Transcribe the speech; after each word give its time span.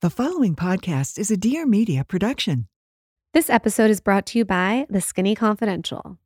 The 0.00 0.10
following 0.10 0.54
podcast 0.54 1.18
is 1.18 1.32
a 1.32 1.36
Dear 1.36 1.66
Media 1.66 2.04
production. 2.04 2.68
This 3.34 3.50
episode 3.50 3.90
is 3.90 3.98
brought 3.98 4.26
to 4.26 4.38
you 4.38 4.44
by 4.44 4.86
The 4.88 5.00
Skinny 5.00 5.34
Confidential. 5.34 6.18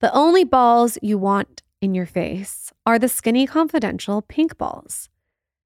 The 0.00 0.10
only 0.14 0.42
balls 0.42 0.96
you 1.02 1.18
want 1.18 1.62
in 1.82 1.94
your 1.94 2.06
face 2.06 2.72
are 2.86 2.98
the 2.98 3.10
Skinny 3.10 3.46
Confidential 3.46 4.22
pink 4.22 4.56
balls. 4.56 5.10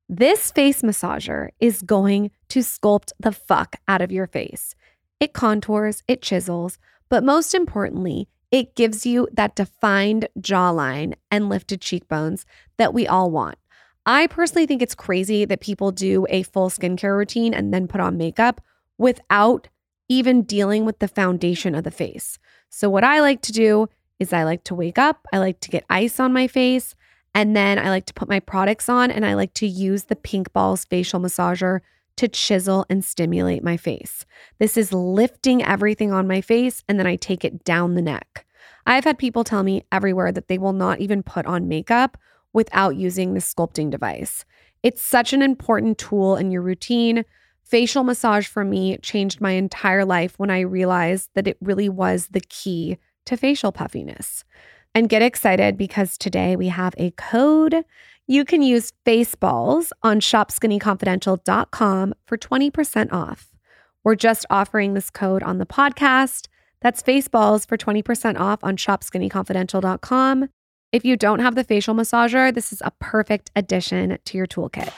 This 0.09 0.51
face 0.51 0.83
massager 0.83 1.51
is 1.61 1.83
going 1.83 2.33
to 2.49 2.59
sculpt 2.59 3.13
the 3.21 3.31
fuck 3.31 3.77
out 3.87 4.03
of 4.03 4.11
your 4.11 4.27
face. 4.27 4.75
It 5.21 5.33
contours, 5.33 6.03
it 6.09 6.23
chisels, 6.23 6.77
but 7.09 7.23
most 7.23 7.55
importantly, 7.55 8.27
it 8.51 8.75
gives 8.75 9.07
you 9.07 9.29
that 9.33 9.55
defined 9.55 10.27
jawline 10.41 11.15
and 11.31 11.49
lifted 11.49 11.83
cheekbones 11.83 12.45
that 12.79 12.93
we 12.93 13.07
all 13.07 13.31
want. 13.31 13.59
I 14.09 14.27
personally 14.27 14.65
think 14.65 14.81
it's 14.81 14.95
crazy 14.95 15.45
that 15.45 15.61
people 15.61 15.93
do 15.93 16.27
a 16.31 16.43
full 16.43 16.71
skincare 16.71 17.15
routine 17.15 17.53
and 17.53 17.75
then 17.75 17.87
put 17.87 18.01
on 18.01 18.17
makeup 18.17 18.63
without 18.97 19.69
even 20.09 20.45
dealing 20.45 20.87
with 20.87 20.99
the 20.99 21.09
foundation 21.09 21.75
of 21.75 21.85
the 21.85 21.91
face. 21.91 22.39
So, 22.71 22.89
what 22.89 23.05
I 23.05 23.21
like 23.21 23.43
to 23.43 23.53
do 23.53 23.87
is 24.19 24.33
I 24.33 24.45
like 24.45 24.65
to 24.65 24.75
wake 24.75 24.97
up, 24.97 25.27
I 25.31 25.37
like 25.37 25.61
to 25.61 25.69
get 25.69 25.85
ice 25.91 26.19
on 26.19 26.33
my 26.33 26.47
face, 26.47 26.95
and 27.35 27.55
then 27.55 27.79
I 27.79 27.91
like 27.91 28.07
to 28.07 28.15
put 28.15 28.31
my 28.31 28.41
products 28.41 28.89
on 28.89 29.11
and 29.11 29.27
I 29.27 29.35
like 29.35 29.53
to 29.55 29.67
use 29.67 30.05
the 30.05 30.17
Pink 30.17 30.55
Balls 30.55 30.87
facial 30.87 31.21
massager 31.21 31.81
to 32.17 32.29
chisel 32.29 32.87
and 32.89 33.05
stimulate 33.05 33.63
my 33.63 33.77
face. 33.77 34.25
This 34.59 34.79
is 34.79 34.91
lifting 34.91 35.63
everything 35.63 36.15
on 36.15 36.27
my 36.27 36.41
face 36.41 36.83
and 36.89 36.99
then 36.99 37.07
I 37.07 37.17
take 37.17 37.45
it 37.45 37.63
down 37.63 37.95
the 37.95 38.01
neck. 38.01 38.47
I've 38.87 39.05
had 39.05 39.19
people 39.19 39.45
tell 39.45 39.63
me 39.63 39.85
everywhere 39.93 40.33
that 40.33 40.49
they 40.49 40.57
will 40.57 40.73
not 40.73 40.99
even 40.99 41.23
put 41.23 41.45
on 41.45 41.69
makeup 41.69 42.17
without 42.53 42.97
using 42.97 43.35
the 43.35 43.41
sculpting 43.41 43.91
device. 43.91 44.45
It's 44.83 45.03
such 45.03 45.33
an 45.33 45.43
important 45.43 45.99
tool 45.99 46.37
in 46.37 46.51
your 46.51 46.63
routine. 46.63 47.25
Facial 47.63 48.05
massage 48.05 48.47
for 48.47 48.65
me 48.65 48.97
changed 48.99 49.41
my 49.41 49.53
entire 49.53 50.05
life 50.05 50.39
when 50.39 50.51
I 50.51 50.61
realized 50.61 51.31
that 51.35 51.47
it 51.47 51.59
really 51.61 51.89
was 51.89 52.29
the 52.29 52.41
key 52.41 52.99
to 53.27 53.37
facial 53.37 53.73
puffiness. 53.73 54.45
And 54.95 55.09
get 55.09 55.23
excited 55.23 55.77
because 55.77 56.17
today 56.17 56.57
we 56.57 56.69
have 56.69 56.95
a 56.97 57.11
code. 57.13 57.85
You 58.27 58.45
can 58.45 58.63
use 58.63 58.93
Faceballs 59.05 59.91
on 60.03 60.21
shopskinnyconfidential.com 60.21 62.15
for 62.27 62.39
20% 62.39 63.13
off. 63.13 63.49
We're 64.05 64.15
just 64.15 64.47
offering 64.49 64.95
this 64.95 65.11
code 65.11 65.43
on 65.43 65.59
the 65.59 65.67
podcast. 65.67 66.49
That's 66.81 67.03
Faceballs 67.03 67.67
for 67.67 67.77
20% 67.77 68.39
off 68.39 68.61
on 68.63 68.77
shopskinnyconfidential.com. 68.77 70.49
If 70.91 71.05
you 71.05 71.19
don't 71.19 71.41
have 71.41 71.55
the 71.55 71.65
facial 71.65 71.95
massager, 71.95 72.55
this 72.55 72.73
is 72.73 72.81
a 72.83 72.91
perfect 72.99 73.51
addition 73.55 74.17
to 74.25 74.39
your 74.39 74.47
toolkit. 74.47 74.91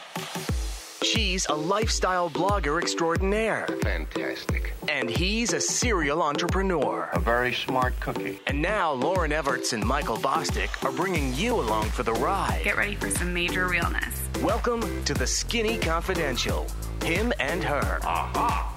She's 1.02 1.46
a 1.46 1.54
lifestyle 1.54 2.30
blogger 2.30 2.80
extraordinaire. 2.80 3.66
Fantastic. 3.82 4.72
And 4.88 5.10
he's 5.10 5.52
a 5.52 5.60
serial 5.60 6.22
entrepreneur. 6.22 7.10
A 7.12 7.18
very 7.18 7.52
smart 7.52 7.98
cookie. 7.98 8.38
And 8.46 8.62
now 8.62 8.94
Lauryn 8.94 9.32
Evarts 9.36 9.72
and 9.72 9.84
Michael 9.84 10.16
Bosstick 10.16 10.70
are 10.84 10.92
bringing 10.92 11.34
you 11.34 11.56
along 11.56 11.86
for 11.86 12.04
the 12.04 12.12
ride. 12.12 12.60
Get 12.62 12.76
ready 12.76 12.94
for 12.94 13.10
some 13.10 13.34
major 13.34 13.66
realness. 13.66 14.28
Welcome 14.42 15.04
to 15.06 15.12
the 15.12 15.26
Skinny 15.26 15.76
Confidential. 15.76 16.68
Him 17.02 17.32
and 17.40 17.64
her. 17.64 17.98
Aha. 18.04 18.76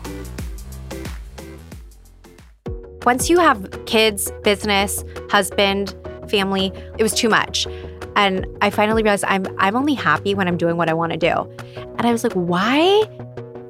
Once 3.06 3.30
you 3.30 3.38
have 3.38 3.86
kids, 3.86 4.32
business, 4.44 5.04
husband, 5.30 5.94
family, 6.30 6.72
it 6.98 7.04
was 7.04 7.14
too 7.14 7.30
much. 7.30 7.68
And 8.16 8.46
I 8.62 8.70
finally 8.70 9.04
realized 9.04 9.24
I'm 9.28 9.46
I'm 9.58 9.76
only 9.76 9.94
happy 9.94 10.36
when 10.36 10.48
I'm 10.48 10.58
doing 10.58 10.78
what 10.78 10.90
I 10.90 10.94
want 10.94 11.12
to 11.14 11.18
do. 11.18 11.50
And 11.76 12.02
I 12.02 12.12
was 12.12 12.24
like, 12.24 12.34
why 12.34 13.04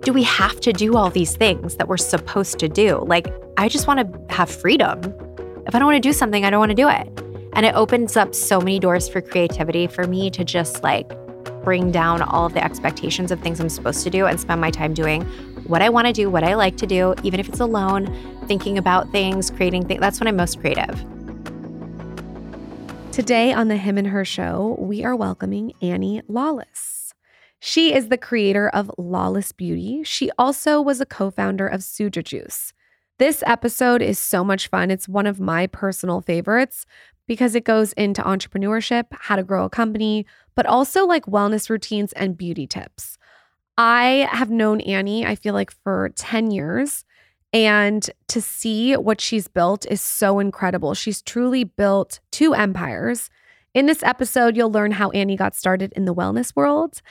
do 0.02 0.12
we 0.12 0.23
have 0.23 0.60
to 0.62 0.73
do 0.73 0.98
all 0.98 1.10
these 1.10 1.36
things 1.36 1.76
that 1.78 1.88
we're 1.88 1.98
supposed 1.98 2.60
to 2.60 2.68
do? 2.68 3.00
Like 3.06 3.28
I 3.58 3.70
just 3.70 3.88
want 3.88 4.00
to 4.00 4.36
have 4.36 4.50
freedom. 4.50 5.00
If 5.66 5.73
I 5.73 5.80
don't 5.80 5.86
want 5.86 5.95
to 5.95 6.08
do 6.08 6.14
something, 6.14 6.44
I 6.44 6.50
don't 6.50 6.60
want 6.60 6.72
to 6.72 6.76
do 6.76 6.90
it. 6.90 7.08
And 7.54 7.66
it 7.66 7.76
opens 7.76 8.17
up 8.17 8.36
so 8.36 8.60
many 8.60 8.80
doors 8.80 9.08
for 9.08 9.22
creativity 9.22 9.88
for 9.88 10.08
me 10.08 10.30
to 10.32 10.44
just 10.44 10.83
like 10.83 11.11
bring 11.64 11.92
down 11.92 12.22
all 12.22 12.45
of 12.45 12.54
the 12.54 12.64
expectations 12.64 13.32
of 13.32 13.39
things 13.39 13.60
I'm 13.60 13.70
supposed 13.70 14.04
to 14.04 14.10
do 14.10 14.26
and 14.26 14.39
spend 14.39 14.60
my 14.60 14.72
time 14.72 14.94
doing 14.94 15.23
what 15.67 15.82
I 15.82 15.89
want 15.89 16.08
to 16.08 16.14
do, 16.14 16.30
what 16.30 16.44
I 16.44 16.56
like 16.56 16.76
to 16.77 16.88
do, 16.88 17.16
even 17.23 17.39
if 17.39 17.48
it's 17.48 17.61
alone, 17.61 18.14
thinking 18.48 18.77
about 18.77 19.10
things, 19.11 19.50
creating 19.50 19.88
things. 19.88 20.02
That's 20.02 20.20
when 20.20 20.27
I'm 20.27 20.36
most 20.36 20.60
creative. 20.60 21.06
Today 23.14 23.54
on 23.54 23.68
the 23.68 23.78
Him 23.78 24.00
and 24.00 24.08
Her 24.08 24.26
show, 24.26 24.76
we 24.80 25.06
are 25.06 25.16
welcoming 25.16 25.74
Annie 25.84 26.24
Lawless. 26.28 27.14
She 27.60 27.94
is 27.94 28.10
the 28.10 28.18
creator 28.18 28.70
of 28.70 28.90
Lawless 28.98 29.52
Beauty. 29.52 30.02
She 30.04 30.32
also 30.40 30.82
was 30.82 31.00
a 31.00 31.06
co 31.06 31.30
founder 31.30 31.68
of 31.68 31.82
Suja 31.82 32.24
Juice. 32.24 32.74
This 33.20 33.44
episode 33.46 34.02
is 34.02 34.18
so 34.18 34.44
much 34.44 34.68
fun. 34.68 34.90
It's 34.90 35.08
one 35.08 35.28
of 35.28 35.40
my 35.40 35.68
personal 35.68 36.22
favorites 36.22 36.88
because 37.28 37.54
it 37.54 37.66
goes 37.66 37.94
into 37.94 38.24
entrepreneurship, 38.24 39.06
how 39.12 39.36
to 39.36 39.44
grow 39.44 39.66
a 39.66 39.70
company, 39.70 40.26
but 40.56 40.66
also 40.66 41.06
like 41.06 41.28
wellness 41.28 41.70
routines 41.70 42.14
and 42.14 42.36
beauty 42.36 42.66
tips. 42.66 43.20
I 43.78 44.28
have 44.32 44.50
known 44.50 44.82
Annie, 44.82 45.24
I 45.24 45.36
feel 45.36 45.54
like, 45.54 45.72
for 45.84 46.10
10 46.16 46.50
years. 46.50 47.06
And 47.53 48.09
to 48.30 48.41
see 48.41 48.95
what 48.95 49.21
she's 49.21 49.47
built 49.47 49.86
is 49.86 50.02
so 50.02 50.39
incredible. 50.39 50.95
She's 50.95 51.21
truly 51.21 51.64
built 51.64 52.19
two 52.31 52.55
empires. 52.55 53.30
In 53.75 53.86
this 53.86 54.02
episode, 54.02 54.58
you'll 54.58 54.71
learn 54.71 54.91
how 54.91 55.11
Annie 55.11 55.37
got 55.37 55.55
started 55.55 55.93
in 55.95 56.05
the 56.05 56.15
wellness 56.15 56.55
world, 56.55 57.02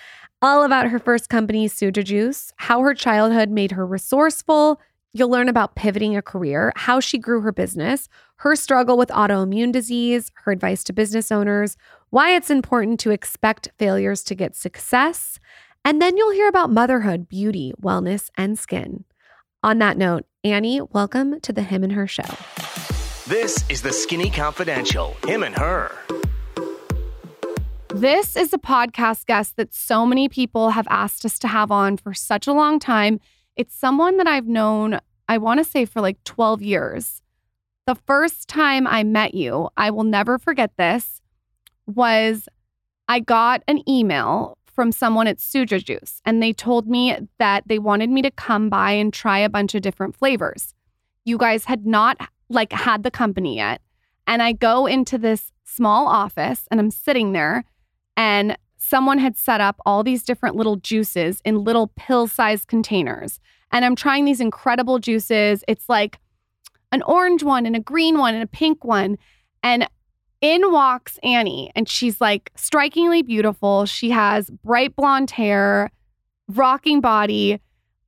all 0.41 0.65
about 0.65 0.89
her 0.89 0.99
first 0.99 1.29
company, 1.29 1.69
Suja 1.69 2.05
Juice, 2.05 2.53
how 2.57 2.81
her 2.81 2.95
childhood 2.95 3.51
made 3.51 3.73
her 3.73 3.87
resourceful. 3.87 4.81
You'll 5.13 5.29
learn 5.29 5.49
about 5.49 5.77
pivoting 5.77 6.17
a 6.17 6.23
career, 6.23 6.73
how 6.75 6.99
she 6.99 7.19
grew 7.19 7.41
her 7.43 7.53
business, 7.53 8.09
her 8.37 8.57
struggle 8.57 8.97
with 8.97 9.11
autoimmune 9.11 9.71
disease, 9.71 10.33
her 10.45 10.51
advice 10.51 10.83
to 10.85 10.93
business 10.93 11.31
owners, 11.31 11.77
why 12.11 12.35
it's 12.35 12.51
important 12.51 12.99
to 13.01 13.11
expect 13.11 13.71
failures 13.79 14.25
to 14.25 14.35
get 14.35 14.57
success. 14.57 15.39
And 15.85 16.03
then 16.03 16.17
you'll 16.17 16.33
hear 16.33 16.49
about 16.49 16.71
motherhood, 16.71 17.29
beauty, 17.29 17.73
wellness, 17.81 18.31
and 18.37 18.59
skin. 18.59 19.05
On 19.63 19.79
that 19.79 19.97
note, 19.97 20.25
Annie, 20.45 20.81
welcome 20.81 21.39
to 21.43 21.53
the 21.53 21.63
Him 21.63 21.85
and 21.85 21.93
Her 21.93 22.09
show. 22.09 22.25
This 23.29 23.65
is 23.71 23.81
the 23.83 23.93
Skinny 23.93 24.29
Confidential. 24.29 25.17
Him 25.25 25.45
and 25.45 25.57
her. 25.57 25.97
This 27.95 28.35
is 28.35 28.53
a 28.53 28.59
podcast 28.59 29.27
guest 29.27 29.55
that 29.57 29.73
so 29.73 30.05
many 30.05 30.29
people 30.29 30.71
have 30.71 30.89
asked 30.91 31.25
us 31.25 31.39
to 31.39 31.47
have 31.47 31.71
on 31.71 31.97
for 31.97 32.13
such 32.13 32.49
a 32.49 32.53
long 32.53 32.81
time. 32.81 33.21
It's 33.55 33.73
someone 33.73 34.17
that 34.17 34.27
I've 34.27 34.49
known, 34.49 34.99
I 35.29 35.39
want 35.39 35.59
to 35.59 35.65
say, 35.65 35.85
for 35.85 36.01
like 36.01 36.19
12 36.25 36.61
years. 36.61 37.23
The 37.87 37.95
first 37.95 38.49
time 38.49 38.85
I 38.89 39.05
met 39.05 39.35
you, 39.35 39.69
I 39.77 39.91
will 39.91 40.03
never 40.03 40.41
forget 40.41 40.73
this, 40.77 41.23
was 41.87 42.49
I 43.07 43.21
got 43.21 43.63
an 43.69 43.89
email 43.89 44.59
from 44.83 44.91
someone 44.91 45.29
at 45.29 45.39
Suja 45.39 45.81
Juice, 45.81 46.21
and 46.25 46.43
they 46.43 46.53
told 46.53 46.89
me 46.89 47.17
that 47.39 47.63
they 47.69 47.79
wanted 47.79 48.11
me 48.11 48.21
to 48.21 48.33
come 48.33 48.69
by 48.69 48.91
and 48.91 49.13
try 49.13 49.39
a 49.39 49.49
bunch 49.49 49.77
of 49.77 49.83
different 49.83 50.17
flavors. 50.17 50.75
You 51.25 51.39
guys 51.39 51.67
had 51.67 51.87
not 51.87 52.19
like 52.49 52.73
had 52.73 53.05
the 53.05 53.11
company 53.13 53.55
yet. 53.55 53.81
And 54.27 54.43
I 54.43 54.51
go 54.51 54.87
into 54.87 55.19
this 55.19 55.53
small 55.63 56.09
office 56.09 56.67
and 56.69 56.81
I'm 56.81 56.91
sitting 56.91 57.31
there 57.31 57.63
and 58.17 58.59
someone 58.77 59.19
had 59.19 59.37
set 59.37 59.61
up 59.61 59.77
all 59.87 60.03
these 60.03 60.25
different 60.25 60.57
little 60.57 60.75
juices 60.75 61.41
in 61.45 61.63
little 61.63 61.93
pill-sized 61.95 62.67
containers. 62.67 63.39
And 63.71 63.85
I'm 63.85 63.95
trying 63.95 64.25
these 64.25 64.41
incredible 64.41 64.99
juices. 64.99 65.63
It's 65.69 65.89
like 65.89 66.19
an 66.91 67.03
orange 67.03 67.45
one 67.45 67.67
and 67.67 67.77
a 67.77 67.81
green 67.81 68.19
one 68.19 68.35
and 68.35 68.43
a 68.43 68.49
pink 68.49 68.85
one. 68.85 69.17
And 69.63 69.87
in 70.43 70.71
walks 70.71 71.19
Annie, 71.23 71.73
and 71.75 71.89
she's 71.89 72.21
like 72.21 72.51
strikingly 72.57 73.23
beautiful. 73.23 73.87
She 73.87 74.11
has 74.11 74.51
bright 74.51 74.95
blonde 74.95 75.31
hair, 75.31 75.91
rocking 76.49 77.01
body, 77.01 77.61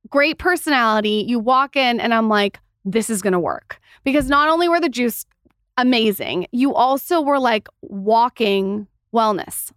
great 0.09 0.37
personality. 0.37 1.25
You 1.27 1.39
walk 1.39 1.75
in, 1.75 1.99
and 1.99 2.13
I'm 2.13 2.29
like, 2.29 2.59
this 2.83 3.09
is 3.09 3.23
going 3.23 3.33
to 3.33 3.39
work. 3.39 3.79
Because 4.03 4.29
not 4.29 4.49
only 4.49 4.69
were 4.69 4.79
the 4.79 4.89
juice 4.89 5.25
amazing, 5.77 6.45
you 6.51 6.75
also 6.75 7.21
were 7.21 7.39
like 7.39 7.67
walking 7.81 8.85
wellness. 9.13 9.71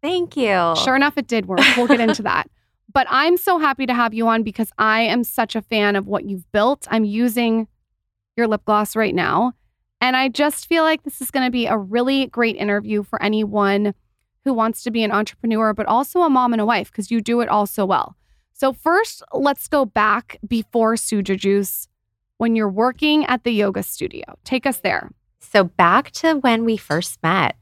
Thank 0.00 0.36
you. 0.36 0.74
Sure 0.76 0.96
enough, 0.96 1.18
it 1.18 1.26
did 1.26 1.46
work. 1.46 1.60
We'll 1.76 1.88
get 1.88 2.00
into 2.00 2.22
that. 2.24 2.48
But 2.92 3.06
I'm 3.10 3.36
so 3.36 3.58
happy 3.58 3.86
to 3.86 3.94
have 3.94 4.14
you 4.14 4.28
on 4.28 4.44
because 4.44 4.70
I 4.78 5.00
am 5.00 5.24
such 5.24 5.56
a 5.56 5.62
fan 5.62 5.96
of 5.96 6.06
what 6.06 6.24
you've 6.24 6.50
built. 6.52 6.86
I'm 6.90 7.04
using 7.04 7.66
your 8.36 8.46
lip 8.46 8.62
gloss 8.64 8.94
right 8.94 9.14
now. 9.14 9.54
And 10.04 10.18
I 10.18 10.28
just 10.28 10.66
feel 10.66 10.84
like 10.84 11.02
this 11.02 11.22
is 11.22 11.30
going 11.30 11.46
to 11.46 11.50
be 11.50 11.64
a 11.64 11.78
really 11.78 12.26
great 12.26 12.56
interview 12.56 13.04
for 13.04 13.22
anyone 13.22 13.94
who 14.44 14.52
wants 14.52 14.82
to 14.82 14.90
be 14.90 15.02
an 15.02 15.10
entrepreneur, 15.10 15.72
but 15.72 15.86
also 15.86 16.20
a 16.20 16.28
mom 16.28 16.52
and 16.52 16.60
a 16.60 16.66
wife 16.66 16.92
because 16.92 17.10
you 17.10 17.22
do 17.22 17.40
it 17.40 17.48
all 17.48 17.64
so 17.66 17.86
well. 17.86 18.14
So, 18.52 18.74
first, 18.74 19.22
let's 19.32 19.66
go 19.66 19.86
back 19.86 20.38
before 20.46 20.96
Suja 20.96 21.38
Juice 21.38 21.88
when 22.36 22.54
you're 22.54 22.68
working 22.68 23.24
at 23.24 23.44
the 23.44 23.52
yoga 23.52 23.82
studio. 23.82 24.24
Take 24.44 24.66
us 24.66 24.76
there. 24.76 25.10
So, 25.40 25.64
back 25.64 26.10
to 26.10 26.34
when 26.34 26.66
we 26.66 26.76
first 26.76 27.22
met, 27.22 27.56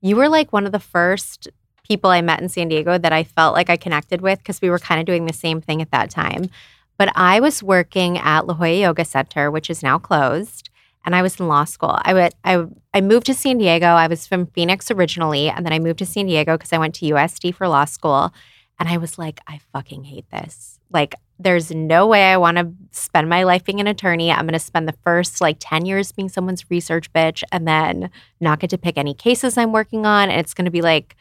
you 0.00 0.14
were 0.14 0.28
like 0.28 0.52
one 0.52 0.66
of 0.66 0.72
the 0.72 0.78
first 0.78 1.48
people 1.82 2.10
I 2.10 2.22
met 2.22 2.40
in 2.40 2.48
San 2.48 2.68
Diego 2.68 2.96
that 2.96 3.12
I 3.12 3.24
felt 3.24 3.54
like 3.54 3.70
I 3.70 3.76
connected 3.76 4.20
with 4.20 4.38
because 4.38 4.62
we 4.62 4.70
were 4.70 4.78
kind 4.78 5.00
of 5.00 5.06
doing 5.06 5.26
the 5.26 5.32
same 5.32 5.60
thing 5.60 5.82
at 5.82 5.90
that 5.90 6.10
time. 6.10 6.48
But 6.96 7.10
I 7.16 7.40
was 7.40 7.60
working 7.60 8.18
at 8.18 8.46
La 8.46 8.54
Jolla 8.54 8.74
Yoga 8.74 9.04
Center, 9.04 9.50
which 9.50 9.68
is 9.68 9.82
now 9.82 9.98
closed, 9.98 10.67
and 11.08 11.16
I 11.16 11.22
was 11.22 11.40
in 11.40 11.48
law 11.48 11.64
school. 11.64 11.98
I 12.02 12.12
would 12.12 12.34
I 12.44 12.66
I 12.92 13.00
moved 13.00 13.24
to 13.26 13.34
San 13.34 13.56
Diego. 13.56 13.86
I 13.86 14.08
was 14.08 14.26
from 14.26 14.44
Phoenix 14.44 14.90
originally, 14.90 15.48
and 15.48 15.64
then 15.64 15.72
I 15.72 15.78
moved 15.78 16.00
to 16.00 16.06
San 16.06 16.26
Diego 16.26 16.58
because 16.58 16.70
I 16.70 16.76
went 16.76 16.94
to 16.96 17.06
USD 17.06 17.54
for 17.54 17.66
law 17.66 17.86
school. 17.86 18.30
And 18.78 18.90
I 18.90 18.98
was 18.98 19.16
like, 19.18 19.40
I 19.46 19.58
fucking 19.72 20.04
hate 20.04 20.30
this. 20.30 20.78
Like, 20.90 21.14
there's 21.38 21.70
no 21.70 22.06
way 22.06 22.30
I 22.30 22.36
want 22.36 22.58
to 22.58 22.70
spend 22.90 23.26
my 23.26 23.44
life 23.44 23.64
being 23.64 23.80
an 23.80 23.86
attorney. 23.86 24.30
I'm 24.30 24.42
going 24.42 24.52
to 24.52 24.58
spend 24.58 24.86
the 24.86 24.98
first 25.02 25.40
like 25.40 25.56
10 25.60 25.86
years 25.86 26.12
being 26.12 26.28
someone's 26.28 26.70
research 26.70 27.10
bitch 27.14 27.42
and 27.50 27.66
then 27.66 28.10
not 28.38 28.60
get 28.60 28.68
to 28.70 28.78
pick 28.78 28.98
any 28.98 29.14
cases 29.14 29.56
I'm 29.56 29.72
working 29.72 30.04
on. 30.04 30.28
And 30.28 30.38
it's 30.38 30.52
going 30.52 30.66
to 30.66 30.70
be 30.70 30.82
like 30.82 31.16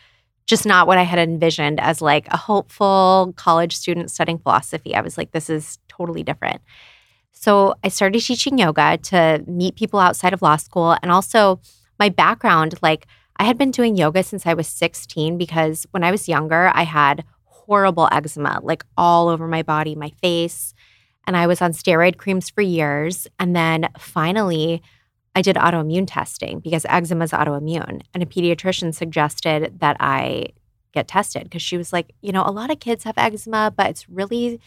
just 0.45 0.66
not 0.66 0.86
what 0.86 0.98
I 0.98 1.04
had 1.04 1.18
envisioned 1.18 1.80
as 1.80 2.01
like 2.01 2.28
a 2.28 2.38
hopeful 2.38 3.34
college 3.38 3.75
student 3.75 4.12
studying 4.12 4.38
philosophy. 4.38 4.94
I 4.94 5.01
was 5.01 5.18
like, 5.18 5.31
this 5.31 5.50
is 5.50 5.80
totally 5.88 6.24
different. 6.24 6.62
So 7.39 7.75
I 7.84 7.89
started 7.89 8.22
teaching 8.22 8.57
yoga 8.57 8.98
to 8.98 9.44
meet 9.45 9.75
people 9.75 10.00
outside 10.00 10.34
of 10.34 10.42
law 10.42 10.56
school. 10.56 10.98
And 11.04 11.12
also, 11.12 11.62
my 12.00 12.10
background, 12.10 12.74
like, 12.81 13.06
I 13.38 13.44
had 13.44 13.60
been 13.60 13.69
doing 13.69 13.95
yoga 13.95 14.24
since 14.24 14.48
I 14.48 14.56
was 14.56 14.68
16 14.68 15.38
because 15.38 15.86
when 15.92 16.04
I 16.04 16.10
was 16.10 16.28
younger, 16.28 16.72
I 16.74 16.81
had 16.81 17.24
horrible 17.45 18.10
eczema, 18.12 18.60
like 18.63 18.84
all 18.98 19.30
over 19.30 19.48
my 19.48 19.62
body, 19.62 19.94
my 19.94 20.10
face. 20.19 20.74
And 21.28 21.38
I 21.38 21.45
was 21.45 21.62
on 21.62 21.74
steroid 21.74 22.18
creams 22.18 22.50
for 22.50 22.62
years. 22.62 23.28
And 23.38 23.56
then 23.56 23.89
finally, 24.00 24.81
I 25.36 25.44
did 25.44 25.57
autoimmune 25.57 26.07
testing 26.07 26.60
because 26.60 26.86
eczema 26.89 27.25
is 27.25 27.31
autoimmune. 27.31 28.01
And 28.16 28.24
a 28.24 28.25
pediatrician 28.25 28.95
suggested 28.95 29.80
that 29.80 29.98
I 30.00 30.48
get 30.92 31.07
tested 31.07 31.44
because 31.44 31.62
she 31.62 31.78
was 31.78 31.94
like, 31.94 32.16
you 32.22 32.31
know, 32.31 32.44
a 32.44 32.51
lot 32.51 32.72
of 32.72 32.80
kids 32.80 33.04
have 33.04 33.19
eczema, 33.19 33.72
but 33.78 33.92
it's 33.92 34.10
really 34.10 34.60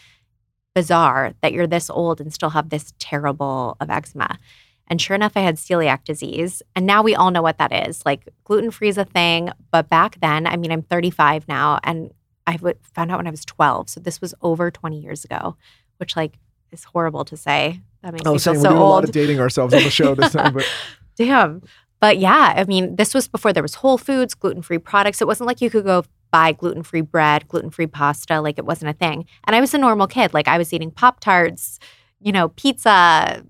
bizarre 0.74 1.32
that 1.42 1.52
you're 1.52 1.66
this 1.66 1.90
old 1.90 2.20
and 2.20 2.32
still 2.32 2.50
have 2.50 2.70
this 2.70 2.92
terrible 2.98 3.76
of 3.80 3.90
eczema. 3.90 4.38
And 4.86 5.00
sure 5.00 5.14
enough, 5.14 5.32
I 5.36 5.40
had 5.40 5.56
celiac 5.56 6.04
disease. 6.04 6.62
And 6.74 6.86
now 6.86 7.02
we 7.02 7.14
all 7.14 7.30
know 7.30 7.42
what 7.42 7.58
that 7.58 7.88
is. 7.88 8.04
Like 8.04 8.28
gluten 8.44 8.70
free 8.70 8.88
is 8.88 8.98
a 8.98 9.04
thing. 9.04 9.50
But 9.70 9.88
back 9.88 10.20
then, 10.20 10.46
I 10.46 10.56
mean, 10.56 10.72
I'm 10.72 10.82
35 10.82 11.46
now 11.48 11.78
and 11.84 12.12
I 12.46 12.56
found 12.56 13.10
out 13.12 13.18
when 13.18 13.26
I 13.26 13.30
was 13.30 13.44
12. 13.44 13.88
So 13.90 14.00
this 14.00 14.20
was 14.20 14.34
over 14.42 14.70
20 14.70 14.98
years 14.98 15.24
ago, 15.24 15.56
which 15.98 16.16
like 16.16 16.38
is 16.72 16.84
horrible 16.84 17.24
to 17.26 17.36
say. 17.36 17.80
That 18.02 18.12
makes 18.12 18.26
I 18.26 18.30
me 18.30 18.32
was 18.32 18.44
feel 18.44 18.54
saying 18.54 18.62
so 18.62 18.70
we're 18.70 18.74
doing 18.74 18.82
old. 18.82 18.90
a 18.90 18.94
lot 18.94 19.04
of 19.04 19.12
dating 19.12 19.40
ourselves 19.40 19.74
on 19.74 19.82
the 19.84 19.90
show 19.90 20.14
this 20.14 20.32
time, 20.32 20.54
but 20.54 20.66
Damn. 21.16 21.62
But 22.00 22.18
yeah, 22.18 22.54
I 22.56 22.64
mean, 22.64 22.96
this 22.96 23.12
was 23.12 23.28
before 23.28 23.52
there 23.52 23.62
was 23.62 23.74
Whole 23.76 23.98
Foods, 23.98 24.34
gluten-free 24.34 24.78
products. 24.78 25.20
It 25.20 25.26
wasn't 25.26 25.46
like 25.46 25.60
you 25.60 25.68
could 25.68 25.84
go 25.84 26.04
buy 26.30 26.52
gluten-free 26.52 27.02
bread, 27.02 27.48
gluten-free 27.48 27.88
pasta, 27.88 28.40
like 28.40 28.58
it 28.58 28.64
wasn't 28.64 28.90
a 28.90 28.94
thing. 28.94 29.26
And 29.44 29.56
I 29.56 29.60
was 29.60 29.74
a 29.74 29.78
normal 29.78 30.06
kid. 30.06 30.32
Like 30.34 30.48
I 30.48 30.58
was 30.58 30.72
eating 30.72 30.90
Pop-Tarts, 30.90 31.78
you 32.20 32.32
know, 32.32 32.48
pizza, 32.50 33.44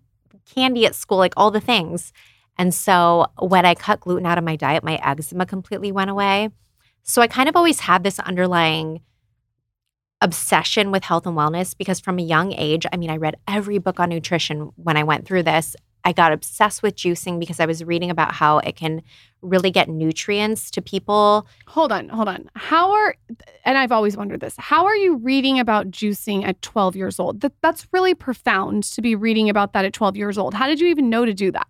candy 0.55 0.87
at 0.87 0.95
school, 0.95 1.19
like 1.19 1.35
all 1.37 1.51
the 1.51 1.61
things. 1.61 2.13
And 2.57 2.75
so 2.75 3.27
when 3.39 3.65
I 3.65 3.75
cut 3.75 4.01
gluten 4.01 4.27
out 4.27 4.39
of 4.39 4.45
my 4.45 4.57
diet, 4.57 4.85
my 4.85 5.01
eczema 5.03 5.47
completely 5.47 5.93
went 5.93 6.11
away. 6.11 6.51
So 7.03 7.23
I 7.23 7.27
kind 7.27 7.49
of 7.49 7.57
always 7.57 7.81
had 7.81 8.05
this 8.05 8.19
underlying 8.19 9.01
obsession 10.21 10.91
with 10.91 11.05
health 11.05 11.27
and 11.27 11.37
wellness 11.37 11.77
because 11.77 11.99
from 12.01 12.19
a 12.19 12.23
young 12.23 12.53
age, 12.53 12.85
I 12.93 12.97
mean, 12.97 13.11
I 13.11 13.17
read 13.17 13.37
every 13.49 13.79
book 13.79 13.99
on 13.99 14.11
nutrition 14.11 14.71
when 14.77 14.97
I 14.97 15.05
went 15.05 15.27
through 15.27 15.45
this. 15.45 15.75
I 16.05 16.13
got 16.13 16.33
obsessed 16.33 16.83
with 16.83 16.97
juicing 16.97 17.39
because 17.39 17.61
I 17.61 17.67
was 17.67 17.85
reading 17.85 18.11
about 18.11 18.33
how 18.33 18.59
it 18.59 18.77
can 18.77 19.03
really 19.43 19.71
get 19.71 19.89
nutrients 19.89 20.71
to 20.73 20.83
people. 20.83 21.47
Hold 21.69 21.93
on, 21.93 22.09
hold 22.09 22.29
on. 22.29 22.51
How 22.55 22.93
are 22.93 23.15
and 23.65 23.79
I've 23.79 23.93
always 23.93 24.17
wondered 24.17 24.41
this. 24.41 24.55
How 24.59 24.87
are 24.87 24.97
you 24.97 25.17
reading 25.17 25.59
about 25.59 25.91
juicing 25.91 26.45
at 26.45 26.61
12 26.63 26.97
years 26.97 27.19
old? 27.19 27.41
That 27.41 27.53
that's 27.63 27.87
really 27.93 28.15
profound 28.15 28.85
to 28.85 29.03
be 29.03 29.15
reading 29.15 29.49
about 29.49 29.73
that 29.73 29.85
at 29.85 29.93
12 29.93 30.17
years 30.17 30.39
old. 30.39 30.55
How 30.55 30.67
did 30.67 30.81
you 30.81 30.89
even 30.89 31.11
know 31.11 31.25
to 31.25 31.35
do 31.35 31.51
that? 31.53 31.67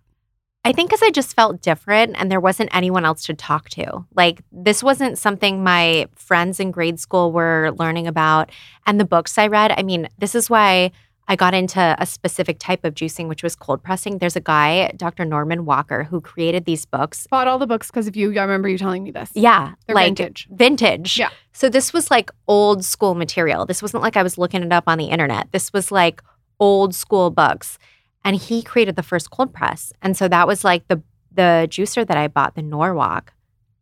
I 0.63 0.73
think 0.73 0.89
because 0.89 1.01
I 1.01 1.09
just 1.09 1.35
felt 1.35 1.61
different 1.61 2.15
and 2.17 2.31
there 2.31 2.39
wasn't 2.39 2.73
anyone 2.73 3.03
else 3.03 3.23
to 3.25 3.33
talk 3.33 3.69
to. 3.69 4.05
Like, 4.13 4.41
this 4.51 4.83
wasn't 4.83 5.17
something 5.17 5.63
my 5.63 6.05
friends 6.15 6.59
in 6.59 6.69
grade 6.69 6.99
school 6.99 7.31
were 7.31 7.71
learning 7.79 8.05
about. 8.05 8.51
And 8.85 8.99
the 8.99 9.05
books 9.05 9.39
I 9.39 9.47
read, 9.47 9.73
I 9.75 9.81
mean, 9.81 10.07
this 10.19 10.35
is 10.35 10.51
why 10.51 10.91
I 11.31 11.37
got 11.37 11.53
into 11.53 11.95
a 11.97 12.05
specific 12.05 12.59
type 12.59 12.83
of 12.83 12.93
juicing, 12.93 13.29
which 13.29 13.41
was 13.41 13.55
cold 13.55 13.81
pressing. 13.81 14.17
There's 14.17 14.35
a 14.35 14.41
guy, 14.41 14.91
Dr. 14.97 15.23
Norman 15.23 15.63
Walker, 15.63 16.03
who 16.03 16.19
created 16.19 16.65
these 16.65 16.83
books. 16.83 17.25
Bought 17.31 17.47
all 17.47 17.57
the 17.57 17.65
books 17.65 17.87
because 17.87 18.05
of 18.05 18.17
you. 18.17 18.37
I 18.37 18.41
remember 18.41 18.67
you 18.67 18.77
telling 18.77 19.01
me 19.01 19.11
this. 19.11 19.31
Yeah, 19.33 19.75
They're 19.87 19.95
like 19.95 20.07
vintage. 20.07 20.49
vintage. 20.51 21.17
Yeah. 21.17 21.29
So 21.53 21.69
this 21.69 21.93
was 21.93 22.11
like 22.11 22.31
old 22.49 22.83
school 22.83 23.15
material. 23.15 23.65
This 23.65 23.81
wasn't 23.81 24.03
like 24.03 24.17
I 24.17 24.23
was 24.23 24.37
looking 24.37 24.61
it 24.61 24.73
up 24.73 24.83
on 24.87 24.97
the 24.97 25.05
internet. 25.05 25.53
This 25.53 25.71
was 25.71 25.89
like 25.89 26.21
old 26.59 26.93
school 26.93 27.29
books. 27.29 27.79
And 28.25 28.35
he 28.35 28.61
created 28.61 28.97
the 28.97 29.03
first 29.03 29.31
cold 29.31 29.53
press. 29.53 29.93
And 30.01 30.17
so 30.17 30.27
that 30.27 30.47
was 30.47 30.65
like 30.65 30.89
the 30.89 31.01
the 31.31 31.65
juicer 31.69 32.05
that 32.05 32.17
I 32.17 32.27
bought, 32.27 32.55
the 32.55 32.61
Norwalk 32.61 33.31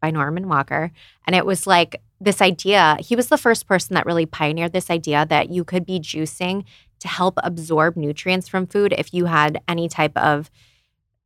by 0.03 0.11
Norman 0.11 0.47
Walker. 0.47 0.91
And 1.25 1.35
it 1.35 1.47
was 1.47 1.65
like 1.65 1.99
this 2.21 2.43
idea. 2.43 2.97
He 2.99 3.15
was 3.15 3.29
the 3.29 3.39
first 3.39 3.65
person 3.67 3.95
that 3.95 4.05
really 4.05 4.27
pioneered 4.27 4.71
this 4.71 4.91
idea 4.91 5.25
that 5.29 5.49
you 5.49 5.63
could 5.63 5.83
be 5.83 5.99
juicing 5.99 6.63
to 6.99 7.07
help 7.07 7.35
absorb 7.43 7.95
nutrients 7.95 8.47
from 8.47 8.67
food 8.67 8.93
if 8.97 9.13
you 9.13 9.25
had 9.25 9.61
any 9.67 9.87
type 9.87 10.15
of, 10.17 10.49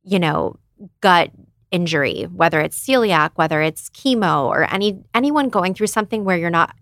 you 0.02 0.18
know, 0.18 0.56
gut 1.00 1.30
injury, 1.70 2.24
whether 2.24 2.60
it's 2.60 2.78
celiac, 2.78 3.30
whether 3.34 3.60
it's 3.60 3.90
chemo, 3.90 4.46
or 4.46 4.72
any 4.72 5.02
anyone 5.12 5.48
going 5.48 5.74
through 5.74 5.88
something 5.88 6.24
where 6.24 6.36
you're 6.36 6.50
not 6.50 6.74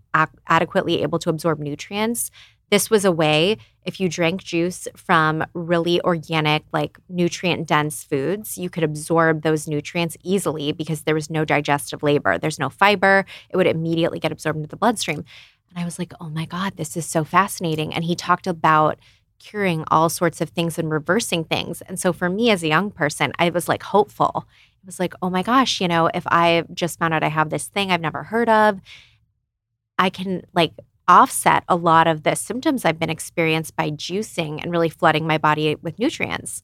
adequately 0.47 1.01
able 1.01 1.19
to 1.19 1.29
absorb 1.29 1.59
nutrients. 1.59 2.29
This 2.69 2.89
was 2.89 3.05
a 3.05 3.11
way 3.11 3.57
if 3.85 3.99
you 3.99 4.09
drank 4.09 4.43
juice 4.43 4.87
from 4.95 5.43
really 5.53 6.01
organic, 6.01 6.63
like 6.71 6.97
nutrient 7.09 7.67
dense 7.67 8.03
foods, 8.03 8.57
you 8.57 8.69
could 8.69 8.83
absorb 8.83 9.41
those 9.41 9.67
nutrients 9.67 10.17
easily 10.23 10.71
because 10.71 11.01
there 11.01 11.15
was 11.15 11.29
no 11.29 11.45
digestive 11.45 12.01
labor. 12.01 12.37
There's 12.37 12.59
no 12.59 12.69
fiber. 12.69 13.25
It 13.49 13.57
would 13.57 13.67
immediately 13.67 14.19
get 14.19 14.31
absorbed 14.31 14.57
into 14.57 14.69
the 14.69 14.77
bloodstream. 14.77 15.25
And 15.73 15.81
I 15.81 15.85
was 15.85 15.97
like, 15.97 16.13
oh 16.21 16.29
my 16.29 16.45
God, 16.45 16.77
this 16.77 16.95
is 16.95 17.05
so 17.05 17.23
fascinating. 17.23 17.93
And 17.93 18.03
he 18.03 18.15
talked 18.15 18.45
about 18.45 18.99
curing 19.39 19.83
all 19.87 20.07
sorts 20.07 20.39
of 20.39 20.49
things 20.49 20.77
and 20.77 20.91
reversing 20.91 21.43
things. 21.43 21.81
And 21.81 21.99
so 21.99 22.13
for 22.13 22.29
me 22.29 22.51
as 22.51 22.63
a 22.63 22.67
young 22.67 22.91
person, 22.91 23.33
I 23.39 23.49
was 23.49 23.67
like 23.67 23.83
hopeful. 23.83 24.47
It 24.83 24.85
was 24.85 24.99
like, 24.99 25.13
oh 25.21 25.29
my 25.29 25.41
gosh, 25.41 25.81
you 25.81 25.87
know, 25.87 26.09
if 26.13 26.25
I 26.27 26.63
just 26.73 26.99
found 26.99 27.13
out 27.13 27.23
I 27.23 27.29
have 27.29 27.49
this 27.49 27.67
thing 27.67 27.91
I've 27.91 28.01
never 28.01 28.23
heard 28.23 28.49
of, 28.49 28.79
I 29.97 30.09
can 30.09 30.43
like 30.53 30.73
offset 31.07 31.63
a 31.67 31.75
lot 31.75 32.07
of 32.07 32.23
the 32.23 32.35
symptoms 32.35 32.85
I've 32.85 32.99
been 32.99 33.09
experienced 33.09 33.75
by 33.75 33.89
juicing 33.91 34.61
and 34.61 34.71
really 34.71 34.89
flooding 34.89 35.25
my 35.25 35.37
body 35.37 35.75
with 35.75 35.99
nutrients. 35.99 36.63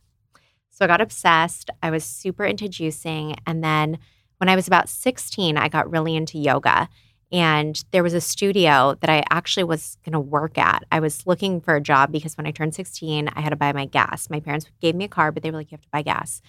So 0.70 0.86
I 0.86 0.88
got 0.88 1.02
obsessed. 1.02 1.70
I 1.82 1.90
was 1.90 2.06
super 2.06 2.46
into 2.46 2.66
juicing. 2.66 3.38
And 3.46 3.64
then 3.64 3.98
when 4.38 4.50
I 4.50 4.56
was 4.56 4.68
about 4.68 4.88
16, 4.88 5.58
I 5.58 5.68
got 5.68 5.92
really 5.92 6.16
into 6.16 6.38
yoga. 6.38 6.88
And 7.32 7.84
there 7.92 8.02
was 8.02 8.14
a 8.16 8.22
studio 8.22 8.96
that 9.02 9.10
I 9.10 9.24
actually 9.30 9.64
was 9.64 9.98
going 10.04 10.14
to 10.14 10.20
work 10.20 10.58
at. 10.58 10.84
I 10.92 11.00
was 11.00 11.28
looking 11.28 11.62
for 11.62 11.76
a 11.76 11.82
job 11.82 12.12
because 12.12 12.36
when 12.36 12.48
I 12.48 12.52
turned 12.52 12.74
16, 12.74 13.30
I 13.36 13.42
had 13.42 13.52
to 13.52 13.56
buy 13.56 13.72
my 13.72 13.86
gas. 13.86 14.30
My 14.30 14.40
parents 14.40 14.66
gave 14.82 14.96
me 14.96 15.06
a 15.06 15.10
car, 15.10 15.32
but 15.32 15.44
they 15.44 15.52
were 15.52 15.58
like, 15.58 15.72
you 15.72 15.76
have 15.76 15.84
to 15.84 15.90
buy 15.92 16.02
gas. 16.02 16.42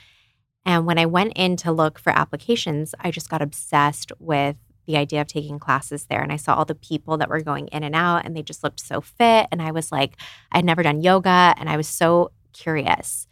And 0.65 0.87
when 0.87 0.99
I 0.99 1.07
went 1.07 1.35
in 1.37 1.57
to 1.59 1.73
look 1.73 1.99
for 1.99 2.11
applications, 2.11 2.95
I 2.99 3.11
just 3.11 3.29
got 3.29 3.43
obsessed 3.43 4.13
with 4.19 4.57
the 4.87 4.97
idea 4.97 5.21
of 5.21 5.27
taking 5.27 5.59
classes 5.59 6.07
there. 6.07 6.23
And 6.23 6.33
I 6.33 6.37
saw 6.37 6.55
all 6.55 6.65
the 6.65 6.75
people 6.75 7.19
that 7.19 7.29
were 7.29 7.41
going 7.41 7.69
in 7.69 7.85
and 7.85 7.95
out, 7.95 8.25
and 8.25 8.35
they 8.35 8.43
just 8.43 8.65
looked 8.65 8.81
so 8.81 9.01
fit. 9.01 9.49
And 9.53 9.61
I 9.61 9.73
was 9.73 9.93
like, 9.93 10.17
I'd 10.51 10.65
never 10.65 10.83
done 10.83 11.03
yoga, 11.03 11.55
and 11.59 11.69
I 11.69 11.77
was 11.77 11.89
so 11.89 12.33
curious. 12.53 13.27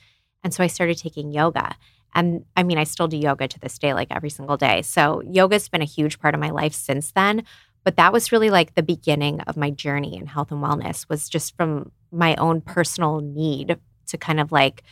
And 0.45 0.55
so 0.55 0.63
I 0.63 0.69
started 0.69 0.99
taking 0.99 1.33
yoga. 1.33 1.77
And 2.15 2.45
I 2.57 2.63
mean, 2.63 2.79
I 2.79 2.85
still 2.85 3.09
do 3.09 3.17
yoga 3.17 3.49
to 3.49 3.61
this 3.61 3.79
day, 3.79 3.95
like 3.95 4.09
every 4.11 4.31
single 4.31 4.57
day. 4.57 4.83
So 4.83 5.23
yoga's 5.23 5.69
been 5.69 5.83
a 5.83 5.87
huge 5.87 6.19
part 6.19 6.35
of 6.35 6.41
my 6.41 6.51
life 6.51 6.73
since 6.73 7.13
then. 7.13 7.45
But 7.85 7.97
that 7.97 8.13
was 8.13 8.33
really 8.33 8.51
like 8.51 8.75
the 8.75 8.83
beginning 8.83 9.41
of 9.43 9.57
my 9.57 9.71
journey 9.71 10.17
in 10.17 10.27
health 10.27 10.51
and 10.51 10.63
wellness, 10.63 11.09
was 11.09 11.29
just 11.29 11.57
from 11.57 11.93
my 12.11 12.35
own 12.37 12.61
personal 12.61 13.21
need 13.21 13.79
to 14.09 14.19
kind 14.19 14.41
of 14.41 14.53
like 14.53 14.83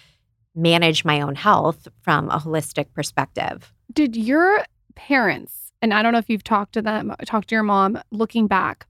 manage 0.54 1.04
my 1.04 1.20
own 1.20 1.34
health 1.34 1.88
from 2.00 2.30
a 2.30 2.38
holistic 2.38 2.92
perspective. 2.94 3.72
Did 3.92 4.16
your 4.16 4.64
parents, 4.94 5.72
and 5.82 5.92
I 5.92 6.02
don't 6.02 6.12
know 6.12 6.18
if 6.18 6.30
you've 6.30 6.44
talked 6.44 6.72
to 6.74 6.82
them, 6.82 7.14
talked 7.24 7.48
to 7.48 7.54
your 7.54 7.62
mom, 7.62 8.00
looking 8.10 8.46
back, 8.46 8.86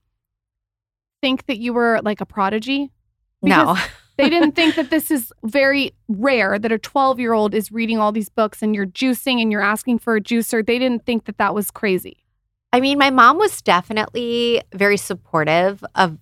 think 1.21 1.47
that 1.47 1.59
you 1.59 1.73
were 1.73 2.01
like 2.03 2.21
a 2.21 2.27
prodigy? 2.27 2.93
no. 3.43 3.77
They 4.17 4.31
didn't 4.31 4.53
think 4.53 4.77
that 4.77 4.91
this 4.91 5.11
is 5.11 5.33
very 5.45 5.93
rare 6.09 6.59
that 6.59 6.73
a 6.73 6.79
12 6.79 7.21
year 7.21 7.33
old 7.33 7.55
is 7.55 7.71
reading 7.71 7.99
all 7.99 8.13
these 8.13 8.29
books 8.29 8.63
and 8.63 8.75
you're 8.75 8.87
juicing 8.87 9.43
and 9.43 9.53
you're 9.53 9.63
asking 9.63 9.99
for 9.99 10.17
a 10.17 10.21
juicer. 10.21 10.65
They 10.65 10.79
didn't 10.79 11.05
think 11.05 11.25
that 11.27 11.39
that 11.39 11.55
was 11.55 11.71
crazy. 11.71 12.19
I 12.73 12.81
mean, 12.81 12.99
my 12.99 13.11
mom 13.11 13.39
was 13.39 13.63
definitely 13.63 14.63
very 14.75 14.97
supportive 14.97 15.85
of 15.95 16.19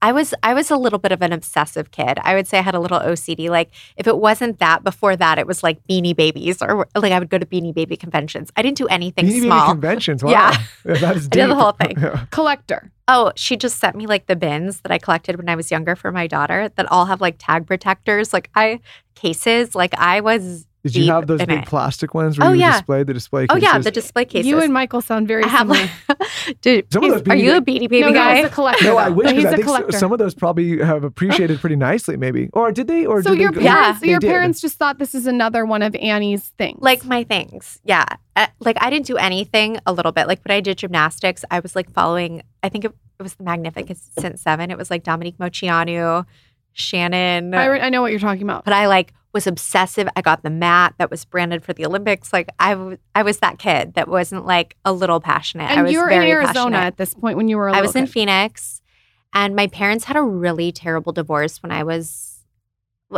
I 0.00 0.12
was 0.12 0.32
I 0.42 0.54
was 0.54 0.70
a 0.70 0.76
little 0.76 0.98
bit 0.98 1.10
of 1.12 1.22
an 1.22 1.32
obsessive 1.32 1.90
kid. 1.90 2.18
I 2.22 2.34
would 2.34 2.46
say 2.46 2.58
I 2.58 2.62
had 2.62 2.74
a 2.74 2.80
little 2.80 3.00
OCD. 3.00 3.50
Like 3.50 3.70
if 3.96 4.06
it 4.06 4.16
wasn't 4.18 4.58
that, 4.60 4.84
before 4.84 5.16
that, 5.16 5.38
it 5.38 5.46
was 5.46 5.62
like 5.62 5.84
Beanie 5.88 6.14
Babies, 6.14 6.62
or 6.62 6.86
like 6.94 7.12
I 7.12 7.18
would 7.18 7.30
go 7.30 7.38
to 7.38 7.46
Beanie 7.46 7.74
Baby 7.74 7.96
conventions. 7.96 8.52
I 8.56 8.62
didn't 8.62 8.78
do 8.78 8.86
anything 8.86 9.26
Beanie 9.26 9.42
Baby 9.42 9.66
conventions. 9.66 10.22
Wow. 10.22 10.30
Yeah. 10.30 10.64
that 10.84 11.16
is 11.16 11.26
I 11.26 11.28
did 11.28 11.50
the 11.50 11.54
whole 11.54 11.72
thing. 11.72 11.96
Yeah. 11.98 12.26
Collector. 12.30 12.92
Oh, 13.10 13.32
she 13.36 13.56
just 13.56 13.78
sent 13.80 13.96
me 13.96 14.06
like 14.06 14.26
the 14.26 14.36
bins 14.36 14.82
that 14.82 14.92
I 14.92 14.98
collected 14.98 15.36
when 15.36 15.48
I 15.48 15.56
was 15.56 15.70
younger 15.70 15.96
for 15.96 16.12
my 16.12 16.26
daughter 16.26 16.68
that 16.76 16.86
all 16.92 17.06
have 17.06 17.22
like 17.22 17.36
tag 17.38 17.66
protectors. 17.66 18.34
Like 18.34 18.50
I 18.54 18.80
cases. 19.16 19.74
Like 19.74 19.94
I 19.98 20.20
was. 20.20 20.67
Did 20.84 20.94
you 20.96 21.12
have 21.12 21.26
those 21.26 21.40
big 21.40 21.50
it. 21.50 21.66
plastic 21.66 22.14
ones 22.14 22.38
where 22.38 22.48
Oh, 22.48 22.52
you 22.52 22.60
yeah. 22.60 22.72
display 22.78 23.02
the 23.02 23.12
display 23.12 23.46
cases? 23.48 23.62
Oh 23.62 23.66
yeah, 23.66 23.78
the 23.78 23.90
display 23.90 24.24
cases. 24.24 24.46
You 24.46 24.60
and 24.60 24.72
Michael 24.72 25.00
sound 25.00 25.26
very 25.26 25.42
I 25.44 25.48
have 25.48 25.68
similar. 25.68 25.90
like. 26.08 26.60
Dude, 26.62 26.92
Some 26.92 27.02
of 27.04 27.10
he's- 27.10 27.22
those 27.22 27.32
are 27.32 27.36
you 27.36 27.56
a 27.56 27.60
Ba- 27.60 27.70
Beanie 27.72 27.88
Baby 27.88 28.00
no, 28.00 28.12
guy? 28.12 28.30
no, 28.30 28.36
he's 28.36 28.46
a 28.46 28.48
collector. 28.54 28.84
No, 28.84 28.96
I 28.96 29.08
though. 29.08 29.14
wish 29.16 29.24
But 29.26 29.34
he's 29.34 29.44
because 29.44 29.46
I 29.46 29.54
a 29.54 29.56
think 29.56 29.68
s- 29.68 29.74
collector. 29.74 29.98
some 29.98 30.12
of 30.12 30.18
those 30.18 30.34
probably 30.34 30.78
have 30.78 31.02
appreciated 31.04 31.60
pretty 31.60 31.76
nicely, 31.76 32.16
maybe. 32.16 32.48
Or 32.52 32.70
did 32.72 32.86
they? 32.86 33.04
Or 33.06 33.22
so 33.22 33.30
did 33.30 33.40
your 33.40 33.50
they, 33.52 33.62
parents, 33.66 34.00
Yeah. 34.02 34.10
your 34.10 34.20
did. 34.20 34.28
parents 34.28 34.60
just 34.60 34.78
thought 34.78 34.98
this 34.98 35.14
is 35.14 35.26
another 35.26 35.66
one 35.66 35.82
of 35.82 35.94
Annie's 35.96 36.48
things. 36.58 36.78
like 36.80 37.04
my 37.04 37.24
things. 37.24 37.80
Yeah. 37.84 38.04
Uh, 38.36 38.46
like 38.60 38.76
I 38.80 38.88
didn't 38.88 39.06
do 39.06 39.16
anything 39.16 39.78
a 39.84 39.92
little 39.92 40.12
bit. 40.12 40.28
Like 40.28 40.40
when 40.46 40.56
I 40.56 40.60
did 40.60 40.78
gymnastics, 40.78 41.44
I 41.50 41.58
was 41.58 41.74
like 41.74 41.92
following, 41.92 42.42
I 42.62 42.68
think 42.68 42.84
it, 42.84 42.92
it 43.18 43.22
was 43.24 43.34
the 43.34 43.42
Magnificent 43.42 44.38
Seven. 44.38 44.70
It 44.70 44.78
was 44.78 44.90
like 44.90 45.02
Dominique 45.02 45.38
Moceanu, 45.38 46.24
Shannon. 46.72 47.54
I, 47.54 47.66
re- 47.66 47.80
I 47.80 47.90
know 47.90 48.00
what 48.02 48.10
you're 48.12 48.20
talking 48.20 48.42
about. 48.42 48.64
but 48.64 48.72
I 48.72 48.86
like 48.86 49.12
was 49.34 49.46
obsessive. 49.46 50.08
I 50.16 50.22
got 50.22 50.42
the 50.42 50.50
mat 50.50 50.94
that 50.98 51.10
was 51.10 51.24
branded 51.24 51.62
for 51.64 51.72
the 51.72 51.84
Olympics. 51.84 52.32
Like 52.32 52.48
I, 52.58 52.70
w- 52.74 52.98
I 53.14 53.22
was 53.22 53.38
that 53.38 53.58
kid 53.58 53.94
that 53.94 54.08
wasn't 54.08 54.46
like 54.46 54.76
a 54.84 54.92
little 54.92 55.20
passionate. 55.20 55.70
I 55.70 55.74
And 55.74 55.82
was 55.84 55.92
you 55.92 56.00
were 56.00 56.08
in 56.10 56.22
Arizona 56.22 56.54
passionate. 56.54 56.76
at 56.86 56.96
this 56.96 57.14
point 57.14 57.36
when 57.36 57.48
you 57.48 57.56
were. 57.58 57.68
I 57.68 57.78
I 57.78 57.80
was 57.82 57.94
in 57.94 58.06
Phoenix, 58.06 58.80
and 59.34 59.54
my 59.54 59.66
parents 59.66 60.04
had 60.06 60.16
a 60.16 60.22
really 60.22 60.72
terrible 60.72 61.12
divorce 61.12 61.62
when 61.62 61.70
I 61.72 61.82
was. 61.84 62.34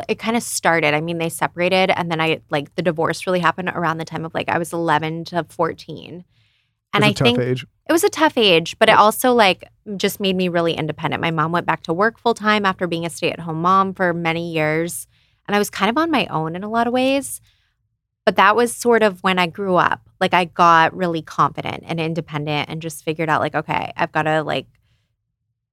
It 0.09 0.21
kind 0.21 0.37
of 0.37 0.43
started. 0.45 0.95
I 0.95 1.01
mean, 1.01 1.19
they 1.19 1.29
separated, 1.29 1.91
and 1.91 2.11
then 2.11 2.21
I 2.21 2.41
like 2.51 2.75
the 2.77 2.83
divorce 2.83 3.27
really 3.27 3.41
happened 3.41 3.71
around 3.75 3.99
the 3.99 4.05
time 4.05 4.25
of 4.25 4.33
like 4.35 4.49
I 4.49 4.59
was 4.59 4.73
eleven 4.73 5.25
to 5.27 5.45
fourteen, 5.49 6.25
and 6.93 7.03
It 7.05 7.07
was 7.07 7.09
I 7.09 7.11
a 7.11 7.15
tough 7.15 7.25
think 7.27 7.39
age. 7.41 7.67
it 7.89 7.93
was 7.93 8.05
a 8.05 8.09
tough 8.09 8.37
age, 8.37 8.77
but 8.79 8.89
it 8.89 8.97
also 8.97 9.33
like 9.33 9.65
just 9.97 10.21
made 10.21 10.37
me 10.37 10.49
really 10.49 10.75
independent. 10.75 11.21
My 11.21 11.33
mom 11.33 11.51
went 11.51 11.67
back 11.67 11.83
to 11.85 11.93
work 11.93 12.19
full 12.21 12.35
time 12.35 12.65
after 12.65 12.87
being 12.87 13.05
a 13.05 13.11
stay 13.11 13.33
at 13.33 13.41
home 13.41 13.63
mom 13.63 13.93
for 13.95 14.13
many 14.15 14.53
years. 14.53 15.09
And 15.51 15.57
I 15.57 15.59
was 15.59 15.69
kind 15.69 15.91
of 15.91 15.99
on 15.99 16.13
my 16.13 16.27
own 16.27 16.55
in 16.55 16.63
a 16.63 16.71
lot 16.71 16.87
of 16.87 16.93
ways. 16.93 17.41
But 18.25 18.37
that 18.37 18.55
was 18.55 18.73
sort 18.73 19.03
of 19.03 19.21
when 19.25 19.37
I 19.37 19.49
grew 19.49 19.75
up. 19.75 20.09
Like 20.21 20.33
I 20.33 20.45
got 20.45 20.97
really 20.97 21.23
confident 21.23 21.83
and 21.85 21.99
independent 21.99 22.69
and 22.69 22.81
just 22.81 23.03
figured 23.03 23.29
out 23.29 23.41
like, 23.41 23.57
okay, 23.57 23.93
I've 23.97 24.13
got 24.13 24.23
to 24.23 24.45
like 24.45 24.69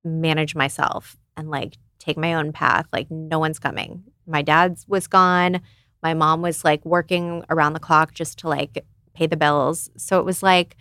manage 0.03 0.55
myself 0.55 1.15
and 1.36 1.51
like 1.51 1.77
take 2.00 2.17
my 2.17 2.34
own 2.34 2.53
path. 2.53 2.88
Like 2.91 3.12
no 3.12 3.38
one's 3.38 3.60
coming. 3.60 4.03
My 4.25 4.41
dad's 4.41 4.88
was 4.88 5.05
gone. 5.05 5.62
My 6.01 6.15
mom 6.15 6.41
was 6.41 6.63
like 6.63 6.84
working 6.84 7.43
around 7.48 7.74
the 7.74 7.79
clock 7.79 8.15
just 8.15 8.39
to 8.39 8.50
like 8.50 8.84
pay 9.13 9.27
the 9.27 9.38
bills. 9.38 9.91
So 9.96 10.17
it 10.17 10.25
was 10.25 10.41
like 10.41 10.75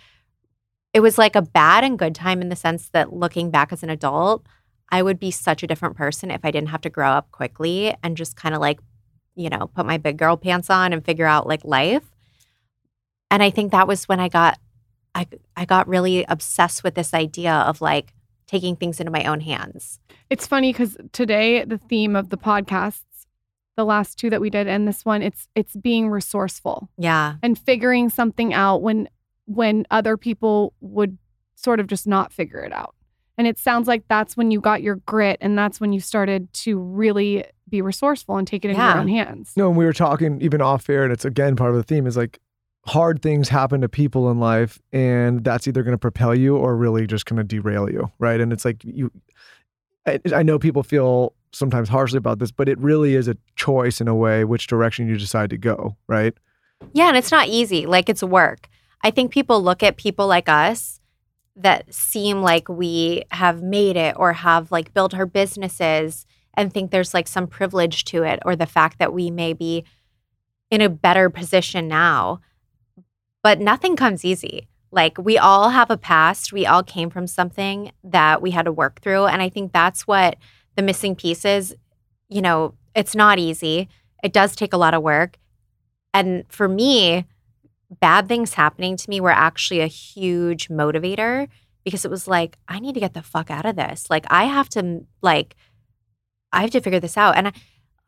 it 0.95 1.01
was 1.01 1.19
like 1.19 1.37
a 1.37 1.43
bad 1.43 1.85
and 1.85 1.99
good 1.99 2.15
time 2.15 2.41
in 2.41 2.49
the 2.49 2.57
sense 2.57 2.89
that 2.95 3.13
looking 3.13 3.51
back 3.51 3.75
as 3.75 3.83
an 3.83 3.91
adult, 3.91 4.47
I 4.91 5.03
would 5.03 5.19
be 5.19 5.31
such 5.31 5.63
a 5.63 5.67
different 5.67 5.97
person 5.97 6.31
if 6.31 6.45
I 6.45 6.51
didn't 6.51 6.69
have 6.69 6.81
to 6.83 6.91
grow 6.91 7.09
up 7.11 7.31
quickly 7.33 7.95
and 8.03 8.17
just 8.17 8.37
kind 8.37 8.55
of 8.55 8.61
like, 8.61 8.79
you 9.35 9.51
know, 9.51 9.67
put 9.75 9.85
my 9.87 9.99
big 9.99 10.17
girl 10.17 10.37
pants 10.37 10.71
on 10.71 10.93
and 10.93 11.05
figure 11.05 11.27
out 11.27 11.47
like 11.47 11.65
life. 11.65 12.05
And 13.31 13.43
I 13.43 13.51
think 13.51 13.73
that 13.73 13.89
was 13.89 14.05
when 14.09 14.21
I 14.21 14.29
got 14.29 14.59
I 15.15 15.27
I 15.57 15.65
got 15.65 15.89
really 15.89 16.25
obsessed 16.29 16.85
with 16.85 16.95
this 16.95 17.13
idea 17.15 17.53
of 17.53 17.81
like 17.81 18.13
taking 18.47 18.77
things 18.77 19.01
into 19.01 19.11
my 19.11 19.25
own 19.25 19.41
hands. 19.41 19.99
It's 20.31 20.47
funny 20.47 20.73
because 20.73 20.97
today 21.13 21.65
the 21.65 21.79
theme 21.79 22.15
of 22.15 22.29
the 22.31 22.39
podcasts, 22.39 23.03
the 23.77 23.85
last 23.85 24.19
two 24.19 24.31
that 24.31 24.41
we 24.41 24.51
did, 24.51 24.69
and 24.69 24.87
this 24.87 25.05
one, 25.05 25.23
it's 25.23 25.49
it's 25.55 25.75
being 25.75 26.09
resourceful 26.09 26.89
Yeah. 26.97 27.35
and 27.43 27.59
figuring 27.59 28.09
something 28.09 28.55
out 28.55 28.83
when 28.83 29.09
when 29.47 29.87
other 29.91 30.17
people 30.17 30.73
would 30.81 31.19
sort 31.55 31.81
of 31.81 31.87
just 31.87 32.07
not 32.07 32.33
figure 32.33 32.61
it 32.61 32.73
out. 32.73 32.95
And 33.39 33.47
it 33.47 33.59
sounds 33.59 33.87
like 33.87 34.05
that's 34.09 34.37
when 34.37 34.51
you 34.51 34.61
got 34.61 34.83
your 34.83 34.97
grit, 34.97 35.39
and 35.41 35.59
that's 35.59 35.81
when 35.81 35.93
you 35.93 36.01
started 36.01 36.53
to 36.55 36.79
really 36.79 37.45
be 37.69 37.83
resourceful 37.83 38.37
and 38.37 38.47
take 38.47 38.65
it 38.65 38.71
in 38.71 38.77
Yeah. 38.77 38.93
your 38.95 39.01
own 39.03 39.09
hands. 39.09 39.53
No, 39.57 39.69
and 39.69 39.77
we 39.77 39.85
were 39.85 39.93
talking 39.93 40.41
even 40.41 40.61
off 40.63 40.89
air, 40.89 41.05
and 41.05 41.13
it's 41.13 41.25
again 41.25 41.57
part 41.57 41.71
of 41.71 41.77
the 41.77 41.83
theme 41.83 42.07
is 42.07 42.17
like 42.17 42.39
hard 42.87 43.21
things 43.21 43.49
happen 43.49 43.81
to 43.81 43.89
people 43.89 44.31
in 44.31 44.39
life, 44.39 44.79
and 44.93 45.43
that's 45.45 45.67
either 45.69 45.83
going 45.83 45.93
to 45.95 45.99
propel 45.99 46.35
you 46.35 46.57
or 46.57 46.77
really 46.77 47.07
just 47.07 47.27
going 47.27 47.37
to 47.37 47.45
derail 47.45 47.91
you, 47.91 48.11
right? 48.19 48.41
And 48.41 48.53
it's 48.53 48.65
like 48.65 48.83
you, 48.85 49.11
I, 50.07 50.21
I 50.35 50.43
know 50.43 50.59
people 50.59 50.83
feel 50.83 51.35
sometimes 51.53 51.89
harshly 51.89 52.19
about 52.19 52.39
this, 52.39 52.51
but 52.53 52.69
it 52.69 52.79
really 52.79 53.15
is 53.17 53.29
a 53.29 53.37
choice 53.57 54.01
in 54.01 54.09
a 54.09 54.15
way 54.15 54.45
which 54.45 54.67
direction 54.67 55.09
you 55.09 55.17
decide 55.17 55.51
to 55.51 55.59
go, 55.59 55.97
right? 56.07 56.33
Yeah, 56.93 57.09
and 57.09 57.17
it's 57.17 57.31
not 57.33 57.49
easy. 57.49 57.87
Like 57.87 58.09
it's 58.09 58.23
work. 58.23 58.69
I 59.03 59.11
think 59.11 59.31
people 59.33 59.63
look 59.63 59.83
at 59.83 59.97
people 59.97 60.27
like 60.27 60.49
us 60.49 61.01
that 61.57 61.93
seem 61.93 62.43
like 62.43 62.69
we 62.69 63.25
have 63.31 63.63
made 63.63 63.97
it 63.97 64.15
or 64.19 64.35
have 64.35 64.71
like 64.71 64.93
built 64.93 65.15
our 65.15 65.27
businesses 65.27 66.27
and 66.55 66.73
think 66.73 66.91
there's 66.91 67.15
like 67.15 67.27
some 67.27 67.47
privilege 67.47 68.05
to 68.05 68.23
it 68.23 68.41
or 68.45 68.55
the 68.55 68.67
fact 68.67 68.99
that 68.99 69.13
we 69.13 69.31
may 69.31 69.53
be 69.53 69.85
in 70.71 70.81
a 70.81 70.89
better 70.89 71.31
position 71.31 71.89
now. 71.89 72.41
But 73.43 73.61
nothing 73.61 73.97
comes 73.97 74.25
easy. 74.25 74.69
Like 74.91 75.17
we 75.19 75.39
all 75.39 75.71
have 75.71 75.91
a 75.91 75.97
past, 75.97 76.53
we 76.53 76.67
all 76.67 76.83
came 76.83 77.11
from 77.11 77.27
something 77.27 77.93
that 78.05 78.43
we 78.43 78.51
had 78.51 78.67
to 78.67 78.73
work 78.73 79.01
through 79.01 79.27
and 79.27 79.41
I 79.41 79.49
think 79.49 79.73
that's 79.73 80.07
what 80.07 80.37
the 80.77 80.83
missing 80.83 81.17
piece 81.17 81.45
is. 81.45 81.75
You 82.29 82.43
know, 82.43 82.75
it's 82.95 83.15
not 83.15 83.39
easy. 83.39 83.89
It 84.23 84.33
does 84.33 84.57
take 84.57 84.73
a 84.73 84.79
lot 84.79 84.95
of 84.95 85.03
work. 85.03 85.39
And 86.13 86.45
for 86.49 86.69
me, 86.69 87.27
bad 88.01 88.29
things 88.29 88.55
happening 88.55 88.97
to 88.97 89.11
me 89.11 89.21
were 89.21 89.31
actually 89.31 89.81
a 89.81 89.87
huge 89.87 90.69
motivator 90.69 91.49
because 91.85 92.05
it 92.05 92.11
was 92.11 92.27
like, 92.27 92.59
I 92.69 92.81
need 92.81 92.95
to 92.95 93.01
get 93.01 93.15
the 93.15 93.23
fuck 93.23 93.51
out 93.51 93.65
of 93.65 93.77
this. 93.77 94.11
Like, 94.11 94.27
I 94.29 94.45
have 94.45 94.69
to, 94.71 95.05
like, 95.23 95.55
I 96.53 96.63
have 96.63 96.71
to 96.73 96.81
figure 96.81 97.01
this 97.01 97.17
out. 97.17 97.37
And 97.37 97.49
I, 97.49 97.53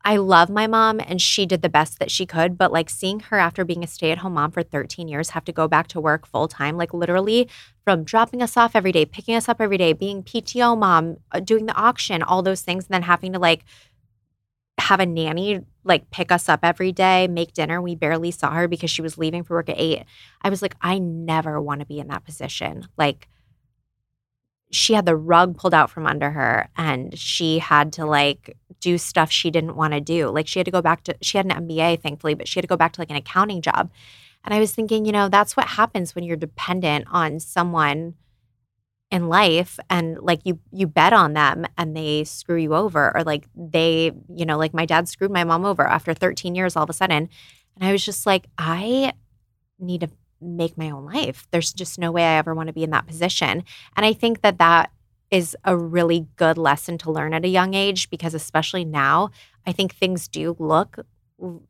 I 0.03 0.15
love 0.15 0.49
my 0.49 0.65
mom 0.65 1.01
and 1.05 1.21
she 1.21 1.45
did 1.45 1.61
the 1.61 1.69
best 1.69 1.99
that 1.99 2.09
she 2.09 2.25
could. 2.25 2.57
But 2.57 2.71
like 2.71 2.89
seeing 2.89 3.19
her 3.19 3.37
after 3.37 3.65
being 3.65 3.83
a 3.83 3.87
stay 3.87 4.11
at 4.11 4.19
home 4.19 4.33
mom 4.33 4.51
for 4.51 4.63
13 4.63 5.07
years 5.07 5.31
have 5.31 5.43
to 5.45 5.51
go 5.51 5.67
back 5.67 5.87
to 5.89 5.99
work 5.99 6.25
full 6.25 6.47
time, 6.47 6.77
like 6.77 6.93
literally 6.93 7.49
from 7.83 8.03
dropping 8.03 8.41
us 8.41 8.55
off 8.55 8.75
every 8.75 8.91
day, 8.91 9.05
picking 9.05 9.35
us 9.35 9.49
up 9.49 9.59
every 9.59 9.77
day, 9.77 9.93
being 9.93 10.23
PTO 10.23 10.77
mom, 10.77 11.17
uh, 11.31 11.39
doing 11.39 11.65
the 11.65 11.75
auction, 11.75 12.23
all 12.23 12.41
those 12.41 12.61
things, 12.61 12.85
and 12.85 12.93
then 12.93 13.03
having 13.03 13.33
to 13.33 13.39
like 13.39 13.65
have 14.79 14.99
a 14.99 15.05
nanny 15.05 15.61
like 15.83 16.09
pick 16.11 16.31
us 16.31 16.47
up 16.47 16.59
every 16.63 16.91
day, 16.91 17.27
make 17.27 17.53
dinner. 17.53 17.81
We 17.81 17.95
barely 17.95 18.31
saw 18.31 18.51
her 18.51 18.67
because 18.67 18.91
she 18.91 19.01
was 19.01 19.17
leaving 19.17 19.43
for 19.43 19.55
work 19.55 19.69
at 19.69 19.79
eight. 19.79 20.03
I 20.41 20.49
was 20.49 20.61
like, 20.61 20.75
I 20.81 20.99
never 20.99 21.61
want 21.61 21.79
to 21.81 21.85
be 21.85 21.99
in 21.99 22.07
that 22.07 22.25
position. 22.25 22.87
Like, 22.97 23.27
she 24.71 24.93
had 24.93 25.05
the 25.05 25.15
rug 25.15 25.57
pulled 25.57 25.73
out 25.73 25.89
from 25.89 26.05
under 26.05 26.29
her 26.29 26.69
and 26.77 27.17
she 27.17 27.57
had 27.57 27.91
to 27.93 28.05
like 28.05 28.55
do 28.79 28.99
stuff 28.99 29.31
she 29.31 29.49
didn't 29.49 29.75
want 29.75 29.93
to 29.93 29.99
do. 29.99 30.29
Like, 30.29 30.47
she 30.47 30.59
had 30.59 30.65
to 30.65 30.71
go 30.71 30.81
back 30.81 31.03
to, 31.05 31.15
she 31.21 31.37
had 31.37 31.45
an 31.45 31.67
MBA, 31.67 32.01
thankfully, 32.01 32.35
but 32.35 32.47
she 32.47 32.59
had 32.59 32.63
to 32.63 32.67
go 32.67 32.77
back 32.77 32.93
to 32.93 33.01
like 33.01 33.09
an 33.09 33.15
accounting 33.15 33.61
job. 33.61 33.89
And 34.43 34.53
I 34.53 34.59
was 34.59 34.73
thinking, 34.73 35.05
you 35.05 35.11
know, 35.11 35.27
that's 35.27 35.57
what 35.57 35.67
happens 35.67 36.13
when 36.13 36.23
you're 36.23 36.37
dependent 36.37 37.07
on 37.11 37.39
someone 37.39 38.13
in 39.11 39.27
life 39.27 39.79
and 39.89 40.19
like 40.19 40.39
you 40.43 40.59
you 40.71 40.85
bet 40.85 41.13
on 41.13 41.33
them 41.33 41.65
and 41.77 41.95
they 41.95 42.23
screw 42.23 42.57
you 42.57 42.75
over 42.75 43.15
or 43.15 43.23
like 43.23 43.47
they 43.55 44.11
you 44.35 44.45
know 44.45 44.57
like 44.57 44.73
my 44.73 44.85
dad 44.85 45.07
screwed 45.09 45.31
my 45.31 45.43
mom 45.43 45.65
over 45.65 45.83
after 45.83 46.13
13 46.13 46.53
years 46.53 46.75
all 46.75 46.83
of 46.83 46.89
a 46.91 46.93
sudden 46.93 47.27
and 47.75 47.87
i 47.87 47.91
was 47.91 48.05
just 48.05 48.27
like 48.27 48.45
i 48.59 49.11
need 49.79 50.01
to 50.01 50.09
make 50.41 50.77
my 50.77 50.89
own 50.89 51.05
life. 51.05 51.47
There's 51.51 51.73
just 51.73 51.99
no 51.99 52.11
way 52.11 52.23
i 52.23 52.37
ever 52.37 52.53
want 52.53 52.67
to 52.67 52.73
be 52.73 52.83
in 52.83 52.91
that 52.91 53.07
position. 53.07 53.63
And 53.95 54.05
i 54.05 54.13
think 54.13 54.41
that 54.41 54.57
that 54.59 54.91
is 55.31 55.55
a 55.63 55.77
really 55.77 56.27
good 56.37 56.57
lesson 56.57 56.97
to 56.97 57.11
learn 57.11 57.33
at 57.33 57.45
a 57.45 57.49
young 57.49 57.75
age 57.75 58.09
because 58.09 58.33
especially 58.33 58.83
now 58.83 59.29
i 59.67 59.71
think 59.71 59.93
things 59.93 60.27
do 60.27 60.55
look 60.57 61.05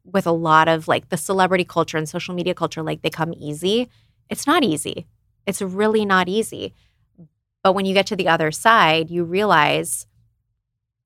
with 0.04 0.26
a 0.26 0.32
lot 0.32 0.68
of 0.68 0.88
like 0.88 1.10
the 1.10 1.18
celebrity 1.18 1.66
culture 1.66 1.98
and 1.98 2.08
social 2.08 2.34
media 2.34 2.54
culture 2.56 2.82
like 2.82 3.02
they 3.04 3.10
come 3.10 3.34
easy. 3.38 3.88
It's 4.30 4.48
not 4.48 4.64
easy. 4.64 5.06
It's 5.46 5.62
really 5.62 6.06
not 6.06 6.28
easy 6.28 6.74
but 7.64 7.74
when 7.74 7.86
you 7.86 7.94
get 7.94 8.08
to 8.08 8.16
the 8.16 8.28
other 8.28 8.52
side, 8.52 9.10
you 9.10 9.24
realize 9.24 10.08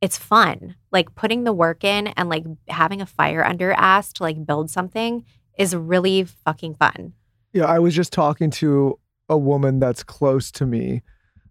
it's 0.02 0.18
fun. 0.18 0.76
Like 0.92 1.16
putting 1.16 1.44
the 1.44 1.54
work 1.54 1.84
in 1.84 2.08
and 2.08 2.30
like 2.30 2.44
having 2.68 3.02
a 3.02 3.06
fire 3.06 3.44
under 3.44 3.66
your 3.66 3.74
ass 3.74 4.12
to 4.14 4.24
like 4.24 4.46
build 4.46 4.70
something 4.70 5.24
is 5.58 5.76
really 5.76 6.24
fucking 6.24 6.76
fun. 6.76 7.14
Yeah, 7.54 7.66
I 7.66 7.80
was 7.80 7.96
just 7.96 8.12
talking 8.12 8.50
to 8.52 9.00
a 9.30 9.38
woman 9.38 9.80
that's 9.80 10.04
close 10.04 10.52
to 10.54 10.66
me, 10.66 11.02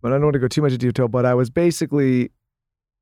but 0.03 0.13
I 0.13 0.17
don't 0.17 0.25
want 0.25 0.35
to 0.35 0.41
go 0.41 0.49
too 0.49 0.63
much 0.63 0.73
into 0.73 0.87
detail. 0.87 1.09
But 1.09 1.25
I 1.25 1.35
was 1.35 1.49
basically 1.49 2.31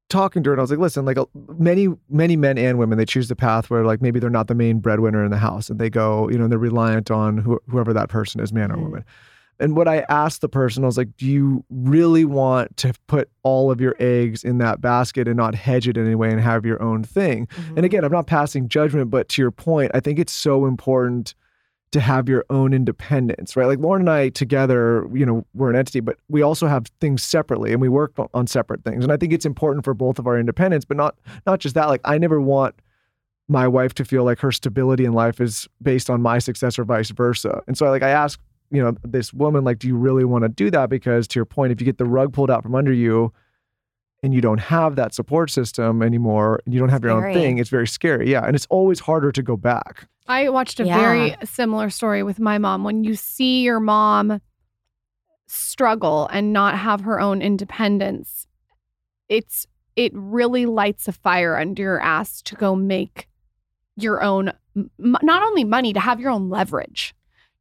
talking 0.09 0.43
to 0.43 0.51
her, 0.51 0.55
and 0.55 0.61
I 0.61 0.63
was 0.63 0.71
like, 0.71 0.81
"Listen, 0.81 1.05
like 1.05 1.19
uh, 1.19 1.25
many, 1.59 1.89
many 2.09 2.37
men 2.37 2.59
and 2.59 2.79
women, 2.79 2.99
they 2.99 3.05
choose 3.07 3.29
the 3.29 3.37
path 3.37 3.71
where 3.71 3.85
like 3.85 4.03
maybe 4.03 4.21
they're 4.21 4.29
not 4.31 4.49
the 4.49 4.55
main 4.55 4.79
breadwinner 4.81 5.25
in 5.25 5.31
the 5.31 5.39
house, 5.39 5.71
and 5.71 5.79
they 5.81 5.91
go, 5.91 6.29
you 6.29 6.39
know, 6.39 6.47
they're 6.47 6.59
reliant 6.59 7.11
on 7.11 7.39
who, 7.39 7.59
whoever 7.69 7.93
that 7.93 8.09
person 8.09 8.41
is, 8.41 8.53
man 8.53 8.71
or 8.71 8.77
Mhm. 8.77 8.83
woman." 8.83 9.05
And 9.61 9.77
what 9.77 9.87
I 9.87 10.05
asked 10.09 10.41
the 10.41 10.49
person, 10.49 10.83
I 10.83 10.87
was 10.87 10.97
like, 10.97 11.17
do 11.17 11.27
you 11.27 11.65
really 11.71 12.25
want 12.25 12.77
to 12.79 12.93
put 13.07 13.31
all 13.43 13.71
of 13.71 13.81
your 13.81 13.95
eggs 13.99 14.43
in 14.43 14.59
that 14.59 14.81
basket 14.81 15.29
and 15.29 15.37
not 15.37 15.55
hedge 15.55 15.87
it 15.87 15.97
anyway 15.97 16.31
and 16.31 16.41
have 16.41 16.65
your 16.65 16.83
own 16.83 17.05
thing? 17.05 17.47
Mm-hmm. 17.47 17.77
And 17.77 17.87
again, 17.87 18.05
I'm 18.05 18.13
not 18.13 18.27
passing 18.27 18.69
judgment, 18.69 19.11
but 19.11 19.29
to 19.31 19.43
your 19.43 19.51
point, 19.51 19.91
I 19.95 20.01
think 20.01 20.19
it's 20.19 20.33
so 20.33 20.67
important 20.67 21.35
to 21.93 22.01
have 22.01 22.29
your 22.29 22.45
own 22.51 22.73
independence, 22.73 23.57
right? 23.57 23.67
Like 23.67 23.81
Lauryn 23.81 24.01
and 24.01 24.11
I 24.11 24.29
together, 24.29 25.09
you 25.13 25.27
know, 25.27 25.45
we're 25.55 25.71
an 25.71 25.77
entity, 25.77 26.01
but 26.01 26.17
we 26.29 26.41
also 26.41 26.69
have 26.69 26.87
things 27.01 27.23
separately 27.23 27.73
and 27.73 27.81
we 27.81 27.89
work 27.89 28.13
on- 28.33 28.47
separate 28.47 28.85
things. 28.85 29.05
And 29.05 29.13
I 29.13 29.17
think 29.17 29.33
it's 29.33 29.45
important 29.45 29.85
for 29.85 29.93
both 29.93 30.19
of 30.19 30.27
our 30.27 30.39
independence, 30.39 30.85
but 30.85 30.97
not 30.97 31.17
not 31.47 31.61
just 31.61 31.75
that. 31.75 31.87
Like 31.87 32.01
I 32.05 32.19
never 32.19 32.41
want 32.41 32.77
my 33.49 33.67
wife 33.67 33.95
to 33.95 34.05
feel 34.05 34.25
like 34.25 34.39
her 34.39 34.53
stability 34.53 35.05
in 35.05 35.13
life 35.13 35.41
is 35.41 35.69
based 35.83 36.09
on 36.09 36.23
my 36.23 36.39
success 36.39 36.79
or 36.79 36.85
vice 36.85 37.11
versa. 37.11 37.61
And 37.67 37.77
so 37.77 37.87
I 37.87 37.91
like 37.91 38.03
I 38.03 38.11
ask, 38.11 38.41
you 38.71 38.83
know, 38.83 38.95
this 39.03 39.33
woman 39.33 39.65
like 39.65 39.79
do 39.79 39.89
you 39.89 39.97
really 39.97 40.25
want 40.25 40.43
to 40.45 40.49
do 40.49 40.71
that 40.71 40.89
because 40.91 41.27
to 41.29 41.39
your 41.39 41.45
point 41.45 41.73
if 41.73 41.81
you 41.81 41.85
get 41.85 41.99
the 41.99 42.05
rug 42.05 42.33
pulled 42.33 42.51
out 42.51 42.63
from 42.63 42.75
under 42.75 42.93
you 42.93 43.33
and 44.23 44.33
you 44.35 44.41
don't 44.41 44.59
have 44.61 44.97
that 44.97 45.15
support 45.15 45.51
system 45.51 46.03
anymore, 46.03 46.61
and 46.67 46.75
you 46.75 46.79
don't 46.81 46.91
have 46.91 47.03
your 47.03 47.13
own 47.13 47.33
thing, 47.33 47.57
it's 47.59 47.71
very 47.71 47.87
scary. 47.87 48.31
Yeah, 48.31 48.45
and 48.45 48.55
it's 48.55 48.67
always 48.69 49.01
harder 49.01 49.33
to 49.33 49.43
go 49.43 49.57
back. 49.57 50.07
I 50.29 50.51
watched 50.51 50.79
a 50.79 50.85
Yeah. 50.85 50.99
very 50.99 51.37
similar 51.45 51.89
story 51.91 52.23
with 52.23 52.39
my 52.39 52.59
mom. 52.59 52.85
When 52.85 53.03
you 53.03 53.15
see 53.15 53.63
your 53.63 53.81
mom 53.81 54.41
struggle 55.47 56.29
and 56.33 56.53
not 56.53 56.77
have 56.79 57.01
her 57.03 57.21
own 57.21 57.43
independence, 57.43 58.47
it's 59.29 59.67
it 59.97 60.13
really 60.15 60.67
lights 60.67 61.09
a 61.09 61.13
fire 61.13 61.57
under 61.59 61.83
your 61.83 62.01
ass 62.01 62.41
to 62.43 62.55
go 62.55 62.77
make 62.77 63.27
your 63.97 64.23
own 64.23 64.53
m- 64.77 64.91
not 65.23 65.43
only 65.43 65.65
money 65.65 65.93
to 65.93 66.01
have 66.01 66.21
your 66.21 66.31
own 66.31 66.49
leverage, 66.49 67.15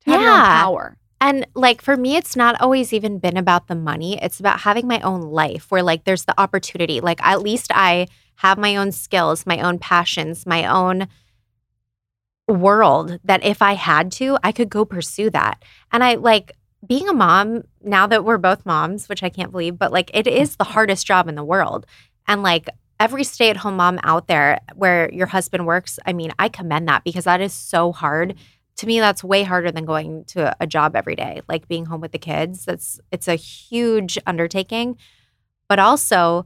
to 0.05 0.11
have 0.11 0.21
your 0.21 0.29
own 0.31 0.37
Yeah. 0.37 0.63
power. 0.63 0.97
And 1.21 1.45
like 1.53 1.81
for 1.81 1.97
me, 1.97 2.15
it's 2.15 2.35
not 2.35 2.59
always 2.61 2.93
even 2.93 3.19
been 3.19 3.35
about 3.37 3.67
the 3.67 3.75
money. 3.75 4.21
It's 4.21 4.39
about 4.39 4.61
having 4.61 4.87
my 4.87 5.01
own 5.01 5.21
life 5.21 5.69
where 5.69 5.83
like 5.83 6.05
there's 6.05 6.25
the 6.25 6.39
opportunity. 6.39 7.01
Like 7.01 7.21
at 7.21 7.41
least 7.41 7.71
I 7.73 8.07
have 8.35 8.57
my 8.57 8.77
own 8.77 8.91
skills, 8.93 9.45
my 9.45 9.59
own 9.59 9.79
passions, 9.79 10.45
my 10.45 10.65
own 10.65 11.07
world 12.47 13.19
that 13.23 13.43
if 13.43 13.61
I 13.61 13.73
had 13.73 14.11
to, 14.13 14.37
I 14.43 14.51
could 14.51 14.69
go 14.69 14.85
pursue 14.85 15.29
that. 15.31 15.63
And 15.91 16.03
I 16.03 16.15
like 16.15 16.53
being 16.87 17.09
a 17.09 17.13
mom 17.13 17.63
now 17.81 18.07
that 18.07 18.23
we're 18.23 18.37
both 18.37 18.65
moms, 18.65 19.09
which 19.09 19.21
I 19.21 19.29
can't 19.29 19.51
believe, 19.51 19.77
but 19.77 19.91
like 19.91 20.09
it 20.13 20.25
is 20.25 20.55
the 20.55 20.63
hardest 20.63 21.05
job 21.05 21.27
in 21.27 21.35
the 21.35 21.43
world. 21.43 21.85
And 22.27 22.41
like 22.41 22.69
every 22.99 23.23
stay 23.23 23.49
at 23.49 23.57
home 23.57 23.75
mom 23.75 23.99
out 24.03 24.27
there 24.27 24.59
where 24.73 25.11
your 25.13 25.27
husband 25.27 25.67
works, 25.67 25.99
I 26.05 26.13
mean, 26.13 26.31
I 26.39 26.49
commend 26.49 26.87
that 26.87 27.03
because 27.03 27.25
that 27.25 27.41
is 27.41 27.53
so 27.53 27.91
hard 27.91 28.35
to 28.79 28.87
me 28.87 29.01
that's 29.01 29.25
way 29.25 29.43
harder 29.43 29.73
than 29.73 29.83
going 29.83 30.23
to 30.23 30.55
a 30.61 30.65
job 30.65 30.95
every 30.95 31.15
day 31.15 31.41
like 31.49 31.67
being 31.67 31.85
home 31.85 31.99
with 31.99 32.13
the 32.13 32.17
kids. 32.17 32.63
That's 32.63 32.97
it's 33.11 33.27
a 33.27 33.35
huge 33.35 34.17
undertaking. 34.25 34.95
But 35.67 35.79
also 35.79 36.45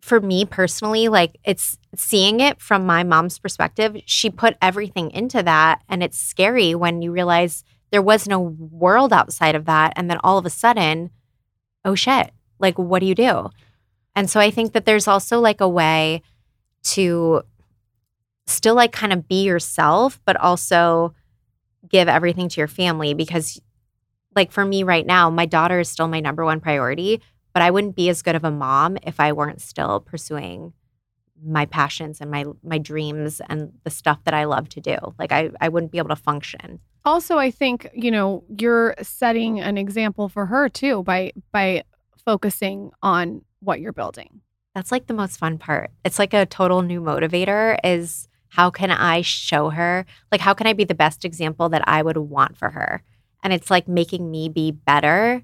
for 0.00 0.18
me 0.18 0.46
personally 0.46 1.08
like 1.08 1.36
it's 1.44 1.76
seeing 1.94 2.40
it 2.40 2.58
from 2.58 2.86
my 2.86 3.04
mom's 3.04 3.38
perspective 3.38 3.98
she 4.06 4.30
put 4.30 4.56
everything 4.62 5.10
into 5.10 5.42
that 5.42 5.82
and 5.90 6.02
it's 6.02 6.16
scary 6.16 6.74
when 6.74 7.02
you 7.02 7.12
realize 7.12 7.64
there 7.90 8.00
was 8.00 8.26
no 8.26 8.40
world 8.40 9.12
outside 9.12 9.54
of 9.54 9.66
that 9.66 9.92
and 9.96 10.08
then 10.08 10.16
all 10.24 10.38
of 10.38 10.46
a 10.46 10.50
sudden 10.50 11.10
oh 11.84 11.94
shit 11.94 12.30
like 12.58 12.78
what 12.78 13.00
do 13.00 13.06
you 13.06 13.14
do? 13.14 13.50
And 14.16 14.30
so 14.30 14.40
i 14.40 14.50
think 14.50 14.72
that 14.72 14.86
there's 14.86 15.06
also 15.06 15.38
like 15.38 15.60
a 15.60 15.68
way 15.68 16.22
to 16.82 17.42
still 18.52 18.74
like 18.74 18.92
kind 18.92 19.12
of 19.12 19.28
be 19.28 19.44
yourself, 19.44 20.20
but 20.24 20.36
also 20.36 21.14
give 21.88 22.08
everything 22.08 22.48
to 22.48 22.60
your 22.60 22.68
family 22.68 23.14
because 23.14 23.60
like 24.36 24.52
for 24.52 24.64
me 24.64 24.82
right 24.82 25.06
now, 25.06 25.30
my 25.30 25.46
daughter 25.46 25.80
is 25.80 25.88
still 25.88 26.08
my 26.08 26.20
number 26.20 26.44
one 26.44 26.60
priority, 26.60 27.20
but 27.52 27.62
I 27.62 27.70
wouldn't 27.70 27.96
be 27.96 28.08
as 28.08 28.22
good 28.22 28.36
of 28.36 28.44
a 28.44 28.50
mom 28.50 28.96
if 29.02 29.18
I 29.18 29.32
weren't 29.32 29.60
still 29.60 30.00
pursuing 30.00 30.72
my 31.42 31.64
passions 31.66 32.20
and 32.20 32.30
my 32.30 32.44
my 32.62 32.78
dreams 32.78 33.40
and 33.48 33.72
the 33.84 33.90
stuff 33.90 34.22
that 34.24 34.34
I 34.34 34.44
love 34.44 34.68
to 34.70 34.80
do. 34.80 34.96
Like 35.18 35.32
I 35.32 35.50
I 35.60 35.68
wouldn't 35.68 35.92
be 35.92 35.98
able 35.98 36.10
to 36.10 36.16
function. 36.16 36.80
Also, 37.04 37.38
I 37.38 37.50
think, 37.50 37.88
you 37.94 38.10
know, 38.10 38.44
you're 38.58 38.94
setting 39.00 39.58
an 39.58 39.78
example 39.78 40.28
for 40.28 40.46
her 40.46 40.68
too 40.68 41.02
by 41.02 41.32
by 41.50 41.82
focusing 42.24 42.90
on 43.02 43.42
what 43.60 43.80
you're 43.80 43.92
building. 43.92 44.42
That's 44.74 44.92
like 44.92 45.06
the 45.06 45.14
most 45.14 45.38
fun 45.38 45.58
part. 45.58 45.90
It's 46.04 46.18
like 46.18 46.34
a 46.34 46.46
total 46.46 46.82
new 46.82 47.00
motivator 47.00 47.78
is 47.82 48.28
how 48.50 48.70
can 48.70 48.90
I 48.90 49.22
show 49.22 49.70
her? 49.70 50.04
Like 50.30 50.40
how 50.40 50.54
can 50.54 50.66
I 50.66 50.72
be 50.72 50.84
the 50.84 50.94
best 50.94 51.24
example 51.24 51.68
that 51.70 51.82
I 51.88 52.02
would 52.02 52.16
want 52.16 52.56
for 52.56 52.70
her? 52.70 53.02
And 53.42 53.52
it's 53.52 53.70
like 53.70 53.88
making 53.88 54.30
me 54.30 54.48
be 54.48 54.70
better 54.70 55.42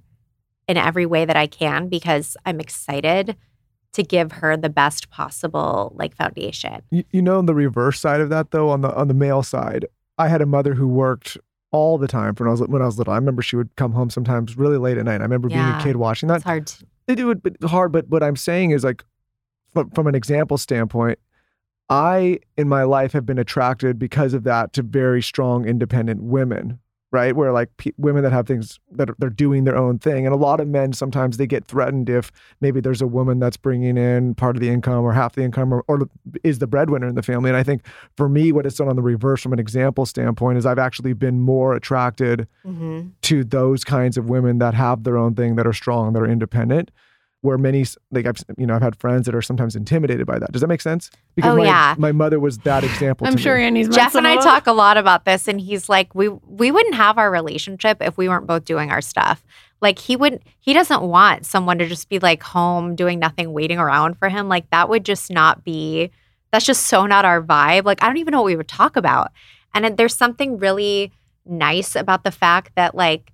in 0.69 0.77
every 0.77 1.07
way 1.07 1.25
that 1.25 1.37
I 1.37 1.47
can 1.47 1.89
because 1.89 2.37
I'm 2.45 2.61
excited 2.61 3.37
to 3.97 4.03
give 4.03 4.33
her 4.33 4.57
the 4.57 4.69
best 4.69 5.09
possible 5.09 5.93
like 5.97 6.15
foundation. 6.15 6.83
You, 6.91 7.05
you 7.13 7.23
know 7.23 7.39
on 7.39 7.47
the 7.47 7.55
reverse 7.55 7.99
side 7.99 8.21
of 8.21 8.29
that 8.29 8.51
though 8.51 8.69
on 8.69 8.83
the 8.83 8.95
on 8.95 9.09
the 9.09 9.15
male 9.15 9.43
side 9.43 9.87
i 10.19 10.29
had 10.29 10.43
a 10.43 10.47
mother 10.47 10.75
who 10.75 10.87
worked 10.87 11.39
all 11.73 11.97
the 11.97 12.07
time 12.07 12.35
when 12.35 12.49
i 12.49 12.51
was 12.51 12.61
when 12.61 12.83
i 12.83 12.85
was 12.85 12.99
little 12.99 13.13
i 13.15 13.17
remember 13.17 13.41
she 13.41 13.57
would 13.57 13.75
come 13.77 13.93
home 13.93 14.11
sometimes 14.11 14.57
really 14.57 14.77
late 14.77 14.99
at 14.99 15.05
night 15.05 15.21
i 15.21 15.25
remember 15.25 15.49
being 15.49 15.61
a 15.61 15.81
kid 15.83 15.97
watching 15.97 16.29
that 16.29 16.37
It's 16.37 16.45
hard 16.45 16.67
to 16.67 16.87
they 17.07 17.15
do 17.15 17.31
it 17.31 17.43
but 17.43 17.57
hard 17.65 17.91
but 17.91 18.09
what 18.09 18.23
i'm 18.23 18.37
saying 18.37 18.71
is 18.73 18.85
like 18.85 19.03
from, 19.73 19.91
from 19.91 20.07
an 20.07 20.15
example 20.15 20.59
standpoint 20.59 21.19
i 21.89 22.39
in 22.57 22.69
my 22.69 22.83
life 22.83 23.13
have 23.13 23.25
been 23.27 23.39
attracted 23.39 23.99
because 23.99 24.35
of 24.35 24.45
that 24.45 24.73
to 24.73 24.83
very 24.83 25.23
strong 25.23 25.65
independent 25.67 26.23
women 26.23 26.79
right? 27.13 27.37
Where 27.37 27.53
like 27.53 27.75
pe- 27.79 27.93
women 27.97 28.25
that 28.25 28.33
have 28.33 28.47
things 28.49 28.81
that 28.91 29.09
are, 29.09 29.15
they're 29.19 29.31
doing 29.31 29.63
their 29.65 29.77
own 29.77 29.99
thing. 30.01 30.27
And 30.27 30.35
a 30.35 30.37
lot 30.37 30.61
of 30.61 30.67
men 30.67 30.93
sometimes 30.93 31.37
they 31.37 31.47
get 31.47 31.65
threatened 31.65 32.11
if 32.11 32.33
maybe 32.61 32.81
there's 32.81 33.01
a 33.01 33.07
woman 33.07 33.39
that's 33.39 33.57
bringing 33.57 33.97
in 33.97 34.35
part 34.35 34.57
of 34.57 34.61
the 34.61 34.69
income 34.69 35.05
or 35.05 35.13
half 35.13 35.35
the 35.35 35.43
income 35.43 35.73
or, 35.73 35.85
or 35.87 36.11
is 36.43 36.59
the 36.59 36.67
breadwinner 36.67 37.07
in 37.07 37.15
the 37.15 37.23
family. 37.23 37.49
And 37.49 37.57
i 37.57 37.63
think 37.63 37.87
for 38.17 38.29
me 38.29 38.51
what 38.51 38.67
it's 38.67 38.77
done 38.77 38.89
on 38.89 38.97
the 38.97 39.03
reverse 39.03 39.41
from 39.41 39.53
an 39.53 39.61
example 39.61 40.05
standpoint 40.05 40.59
is 40.59 40.67
i've 40.67 40.81
actually 40.81 41.13
been 41.13 41.41
more 41.41 41.75
attracted 41.75 42.49
Mhm. 42.67 43.13
to 43.23 43.45
those 43.45 43.85
kinds 43.85 44.19
of 44.19 44.29
women 44.29 44.59
that 44.59 44.75
have 44.75 45.05
their 45.05 45.17
own 45.17 45.35
thing 45.37 45.55
that 45.57 45.67
are 45.67 45.73
strong 45.73 46.13
that 46.13 46.21
are 46.23 46.29
independent 46.29 46.91
where 47.47 47.57
many 47.59 47.85
like 48.11 48.27
i've 48.27 48.37
you 48.59 48.67
know 48.67 48.75
i've 48.75 48.83
had 48.83 48.97
friends 48.97 49.25
that 49.27 49.35
are 49.35 49.41
sometimes 49.41 49.75
intimidated 49.77 50.27
by 50.27 50.39
that 50.39 50.53
does 50.53 50.61
that 50.61 50.67
make 50.69 50.81
sense 50.83 51.11
because 51.35 51.53
Oh, 51.53 51.57
my, 51.57 51.65
yeah. 51.65 51.95
my 51.97 52.13
mother 52.13 52.39
was 52.41 52.59
that 52.59 52.85
example 52.85 53.27
I'm 53.27 53.37
to 53.37 53.43
sure 53.43 53.57
me. 53.57 53.65
Annie's 53.65 53.89
Jeff 53.89 54.15
and 54.15 54.27
I 54.27 54.37
talk 54.37 54.67
a 54.67 54.73
lot 54.73 54.97
about 54.97 55.25
this, 55.25 55.47
and 55.49 55.61
he's 55.61 55.89
like, 55.89 56.15
we 56.15 56.29
we 56.29 56.71
wouldn't 56.71 56.95
have 56.97 57.19
our 57.19 57.31
relationship 57.31 57.99
if 58.01 58.17
we 58.19 58.29
weren't 58.29 58.47
both 58.47 58.65
doing 58.65 58.91
our 58.91 59.01
stuff. 59.01 59.45
Like 59.81 59.99
he 59.99 60.17
wouldn't, 60.17 60.43
he 60.59 60.73
doesn't 60.73 61.03
want 61.03 61.45
someone 61.47 61.79
to 61.79 61.87
just 61.87 62.09
be 62.09 62.19
like 62.19 62.43
home 62.43 62.97
doing 62.97 63.19
nothing, 63.19 63.53
waiting 63.53 63.79
around 63.79 64.19
for 64.19 64.29
him. 64.29 64.49
Like 64.49 64.69
that 64.71 64.89
would 64.89 65.05
just 65.05 65.31
not 65.31 65.63
be. 65.65 66.11
That's 66.51 66.65
just 66.65 66.87
so 66.87 67.07
not 67.07 67.25
our 67.25 67.43
vibe. 67.43 67.85
Like 67.85 68.03
I 68.03 68.07
don't 68.07 68.17
even 68.17 68.33
know 68.33 68.41
what 68.43 68.47
we 68.47 68.57
would 68.57 68.69
talk 68.69 68.97
about. 68.97 69.31
And 69.75 69.97
there's 69.97 70.15
something 70.17 70.59
really 70.59 71.13
nice 71.45 71.95
about 71.95 72.25
the 72.25 72.31
fact 72.33 72.73
that 72.77 72.95
like 72.95 73.33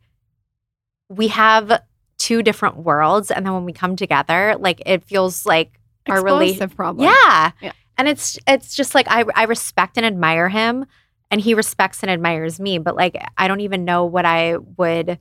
we 1.09 1.29
have 1.29 1.81
two 2.23 2.41
different 2.41 2.77
worlds, 2.77 3.33
and 3.33 3.45
then 3.45 3.53
when 3.53 3.65
we 3.65 3.73
come 3.73 3.97
together, 3.97 4.55
like 4.57 4.81
it 4.87 5.03
feels 5.03 5.45
like 5.45 5.81
our 6.09 6.23
relation. 6.23 6.55
Explosive 6.55 6.77
probably. 6.77 7.07
Yeah. 7.07 7.51
Yeah. 7.61 7.73
And 7.99 8.09
it's 8.09 8.39
it's 8.47 8.77
just 8.77 8.95
like 8.95 9.07
I 9.09 9.25
I 9.35 9.45
respect 9.45 9.97
and 9.97 10.07
admire 10.07 10.49
him 10.49 10.87
and 11.33 11.41
he 11.41 11.55
respects 11.55 12.03
and 12.03 12.11
admires 12.11 12.61
me, 12.61 12.79
but 12.79 12.95
like 12.95 13.21
I 13.37 13.49
don't 13.49 13.61
even 13.61 13.85
know 13.85 14.05
what 14.05 14.25
I 14.25 14.57
would 14.57 15.19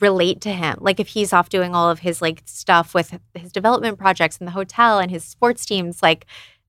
relate 0.00 0.40
to 0.42 0.50
him. 0.50 0.78
Like 0.80 0.98
if 0.98 1.08
he's 1.08 1.32
off 1.32 1.48
doing 1.48 1.72
all 1.72 1.88
of 1.88 2.00
his 2.00 2.20
like 2.20 2.42
stuff 2.46 2.92
with 2.92 3.16
his 3.34 3.52
development 3.52 3.96
projects 3.96 4.38
in 4.38 4.46
the 4.46 4.52
hotel 4.52 4.98
and 4.98 5.10
his 5.10 5.24
sports 5.24 5.64
teams 5.64 6.02
like 6.02 6.26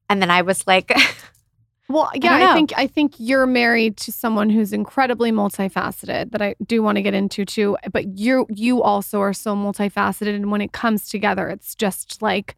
and 0.09 0.21
then 0.21 0.29
I 0.29 0.43
was 0.43 0.67
like 0.67 0.91
Well, 1.91 2.09
yeah, 2.15 2.39
don't 2.39 2.49
I, 2.49 2.53
think 2.53 2.73
I 2.77 2.87
think 2.87 3.13
you're 3.17 3.45
married 3.45 3.97
to 3.97 4.11
someone 4.11 4.49
who's 4.49 4.71
incredibly 4.73 5.31
multifaceted 5.31 6.31
that 6.31 6.41
I 6.41 6.55
do 6.65 6.81
want 6.81 6.95
to 6.95 7.01
get 7.01 7.13
into 7.13 7.45
too. 7.45 7.77
But 7.91 8.17
you 8.17 8.47
you 8.49 8.81
also 8.81 9.19
are 9.19 9.33
so 9.33 9.55
multifaceted, 9.55 10.35
and 10.35 10.51
when 10.51 10.61
it 10.61 10.71
comes 10.71 11.09
together, 11.09 11.49
it's 11.49 11.75
just 11.75 12.21
like 12.21 12.55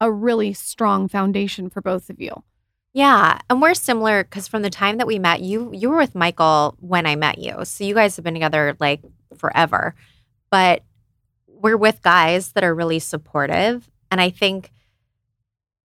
a 0.00 0.10
really 0.10 0.52
strong 0.52 1.08
foundation 1.08 1.68
for 1.70 1.80
both 1.80 2.10
of 2.10 2.20
you. 2.20 2.42
Yeah, 2.94 3.38
and 3.48 3.62
we're 3.62 3.74
similar 3.74 4.24
because 4.24 4.48
from 4.48 4.62
the 4.62 4.70
time 4.70 4.98
that 4.98 5.06
we 5.06 5.18
met, 5.18 5.40
you 5.40 5.70
you 5.72 5.90
were 5.90 5.96
with 5.96 6.14
Michael 6.14 6.76
when 6.80 7.06
I 7.06 7.16
met 7.16 7.38
you, 7.38 7.64
so 7.64 7.84
you 7.84 7.94
guys 7.94 8.16
have 8.16 8.24
been 8.24 8.34
together 8.34 8.76
like 8.80 9.00
forever. 9.36 9.94
But 10.50 10.82
we're 11.46 11.76
with 11.76 12.02
guys 12.02 12.52
that 12.52 12.64
are 12.64 12.74
really 12.74 12.98
supportive, 12.98 13.90
and 14.10 14.20
I 14.20 14.30
think 14.30 14.70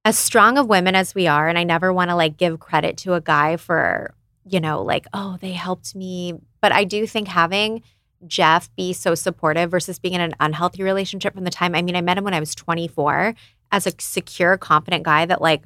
as 0.08 0.18
strong 0.18 0.58
of 0.58 0.68
women 0.68 0.96
as 0.96 1.14
we 1.14 1.28
are, 1.28 1.48
and 1.50 1.58
I 1.58 1.64
never 1.64 1.92
want 1.92 2.10
to 2.12 2.16
like 2.16 2.38
give 2.38 2.60
credit 2.60 2.96
to 3.00 3.14
a 3.14 3.22
guy 3.22 3.58
for 3.58 4.14
you 4.46 4.60
know 4.62 4.82
like 4.82 5.06
oh 5.14 5.38
they 5.42 5.52
helped 5.52 5.94
me, 5.96 6.34
but 6.62 6.72
I 6.72 6.84
do 6.86 7.06
think 7.06 7.28
having 7.28 7.84
Jeff 8.26 8.74
be 8.76 8.94
so 8.94 9.14
supportive 9.16 9.70
versus 9.70 10.00
being 10.00 10.14
in 10.16 10.22
an 10.22 10.34
unhealthy 10.40 10.82
relationship 10.84 11.34
from 11.36 11.44
the 11.44 11.50
time 11.52 11.76
I 11.76 11.82
mean 11.82 11.96
I 11.96 12.02
met 12.02 12.18
him 12.18 12.24
when 12.24 12.34
I 12.34 12.40
was 12.40 12.56
24 12.56 13.36
as 13.72 13.86
a 13.86 13.92
secure, 14.00 14.58
confident 14.58 15.04
guy 15.04 15.26
that 15.26 15.42
like 15.42 15.64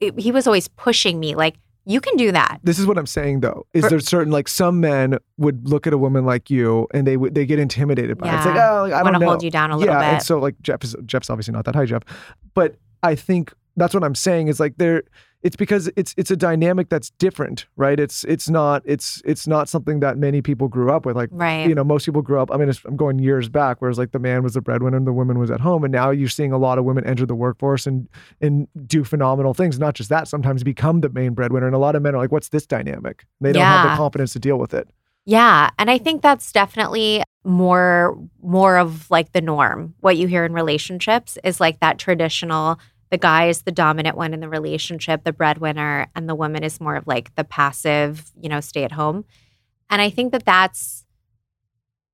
it- 0.00 0.18
he 0.18 0.32
was 0.32 0.46
always 0.48 0.66
pushing 0.68 1.20
me 1.20 1.34
like 1.36 1.54
You 1.84 2.00
can 2.00 2.16
do 2.16 2.30
that. 2.32 2.58
This 2.62 2.78
is 2.78 2.86
what 2.86 2.96
I'm 2.98 3.06
saying 3.06 3.40
though. 3.40 3.66
Is 3.74 3.82
For- 3.84 3.90
there 3.90 4.00
certain 4.00 4.32
like 4.32 4.48
some 4.48 4.80
men 4.80 5.18
would 5.36 5.68
look 5.68 5.86
at 5.86 5.92
a 5.92 5.98
woman 5.98 6.24
like 6.24 6.50
you 6.50 6.86
and 6.94 7.06
they 7.06 7.16
would 7.16 7.34
they 7.36 7.46
get 7.46 7.58
intimidated 7.58 8.18
by 8.18 8.28
it. 8.28 8.36
It's 8.36 8.46
like, 8.46 8.56
oh, 8.56 8.82
like, 8.88 8.92
I 8.92 9.02
Want 9.02 9.18
to 9.18 9.24
hold 9.26 9.42
you 9.42 9.50
down 9.50 9.70
a 9.70 9.76
little 9.76 9.94
yeah, 9.94 10.00
bit. 10.00 10.14
and 10.14 10.22
so 10.22 10.38
like 10.38 10.56
Jeff 10.62 10.82
is 10.84 10.94
Jeff's 11.06 11.30
obviously 11.30 11.52
not 11.52 11.64
that 11.66 11.74
high, 11.76 11.86
Jeff. 11.86 12.02
But 12.54 12.76
I 13.02 13.14
think 13.14 13.52
that's 13.76 13.94
what 13.94 14.04
I'm 14.04 14.14
saying 14.14 14.48
is 14.48 14.60
like 14.60 14.74
there 14.76 15.02
it's 15.42 15.56
because 15.56 15.90
it's 15.96 16.14
it's 16.16 16.30
a 16.30 16.36
dynamic 16.36 16.88
that's 16.88 17.10
different, 17.18 17.66
right? 17.76 17.98
It's 17.98 18.22
it's 18.24 18.48
not 18.48 18.82
it's 18.84 19.20
it's 19.24 19.48
not 19.48 19.68
something 19.68 20.00
that 20.00 20.16
many 20.16 20.40
people 20.40 20.68
grew 20.68 20.92
up 20.92 21.04
with. 21.04 21.16
Like 21.16 21.30
right. 21.32 21.68
you 21.68 21.74
know, 21.74 21.82
most 21.82 22.06
people 22.06 22.22
grew 22.22 22.40
up. 22.40 22.52
I 22.52 22.56
mean, 22.56 22.68
it's, 22.68 22.80
I'm 22.84 22.96
going 22.96 23.18
years 23.18 23.48
back, 23.48 23.78
whereas 23.80 23.98
like 23.98 24.12
the 24.12 24.20
man 24.20 24.44
was 24.44 24.54
the 24.54 24.60
breadwinner 24.60 24.96
and 24.96 25.06
the 25.06 25.12
woman 25.12 25.38
was 25.38 25.50
at 25.50 25.60
home, 25.60 25.82
and 25.82 25.92
now 25.92 26.10
you're 26.10 26.28
seeing 26.28 26.52
a 26.52 26.58
lot 26.58 26.78
of 26.78 26.84
women 26.84 27.04
enter 27.04 27.26
the 27.26 27.34
workforce 27.34 27.86
and 27.86 28.08
and 28.40 28.68
do 28.86 29.02
phenomenal 29.02 29.52
things. 29.52 29.78
Not 29.78 29.94
just 29.94 30.10
that, 30.10 30.28
sometimes 30.28 30.62
become 30.62 31.00
the 31.00 31.08
main 31.08 31.34
breadwinner, 31.34 31.66
and 31.66 31.74
a 31.74 31.80
lot 31.80 31.96
of 31.96 32.02
men 32.02 32.14
are 32.14 32.18
like, 32.18 32.30
"What's 32.30 32.50
this 32.50 32.66
dynamic?" 32.66 33.26
They 33.40 33.52
don't 33.52 33.62
have 33.62 33.90
the 33.90 33.96
confidence 33.96 34.32
to 34.34 34.38
deal 34.38 34.58
with 34.58 34.74
it. 34.74 34.88
Yeah, 35.24 35.70
and 35.78 35.90
I 35.90 35.98
think 35.98 36.22
that's 36.22 36.52
definitely 36.52 37.24
more 37.44 38.16
more 38.42 38.76
of 38.76 39.10
like 39.10 39.32
the 39.32 39.40
norm. 39.40 39.94
What 40.00 40.16
you 40.16 40.28
hear 40.28 40.44
in 40.44 40.52
relationships 40.52 41.36
is 41.42 41.60
like 41.60 41.80
that 41.80 41.98
traditional 41.98 42.78
the 43.12 43.18
guy 43.18 43.48
is 43.48 43.62
the 43.62 43.70
dominant 43.70 44.16
one 44.16 44.32
in 44.32 44.40
the 44.40 44.48
relationship, 44.48 45.22
the 45.22 45.34
breadwinner, 45.34 46.06
and 46.16 46.26
the 46.26 46.34
woman 46.34 46.64
is 46.64 46.80
more 46.80 46.96
of 46.96 47.06
like 47.06 47.34
the 47.34 47.44
passive, 47.44 48.32
you 48.40 48.48
know, 48.48 48.60
stay 48.60 48.84
at 48.84 48.92
home. 48.92 49.26
And 49.90 50.00
I 50.00 50.08
think 50.08 50.32
that 50.32 50.46
that's 50.46 51.04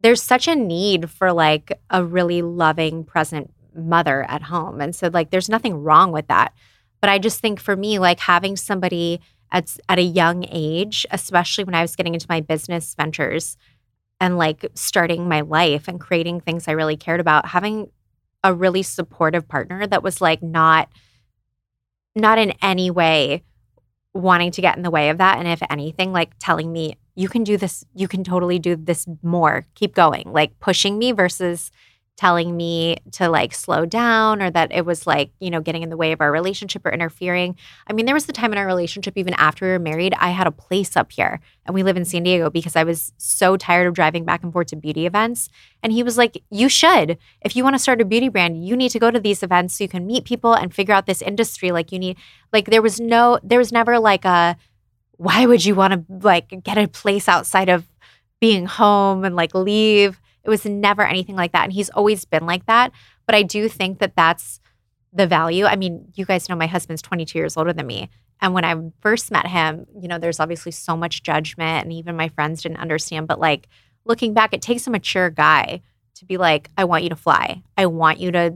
there's 0.00 0.20
such 0.20 0.48
a 0.48 0.56
need 0.56 1.08
for 1.08 1.32
like 1.32 1.70
a 1.88 2.04
really 2.04 2.42
loving 2.42 3.04
present 3.04 3.54
mother 3.76 4.24
at 4.24 4.42
home. 4.42 4.80
And 4.80 4.92
so 4.92 5.08
like 5.12 5.30
there's 5.30 5.48
nothing 5.48 5.84
wrong 5.84 6.10
with 6.10 6.26
that. 6.26 6.52
But 7.00 7.10
I 7.10 7.20
just 7.20 7.38
think 7.38 7.60
for 7.60 7.76
me 7.76 8.00
like 8.00 8.18
having 8.18 8.56
somebody 8.56 9.20
at 9.52 9.76
at 9.88 10.00
a 10.00 10.02
young 10.02 10.46
age, 10.50 11.06
especially 11.12 11.62
when 11.62 11.76
I 11.76 11.82
was 11.82 11.94
getting 11.94 12.14
into 12.14 12.26
my 12.28 12.40
business 12.40 12.96
ventures 12.96 13.56
and 14.18 14.36
like 14.36 14.66
starting 14.74 15.28
my 15.28 15.42
life 15.42 15.86
and 15.86 16.00
creating 16.00 16.40
things 16.40 16.66
I 16.66 16.72
really 16.72 16.96
cared 16.96 17.20
about, 17.20 17.46
having 17.46 17.88
a 18.44 18.54
really 18.54 18.82
supportive 18.82 19.48
partner 19.48 19.86
that 19.86 20.02
was 20.02 20.20
like 20.20 20.42
not 20.42 20.88
not 22.14 22.38
in 22.38 22.52
any 22.62 22.90
way 22.90 23.42
wanting 24.14 24.50
to 24.50 24.60
get 24.60 24.76
in 24.76 24.82
the 24.82 24.90
way 24.90 25.10
of 25.10 25.18
that. 25.18 25.38
And 25.38 25.46
if 25.46 25.62
anything 25.70 26.12
like 26.12 26.30
telling 26.38 26.72
me 26.72 26.96
you 27.14 27.28
can 27.28 27.44
do 27.44 27.56
this 27.56 27.84
you 27.94 28.08
can 28.08 28.24
totally 28.24 28.58
do 28.58 28.76
this 28.76 29.06
more. 29.22 29.66
Keep 29.74 29.94
going. 29.94 30.32
Like 30.32 30.58
pushing 30.60 30.98
me 30.98 31.12
versus 31.12 31.70
telling 32.18 32.56
me 32.56 32.96
to 33.12 33.28
like 33.28 33.54
slow 33.54 33.86
down 33.86 34.42
or 34.42 34.50
that 34.50 34.72
it 34.72 34.84
was 34.84 35.06
like 35.06 35.30
you 35.38 35.50
know 35.50 35.60
getting 35.60 35.82
in 35.82 35.88
the 35.88 35.96
way 35.96 36.10
of 36.10 36.20
our 36.20 36.32
relationship 36.32 36.84
or 36.84 36.90
interfering. 36.90 37.56
I 37.86 37.92
mean 37.92 38.06
there 38.06 38.14
was 38.14 38.26
the 38.26 38.32
time 38.32 38.52
in 38.52 38.58
our 38.58 38.66
relationship 38.66 39.16
even 39.16 39.34
after 39.34 39.64
we 39.64 39.70
were 39.70 39.78
married 39.78 40.14
i 40.18 40.30
had 40.30 40.48
a 40.48 40.50
place 40.50 40.96
up 40.96 41.12
here 41.12 41.40
and 41.64 41.74
we 41.74 41.84
live 41.84 41.96
in 41.96 42.04
san 42.04 42.24
diego 42.24 42.50
because 42.50 42.74
i 42.74 42.82
was 42.82 43.12
so 43.18 43.56
tired 43.56 43.86
of 43.86 43.94
driving 43.94 44.24
back 44.24 44.42
and 44.42 44.52
forth 44.52 44.66
to 44.68 44.76
beauty 44.76 45.06
events. 45.06 45.48
And 45.80 45.92
he 45.92 46.02
was 46.02 46.18
like 46.18 46.42
you 46.50 46.68
should. 46.68 47.18
If 47.40 47.54
you 47.54 47.62
want 47.62 47.74
to 47.74 47.78
start 47.78 48.00
a 48.00 48.04
beauty 48.04 48.28
brand 48.28 48.66
you 48.66 48.76
need 48.76 48.90
to 48.90 48.98
go 48.98 49.12
to 49.12 49.20
these 49.20 49.44
events 49.44 49.76
so 49.76 49.84
you 49.84 49.88
can 49.88 50.04
meet 50.04 50.24
people 50.24 50.54
and 50.54 50.74
figure 50.74 50.94
out 50.94 51.06
this 51.06 51.22
industry. 51.22 51.70
Like 51.70 51.92
you 51.92 52.00
need 52.00 52.16
like 52.52 52.66
there 52.66 52.82
was 52.82 52.98
no 52.98 53.38
there 53.44 53.60
was 53.60 53.70
never 53.70 53.98
like 54.00 54.24
a 54.24 54.56
why 55.18 55.46
would 55.46 55.64
you 55.64 55.76
want 55.76 55.92
to 55.92 56.26
like 56.26 56.64
get 56.64 56.78
a 56.78 56.88
place 56.88 57.28
outside 57.28 57.68
of 57.68 57.86
being 58.40 58.66
home 58.66 59.24
and 59.24 59.36
like 59.36 59.54
leave 59.54 60.20
it 60.48 60.50
was 60.50 60.64
never 60.64 61.02
anything 61.02 61.36
like 61.36 61.52
that 61.52 61.64
and 61.64 61.72
he's 61.72 61.90
always 61.90 62.24
been 62.24 62.46
like 62.46 62.64
that 62.66 62.90
but 63.26 63.34
i 63.34 63.42
do 63.42 63.68
think 63.68 63.98
that 63.98 64.16
that's 64.16 64.60
the 65.12 65.26
value. 65.26 65.64
I 65.64 65.76
mean 65.76 66.12
you 66.14 66.24
guys 66.24 66.48
know 66.48 66.56
my 66.56 66.66
husband's 66.66 67.02
22 67.02 67.38
years 67.38 67.56
older 67.56 67.72
than 67.72 67.86
me 67.86 68.08
and 68.40 68.54
when 68.54 68.64
i 68.64 68.74
first 69.00 69.30
met 69.30 69.46
him 69.46 69.86
you 70.00 70.08
know 70.08 70.18
there's 70.18 70.40
obviously 70.40 70.72
so 70.72 70.96
much 70.96 71.22
judgment 71.22 71.84
and 71.84 71.92
even 71.92 72.16
my 72.16 72.28
friends 72.28 72.62
didn't 72.62 72.78
understand 72.78 73.26
but 73.26 73.38
like 73.38 73.68
looking 74.04 74.34
back 74.34 74.52
it 74.52 74.62
takes 74.62 74.86
a 74.86 74.90
mature 74.90 75.30
guy 75.30 75.80
to 76.14 76.24
be 76.24 76.36
like 76.36 76.70
i 76.76 76.84
want 76.84 77.04
you 77.04 77.10
to 77.10 77.16
fly. 77.16 77.62
I 77.76 77.86
want 77.86 78.18
you 78.18 78.32
to 78.32 78.54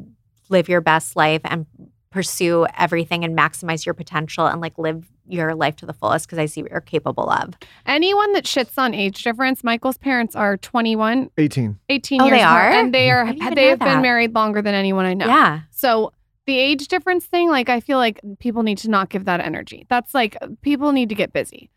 live 0.48 0.68
your 0.68 0.80
best 0.80 1.16
life 1.16 1.40
and 1.44 1.66
pursue 2.12 2.66
everything 2.78 3.24
and 3.24 3.36
maximize 3.36 3.84
your 3.84 3.94
potential 3.94 4.46
and 4.46 4.60
like 4.60 4.78
live 4.78 5.06
your 5.26 5.54
life 5.54 5.74
to 5.76 5.86
the 5.86 5.92
fullest 5.92 6.26
because 6.26 6.38
I 6.38 6.46
see 6.46 6.62
what 6.62 6.70
you're 6.70 6.80
capable 6.80 7.28
of. 7.30 7.54
Anyone 7.86 8.32
that 8.34 8.44
shits 8.44 8.76
on 8.78 8.94
age 8.94 9.22
difference, 9.24 9.64
Michael's 9.64 9.96
parents 9.98 10.36
are 10.36 10.56
21, 10.56 11.30
18. 11.38 11.78
18 11.88 12.20
Oh, 12.20 12.24
years 12.26 12.36
they 12.38 12.42
apart, 12.42 12.74
are? 12.74 12.78
and 12.80 12.94
they 12.94 13.10
are 13.10 13.22
I 13.24 13.26
didn't 13.32 13.42
even 13.42 13.54
they 13.54 13.62
know 13.64 13.68
have 13.70 13.78
been 13.80 14.02
married 14.02 14.34
longer 14.34 14.62
than 14.62 14.74
anyone 14.74 15.06
I 15.06 15.14
know. 15.14 15.26
Yeah. 15.26 15.60
So 15.70 16.12
the 16.46 16.58
age 16.58 16.88
difference 16.88 17.24
thing, 17.24 17.48
like 17.48 17.68
I 17.68 17.80
feel 17.80 17.98
like 17.98 18.20
people 18.40 18.62
need 18.62 18.78
to 18.78 18.90
not 18.90 19.08
give 19.08 19.24
that 19.24 19.40
energy. 19.40 19.86
That's 19.88 20.12
like 20.12 20.36
people 20.60 20.92
need 20.92 21.08
to 21.08 21.14
get 21.14 21.32
busy. 21.32 21.70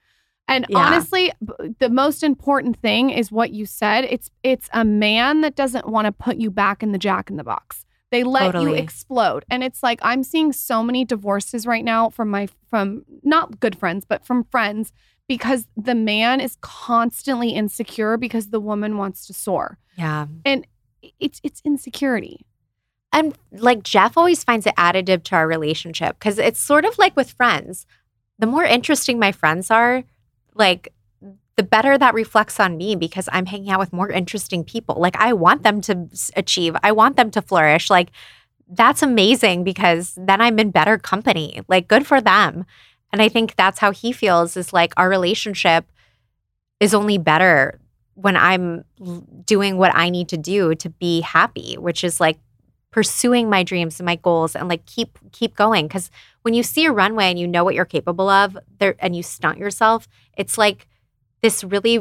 And 0.47 0.65
Yeah. 0.69 0.79
honestly, 0.79 1.31
b- 1.43 1.75
the 1.79 1.89
most 1.89 2.23
important 2.23 2.77
thing 2.81 3.09
is 3.09 3.31
what 3.31 3.51
you 3.51 3.65
said. 3.65 4.05
It's 4.05 4.29
it's 4.43 4.67
a 4.73 4.83
man 4.83 5.41
that 5.41 5.55
doesn't 5.55 5.87
want 5.87 6.05
to 6.05 6.11
put 6.11 6.37
you 6.37 6.51
back 6.51 6.83
in 6.83 6.91
the 6.91 6.97
jack 6.99 7.29
in 7.29 7.37
the 7.37 7.43
box. 7.43 7.84
They 8.11 8.23
let 8.23 8.53
you 8.53 8.73
explode. 8.73 9.45
And 9.49 9.63
it's 9.63 9.81
like 9.83 9.99
I'm 10.01 10.23
seeing 10.23 10.53
so 10.53 10.83
many 10.83 11.05
divorces 11.05 11.65
right 11.65 11.83
now 11.83 12.09
from 12.09 12.29
my 12.29 12.47
from 12.69 13.03
not 13.23 13.59
good 13.59 13.77
friends, 13.77 14.05
but 14.07 14.25
from 14.25 14.43
friends 14.45 14.91
because 15.27 15.67
the 15.75 15.95
man 15.95 16.39
is 16.39 16.57
constantly 16.61 17.49
insecure 17.49 18.17
because 18.17 18.49
the 18.49 18.59
woman 18.59 18.97
wants 18.97 19.25
to 19.27 19.33
soar. 19.33 19.77
Yeah. 19.97 20.27
And 20.45 20.67
it's 21.19 21.41
it's 21.43 21.61
insecurity. 21.65 22.45
And 23.11 23.37
like 23.51 23.83
Jeff 23.83 24.17
always 24.17 24.43
finds 24.43 24.65
it 24.65 24.75
additive 24.75 25.23
to 25.23 25.35
our 25.35 25.47
relationship 25.47 26.19
because 26.19 26.37
it's 26.37 26.59
sort 26.59 26.85
of 26.85 26.97
like 26.97 27.15
with 27.15 27.31
friends. 27.31 27.85
The 28.37 28.47
more 28.47 28.65
interesting 28.65 29.17
my 29.17 29.31
friends 29.31 29.71
are, 29.71 30.03
like 30.53 30.93
the 31.57 31.63
better 31.63 31.97
that 31.97 32.13
reflects 32.13 32.59
on 32.59 32.77
me 32.77 32.95
because 32.95 33.29
I'm 33.31 33.45
hanging 33.45 33.69
out 33.69 33.79
with 33.79 33.93
more 33.93 34.09
interesting 34.09 34.63
people. 34.63 34.95
Like 34.95 35.15
I 35.15 35.33
want 35.33 35.63
them 35.63 35.81
to 35.81 36.07
achieve, 36.35 36.75
I 36.83 36.91
want 36.91 37.15
them 37.15 37.31
to 37.31 37.41
flourish. 37.41 37.89
Like 37.89 38.11
that's 38.67 39.01
amazing 39.01 39.63
because 39.63 40.13
then 40.17 40.41
I'm 40.41 40.59
in 40.59 40.71
better 40.71 40.97
company. 40.97 41.61
Like 41.67 41.87
good 41.87 42.05
for 42.05 42.19
them. 42.19 42.65
And 43.13 43.21
I 43.21 43.29
think 43.29 43.55
that's 43.55 43.79
how 43.79 43.91
he 43.91 44.11
feels 44.11 44.57
is 44.57 44.73
like 44.73 44.93
our 44.97 45.07
relationship 45.07 45.85
is 46.79 46.93
only 46.93 47.17
better 47.17 47.79
when 48.15 48.35
I'm 48.35 48.83
doing 49.45 49.77
what 49.77 49.95
I 49.95 50.09
need 50.09 50.29
to 50.29 50.37
do 50.37 50.75
to 50.75 50.89
be 50.89 51.21
happy, 51.21 51.75
which 51.75 52.03
is 52.03 52.19
like 52.19 52.37
pursuing 52.91 53.49
my 53.49 53.61
dreams 53.61 53.99
and 53.99 54.05
my 54.05 54.15
goals 54.15 54.55
and 54.55 54.69
like 54.69 54.85
keep 54.85 55.19
keep 55.33 55.53
going 55.53 55.85
because 55.85 56.09
when 56.43 56.53
you 56.53 56.63
see 56.63 56.85
a 56.85 56.91
runway 56.93 57.25
and 57.25 57.37
you 57.37 57.45
know 57.45 57.61
what 57.61 57.75
you're 57.75 57.83
capable 57.83 58.29
of 58.29 58.57
there 58.79 58.95
and 58.99 59.13
you 59.13 59.21
stunt 59.21 59.57
yourself 59.57 60.07
it's 60.37 60.57
like 60.57 60.87
this 61.45 61.63
really 61.63 61.99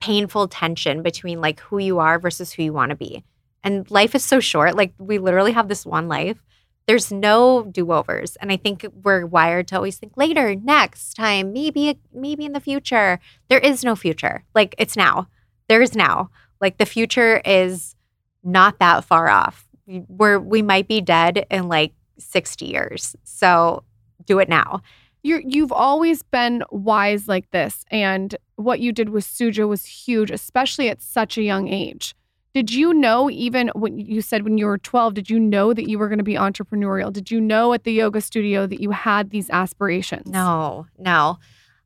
painful 0.00 0.46
tension 0.46 1.02
between 1.02 1.40
like 1.40 1.58
who 1.58 1.78
you 1.78 1.98
are 1.98 2.20
versus 2.20 2.52
who 2.52 2.62
you 2.62 2.72
want 2.72 2.90
to 2.90 2.96
be. 2.96 3.24
And 3.64 3.90
life 3.90 4.14
is 4.14 4.22
so 4.22 4.38
short 4.38 4.76
like 4.76 4.94
we 4.96 5.18
literally 5.18 5.50
have 5.50 5.66
this 5.66 5.84
one 5.84 6.06
life. 6.06 6.40
There's 6.86 7.10
no 7.10 7.64
do-overs. 7.64 8.36
And 8.36 8.52
i 8.52 8.56
think 8.56 8.86
we're 9.02 9.26
wired 9.26 9.66
to 9.68 9.76
always 9.76 9.96
think 9.98 10.16
later 10.16 10.54
next 10.54 11.14
time 11.14 11.52
maybe 11.52 11.98
maybe 12.12 12.44
in 12.44 12.52
the 12.52 12.60
future. 12.60 13.18
There 13.48 13.58
is 13.58 13.82
no 13.82 13.96
future. 13.96 14.44
Like 14.54 14.76
it's 14.78 14.96
now. 14.96 15.26
There 15.68 15.82
is 15.82 15.96
now. 15.96 16.30
Like 16.60 16.78
the 16.78 16.86
future 16.86 17.42
is 17.44 17.96
not 18.44 18.78
that 18.78 19.04
far 19.04 19.28
off. 19.28 19.66
We're 19.88 20.38
we 20.38 20.62
might 20.62 20.86
be 20.86 21.00
dead 21.00 21.44
in 21.50 21.66
like 21.66 21.92
60 22.18 22.66
years. 22.66 23.16
So 23.24 23.82
do 24.26 24.38
it 24.38 24.48
now 24.48 24.80
You're 25.24 25.40
you've 25.40 25.72
always 25.72 26.22
been 26.22 26.62
wise 26.70 27.26
like 27.26 27.50
this, 27.50 27.84
and 27.90 28.36
what 28.56 28.80
you 28.80 28.92
did 28.92 29.08
with 29.08 29.24
Suja 29.24 29.66
was 29.66 29.86
huge, 29.86 30.30
especially 30.30 30.90
at 30.90 31.00
such 31.00 31.38
a 31.38 31.42
young 31.42 31.66
age. 31.66 32.14
Did 32.52 32.70
you 32.70 32.92
know 32.92 33.30
even 33.30 33.70
when 33.74 33.98
you 33.98 34.20
said 34.20 34.44
when 34.44 34.58
you 34.58 34.66
were 34.66 34.78
12, 34.78 35.14
did 35.14 35.30
you 35.30 35.40
know 35.40 35.72
that 35.72 35.88
you 35.88 35.98
were 35.98 36.08
going 36.08 36.18
to 36.18 36.24
be 36.24 36.34
entrepreneurial? 36.34 37.12
Did 37.12 37.30
you 37.30 37.40
know 37.40 37.72
at 37.72 37.82
the 37.84 37.92
yoga 37.92 38.20
studio 38.20 38.66
that 38.66 38.80
you 38.80 38.90
had 38.90 39.30
these 39.30 39.48
aspirations? 39.48 40.30
No, 40.30 40.86
no. 40.98 41.38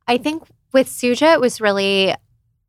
I 0.09 0.19
think 0.19 0.43
with 0.73 0.89
Suja, 0.89 1.33
it 1.33 1.41
was 1.41 1.61
really, 1.61 2.15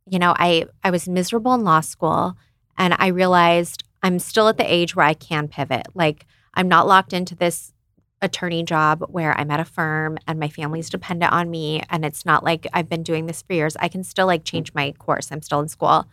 you 0.05 0.19
know, 0.19 0.33
I 0.37 0.65
I 0.83 0.91
was 0.91 1.09
miserable 1.09 1.55
in 1.55 1.63
law 1.63 1.81
school, 1.81 2.37
and 2.77 2.95
I 2.99 3.07
realized 3.07 3.83
I'm 4.03 4.19
still 4.19 4.47
at 4.47 4.57
the 4.57 4.71
age 4.71 4.95
where 4.95 5.05
I 5.05 5.15
can 5.15 5.47
pivot. 5.47 5.87
Like 5.95 6.27
I'm 6.53 6.67
not 6.67 6.87
locked 6.87 7.11
into 7.11 7.35
this 7.35 7.73
attorney 8.21 8.63
job 8.63 9.03
where 9.09 9.37
I'm 9.37 9.51
at 9.51 9.59
a 9.59 9.65
firm 9.65 10.17
and 10.27 10.39
my 10.39 10.49
family's 10.49 10.89
dependent 10.89 11.31
on 11.31 11.49
me, 11.49 11.81
and 11.89 12.03
it's 12.03 12.25
not 12.25 12.43
like 12.43 12.67
I've 12.73 12.89
been 12.89 13.03
doing 13.03 13.25
this 13.25 13.41
for 13.41 13.53
years. 13.53 13.77
I 13.79 13.87
can 13.87 14.03
still 14.03 14.27
like 14.27 14.43
change 14.43 14.73
my 14.73 14.91
course. 14.93 15.31
I'm 15.31 15.41
still 15.41 15.59
in 15.59 15.67
school. 15.67 16.05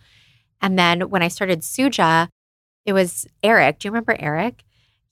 And 0.61 0.79
then 0.79 1.11
when 1.11 1.23
I 1.23 1.29
started 1.29 1.61
Suja, 1.61 2.29
it 2.85 2.93
was 2.93 3.27
Eric. 3.43 3.79
Do 3.79 3.89
you 3.89 3.93
remember 3.93 4.17
Eric? 4.19 4.63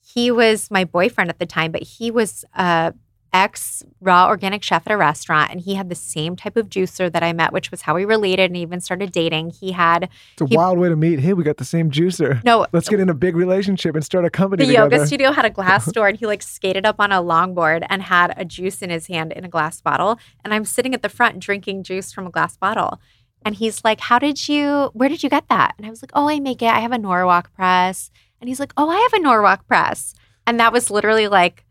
He 0.01 0.31
was 0.31 0.71
my 0.71 0.85
boyfriend 0.85 1.29
at 1.29 1.39
the 1.39 1.45
time, 1.45 1.71
but 1.71 1.83
he 1.83 2.11
was 2.11 2.45
uh, 2.55 2.91
ex 3.35 3.83
raw 4.01 4.27
organic 4.27 4.63
chef 4.63 4.83
at 4.85 4.93
a 4.93 4.97
restaurant, 4.97 5.51
and 5.51 5.59
he 5.61 5.75
had 5.75 5.89
the 5.89 5.95
same 5.95 6.35
type 6.35 6.55
of 6.57 6.69
juicer 6.69 7.11
that 7.11 7.21
I 7.23 7.33
met, 7.33 7.51
which 7.51 7.69
was 7.71 7.81
how 7.81 7.95
we 7.95 8.05
related 8.05 8.45
and 8.51 8.57
even 8.57 8.79
started 8.81 9.11
dating. 9.11 9.49
He 9.51 9.71
had 9.73 10.09
It's 10.33 10.41
a 10.41 10.45
He- 10.47 10.55
wild 10.57 10.77
way 10.79 10.89
to 10.89 10.95
meet. 10.95 11.19
Hey, 11.19 11.33
we 11.33 11.43
got 11.43 11.57
the 11.57 11.65
same 11.65 11.91
juicer. 11.91 12.43
no 12.43 12.65
Let's 12.71 12.87
get 12.89 12.99
in 12.99 13.09
a 13.09 13.13
big 13.13 13.35
relationship 13.35 13.95
and 13.95 14.03
start 14.05 14.25
a 14.25 14.29
company 14.29 14.63
the 14.65 14.71
together. 14.73 14.95
yoga 14.95 15.07
studio 15.07 15.31
had 15.31 15.45
a 15.45 15.49
glass 15.49 15.91
door 15.91 16.07
and 16.07 16.17
he 16.17 16.25
like 16.25 16.41
skated 16.41 16.85
up 16.85 16.95
on 16.99 17.11
a 17.11 17.21
longboard 17.21 17.85
and 17.89 18.01
had 18.03 18.33
a 18.37 18.45
juice 18.45 18.81
in 18.81 18.89
his 18.89 19.07
hand 19.07 19.31
in 19.33 19.43
a 19.43 19.49
glass 19.49 19.81
bottle 19.81 20.17
and 20.43 20.53
i'm 20.53 20.63
sitting 20.65 20.93
at 20.93 21.01
the 21.01 21.09
front 21.09 21.39
drinking 21.39 21.83
juice 21.83 22.11
from 22.13 22.25
a 22.27 22.29
glass 22.29 22.55
bottle 22.57 22.99
and 23.43 23.55
he's 23.55 23.83
like 23.83 23.99
how 23.99 24.17
did 24.19 24.47
you 24.47 24.89
where 24.93 25.09
did 25.09 25.21
you 25.23 25.29
get 25.29 25.47
that 25.49 25.73
and 25.77 25.85
i 25.85 25.89
was 25.89 26.01
like 26.01 26.11
oh 26.13 26.29
i 26.29 26.39
make 26.39 26.61
it 26.61 26.67
i 26.71 26.79
have 26.79 26.91
a 26.91 26.97
norwalk 26.97 27.51
press 27.53 28.11
and 28.39 28.47
he's 28.49 28.59
like 28.59 28.73
oh 28.77 28.89
i 28.89 28.97
have 28.97 29.13
a 29.13 29.19
norwalk 29.19 29.67
press 29.67 30.13
and 30.47 30.59
that 30.59 30.71
was 30.73 30.89
literally 30.91 31.27
like 31.27 31.65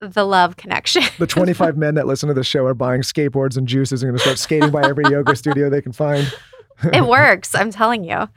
the 0.00 0.24
love 0.24 0.56
connection 0.56 1.02
The 1.18 1.26
25 1.36 1.76
men 1.76 1.94
that 1.96 2.06
listen 2.06 2.28
to 2.28 2.34
the 2.34 2.44
show 2.44 2.64
are 2.66 2.74
buying 2.74 3.02
skateboards 3.02 3.56
and 3.56 3.66
juices 3.66 4.02
and 4.02 4.10
going 4.10 4.16
to 4.16 4.22
start 4.22 4.38
skating 4.38 4.70
by 4.70 4.82
every 4.88 5.04
yoga 5.10 5.34
studio 5.36 5.68
they 5.68 5.82
can 5.82 5.92
find. 5.92 6.32
it 6.92 7.04
works 7.04 7.54
i'm 7.54 7.70
telling 7.70 8.04
you 8.04 8.28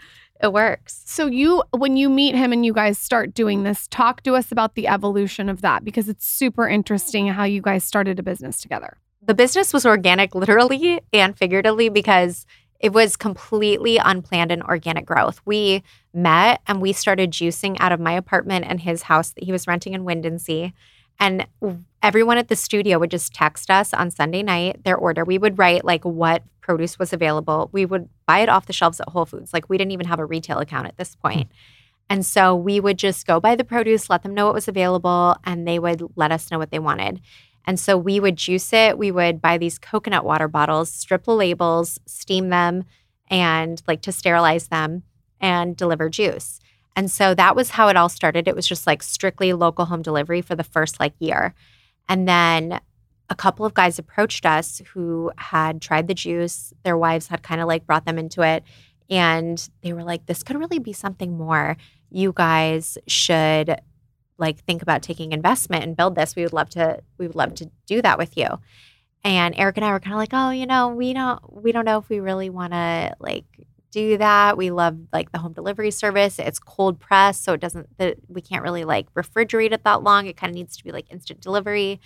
it 0.43 0.51
works 0.51 1.03
So 1.05 1.27
you 1.27 1.61
when 1.69 1.97
you 1.97 2.09
meet 2.09 2.33
him 2.33 2.51
and 2.51 2.65
you 2.65 2.73
guys 2.73 2.97
start 2.97 3.35
doing 3.35 3.61
this, 3.61 3.87
talk 3.87 4.23
to 4.23 4.33
us 4.33 4.51
about 4.51 4.73
the 4.73 4.87
evolution 4.87 5.49
of 5.49 5.61
that 5.61 5.85
because 5.85 6.09
it's 6.09 6.25
super 6.25 6.67
interesting 6.67 7.27
how 7.27 7.43
you 7.43 7.61
guys 7.61 7.83
started 7.83 8.17
a 8.17 8.23
business 8.23 8.59
together. 8.59 8.97
the 9.21 9.35
business 9.35 9.71
was 9.71 9.85
organic 9.85 10.33
literally 10.33 10.99
and 11.13 11.37
figuratively 11.37 11.89
because 11.89 12.47
it 12.79 12.91
was 12.91 13.15
completely 13.15 13.97
unplanned 13.97 14.51
and 14.51 14.63
organic 14.63 15.05
growth. 15.05 15.39
We 15.45 15.83
met 16.11 16.61
and 16.65 16.81
we 16.81 16.91
started 16.93 17.29
juicing 17.29 17.77
out 17.79 17.91
of 17.91 17.99
my 17.99 18.13
apartment 18.13 18.65
and 18.67 18.79
his 18.81 19.03
house 19.03 19.29
that 19.33 19.43
he 19.43 19.51
was 19.51 19.67
renting 19.67 19.93
in 19.93 20.03
Windansea. 20.03 20.73
And 21.21 21.45
everyone 22.01 22.39
at 22.39 22.47
the 22.47 22.55
studio 22.55 22.97
would 22.97 23.11
just 23.11 23.33
text 23.33 23.69
us 23.69 23.93
on 23.93 24.09
Sunday 24.09 24.41
night 24.41 24.83
their 24.83 24.97
order. 24.97 25.23
We 25.23 25.37
would 25.37 25.59
write 25.59 25.85
like 25.85 26.03
what 26.03 26.41
produce 26.61 26.97
was 26.97 27.13
available. 27.13 27.69
We 27.71 27.85
would 27.85 28.09
buy 28.25 28.39
it 28.39 28.49
off 28.49 28.65
the 28.65 28.73
shelves 28.73 28.99
at 28.99 29.09
Whole 29.09 29.27
Foods. 29.27 29.53
Like 29.53 29.69
we 29.69 29.77
didn't 29.77 29.91
even 29.91 30.07
have 30.07 30.19
a 30.19 30.25
retail 30.25 30.57
account 30.57 30.87
at 30.87 30.97
this 30.97 31.15
point. 31.15 31.51
And 32.09 32.25
so 32.25 32.55
we 32.55 32.79
would 32.79 32.97
just 32.97 33.27
go 33.27 33.39
buy 33.39 33.55
the 33.55 33.63
produce, 33.63 34.09
let 34.09 34.23
them 34.23 34.33
know 34.33 34.47
what 34.47 34.55
was 34.55 34.67
available, 34.67 35.37
and 35.43 35.67
they 35.67 35.77
would 35.77 36.03
let 36.15 36.31
us 36.31 36.49
know 36.49 36.57
what 36.57 36.71
they 36.71 36.79
wanted. 36.79 37.21
And 37.65 37.79
so 37.79 37.95
we 37.97 38.19
would 38.19 38.35
juice 38.35 38.73
it. 38.73 38.97
We 38.97 39.11
would 39.11 39.41
buy 39.41 39.59
these 39.59 39.77
coconut 39.77 40.25
water 40.25 40.47
bottles, 40.47 40.91
strip 40.91 41.25
the 41.25 41.35
labels, 41.35 41.99
steam 42.07 42.49
them, 42.49 42.83
and 43.29 43.81
like 43.87 44.01
to 44.01 44.11
sterilize 44.11 44.69
them 44.69 45.03
and 45.39 45.77
deliver 45.77 46.09
juice. 46.09 46.59
And 46.95 47.09
so 47.09 47.33
that 47.35 47.55
was 47.55 47.71
how 47.71 47.87
it 47.87 47.95
all 47.95 48.09
started. 48.09 48.47
It 48.47 48.55
was 48.55 48.67
just 48.67 48.85
like 48.85 49.01
strictly 49.01 49.53
local 49.53 49.85
home 49.85 50.01
delivery 50.01 50.41
for 50.41 50.55
the 50.55 50.63
first 50.63 50.99
like 50.99 51.13
year. 51.19 51.53
And 52.09 52.27
then 52.27 52.79
a 53.29 53.35
couple 53.35 53.65
of 53.65 53.73
guys 53.73 53.97
approached 53.97 54.45
us 54.45 54.81
who 54.93 55.31
had 55.37 55.81
tried 55.81 56.07
the 56.07 56.13
juice. 56.13 56.73
Their 56.83 56.97
wives 56.97 57.27
had 57.27 57.43
kind 57.43 57.61
of 57.61 57.67
like 57.67 57.85
brought 57.85 58.05
them 58.05 58.17
into 58.17 58.41
it. 58.41 58.63
And 59.09 59.69
they 59.81 59.93
were 59.93 60.03
like, 60.03 60.25
this 60.25 60.43
could 60.43 60.57
really 60.57 60.79
be 60.79 60.93
something 60.93 61.37
more. 61.37 61.77
You 62.09 62.33
guys 62.35 62.97
should 63.07 63.79
like 64.37 64.59
think 64.65 64.81
about 64.81 65.01
taking 65.01 65.31
investment 65.31 65.83
and 65.83 65.95
build 65.95 66.15
this. 66.15 66.35
We 66.35 66.43
would 66.43 66.53
love 66.53 66.69
to, 66.71 67.01
we 67.17 67.27
would 67.27 67.35
love 67.35 67.55
to 67.55 67.71
do 67.85 68.01
that 68.01 68.17
with 68.17 68.35
you. 68.35 68.47
And 69.23 69.53
Eric 69.57 69.77
and 69.77 69.85
I 69.85 69.91
were 69.91 69.99
kind 69.99 70.13
of 70.13 70.19
like, 70.19 70.33
oh, 70.33 70.49
you 70.49 70.65
know, 70.65 70.89
we 70.89 71.13
don't 71.13 71.39
we 71.53 71.71
don't 71.71 71.85
know 71.85 71.99
if 71.99 72.09
we 72.09 72.19
really 72.19 72.49
want 72.49 72.73
to 72.73 73.15
like 73.19 73.45
do 73.91 74.17
that. 74.17 74.57
We 74.57 74.71
love 74.71 74.97
like 75.13 75.31
the 75.31 75.37
home 75.37 75.53
delivery 75.53 75.91
service. 75.91 76.39
It's 76.39 76.59
cold 76.59 76.99
press, 76.99 77.39
so 77.39 77.53
it 77.53 77.61
doesn't 77.61 77.97
the, 77.97 78.15
we 78.27 78.41
can't 78.41 78.63
really 78.63 78.83
like 78.83 79.13
refrigerate 79.13 79.71
it 79.71 79.83
that 79.83 80.03
long. 80.03 80.27
It 80.27 80.37
kind 80.37 80.49
of 80.49 80.55
needs 80.55 80.77
to 80.77 80.83
be 80.83 80.91
like 80.91 81.11
instant 81.11 81.41
delivery. 81.41 81.99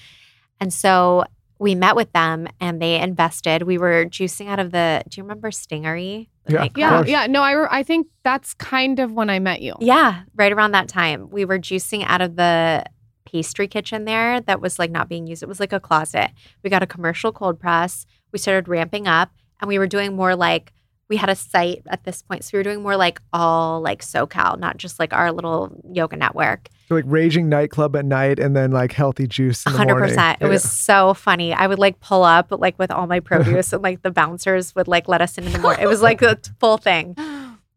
And 0.59 0.73
so 0.73 1.25
we 1.59 1.75
met 1.75 1.95
with 1.95 2.11
them 2.11 2.47
and 2.59 2.81
they 2.81 2.99
invested. 2.99 3.63
We 3.63 3.77
were 3.77 4.05
juicing 4.05 4.47
out 4.47 4.59
of 4.59 4.71
the 4.71 5.03
do 5.07 5.19
you 5.19 5.23
remember 5.23 5.51
Stingaree? 5.51 6.29
Yeah, 6.47 6.59
nightclub? 6.59 7.07
Yeah, 7.07 7.21
yeah. 7.21 7.27
No, 7.27 7.41
I 7.41 7.51
re- 7.53 7.67
I 7.71 7.83
think 7.83 8.07
that's 8.23 8.53
kind 8.53 8.99
of 8.99 9.13
when 9.13 9.29
I 9.29 9.39
met 9.39 9.61
you. 9.61 9.75
Yeah, 9.79 10.23
right 10.35 10.51
around 10.51 10.71
that 10.71 10.87
time. 10.87 11.29
We 11.29 11.45
were 11.45 11.59
juicing 11.59 12.03
out 12.05 12.21
of 12.21 12.35
the 12.35 12.85
pastry 13.25 13.67
kitchen 13.67 14.05
there 14.05 14.41
that 14.41 14.61
was 14.61 14.79
like 14.79 14.91
not 14.91 15.09
being 15.09 15.27
used. 15.27 15.43
It 15.43 15.49
was 15.49 15.59
like 15.59 15.73
a 15.73 15.79
closet. 15.79 16.31
We 16.63 16.69
got 16.69 16.83
a 16.83 16.87
commercial 16.87 17.31
cold 17.31 17.59
press. 17.59 18.05
We 18.31 18.39
started 18.39 18.67
ramping 18.67 19.07
up 19.07 19.31
and 19.59 19.67
we 19.67 19.79
were 19.79 19.87
doing 19.87 20.15
more 20.15 20.35
like 20.35 20.73
we 21.09 21.17
had 21.17 21.29
a 21.29 21.35
site 21.35 21.83
at 21.87 22.03
this 22.03 22.21
point. 22.23 22.43
So 22.43 22.51
we 22.53 22.59
were 22.59 22.63
doing 22.63 22.81
more 22.81 22.97
like 22.97 23.21
all 23.31 23.81
like 23.81 24.01
SoCal, 24.01 24.57
not 24.59 24.77
just 24.77 24.99
like 24.99 25.13
our 25.13 25.31
little 25.31 25.79
yoga 25.91 26.15
network. 26.15 26.69
So 26.87 26.95
like 26.95 27.05
raging 27.07 27.49
nightclub 27.49 27.95
at 27.95 28.05
night 28.05 28.39
and 28.39 28.55
then 28.55 28.71
like 28.71 28.91
healthy 28.91 29.27
juice 29.27 29.65
in 29.65 29.71
the 29.71 29.77
hundred 29.77 29.95
morning. 29.95 30.09
percent. 30.09 30.37
It 30.41 30.47
was 30.47 30.63
so 30.63 31.13
funny. 31.13 31.53
I 31.53 31.67
would 31.67 31.79
like 31.79 31.99
pull 31.99 32.23
up 32.23 32.47
like 32.51 32.77
with 32.79 32.91
all 32.91 33.07
my 33.07 33.19
produce, 33.19 33.73
and 33.73 33.83
like 33.83 34.01
the 34.01 34.11
bouncers 34.11 34.73
would 34.75 34.87
like 34.87 35.07
let 35.07 35.21
us 35.21 35.37
in 35.37 35.45
in 35.45 35.53
the 35.53 35.59
morning. 35.59 35.83
It 35.83 35.87
was 35.87 36.01
like 36.01 36.21
a 36.21 36.37
full 36.59 36.77
thing. 36.77 37.15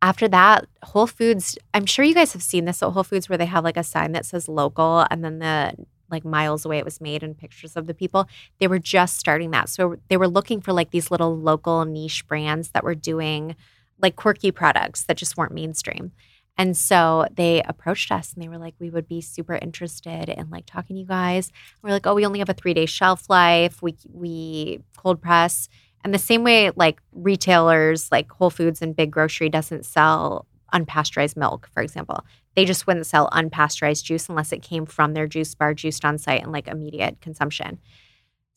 After 0.01 0.29
that, 0.29 0.67
Whole 0.85 1.09
Foods. 1.09 1.59
I'm 1.75 1.85
sure 1.85 2.05
you 2.05 2.15
guys 2.15 2.33
have 2.33 2.43
seen 2.43 2.67
this 2.67 2.83
at 2.85 2.91
Whole 2.91 3.03
Foods 3.03 3.29
where 3.29 3.37
they 3.37 3.47
have 3.47 3.65
like 3.65 3.77
a 3.77 3.83
sign 3.83 4.13
that 4.13 4.25
says 4.25 4.49
local, 4.49 5.05
and 5.11 5.25
then 5.25 5.41
the 5.41 5.75
like 6.11 6.25
miles 6.25 6.65
away 6.65 6.79
it 6.79 6.85
was 6.85 7.01
made 7.01 7.23
and 7.23 7.37
pictures 7.37 7.77
of 7.77 7.87
the 7.87 7.95
people. 7.95 8.29
They 8.59 8.67
were 8.69 8.79
just 8.79 9.19
starting 9.19 9.51
that, 9.53 9.69
so 9.69 9.97
they 10.09 10.17
were 10.17 10.29
looking 10.29 10.61
for 10.61 10.73
like 10.73 10.91
these 10.91 11.11
little 11.11 11.37
local 11.37 11.85
niche 11.85 12.27
brands 12.27 12.71
that 12.71 12.85
were 12.85 12.95
doing 12.95 13.57
like 14.01 14.17
quirky 14.17 14.51
products 14.51 15.05
that 15.05 15.17
just 15.17 15.37
weren't 15.37 15.53
mainstream. 15.53 16.13
And 16.59 16.77
so 16.77 17.27
they 17.37 17.63
approached 17.63 18.11
us 18.11 18.35
and 18.35 18.43
they 18.43 18.49
were 18.49 18.59
like, 18.59 18.75
we 18.81 18.91
would 18.91 19.07
be 19.07 19.21
super 19.21 19.55
interested 19.55 20.29
in 20.29 20.51
like 20.51 20.67
talking 20.67 20.97
to 20.97 21.01
you 21.01 21.07
guys. 21.07 21.53
We're 21.83 21.91
like, 21.91 22.07
oh, 22.07 22.15
we 22.15 22.27
only 22.27 22.41
have 22.41 22.49
a 22.49 22.55
three 22.55 22.75
day 22.75 22.87
shelf 22.87 23.31
life. 23.31 23.81
We 23.81 23.95
we 24.13 24.81
cold 24.97 25.23
press. 25.23 25.69
And 26.05 26.13
the 26.13 26.19
same 26.19 26.43
way 26.43 26.71
like 26.75 27.01
retailers 27.13 28.11
like 28.11 28.31
Whole 28.33 28.51
Foods 28.51 28.83
and 28.83 28.97
Big 28.97 29.13
Grocery 29.13 29.49
doesn't 29.49 29.87
sell 29.87 30.47
unpasteurized 30.75 31.37
milk, 31.37 31.69
for 31.73 31.83
example. 31.83 32.25
They 32.55 32.65
just 32.65 32.87
wouldn't 32.87 33.07
sell 33.07 33.31
unpasteurized 33.31 34.05
juice 34.05 34.29
unless 34.29 34.53
it 34.53 34.63
came 34.63 34.87
from 34.87 35.15
their 35.15 35.27
juice 35.27 35.55
bar 35.55 35.75
juiced 35.75 36.05
on 36.05 36.19
site 36.19 36.43
and 36.43 36.53
like 36.53 36.69
immediate 36.69 37.21
consumption. 37.21 37.79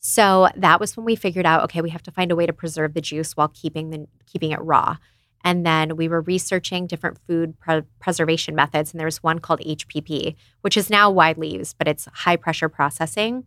So 0.00 0.48
that 0.56 0.80
was 0.80 0.96
when 0.96 1.06
we 1.06 1.14
figured 1.14 1.46
out, 1.46 1.62
okay, 1.64 1.80
we 1.80 1.90
have 1.90 2.02
to 2.02 2.10
find 2.10 2.32
a 2.32 2.36
way 2.36 2.44
to 2.46 2.52
preserve 2.52 2.94
the 2.94 3.00
juice 3.00 3.36
while 3.36 3.48
keeping 3.48 3.90
the 3.90 4.06
keeping 4.26 4.50
it 4.50 4.60
raw. 4.60 4.96
And 5.44 5.64
then 5.66 5.96
we 5.96 6.08
were 6.08 6.20
researching 6.20 6.86
different 6.86 7.18
food 7.26 7.58
pre- 7.58 7.82
preservation 8.00 8.54
methods. 8.54 8.92
And 8.92 9.00
there 9.00 9.06
was 9.06 9.22
one 9.22 9.38
called 9.38 9.60
HPP, 9.60 10.34
which 10.60 10.76
is 10.76 10.90
now 10.90 11.10
widely 11.10 11.54
used, 11.54 11.76
but 11.78 11.88
it's 11.88 12.08
high 12.12 12.36
pressure 12.36 12.68
processing. 12.68 13.44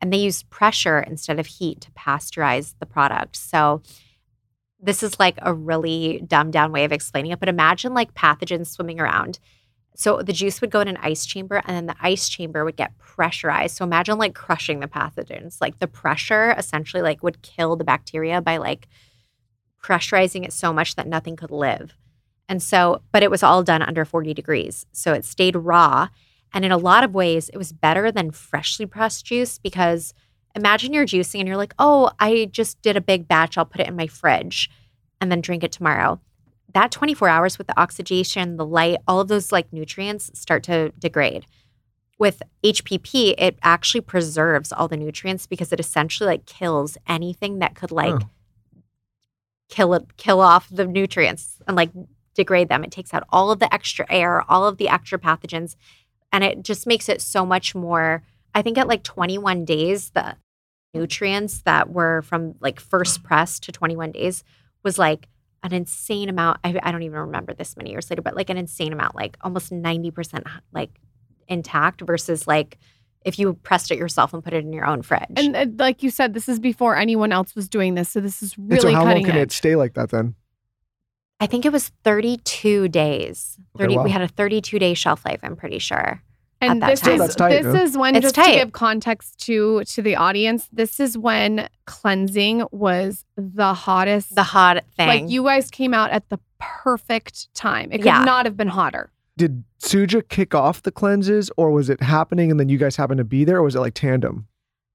And 0.00 0.12
they 0.12 0.18
use 0.18 0.42
pressure 0.44 1.00
instead 1.00 1.38
of 1.38 1.46
heat 1.46 1.82
to 1.82 1.90
pasteurize 1.92 2.74
the 2.78 2.86
product. 2.86 3.36
So 3.36 3.82
this 4.82 5.02
is 5.02 5.18
like 5.18 5.38
a 5.42 5.52
really 5.52 6.22
dumbed 6.26 6.52
down 6.52 6.72
way 6.72 6.84
of 6.84 6.92
explaining 6.92 7.32
it. 7.32 7.40
But 7.40 7.48
imagine 7.48 7.94
like 7.94 8.14
pathogens 8.14 8.68
swimming 8.68 9.00
around. 9.00 9.38
So 9.94 10.22
the 10.22 10.32
juice 10.32 10.60
would 10.60 10.70
go 10.70 10.80
in 10.80 10.88
an 10.88 10.96
ice 10.98 11.26
chamber 11.26 11.62
and 11.66 11.76
then 11.76 11.86
the 11.86 11.96
ice 12.00 12.28
chamber 12.28 12.64
would 12.64 12.76
get 12.76 12.96
pressurized. 12.98 13.76
So 13.76 13.84
imagine 13.84 14.18
like 14.18 14.34
crushing 14.34 14.80
the 14.80 14.88
pathogens. 14.88 15.60
Like 15.60 15.78
the 15.78 15.86
pressure 15.86 16.54
essentially 16.56 17.02
like 17.02 17.22
would 17.22 17.42
kill 17.42 17.76
the 17.76 17.84
bacteria 17.84 18.40
by 18.40 18.56
like 18.56 18.88
pressurizing 19.82 20.44
it 20.44 20.52
so 20.52 20.72
much 20.72 20.94
that 20.96 21.06
nothing 21.06 21.36
could 21.36 21.50
live. 21.50 21.96
And 22.48 22.62
so, 22.62 23.02
but 23.12 23.22
it 23.22 23.30
was 23.30 23.42
all 23.42 23.62
done 23.62 23.82
under 23.82 24.04
40 24.04 24.34
degrees. 24.34 24.86
So 24.92 25.12
it 25.12 25.24
stayed 25.24 25.56
raw. 25.56 26.08
And 26.52 26.64
in 26.64 26.72
a 26.72 26.78
lot 26.78 27.04
of 27.04 27.14
ways, 27.14 27.48
it 27.50 27.58
was 27.58 27.72
better 27.72 28.10
than 28.10 28.30
freshly 28.30 28.86
pressed 28.86 29.24
juice 29.24 29.58
because 29.58 30.14
imagine 30.54 30.92
you're 30.92 31.06
juicing 31.06 31.40
and 31.40 31.48
you're 31.48 31.56
like, 31.56 31.74
oh, 31.78 32.10
I 32.18 32.48
just 32.50 32.80
did 32.82 32.96
a 32.96 33.00
big 33.00 33.28
batch. 33.28 33.56
I'll 33.56 33.64
put 33.64 33.80
it 33.80 33.88
in 33.88 33.96
my 33.96 34.06
fridge 34.06 34.70
and 35.20 35.30
then 35.30 35.40
drink 35.40 35.64
it 35.64 35.72
tomorrow. 35.72 36.20
That 36.72 36.90
24 36.92 37.28
hours 37.28 37.58
with 37.58 37.66
the 37.66 37.78
oxidation, 37.80 38.56
the 38.56 38.66
light, 38.66 38.98
all 39.08 39.20
of 39.20 39.28
those 39.28 39.52
like 39.52 39.72
nutrients 39.72 40.30
start 40.38 40.62
to 40.64 40.90
degrade. 40.98 41.46
With 42.18 42.42
HPP, 42.62 43.34
it 43.38 43.58
actually 43.62 44.02
preserves 44.02 44.72
all 44.72 44.86
the 44.88 44.96
nutrients 44.96 45.46
because 45.46 45.72
it 45.72 45.80
essentially 45.80 46.26
like 46.26 46.46
kills 46.46 46.96
anything 47.08 47.58
that 47.58 47.74
could 47.74 47.90
like 47.90 48.14
Oh. 48.14 48.28
kill 49.68 49.94
it, 49.94 50.16
kill 50.16 50.40
off 50.40 50.68
the 50.70 50.86
nutrients 50.86 51.56
and 51.66 51.76
like 51.76 51.90
degrade 52.34 52.68
them. 52.68 52.84
It 52.84 52.90
takes 52.90 53.14
out 53.14 53.24
all 53.30 53.50
of 53.50 53.58
the 53.58 53.72
extra 53.72 54.06
air, 54.10 54.48
all 54.50 54.66
of 54.66 54.76
the 54.76 54.88
extra 54.88 55.18
pathogens, 55.18 55.76
and 56.32 56.44
it 56.44 56.62
just 56.62 56.86
makes 56.86 57.08
it 57.08 57.20
so 57.20 57.44
much 57.46 57.74
more. 57.74 58.22
I 58.54 58.62
think 58.62 58.78
at 58.78 58.88
like 58.88 59.02
21 59.02 59.64
days, 59.64 60.10
the 60.10 60.36
nutrients 60.94 61.62
that 61.62 61.90
were 61.90 62.22
from 62.22 62.54
like 62.60 62.80
first 62.80 63.22
press 63.24 63.60
to 63.60 63.72
21 63.72 64.12
days 64.12 64.44
was 64.82 64.98
like 64.98 65.28
an 65.62 65.72
insane 65.72 66.28
amount. 66.28 66.58
I, 66.64 66.78
I 66.82 66.92
don't 66.92 67.02
even 67.02 67.18
remember 67.18 67.54
this 67.54 67.76
many 67.76 67.90
years 67.90 68.10
later, 68.10 68.22
but 68.22 68.34
like 68.34 68.50
an 68.50 68.56
insane 68.56 68.92
amount, 68.92 69.14
like 69.14 69.36
almost 69.42 69.70
90% 69.72 70.44
like 70.72 70.90
intact 71.48 72.00
versus 72.00 72.46
like 72.46 72.78
if 73.24 73.38
you 73.38 73.52
pressed 73.52 73.90
it 73.90 73.98
yourself 73.98 74.32
and 74.32 74.42
put 74.42 74.54
it 74.54 74.64
in 74.64 74.72
your 74.72 74.86
own 74.86 75.02
fridge. 75.02 75.26
And 75.36 75.56
uh, 75.56 75.66
like 75.78 76.02
you 76.02 76.10
said, 76.10 76.32
this 76.32 76.48
is 76.48 76.58
before 76.58 76.96
anyone 76.96 77.32
else 77.32 77.54
was 77.54 77.68
doing 77.68 77.94
this, 77.94 78.08
so 78.08 78.20
this 78.20 78.42
is 78.42 78.56
And 78.56 78.80
so 78.80 78.88
really 78.88 78.94
how 78.94 79.00
long 79.00 79.10
cutting 79.10 79.26
can 79.26 79.36
it 79.36 79.40
edge. 79.40 79.52
stay 79.52 79.76
like 79.76 79.94
that 79.94 80.10
then? 80.10 80.34
I 81.38 81.46
think 81.46 81.64
it 81.64 81.72
was 81.72 81.90
32 82.04 82.88
days. 82.88 83.56
Okay, 83.76 83.84
30 83.84 83.96
wow. 83.96 84.04
we 84.04 84.10
had 84.10 84.22
a 84.22 84.28
32 84.28 84.78
day 84.78 84.94
shelf 84.94 85.24
life, 85.24 85.40
I'm 85.42 85.56
pretty 85.56 85.78
sure. 85.78 86.22
And 86.62 86.82
that 86.82 86.90
this 86.90 87.00
time. 87.00 87.12
is 87.14 87.18
That's 87.20 87.34
tight, 87.36 87.62
this 87.62 87.74
yeah. 87.74 87.82
is 87.82 87.96
when 87.96 88.16
It's 88.16 88.24
just 88.24 88.34
tight. 88.34 88.52
to 88.52 88.58
give 88.58 88.72
context 88.72 89.38
to 89.46 89.82
to 89.84 90.02
the 90.02 90.16
audience, 90.16 90.68
this 90.72 91.00
is 91.00 91.16
when 91.16 91.68
cleansing 91.86 92.64
was 92.70 93.24
the 93.36 93.72
hottest. 93.74 94.34
the 94.34 94.42
hot 94.42 94.84
thing. 94.96 95.08
like 95.08 95.30
you 95.30 95.42
guys 95.44 95.70
came 95.70 95.94
out 95.94 96.10
at 96.10 96.28
the 96.28 96.38
perfect 96.58 97.52
time. 97.54 97.90
It 97.92 97.98
could 97.98 98.06
Yeah. 98.06 98.24
not 98.24 98.44
have 98.46 98.56
been 98.56 98.68
hotter. 98.68 99.10
Did 99.36 99.64
Suja 99.82 100.26
kick 100.28 100.54
off 100.54 100.82
the 100.82 100.90
cleanses, 100.92 101.50
or 101.56 101.70
was 101.70 101.88
it 101.88 102.02
happening 102.02 102.50
and 102.50 102.60
then 102.60 102.68
you 102.68 102.76
guys 102.78 102.96
happened 102.96 103.18
to 103.18 103.24
be 103.24 103.44
there, 103.44 103.56
or 103.56 103.62
was 103.62 103.74
it 103.74 103.80
like 103.80 103.94
tandem? 103.94 104.46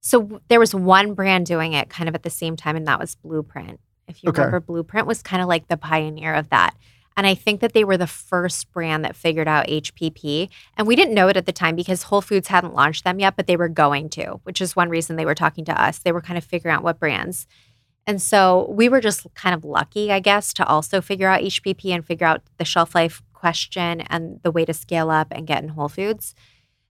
So 0.02 0.40
there 0.50 0.60
was 0.60 0.76
one 0.76 1.16
brand 1.16 1.48
doing 1.48 1.74
it 1.74 1.90
kind 1.90 2.08
of 2.08 2.14
at 2.14 2.22
the 2.22 2.30
same 2.30 2.56
time, 2.56 2.76
and 2.76 2.86
that 2.88 3.00
was 3.00 3.16
Blueprint. 3.16 3.80
If 4.08 4.24
you 4.24 4.30
Okay. 4.30 4.42
remember, 4.42 4.60
Blueprint 4.60 5.08
was 5.08 5.24
kind 5.24 5.42
of 5.42 5.48
like 5.48 5.68
the 5.68 5.78
pioneer 5.78 6.36
of 6.36 6.50
that. 6.50 6.76
And 7.18 7.26
I 7.26 7.34
think 7.34 7.62
that 7.62 7.74
they 7.74 7.84
were 7.84 7.98
the 7.98 8.08
first 8.08 8.72
brand 8.72 9.06
that 9.06 9.16
figured 9.16 9.48
out 9.48 9.68
HPP. 9.68 10.50
And 10.76 10.86
we 10.86 10.96
didn't 10.96 11.14
know 11.14 11.30
it 11.30 11.38
at 11.38 11.46
the 11.46 11.54
time 11.54 11.76
because 11.76 12.04
Whole 12.04 12.22
Foods 12.22 12.50
hadn't 12.50 12.74
launched 12.74 13.06
them 13.06 13.20
yet, 13.20 13.36
but 13.38 13.48
they 13.48 13.56
were 13.56 13.70
going 13.70 14.10
to, 14.10 14.42
which 14.44 14.60
is 14.60 14.76
one 14.76 14.90
reason 14.90 15.16
they 15.16 15.26
were 15.26 15.36
talking 15.36 15.64
to 15.66 15.82
us. 15.82 16.00
They 16.00 16.12
were 16.12 16.22
kind 16.22 16.38
of 16.38 16.44
figuring 16.44 16.76
out 16.76 16.84
what 16.84 17.00
brands. 17.00 17.48
And 18.06 18.22
so 18.22 18.70
we 18.70 18.90
were 18.90 19.02
just 19.02 19.26
kind 19.34 19.56
of 19.56 19.64
lucky, 19.64 20.12
I 20.12 20.20
guess, 20.20 20.54
to 20.56 20.66
also 20.66 21.02
figure 21.02 21.30
out 21.30 21.42
HPP 21.42 21.90
and 21.92 22.06
figure 22.06 22.28
out 22.28 22.42
the 22.58 22.66
shelf 22.66 22.94
life 22.94 23.24
question 23.34 24.02
and 24.02 24.40
the 24.44 24.52
way 24.52 24.66
to 24.66 24.74
scale 24.74 25.10
up 25.10 25.28
and 25.32 25.48
get 25.48 25.64
in 25.64 25.70
Whole 25.70 25.90
Foods. 25.90 26.36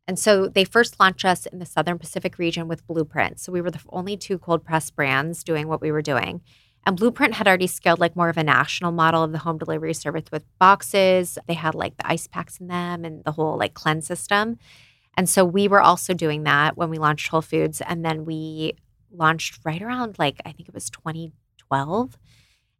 And 0.08 0.20
so 0.20 0.48
they 0.48 0.66
first 0.66 1.00
launched 1.00 1.26
us 1.26 1.46
in 1.46 1.60
the 1.60 1.66
Southern 1.66 1.98
Pacific 1.98 2.38
region 2.38 2.68
with 2.68 2.86
Blueprint. 2.86 3.40
So 3.40 3.52
we 3.52 3.62
were 3.62 3.72
the 3.72 3.82
only 3.90 4.18
two 4.18 4.38
cold 4.38 4.64
press 4.64 4.90
brands 4.92 5.44
doing 5.44 5.68
what 5.68 5.82
we 5.82 5.92
were 5.92 6.02
doing. 6.02 6.42
And 6.86 6.96
Blueprint 6.98 7.34
had 7.34 7.48
already 7.48 7.68
scaled 7.68 8.00
like 8.00 8.16
more 8.16 8.30
of 8.30 8.38
a 8.38 8.44
national 8.44 8.92
model 8.92 9.24
of 9.24 9.32
the 9.32 9.40
home 9.40 9.58
delivery 9.58 9.94
service 9.94 10.26
with 10.32 10.44
boxes. 10.60 11.38
They 11.48 11.56
had 11.56 11.74
like 11.74 11.98
the 11.98 12.08
ice 12.08 12.28
packs 12.28 12.60
in 12.60 12.68
them 12.68 13.04
and 13.04 13.24
the 13.24 13.32
whole 13.32 13.58
like 13.58 13.74
cleanse 13.74 14.06
system. 14.06 14.60
And 15.18 15.28
so 15.30 15.44
we 15.46 15.68
were 15.68 15.82
also 15.82 16.14
doing 16.14 16.44
that 16.44 16.78
when 16.78 16.90
we 16.90 16.98
launched 16.98 17.30
Whole 17.30 17.42
Foods. 17.42 17.82
And 17.82 18.06
then 18.06 18.26
we 18.26 18.74
launched 19.12 19.60
right 19.64 19.82
around 19.82 20.20
like, 20.20 20.42
I 20.46 20.52
think 20.52 20.68
it 20.68 20.76
was 20.76 20.90
2012. 20.90 22.18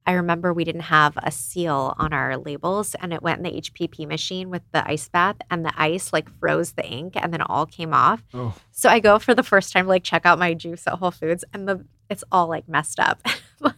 I 0.08 0.12
remember 0.12 0.54
we 0.54 0.64
didn't 0.66 0.82
have 0.82 1.18
a 1.18 1.32
seal 1.32 1.96
on 1.98 2.14
our 2.14 2.38
labels 2.38 2.96
and 2.96 3.12
it 3.12 3.24
went 3.24 3.40
in 3.40 3.44
the 3.44 3.62
HPP 3.62 4.08
machine 4.08 4.52
with 4.52 4.62
the 4.72 4.88
ice 4.88 5.10
bath 5.10 5.38
and 5.50 5.66
the 5.66 5.74
ice 5.76 6.14
like 6.14 6.30
froze 6.40 6.74
the 6.74 6.86
ink 6.86 7.14
and 7.16 7.34
then 7.34 7.42
it 7.42 7.48
all 7.50 7.66
came 7.66 7.92
off. 7.92 8.24
Oh, 8.34 8.54
So 8.72 8.88
I 8.88 9.00
go 9.00 9.18
for 9.18 9.34
the 9.34 9.42
first 9.42 9.74
time 9.74 9.88
like 9.88 10.04
check 10.04 10.26
out 10.26 10.38
my 10.38 10.54
juice 10.54 10.86
at 10.86 11.00
Whole 11.00 11.10
Foods 11.10 11.44
and 11.54 11.68
the 11.68 11.86
it's 12.08 12.24
all 12.32 12.48
like 12.48 12.70
messed 12.70 13.00
up. 13.00 13.20
like, 13.60 13.74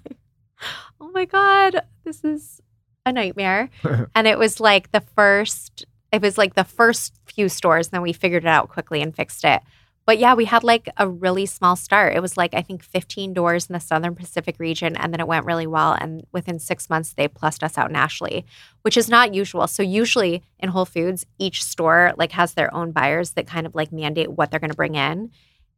oh 1.01 1.11
my 1.11 1.25
God, 1.25 1.81
this 2.03 2.23
is 2.23 2.61
a 3.05 3.11
nightmare. 3.11 3.69
and 4.15 4.27
it 4.27 4.37
was 4.37 4.59
like 4.59 4.91
the 4.91 5.01
first, 5.01 5.85
it 6.11 6.21
was 6.21 6.37
like 6.37 6.55
the 6.55 6.63
first 6.63 7.13
few 7.25 7.49
stores, 7.49 7.87
and 7.87 7.91
then 7.93 8.01
we 8.01 8.13
figured 8.13 8.43
it 8.43 8.49
out 8.49 8.69
quickly 8.69 9.01
and 9.01 9.15
fixed 9.15 9.43
it. 9.43 9.61
But 10.07 10.19
yeah, 10.19 10.35
we 10.35 10.45
had 10.45 10.63
like 10.63 10.87
a 10.95 11.05
really 11.05 11.45
small 11.45 11.75
start. 11.75 12.15
It 12.15 12.21
was 12.21 12.37
like 12.37 12.53
I 12.53 12.61
think 12.61 12.81
15 12.81 13.33
doors 13.33 13.67
in 13.67 13.73
the 13.73 13.79
Southern 13.81 14.15
Pacific 14.15 14.55
region, 14.57 14.95
and 14.95 15.11
then 15.11 15.19
it 15.19 15.27
went 15.27 15.45
really 15.45 15.67
well. 15.67 15.97
And 15.99 16.25
within 16.31 16.59
six 16.59 16.89
months, 16.89 17.11
they 17.11 17.27
plussed 17.27 17.61
us 17.61 17.77
out 17.77 17.91
nationally, 17.91 18.45
which 18.83 18.95
is 18.95 19.09
not 19.09 19.33
usual. 19.33 19.67
So 19.67 19.83
usually 19.83 20.43
in 20.59 20.69
Whole 20.69 20.85
Foods, 20.85 21.25
each 21.37 21.61
store 21.61 22.13
like 22.17 22.31
has 22.31 22.53
their 22.53 22.73
own 22.73 22.93
buyers 22.93 23.31
that 23.31 23.47
kind 23.47 23.67
of 23.67 23.75
like 23.75 23.91
mandate 23.91 24.31
what 24.31 24.49
they're 24.49 24.61
going 24.61 24.71
to 24.71 24.77
bring 24.77 24.95
in. 24.95 25.29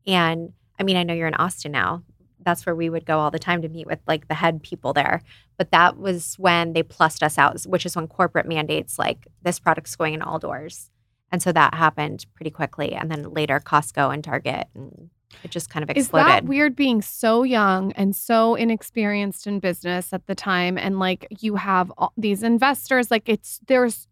And 0.05 0.53
I 0.79 0.83
mean, 0.83 0.95
I 0.95 1.01
know 1.01 1.15
you're 1.15 1.27
in 1.27 1.33
Austin 1.33 1.71
now. 1.71 2.03
That's 2.43 2.65
where 2.65 2.75
we 2.75 2.89
would 2.89 3.05
go 3.05 3.19
all 3.19 3.31
the 3.31 3.39
time 3.39 3.61
to 3.61 3.69
meet 3.69 3.87
with 3.87 3.99
like 4.07 4.27
the 4.27 4.33
head 4.33 4.63
people 4.63 4.93
there. 4.93 5.21
But 5.57 5.71
that 5.71 5.97
was 5.97 6.35
when 6.37 6.73
they 6.73 6.83
plussed 6.83 7.23
us 7.23 7.37
out, 7.37 7.61
which 7.63 7.85
is 7.85 7.95
when 7.95 8.07
corporate 8.07 8.47
mandates 8.47 8.97
like 8.97 9.27
this 9.41 9.59
product's 9.59 9.95
going 9.95 10.13
in 10.13 10.21
all 10.21 10.39
doors. 10.39 10.89
And 11.31 11.41
so 11.41 11.51
that 11.51 11.73
happened 11.73 12.25
pretty 12.33 12.49
quickly. 12.49 12.93
And 12.93 13.11
then 13.11 13.33
later 13.33 13.59
Costco 13.59 14.13
and 14.13 14.23
Target 14.23 14.67
and 14.73 15.09
it 15.43 15.51
just 15.51 15.69
kind 15.69 15.83
of 15.83 15.89
exploded. 15.89 16.27
Is 16.27 16.33
that 16.33 16.45
weird 16.45 16.75
being 16.75 17.01
so 17.01 17.43
young 17.43 17.91
and 17.93 18.15
so 18.15 18.55
inexperienced 18.55 19.45
in 19.47 19.59
business 19.59 20.11
at 20.11 20.25
the 20.27 20.35
time? 20.35 20.77
And 20.77 20.99
like 20.99 21.27
you 21.39 21.55
have 21.55 21.91
all 21.97 22.13
these 22.17 22.43
investors, 22.43 23.11
like 23.11 23.29
it's 23.29 23.59
there's 23.67 24.07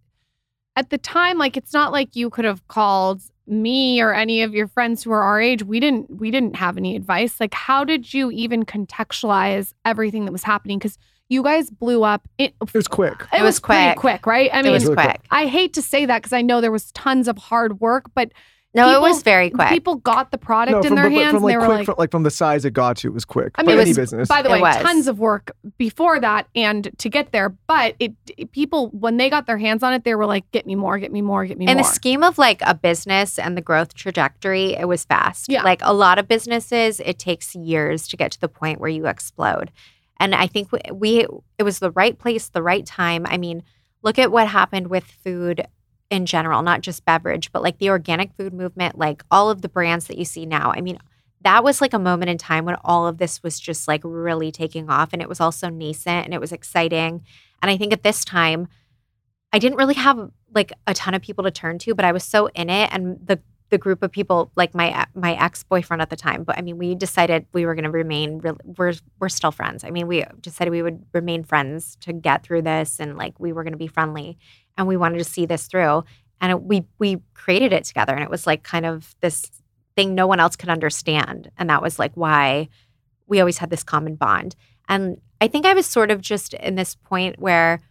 at 0.75 0.91
the 0.91 0.97
time, 0.97 1.37
like 1.37 1.57
it's 1.57 1.73
not 1.73 1.91
like 1.91 2.15
you 2.15 2.29
could 2.29 2.45
have 2.45 2.67
called 2.67 3.21
me 3.47 4.01
or 4.01 4.13
any 4.13 4.41
of 4.41 4.53
your 4.53 4.67
friends 4.67 5.03
who 5.03 5.11
are 5.11 5.21
our 5.21 5.41
age. 5.41 5.63
We 5.63 5.79
didn't 5.79 6.19
we 6.19 6.31
didn't 6.31 6.55
have 6.57 6.77
any 6.77 6.95
advice. 6.95 7.39
Like, 7.39 7.53
how 7.53 7.83
did 7.83 8.13
you 8.13 8.29
even 8.31 8.65
contextualize 8.65 9.73
everything 9.85 10.25
that 10.25 10.31
was 10.31 10.43
happening? 10.43 10.77
Because 10.77 10.97
you 11.29 11.43
guys 11.43 11.69
blew 11.69 12.03
up. 12.03 12.27
It, 12.37 12.53
it 12.61 12.73
was 12.73 12.87
quick. 12.87 13.25
It 13.33 13.41
was 13.41 13.59
pretty 13.59 13.91
quick. 13.91 14.21
quick, 14.21 14.25
right? 14.25 14.49
I 14.53 14.59
it 14.59 14.63
mean, 14.63 14.73
was 14.73 14.83
really 14.83 14.95
quick. 14.95 15.07
quick. 15.07 15.21
I 15.31 15.47
hate 15.47 15.73
to 15.73 15.81
say 15.81 16.05
that 16.05 16.19
because 16.19 16.33
I 16.33 16.41
know 16.41 16.61
there 16.61 16.71
was 16.71 16.91
tons 16.91 17.27
of 17.27 17.37
hard 17.37 17.79
work, 17.79 18.11
but 18.13 18.31
No, 18.77 18.85
People- 18.87 19.05
it 19.05 19.09
was 19.09 19.23
very 19.23 19.49
quick. 19.49 19.69
people 19.69 19.95
got 19.95 20.31
the 20.31 20.37
product 20.37 20.71
No, 20.83 20.87
in 20.87 20.95
their 20.95 21.05
but- 21.05 21.09
but 21.09 21.17
hands 21.17 21.27
from 21.31 21.35
and 21.37 21.43
like 21.45 21.51
they 21.53 21.57
were 21.57 21.65
quick, 21.65 21.77
like, 21.79 21.85
from, 21.87 21.95
like 21.97 22.11
from 22.11 22.23
the 22.23 22.31
size 22.31 22.63
it 22.63 22.71
got 22.71 22.97
to, 22.97 23.07
it 23.07 23.13
was 23.13 23.25
quick. 23.25 23.51
I 23.55 23.63
mean, 23.63 23.71
it 23.77 23.81
any 23.81 23.89
was- 23.89 23.97
business. 23.97 24.29
By 24.29 24.41
the 24.41 24.49
It 24.49 24.53
way, 24.53 24.61
was. 24.61 24.75
tons 24.77 25.07
of 25.07 25.19
work 25.19 25.51
before 25.77 26.19
that 26.19 26.47
and 26.55 26.89
to 26.99 27.09
get 27.09 27.31
there. 27.31 27.49
But 27.49 27.95
it, 27.99 28.13
it- 28.37 28.51
people 28.51 28.89
when 28.89 29.17
they 29.17 29.29
got 29.29 29.47
their 29.47 29.57
hands 29.57 29.83
on 29.83 29.93
it, 29.93 30.03
they 30.03 30.15
were 30.15 30.25
like, 30.25 30.49
"Get 30.51 30.65
me 30.65 30.75
more, 30.75 30.97
get 30.99 31.11
me 31.11 31.21
more, 31.21 31.45
get 31.45 31.57
me 31.57 31.65
in 31.65 31.67
more." 31.67 31.71
In 31.71 31.77
the 31.77 31.83
scheme 31.83 32.23
of 32.23 32.37
like 32.37 32.61
a 32.65 32.75
business 32.75 33.39
and 33.39 33.57
the 33.57 33.61
growth 33.61 33.93
trajectory, 33.95 34.73
it 34.75 34.87
was 34.87 35.03
fast. 35.05 35.47
Yeah. 35.49 35.63
Like 35.63 35.79
a 35.83 35.93
lot 35.93 36.19
of 36.19 36.27
businesses, 36.27 36.99
it 37.03 37.17
takes 37.19 37.55
years 37.55 38.07
to 38.09 38.15
get 38.17 38.31
to 38.33 38.39
the 38.39 38.47
point 38.49 38.79
where 38.79 38.89
you 38.89 39.07
explode. 39.07 39.71
And 40.19 40.33
I 40.35 40.47
think 40.47 40.71
we, 40.71 40.79
we 40.93 41.25
it 41.57 41.63
was 41.63 41.79
the 41.79 41.91
right 41.91 42.17
place, 42.17 42.49
the 42.49 42.63
right 42.63 42.85
time. 42.85 43.25
I 43.29 43.37
mean, 43.37 43.63
look 44.03 44.19
at 44.19 44.31
what 44.31 44.47
happened 44.47 44.87
with 44.87 45.03
food 45.03 45.65
in 46.09 46.25
general, 46.25 46.61
not 46.61 46.81
just 46.81 47.05
beverage, 47.05 47.51
but 47.51 47.61
like 47.61 47.79
the 47.79 47.89
organic 47.89 48.33
food 48.33 48.53
movement, 48.53 48.97
like 48.97 49.23
all 49.29 49.49
of 49.49 49.61
the 49.61 49.69
brands 49.69 50.07
that 50.07 50.17
you 50.17 50.25
see 50.25 50.45
now. 50.45 50.71
I 50.75 50.81
mean, 50.81 50.99
that 51.41 51.63
was 51.63 51.81
like 51.81 51.93
a 51.93 51.99
moment 51.99 52.29
in 52.29 52.37
time 52.37 52.65
when 52.65 52.75
all 52.83 53.07
of 53.07 53.17
this 53.17 53.43
was 53.43 53.59
just 53.59 53.87
like 53.87 54.01
really 54.03 54.51
taking 54.51 54.89
off 54.89 55.09
and 55.13 55.21
it 55.21 55.29
was 55.29 55.39
also 55.39 55.69
nascent 55.69 56.25
and 56.25 56.33
it 56.33 56.41
was 56.41 56.51
exciting. 56.51 57.23
And 57.61 57.71
I 57.71 57.77
think 57.77 57.93
at 57.93 58.03
this 58.03 58.25
time, 58.25 58.67
I 59.53 59.59
didn't 59.59 59.77
really 59.77 59.93
have 59.95 60.31
like 60.53 60.73
a 60.87 60.93
ton 60.93 61.13
of 61.13 61.21
people 61.21 61.43
to 61.43 61.51
turn 61.51 61.77
to, 61.79 61.95
but 61.95 62.05
I 62.05 62.11
was 62.11 62.23
so 62.23 62.47
in 62.47 62.69
it 62.69 62.89
and 62.91 63.17
the 63.25 63.39
the 63.69 63.77
group 63.77 64.01
of 64.01 64.11
people 64.11 64.49
like 64.55 64.73
my 64.73 65.05
my 65.13 65.33
ex-boyfriend 65.33 66.01
at 66.01 66.09
the 66.09 66.15
time, 66.15 66.43
but 66.43 66.57
I 66.57 66.61
mean 66.61 66.77
we 66.77 66.95
decided 66.95 67.45
we 67.51 67.65
were 67.65 67.75
going 67.75 67.83
to 67.83 67.91
remain 67.91 68.41
we're 68.77 68.93
we're 69.19 69.29
still 69.29 69.51
friends. 69.51 69.83
I 69.83 69.89
mean 69.89 70.07
we 70.07 70.23
decided 70.39 70.71
we 70.71 70.81
would 70.81 71.05
remain 71.13 71.43
friends 71.43 71.97
to 72.01 72.13
get 72.13 72.43
through 72.43 72.61
this 72.61 72.99
and 72.99 73.17
like 73.17 73.39
we 73.39 73.51
were 73.51 73.63
going 73.63 73.73
to 73.73 73.77
be 73.77 73.87
friendly 73.87 74.37
and 74.77 74.87
we 74.87 74.97
wanted 74.97 75.17
to 75.17 75.23
see 75.23 75.45
this 75.45 75.67
through 75.67 76.03
and 76.39 76.51
it, 76.51 76.61
we 76.63 76.85
we 76.99 77.17
created 77.33 77.73
it 77.73 77.83
together 77.83 78.13
and 78.13 78.23
it 78.23 78.29
was 78.29 78.45
like 78.47 78.63
kind 78.63 78.85
of 78.85 79.15
this 79.21 79.49
thing 79.95 80.13
no 80.13 80.27
one 80.27 80.39
else 80.39 80.55
could 80.55 80.69
understand 80.69 81.51
and 81.57 81.69
that 81.69 81.81
was 81.81 81.97
like 81.97 82.11
why 82.15 82.67
we 83.27 83.39
always 83.39 83.59
had 83.59 83.69
this 83.69 83.83
common 83.83 84.15
bond. 84.15 84.55
And 84.89 85.17
I 85.39 85.47
think 85.47 85.65
I 85.65 85.73
was 85.73 85.85
sort 85.85 86.09
of 86.09 86.21
just 86.21 86.53
in 86.55 86.75
this 86.75 86.95
point 86.95 87.39
where 87.39 87.81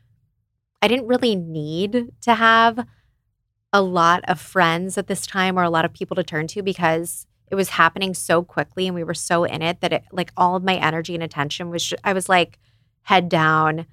I 0.82 0.88
didn't 0.88 1.06
really 1.06 1.36
need 1.36 2.10
to 2.22 2.34
have 2.34 2.86
a 3.72 3.82
lot 3.82 4.24
of 4.26 4.40
friends 4.40 4.96
at 4.96 5.06
this 5.06 5.26
time 5.26 5.58
or 5.58 5.62
a 5.62 5.70
lot 5.70 5.84
of 5.84 5.92
people 5.92 6.16
to 6.16 6.24
turn 6.24 6.46
to 6.48 6.62
because 6.62 7.26
it 7.48 7.54
was 7.54 7.70
happening 7.70 8.14
so 8.14 8.42
quickly 8.42 8.86
and 8.86 8.94
we 8.94 9.04
were 9.04 9.14
so 9.14 9.44
in 9.44 9.62
it 9.62 9.80
that 9.80 9.92
it 9.92 10.04
like 10.10 10.32
all 10.36 10.56
of 10.56 10.64
my 10.64 10.76
energy 10.76 11.14
and 11.14 11.22
attention 11.22 11.70
was 11.70 11.92
I 12.02 12.12
was 12.12 12.28
like 12.28 12.58
head 13.02 13.28
down 13.28 13.86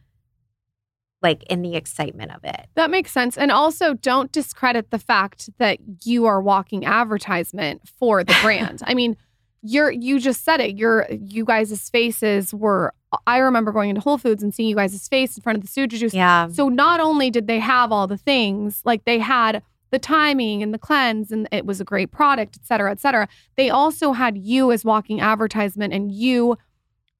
like 1.23 1.43
in 1.43 1.61
the 1.61 1.75
excitement 1.75 2.31
of 2.35 2.43
it. 2.43 2.67
that 2.75 2.91
makes 2.91 3.11
sense. 3.11 3.37
And 3.37 3.51
also, 3.51 3.93
don't 3.93 4.31
discredit 4.31 4.91
the 4.91 4.99
fact 4.99 5.49
that 5.57 5.79
you 6.03 6.25
are 6.25 6.41
walking 6.41 6.85
advertisement 6.85 7.81
for 7.87 8.23
the 8.23 8.35
brand. 8.41 8.81
I 8.85 8.93
mean, 8.93 9.15
you're 9.61 9.89
you 9.89 10.19
just 10.19 10.43
said 10.43 10.59
it. 10.59 10.77
Your 10.77 11.07
you 11.09 11.45
guys' 11.45 11.89
faces 11.89 12.53
were. 12.53 12.93
I 13.27 13.37
remember 13.37 13.71
going 13.71 13.89
into 13.89 14.01
Whole 14.01 14.17
Foods 14.17 14.43
and 14.43 14.53
seeing 14.53 14.69
you 14.69 14.75
guys' 14.75 15.07
face 15.07 15.37
in 15.37 15.43
front 15.43 15.57
of 15.57 15.63
the 15.63 15.69
Suja 15.69 15.97
juice. 15.99 16.13
Yeah. 16.13 16.47
So 16.49 16.67
not 16.67 16.99
only 16.99 17.29
did 17.29 17.47
they 17.47 17.59
have 17.59 17.91
all 17.91 18.07
the 18.07 18.17
things, 18.17 18.81
like 18.85 19.05
they 19.05 19.19
had 19.19 19.63
the 19.91 19.99
timing 19.99 20.63
and 20.63 20.73
the 20.73 20.79
cleanse, 20.79 21.31
and 21.31 21.47
it 21.51 21.65
was 21.65 21.79
a 21.79 21.83
great 21.83 22.11
product, 22.11 22.57
et 22.59 22.65
cetera, 22.65 22.91
et 22.91 22.99
cetera. 22.99 23.27
They 23.55 23.69
also 23.69 24.11
had 24.11 24.37
you 24.37 24.71
as 24.71 24.83
walking 24.83 25.21
advertisement 25.21 25.93
and 25.93 26.11
you 26.11 26.57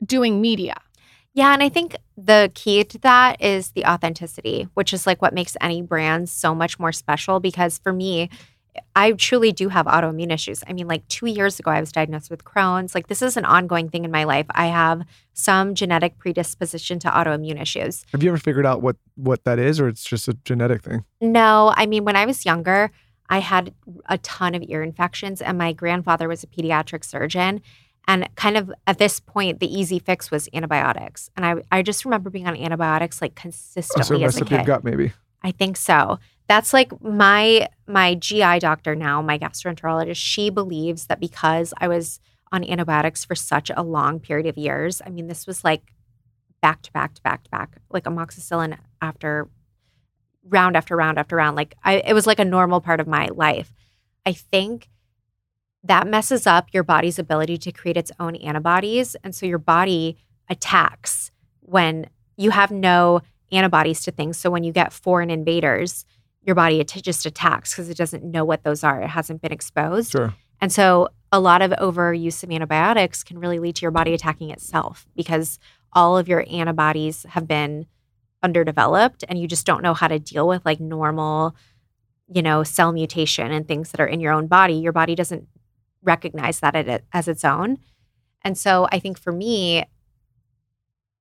doing 0.03 0.41
media. 0.41 0.75
Yeah, 1.33 1.53
and 1.53 1.63
I 1.63 1.69
think 1.69 1.95
the 2.15 2.51
key 2.53 2.83
to 2.83 2.97
that 2.99 3.41
is 3.41 3.71
the 3.71 3.85
authenticity, 3.85 4.67
which 4.75 4.93
is 4.93 5.07
like 5.07 5.21
what 5.21 5.33
makes 5.33 5.57
any 5.59 5.81
brand 5.81 6.29
so 6.29 6.53
much 6.53 6.79
more 6.79 6.91
special. 6.91 7.39
Because 7.39 7.79
for 7.79 7.91
me, 7.91 8.29
I 8.95 9.11
truly 9.13 9.51
do 9.51 9.69
have 9.69 9.85
autoimmune 9.85 10.31
issues. 10.31 10.63
I 10.67 10.73
mean, 10.73 10.87
like 10.87 11.07
two 11.07 11.25
years 11.25 11.59
ago, 11.59 11.71
I 11.71 11.79
was 11.79 11.91
diagnosed 11.91 12.29
with 12.29 12.43
Crohn's. 12.43 12.95
Like, 12.95 13.07
this 13.07 13.21
is 13.21 13.37
an 13.37 13.45
ongoing 13.45 13.89
thing 13.89 14.05
in 14.05 14.11
my 14.11 14.23
life. 14.23 14.45
I 14.51 14.67
have 14.67 15.03
some 15.33 15.75
genetic 15.75 16.17
predisposition 16.17 16.99
to 16.99 17.07
autoimmune 17.07 17.61
issues. 17.61 18.05
Have 18.11 18.23
you 18.23 18.29
ever 18.29 18.37
figured 18.37 18.65
out 18.65 18.81
what 18.81 18.97
what 19.15 19.43
that 19.43 19.59
is, 19.59 19.79
or 19.79 19.87
it's 19.87 20.03
just 20.03 20.27
a 20.27 20.33
genetic 20.45 20.83
thing? 20.83 21.03
No, 21.21 21.73
I 21.75 21.85
mean, 21.85 22.05
when 22.05 22.15
I 22.15 22.25
was 22.25 22.45
younger, 22.45 22.91
I 23.29 23.39
had 23.39 23.73
a 24.07 24.17
ton 24.19 24.53
of 24.53 24.63
ear 24.67 24.83
infections, 24.83 25.41
and 25.41 25.57
my 25.57 25.73
grandfather 25.73 26.27
was 26.27 26.43
a 26.43 26.47
pediatric 26.47 27.03
surgeon. 27.03 27.61
And 28.07 28.27
kind 28.35 28.57
of 28.57 28.71
at 28.85 28.97
this 28.97 29.19
point, 29.19 29.59
the 29.59 29.73
easy 29.73 29.97
fix 29.99 30.29
was 30.29 30.49
antibiotics. 30.53 31.29
And 31.37 31.45
I, 31.45 31.55
I 31.71 31.81
just 31.81 32.03
remember 32.05 32.29
being 32.29 32.47
on 32.47 32.55
antibiotics 32.57 33.21
like 33.21 33.33
Oh, 33.37 33.41
consistently 33.41 34.17
so 34.19 34.23
it 34.23 34.27
as 34.27 34.37
a 34.37 34.45
kid. 34.45 34.65
gut, 34.65 34.83
maybe. 34.83 35.13
I 35.41 35.51
think 35.51 35.77
so. 35.77 36.19
that's 36.47 36.73
like 36.73 37.01
my 37.01 37.67
my 37.87 38.15
GI 38.15 38.59
doctor 38.59 38.95
now, 38.95 39.21
my 39.21 39.37
gastroenterologist, 39.39 40.17
she 40.17 40.49
believes 40.49 41.07
that 41.07 41.19
because 41.19 41.73
I 41.79 41.87
was 41.87 42.19
on 42.51 42.63
antibiotics 42.63 43.25
for 43.25 43.35
such 43.35 43.71
a 43.75 43.81
long 43.83 44.19
period 44.19 44.47
of 44.47 44.57
years, 44.57 45.01
I 45.05 45.09
mean, 45.09 45.27
this 45.27 45.47
was 45.47 45.63
like 45.63 45.93
back 46.61 46.81
to 46.83 46.91
back 46.93 47.13
to 47.15 47.21
back 47.21 47.43
to 47.43 47.49
back, 47.49 47.77
like 47.89 48.03
amoxicillin 48.05 48.77
after 49.01 49.49
round 50.49 50.75
after 50.77 50.95
round 50.95 51.17
after 51.17 51.35
round. 51.37 51.55
Like 51.55 51.75
I, 51.83 51.95
it 52.05 52.13
was 52.13 52.27
like 52.27 52.39
a 52.39 52.45
normal 52.45 52.79
part 52.81 52.99
of 52.99 53.07
my 53.07 53.27
life. 53.33 53.73
I 54.25 54.33
think 54.33 54.89
that 55.83 56.07
messes 56.07 56.47
up 56.47 56.67
your 56.71 56.83
body's 56.83 57.19
ability 57.19 57.57
to 57.57 57.71
create 57.71 57.97
its 57.97 58.11
own 58.19 58.35
antibodies. 58.37 59.15
And 59.23 59.35
so 59.35 59.45
your 59.45 59.57
body 59.57 60.17
attacks 60.49 61.31
when 61.59 62.09
you 62.37 62.51
have 62.51 62.71
no 62.71 63.21
antibodies 63.51 64.01
to 64.03 64.11
things. 64.11 64.37
So 64.37 64.49
when 64.49 64.63
you 64.63 64.71
get 64.71 64.93
foreign 64.93 65.29
invaders, 65.29 66.05
your 66.41 66.55
body 66.55 66.79
it 66.79 66.87
just 66.87 67.25
attacks 67.25 67.71
because 67.71 67.89
it 67.89 67.97
doesn't 67.97 68.23
know 68.23 68.43
what 68.45 68.63
those 68.63 68.83
are. 68.83 69.01
It 69.01 69.09
hasn't 69.09 69.41
been 69.41 69.51
exposed. 69.51 70.11
Sure. 70.11 70.33
And 70.59 70.71
so 70.71 71.09
a 71.31 71.39
lot 71.39 71.61
of 71.61 71.71
overuse 71.71 72.43
of 72.43 72.51
antibiotics 72.51 73.23
can 73.23 73.39
really 73.39 73.59
lead 73.59 73.75
to 73.77 73.81
your 73.81 73.91
body 73.91 74.13
attacking 74.13 74.49
itself 74.49 75.05
because 75.15 75.59
all 75.91 76.17
of 76.17 76.27
your 76.27 76.45
antibodies 76.49 77.25
have 77.29 77.47
been 77.47 77.85
underdeveloped 78.41 79.23
and 79.27 79.39
you 79.39 79.47
just 79.47 79.65
don't 79.65 79.81
know 79.81 79.93
how 79.93 80.07
to 80.07 80.19
deal 80.19 80.47
with 80.47 80.65
like 80.65 80.79
normal, 80.79 81.55
you 82.27 82.41
know, 82.41 82.63
cell 82.63 82.91
mutation 82.91 83.51
and 83.51 83.67
things 83.67 83.91
that 83.91 84.01
are 84.01 84.07
in 84.07 84.19
your 84.19 84.33
own 84.33 84.47
body. 84.47 84.73
Your 84.73 84.91
body 84.91 85.15
doesn't 85.15 85.47
recognize 86.03 86.59
that 86.59 86.75
it, 86.75 87.03
as 87.13 87.27
its 87.27 87.43
own. 87.43 87.79
And 88.41 88.57
so 88.57 88.87
I 88.91 88.99
think 88.99 89.17
for 89.17 89.31
me, 89.31 89.85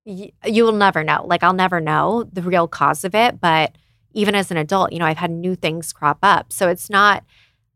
you 0.05 0.65
will 0.65 0.73
never 0.73 1.05
know. 1.05 1.25
Like 1.27 1.43
I'll 1.43 1.53
never 1.53 1.81
know 1.81 2.25
the 2.33 2.43
real 2.43 2.67
cause 2.67 3.05
of 3.05 3.15
it, 3.15 3.41
but 3.41 3.77
even 4.13 4.35
as 4.35 4.51
an 4.51 4.57
adult, 4.57 4.93
you 4.93 4.99
know, 4.99 5.07
I've 5.07 5.19
had 5.19 5.31
new 5.31 5.55
things 5.55 5.93
crop 5.93 6.19
up. 6.23 6.53
So 6.53 6.69
it's 6.69 6.91
not 6.91 7.25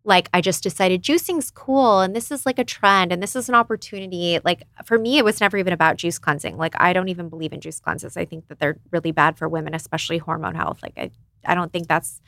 like 0.05 0.29
I 0.33 0.41
just 0.41 0.63
decided 0.63 1.03
juicing's 1.03 1.51
cool 1.51 2.01
and 2.01 2.15
this 2.15 2.31
is 2.31 2.47
like 2.47 2.61
a 2.61 2.65
trend 2.65 3.13
and 3.13 3.23
this 3.23 3.35
is 3.35 3.49
an 3.49 3.55
opportunity. 3.55 4.39
Like 4.45 4.63
for 4.85 4.99
me, 4.99 5.19
it 5.19 5.25
was 5.25 5.41
never 5.41 5.57
even 5.57 5.73
about 5.73 5.97
juice 5.97 6.19
cleansing. 6.19 6.57
Like 6.57 6.75
I 6.79 6.93
don't 6.93 7.09
even 7.09 7.29
believe 7.29 7.53
in 7.53 7.61
juice 7.61 7.81
cleanses. 7.81 8.17
I 8.17 8.25
think 8.25 8.47
that 8.49 8.61
they're 8.61 8.79
really 8.93 9.11
bad 9.11 9.37
for 9.37 9.49
women, 9.49 9.75
especially 9.75 10.19
hormone 10.19 10.55
health. 10.55 10.81
Like 10.83 10.95
I, 10.97 11.11
I 11.45 11.55
don't 11.55 11.73
think 11.73 11.89
that's 11.89 12.21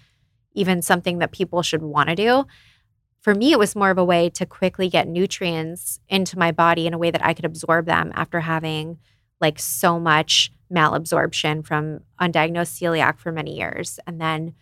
even 0.55 0.83
something 0.83 1.19
that 1.19 1.31
people 1.31 1.63
should 1.63 1.83
want 1.83 2.09
to 2.09 2.17
do. 2.17 2.47
For 3.29 3.35
me, 3.35 3.53
it 3.53 3.59
was 3.59 3.77
more 3.77 3.91
of 3.91 3.99
a 3.99 4.05
way 4.07 4.31
to 4.31 4.47
quickly 4.47 4.89
get 4.89 5.07
nutrients 5.07 6.01
into 6.09 6.39
my 6.39 6.51
body 6.51 6.87
in 6.87 6.95
a 6.95 6.99
way 6.99 7.11
that 7.11 7.23
I 7.23 7.35
could 7.35 7.45
absorb 7.45 7.85
them 7.85 8.11
after 8.15 8.41
having 8.41 8.97
like 9.39 9.59
so 9.59 10.01
much 10.01 10.51
malabsorption 10.73 11.63
from 11.63 12.01
undiagnosed 12.19 12.81
celiac 12.81 13.19
for 13.19 13.31
many 13.31 13.59
years. 13.59 14.01
And 14.07 14.19
then 14.19 14.55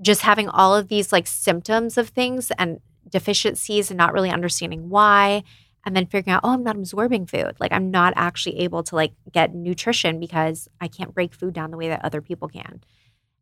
just 0.00 0.22
having 0.22 0.48
all 0.48 0.74
of 0.74 0.88
these 0.88 1.12
like 1.12 1.26
symptoms 1.26 1.98
of 1.98 2.08
things 2.08 2.50
and 2.52 2.80
deficiencies 3.10 3.90
and 3.90 3.98
not 3.98 4.14
really 4.14 4.30
understanding 4.30 4.88
why. 4.88 5.42
And 5.84 5.94
then 5.94 6.06
figuring 6.06 6.34
out, 6.34 6.40
oh, 6.44 6.54
I'm 6.54 6.64
not 6.64 6.76
absorbing 6.76 7.26
food. 7.26 7.56
Like 7.60 7.72
I'm 7.72 7.90
not 7.90 8.14
actually 8.16 8.60
able 8.60 8.82
to 8.84 8.96
like 8.96 9.12
get 9.32 9.54
nutrition 9.54 10.18
because 10.18 10.66
I 10.80 10.88
can't 10.88 11.12
break 11.12 11.34
food 11.34 11.52
down 11.52 11.70
the 11.70 11.76
way 11.76 11.88
that 11.88 12.02
other 12.06 12.22
people 12.22 12.48
can. 12.48 12.80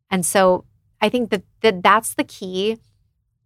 And 0.09 0.25
so 0.25 0.65
I 0.99 1.07
think 1.07 1.29
that, 1.29 1.43
that 1.61 1.81
that's 1.81 2.15
the 2.15 2.25
key 2.25 2.79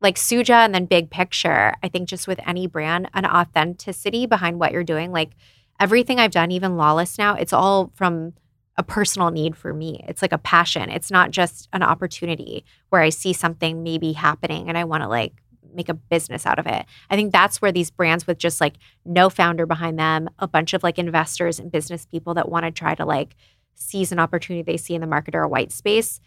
like 0.02 0.16
Suja 0.16 0.66
and 0.66 0.74
then 0.74 0.86
big 0.86 1.10
picture. 1.10 1.74
I 1.82 1.88
think 1.88 2.08
just 2.08 2.28
with 2.28 2.40
any 2.46 2.68
brand, 2.68 3.10
an 3.14 3.26
authenticity 3.26 4.26
behind 4.26 4.60
what 4.60 4.72
you're 4.72 4.84
doing. 4.84 5.12
Like 5.12 5.32
everything 5.80 6.20
I've 6.20 6.32
done, 6.32 6.52
even 6.52 6.78
Lawless 6.78 7.18
now, 7.18 7.36
it's 7.36 7.54
all 7.54 7.92
from 7.96 8.34
a 8.78 8.84
personal 8.84 9.32
need 9.32 9.56
for 9.56 9.74
me. 9.74 10.04
It's 10.08 10.22
like 10.22 10.34
a 10.34 10.38
passion. 10.38 10.90
It's 10.90 11.10
not 11.10 11.32
just 11.32 11.70
an 11.72 11.82
opportunity 11.82 12.66
where 12.90 13.02
I 13.02 13.10
see 13.10 13.32
something 13.34 13.84
maybe 13.84 14.14
happening 14.14 14.68
and 14.68 14.78
I 14.78 14.84
want 14.84 15.04
to 15.04 15.08
like 15.10 15.34
make 15.74 15.90
a 15.90 15.94
business 15.94 16.46
out 16.46 16.60
of 16.60 16.68
it. 16.68 16.86
I 17.10 17.16
think 17.16 17.32
that's 17.32 17.62
where 17.62 17.72
these 17.72 17.92
brands 17.92 18.28
with 18.28 18.38
just 18.38 18.60
like 18.62 18.76
no 19.06 19.30
founder 19.30 19.66
behind 19.66 19.98
them, 19.98 20.30
a 20.40 20.48
bunch 20.48 20.74
of 20.74 20.84
like 20.84 21.00
investors 21.00 21.60
and 21.60 21.72
business 21.72 22.06
people 22.06 22.34
that 22.36 22.50
want 22.50 22.66
to 22.66 22.72
try 22.72 22.96
to 22.96 23.06
like 23.06 23.36
seize 23.76 24.12
an 24.12 24.20
opportunity 24.20 24.64
they 24.64 24.78
see 24.78 24.96
in 24.96 25.02
the 25.02 25.08
market 25.08 25.36
or 25.36 25.44
a 25.44 25.50
white 25.50 25.72
space 25.72 26.20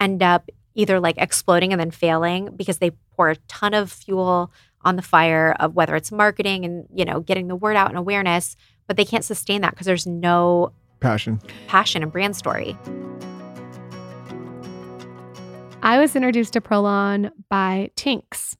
end 0.00 0.22
up 0.22 0.48
either 0.78 1.00
like 1.00 1.16
exploding 1.18 1.72
and 1.72 1.80
then 1.80 1.90
failing 1.90 2.50
because 2.54 2.78
they 2.78 2.92
pour 3.16 3.30
a 3.30 3.36
ton 3.48 3.74
of 3.74 3.90
fuel 3.90 4.52
on 4.82 4.94
the 4.94 5.02
fire 5.02 5.56
of 5.58 5.74
whether 5.74 5.96
it's 5.96 6.12
marketing 6.12 6.64
and 6.64 6.86
you 6.94 7.04
know 7.04 7.20
getting 7.20 7.48
the 7.48 7.56
word 7.56 7.76
out 7.76 7.88
and 7.88 7.98
awareness 7.98 8.56
but 8.86 8.96
they 8.96 9.04
can't 9.04 9.24
sustain 9.24 9.60
that 9.60 9.72
because 9.72 9.86
there's 9.86 10.06
no 10.06 10.72
passion. 11.00 11.40
passion 11.66 12.02
and 12.02 12.10
brand 12.10 12.34
story. 12.36 12.78
I 15.82 15.98
was 15.98 16.16
introduced 16.16 16.54
to 16.54 16.60
prolon 16.60 17.30
by 17.50 17.90
Tinx. 17.96 18.56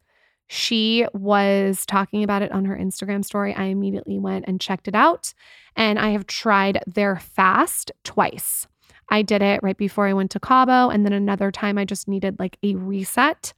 She 0.49 1.07
was 1.15 1.87
talking 1.87 2.23
about 2.25 2.43
it 2.43 2.53
on 2.53 2.65
her 2.65 2.77
instagram 2.77 3.25
story. 3.25 3.55
I 3.55 3.65
immediately 3.65 4.19
went 4.19 4.45
and 4.49 4.61
checked 4.61 4.89
it 4.89 4.95
out 4.95 5.33
and 5.79 5.99
i 5.99 6.11
have 6.11 6.27
tried 6.27 6.83
their 6.87 7.17
fast 7.17 7.93
twice 8.05 8.67
i 9.11 9.23
did 9.23 9.43
it 9.43 9.63
right 9.63 9.77
before 9.77 10.07
i 10.07 10.13
went 10.13 10.31
to 10.31 10.41
cabo 10.41 10.89
and 10.89 11.05
then 11.05 11.13
another 11.13 11.51
time 11.51 11.79
i 11.79 11.85
just 11.85 12.09
needed 12.09 12.39
like 12.39 12.59
a 12.63 12.75
reset 12.75 13.53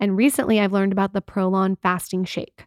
and 0.00 0.16
recently 0.16 0.60
I've 0.60 0.72
learned 0.72 0.92
about 0.92 1.12
the 1.12 1.22
Prolon 1.22 1.76
fasting 1.80 2.24
shake. 2.24 2.66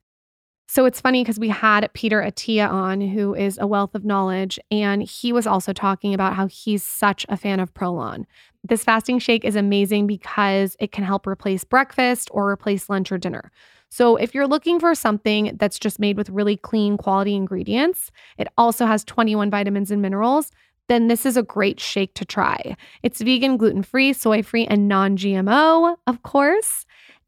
So 0.68 0.86
it's 0.86 1.02
funny 1.02 1.24
because 1.24 1.40
we 1.40 1.50
had 1.50 1.90
Peter 1.94 2.22
Attia 2.22 2.70
on, 2.70 3.02
who 3.02 3.34
is 3.34 3.58
a 3.58 3.66
wealth 3.66 3.96
of 3.96 4.06
knowledge, 4.06 4.60
and 4.70 5.02
he 5.02 5.34
was 5.34 5.48
also 5.48 5.74
talking 5.74 6.14
about 6.14 6.36
how 6.36 6.46
he's 6.46 6.84
such 6.84 7.26
a 7.28 7.38
fan 7.38 7.60
of 7.60 7.74
Prolon. 7.74 8.26
This 8.64 8.84
fasting 8.84 9.18
shake 9.18 9.44
is 9.44 9.56
amazing 9.56 10.06
because 10.06 10.76
it 10.80 10.92
can 10.92 11.04
help 11.04 11.26
replace 11.26 11.64
breakfast 11.64 12.30
or 12.32 12.52
replace 12.52 12.88
lunch 12.88 13.12
or 13.12 13.18
dinner. 13.18 13.52
So 13.90 14.16
if 14.16 14.36
you're 14.36 14.48
looking 14.48 14.80
for 14.80 14.94
something 14.94 15.56
that's 15.58 15.80
just 15.80 16.00
made 16.00 16.18
with 16.18 16.30
really 16.30 16.56
clean 16.56 16.98
quality 16.98 17.36
ingredients, 17.36 18.12
it 18.38 18.48
also 18.56 18.86
has 18.86 19.04
21 19.04 19.50
vitamins 19.50 19.90
and 19.90 20.04
minerals, 20.04 20.52
then 20.90 21.08
this 21.08 21.26
is 21.26 21.38
a 21.38 21.44
great 21.44 21.80
shake 21.80 22.14
to 22.16 22.26
try. 22.26 22.76
It's 23.04 23.22
vegan, 23.22 23.56
gluten 23.58 23.84
free, 23.84 24.12
soy 24.12 24.44
free, 24.44 24.66
and 24.66 24.88
non 24.88 25.16
GMO, 25.16 25.96
of 26.06 26.24
course. 26.24 26.86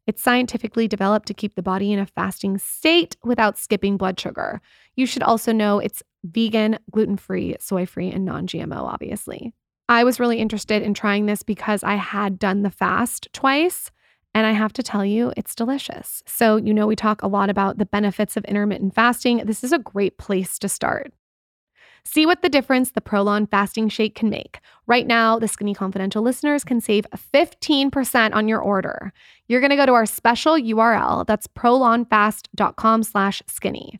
It's 0.07 0.21
scientifically 0.21 0.87
developed 0.87 1.27
to 1.27 1.33
keep 1.33 1.55
the 1.55 1.63
body 1.63 1.93
in 1.93 1.99
a 1.99 2.05
fasting 2.05 2.57
state 2.57 3.15
without 3.23 3.57
skipping 3.57 3.97
blood 3.97 4.19
sugar. 4.19 4.59
You 4.95 5.05
should 5.05 5.23
also 5.23 5.53
know 5.53 5.79
it's 5.79 6.03
vegan, 6.23 6.79
gluten 6.91 7.17
free, 7.17 7.55
soy 7.59 7.85
free, 7.85 8.11
and 8.11 8.25
non 8.25 8.47
GMO, 8.47 8.81
obviously. 8.81 9.53
I 9.87 10.03
was 10.03 10.19
really 10.19 10.39
interested 10.39 10.81
in 10.81 10.93
trying 10.93 11.25
this 11.25 11.43
because 11.43 11.83
I 11.83 11.95
had 11.95 12.39
done 12.39 12.63
the 12.63 12.71
fast 12.71 13.27
twice. 13.33 13.91
And 14.33 14.47
I 14.47 14.53
have 14.53 14.71
to 14.73 14.83
tell 14.83 15.03
you, 15.03 15.33
it's 15.35 15.53
delicious. 15.53 16.23
So, 16.25 16.55
you 16.55 16.73
know, 16.73 16.87
we 16.87 16.95
talk 16.95 17.21
a 17.21 17.27
lot 17.27 17.49
about 17.49 17.77
the 17.77 17.85
benefits 17.85 18.37
of 18.37 18.45
intermittent 18.45 18.95
fasting. 18.95 19.39
This 19.45 19.61
is 19.61 19.73
a 19.73 19.79
great 19.79 20.17
place 20.17 20.57
to 20.59 20.69
start. 20.69 21.11
See 22.03 22.25
what 22.25 22.41
the 22.41 22.49
difference 22.49 22.91
the 22.91 23.01
Prolon 23.01 23.49
fasting 23.49 23.89
shake 23.89 24.15
can 24.15 24.29
make. 24.29 24.59
Right 24.87 25.07
now, 25.07 25.39
the 25.39 25.47
Skinny 25.47 25.73
Confidential 25.73 26.21
listeners 26.21 26.63
can 26.63 26.81
save 26.81 27.05
15% 27.33 28.33
on 28.33 28.47
your 28.47 28.59
order. 28.59 29.13
You're 29.47 29.61
going 29.61 29.69
to 29.69 29.75
go 29.75 29.85
to 29.85 29.93
our 29.93 30.05
special 30.05 30.55
URL. 30.55 31.25
That's 31.25 31.47
prolonfast.com 31.47 33.03
slash 33.03 33.41
skinny. 33.47 33.99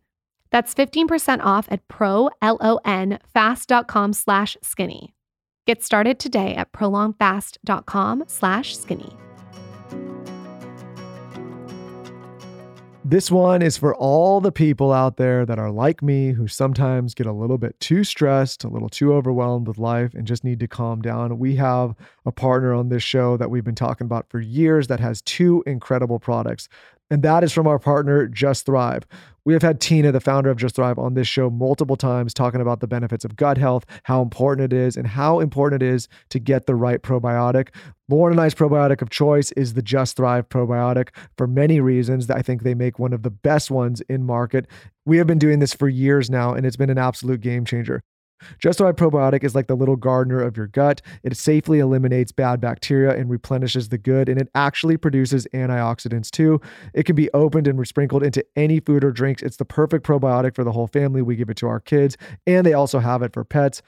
That's 0.52 0.74
15% 0.74 1.40
off 1.42 1.68
at 1.72 1.88
prolonfast.com 1.88 4.14
slash 4.14 4.58
skinny. 4.62 5.14
Get 5.68 5.84
started 5.84 6.20
today 6.20 6.56
at 6.56 6.74
prolonfast.com 6.74 8.24
slash 8.28 8.78
skinny. 8.78 9.16
This 13.04 13.32
one 13.32 13.64
is 13.64 13.78
for 13.78 13.96
all 13.96 14.40
the 14.40 14.52
people 14.52 14.92
out 14.92 15.18
there 15.18 15.44
that 15.48 15.58
are 15.58 15.72
like 15.72 16.04
me 16.04 16.34
who 16.34 16.48
sometimes 16.48 17.16
get 17.16 17.26
a 17.26 17.34
little 17.34 17.58
bit 17.58 17.80
too 17.80 18.04
stressed, 18.04 18.64
a 18.64 18.68
little 18.68 18.90
too 18.90 19.12
overwhelmed 19.12 19.68
with 19.68 19.80
life, 19.80 20.14
and 20.14 20.28
just 20.28 20.44
need 20.44 20.60
to 20.60 20.68
calm 20.68 21.02
down. 21.02 21.40
We 21.40 21.56
have 21.56 21.96
a 22.28 22.32
partner 22.32 22.76
on 22.76 22.90
this 22.90 23.02
show 23.02 23.38
that 23.38 23.50
we've 23.50 23.64
been 23.64 23.74
talking 23.74 24.06
about 24.06 24.30
for 24.30 24.40
years 24.40 24.86
that 24.88 25.00
has 25.00 25.24
two 25.24 25.64
incredible 25.66 26.20
products. 26.20 26.70
And 27.12 27.24
that 27.24 27.44
is 27.44 27.52
from 27.52 27.68
our 27.68 27.78
partner, 27.78 28.26
Just 28.26 28.66
Thrive. 28.66 29.06
We 29.44 29.54
have 29.54 29.62
had 29.62 29.82
Tina, 29.82 30.14
the 30.14 30.22
founder 30.22 30.50
of 30.50 30.58
Just 30.58 30.76
Thrive, 30.76 30.98
on 30.98 31.14
this 31.14 31.28
show 31.28 31.50
multiple 31.50 31.98
times 31.98 32.34
talking 32.34 32.62
about 32.62 32.80
the 32.80 32.88
benefits 32.88 33.26
of 33.26 33.36
gut 33.36 33.58
health, 33.58 33.86
how 34.04 34.22
important 34.22 34.72
it 34.72 34.78
is, 34.78 34.96
and 34.96 35.06
how 35.06 35.42
important 35.42 35.84
it 35.84 35.86
is 35.86 36.08
to 36.30 36.40
get 36.40 36.68
the 36.68 36.76
right 36.76 37.02
probiotic. 37.02 37.70
Lauryn 38.10 38.32
and 38.32 38.40
I's 38.40 38.56
probiotic 38.56 39.02
of 39.02 39.10
choice 39.10 39.52
is 39.54 39.74
the 39.74 39.82
Just 39.82 40.16
Thrive 40.16 40.48
probiotic 40.48 41.10
for 41.38 41.48
many 41.48 41.82
reasons. 41.82 42.30
I 42.30 42.42
think 42.42 42.64
they 42.64 42.76
make 42.76 42.98
one 42.98 43.12
of 43.12 43.24
the 43.24 43.30
best 43.30 43.70
ones 43.70 44.00
in 44.02 44.24
market. 44.24 44.68
We 45.06 45.18
have 45.18 45.28
been 45.28 45.40
doing 45.40 45.60
this 45.60 45.74
for 45.74 45.90
years 45.90 46.30
now, 46.30 46.54
and 46.54 46.66
it's 46.66 46.78
been 46.78 46.90
an 46.90 46.98
absolute 46.98 47.42
game 47.42 47.66
changer. 47.66 48.02
Just 48.60 48.80
Thrive 48.80 48.96
Probiotic 48.96 49.44
is 49.44 49.56
like 49.56 49.68
the 49.68 49.76
little 49.76 49.96
gardener 49.96 50.42
of 50.42 50.58
your 50.58 50.68
gut. 50.68 51.02
It 51.24 51.36
safely 51.38 51.80
eliminates 51.80 52.32
bad 52.32 52.62
bacteria 52.62 53.16
and 53.16 53.30
replenishes 53.30 53.90
the 53.90 53.98
good, 53.98 54.30
and 54.30 54.40
it 54.40 54.50
actually 54.56 54.98
produces 54.98 55.48
antioxidants 55.54 56.30
too. 56.30 56.62
It 56.94 57.04
can 57.04 57.16
be 57.16 57.30
opened 57.34 57.68
and 57.68 57.88
sprinkled 57.88 58.24
into 58.24 58.46
any 58.56 58.80
food 58.80 59.04
or 59.04 59.12
drinks. 59.12 59.42
It's 59.42 59.58
the 59.58 59.66
perfect 59.66 60.06
probiotic 60.06 60.56
for 60.56 60.64
the 60.64 60.72
whole 60.72 60.88
family. 60.88 61.22
We 61.22 61.36
give 61.36 61.50
it 61.50 61.58
to 61.58 61.68
our 61.68 61.80
kids, 61.80 62.18
and 62.46 62.66
they 62.66 62.74
also 62.74 63.00
have 63.00 63.22
it 63.22 63.34
for 63.34 63.44
pets 63.44 63.82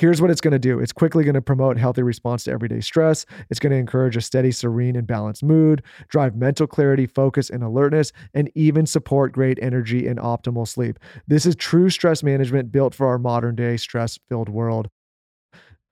Here's 0.00 0.22
what 0.22 0.30
it's 0.30 0.40
going 0.40 0.52
to 0.52 0.58
do 0.58 0.78
it's 0.78 0.94
quickly 0.94 1.24
going 1.24 1.34
to 1.34 1.42
promote 1.42 1.76
healthy 1.76 2.02
response 2.02 2.44
to 2.44 2.50
everyday 2.50 2.80
stress. 2.80 3.26
It's 3.50 3.60
going 3.60 3.72
to 3.72 3.76
encourage 3.76 4.16
a 4.16 4.22
steady, 4.22 4.50
serene, 4.50 4.96
and 4.96 5.06
balanced 5.06 5.42
mood, 5.42 5.82
drive 6.08 6.34
mental 6.34 6.66
clarity, 6.66 7.06
focus, 7.06 7.50
and 7.50 7.62
alertness, 7.62 8.10
and 8.32 8.50
even 8.54 8.86
support 8.86 9.32
great 9.32 9.58
energy 9.60 10.06
and 10.06 10.18
optimal 10.18 10.66
sleep. 10.66 10.98
This 11.28 11.44
is 11.44 11.54
true 11.54 11.90
stress 11.90 12.22
management 12.22 12.72
built 12.72 12.94
for 12.94 13.08
our 13.08 13.18
modern 13.18 13.56
day 13.56 13.76
stress 13.76 14.18
filled 14.30 14.48
world. 14.48 14.88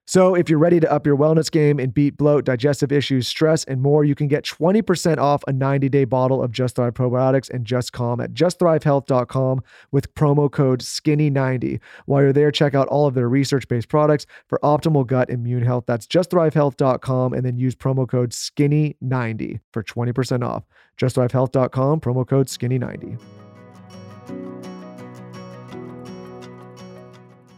So, 0.09 0.33
if 0.33 0.49
you're 0.49 0.57
ready 0.57 0.79
to 0.79 0.91
up 0.91 1.05
your 1.05 1.15
wellness 1.15 1.51
game 1.51 1.77
and 1.77 1.93
beat 1.93 2.17
bloat, 2.17 2.43
digestive 2.43 2.91
issues, 2.91 3.27
stress, 3.27 3.63
and 3.65 3.79
more, 3.79 4.03
you 4.03 4.15
can 4.15 4.27
get 4.27 4.43
20% 4.43 5.19
off 5.19 5.43
a 5.47 5.53
90 5.53 5.87
day 5.87 6.03
bottle 6.03 6.41
of 6.41 6.51
Just 6.51 6.77
Thrive 6.77 6.95
probiotics 6.95 7.47
and 7.51 7.63
Just 7.63 7.93
Calm 7.93 8.19
at 8.19 8.33
justthrivehealth.com 8.33 9.61
with 9.91 10.11
promo 10.15 10.51
code 10.51 10.79
SKINNY90. 10.79 11.79
While 12.07 12.23
you're 12.23 12.33
there, 12.33 12.49
check 12.49 12.73
out 12.73 12.87
all 12.87 13.05
of 13.05 13.13
their 13.13 13.29
research 13.29 13.67
based 13.67 13.89
products 13.89 14.25
for 14.47 14.59
optimal 14.63 15.05
gut 15.05 15.29
immune 15.29 15.61
health. 15.61 15.83
That's 15.85 16.07
justthrivehealth.com 16.07 17.33
and 17.33 17.45
then 17.45 17.59
use 17.59 17.75
promo 17.75 18.09
code 18.09 18.31
SKINNY90 18.31 19.59
for 19.71 19.83
20% 19.83 20.43
off. 20.43 20.63
Justthrivehealth.com, 20.99 22.01
promo 22.01 22.27
code 22.27 22.47
SKINNY90. 22.47 23.19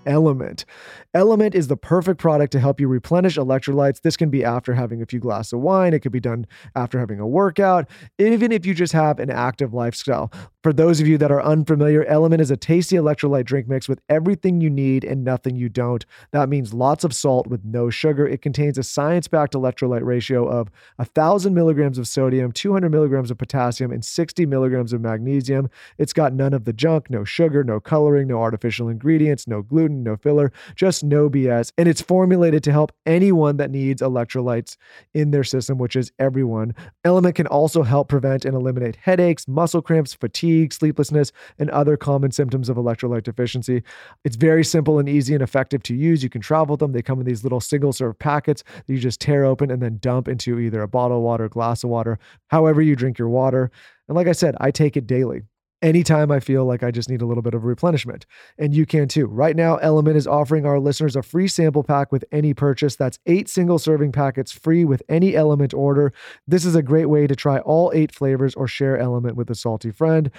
Element. 0.06 0.66
Element 1.14 1.54
is 1.54 1.68
the 1.68 1.76
perfect 1.76 2.22
product 2.22 2.54
to 2.54 2.60
help 2.60 2.80
you 2.80 2.88
replenish 2.88 3.36
electrolytes. 3.36 4.02
This 4.02 4.16
can 4.16 4.30
be 4.30 4.46
after 4.46 4.74
having 4.74 5.02
a 5.02 5.06
few 5.06 5.20
glasses 5.20 5.52
of 5.52 5.60
wine, 5.60 5.94
it 5.94 6.00
could 6.00 6.14
be 6.14 6.22
done 6.22 6.48
after 6.74 7.00
having 7.00 7.20
a 7.20 7.28
workout, 7.28 7.90
even 8.18 8.54
if 8.54 8.66
you 8.66 8.74
just 8.74 8.94
have 8.94 9.20
an 9.20 9.30
active 9.30 9.74
lifestyle. 9.74 10.32
For 10.64 10.72
those 10.72 11.02
of 11.02 11.08
you 11.08 11.18
that 11.18 11.32
are 11.32 11.44
unfamiliar, 11.44 12.06
Element 12.06 12.40
is 12.40 12.52
a 12.52 12.56
tasty 12.56 12.96
electrolyte 12.96 13.46
drink 13.46 13.68
mix 13.68 13.90
with 13.90 14.00
everything 14.08 14.62
you 14.62 14.70
need 14.70 15.04
and 15.04 15.24
nothing 15.24 15.56
you 15.56 15.68
don't. 15.68 16.06
That 16.32 16.48
means 16.48 16.74
lots 16.74 17.04
of 17.04 17.14
salt 17.14 17.48
with 17.48 17.66
no 17.66 17.90
sugar. 17.90 18.26
It 18.26 18.42
contains 18.42 18.78
a 18.78 18.84
science 18.84 19.28
backed 19.28 19.54
electrolyte 19.54 20.06
ratio 20.06 20.48
of 20.48 20.70
1,000 20.96 21.54
milligrams 21.54 21.98
of 21.98 22.08
sodium, 22.08 22.54
200 22.54 22.90
milligrams 22.90 23.32
of 23.32 23.38
potassium, 23.38 23.92
and 23.92 24.06
60 24.06 24.46
milligrams 24.46 24.94
of 24.94 25.02
magnesium. 25.02 25.70
It's 25.98 26.14
got 26.14 26.32
none 26.32 26.54
of 26.54 26.64
the 26.64 26.74
junk, 26.74 27.10
no 27.10 27.26
sugar, 27.26 27.66
no 27.66 27.82
coloring, 27.82 28.28
no 28.28 28.40
artificial 28.40 28.88
ingredients, 28.88 29.48
no 29.48 29.62
gluten, 29.62 30.04
no 30.04 30.16
filler, 30.16 30.54
just 30.76 31.01
no 31.04 31.30
BS. 31.30 31.72
And 31.78 31.88
it's 31.88 32.02
formulated 32.02 32.64
to 32.64 32.72
help 32.72 32.92
anyone 33.06 33.58
that 33.58 33.72
needs 33.72 34.02
electrolytes 34.02 34.78
in 35.14 35.32
their 35.32 35.44
system, 35.44 35.78
which 35.78 35.96
is 35.96 36.12
everyone. 36.20 36.74
Element 37.04 37.36
can 37.36 37.48
also 37.48 37.84
help 37.84 38.10
prevent 38.10 38.46
and 38.46 38.56
eliminate 38.56 38.96
headaches, 38.96 39.48
muscle 39.48 39.82
cramps, 39.82 40.14
fatigue, 40.14 40.74
sleeplessness, 40.74 41.32
and 41.60 41.70
other 41.70 41.98
common 41.98 42.32
symptoms 42.32 42.70
of 42.70 42.78
electrolyte 42.78 43.24
deficiency. 43.24 43.84
It's 44.24 44.36
very 44.36 44.64
simple 44.64 45.00
and 45.00 45.10
easy 45.10 45.34
and 45.34 45.44
effective 45.44 45.84
to 45.84 45.96
use. 45.96 46.24
You 46.24 46.30
can 46.30 46.42
travel 46.42 46.78
them. 46.78 46.92
They 46.92 47.02
come 47.02 47.20
in 47.20 47.26
these 47.26 47.44
little 47.44 47.62
single 47.62 47.94
serve 47.94 48.18
packets 48.20 48.64
that 48.86 48.94
you 48.94 49.00
just 49.00 49.20
tear 49.20 49.46
open 49.46 49.72
and 49.72 49.82
then 49.82 49.98
dump 50.00 50.28
into 50.28 50.60
either 50.60 50.82
a 50.82 50.88
bottle 50.88 51.18
of 51.18 51.24
water, 51.24 51.50
glass 51.50 51.84
of 51.84 51.90
water, 51.90 52.20
however 52.48 52.82
you 52.82 52.96
drink 52.96 53.18
your 53.18 53.30
water. 53.30 53.72
And 54.08 54.16
like 54.16 54.28
I 54.28 54.34
said, 54.34 54.56
I 54.60 54.72
take 54.72 54.98
it 54.98 55.08
daily 55.08 55.44
anytime 55.82 56.32
I 56.32 56.40
feel 56.40 56.66
like 56.66 56.84
I 56.84 56.92
just 56.92 57.10
need 57.10 57.22
a 57.22 57.26
little 57.26 57.44
bit 57.44 57.54
of 57.54 57.64
replenishment. 57.64 58.26
And 58.58 58.74
you 58.74 58.86
can 58.86 59.08
too. 59.08 59.26
Right 59.26 59.56
now, 59.56 59.78
Element 59.78 60.18
is 60.18 60.28
offering 60.28 60.66
our 60.66 60.80
listeners 60.80 61.16
a 61.16 61.24
free 61.24 61.48
sample 61.48 61.84
pack 61.84 62.12
with 62.12 62.26
any 62.32 62.54
purchase. 62.54 62.96
That's 62.96 63.20
eight 63.26 63.50
single 63.50 63.80
serving 63.80 64.12
packets 64.12 64.52
free 64.52 64.86
with 64.86 65.02
any 65.10 65.36
Element 65.36 65.74
order. 65.74 66.14
This 66.48 66.66
is 66.66 66.76
a 66.76 66.84
great 66.84 67.08
way 67.08 67.28
to 67.28 67.36
try 67.36 67.60
all 67.60 67.92
eight 67.94 68.14
flavors 68.14 68.56
or 68.56 68.68
share 68.68 68.98
Element 68.98 69.36
with 69.36 69.50
a 69.50 69.56
salty 69.56 69.92
friend. 69.92 70.32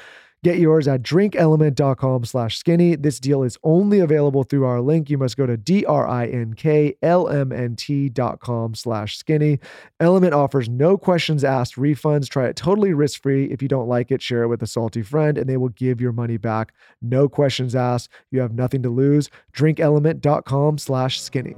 Get 0.45 0.59
yours 0.59 0.89
at 0.89 1.03
drinkelement.com 1.03 2.25
slash 2.25 2.59
skinny. 2.59 2.97
This 2.97 3.21
deal 3.21 3.45
is 3.45 3.57
only 3.63 4.01
available 4.01 4.43
through 4.43 4.65
our 4.65 4.81
link. 4.81 5.09
You 5.09 5.17
must 5.17 5.37
go 5.37 5.47
to 5.47 5.57
D-R-I-N-K-L-M-N-T 5.57 6.09
dot 8.09 8.41
com 8.41 8.75
slash 8.75 9.17
skinny. 9.17 9.61
Element 10.01 10.35
offers 10.35 10.69
no 10.69 10.99
questions 10.99 11.45
asked 11.45 11.77
refunds. 11.77 12.29
Try 12.29 12.47
it 12.49 12.57
totally 12.57 12.93
risk-free. 12.93 13.53
If 13.53 13.63
you 13.63 13.69
don't 13.69 13.87
like 13.87 14.11
it, 14.11 14.21
share 14.21 14.43
it 14.43 14.49
with 14.49 14.65
a 14.65 14.67
salty 14.67 15.03
friend 15.03 15.39
and 15.39 15.49
they 15.49 15.57
will 15.57 15.69
give 15.69 16.01
your 16.01 16.11
money 16.11 16.39
back. 16.39 16.73
No 17.01 17.29
questions 17.29 17.77
asked. 17.77 18.09
You 18.33 18.41
have 18.41 18.53
nothing 18.53 18.83
to 18.83 18.91
lose. 18.91 19.31
Drinkelement.com 19.53 20.79
slash 20.79 21.21
skinny. 21.21 21.55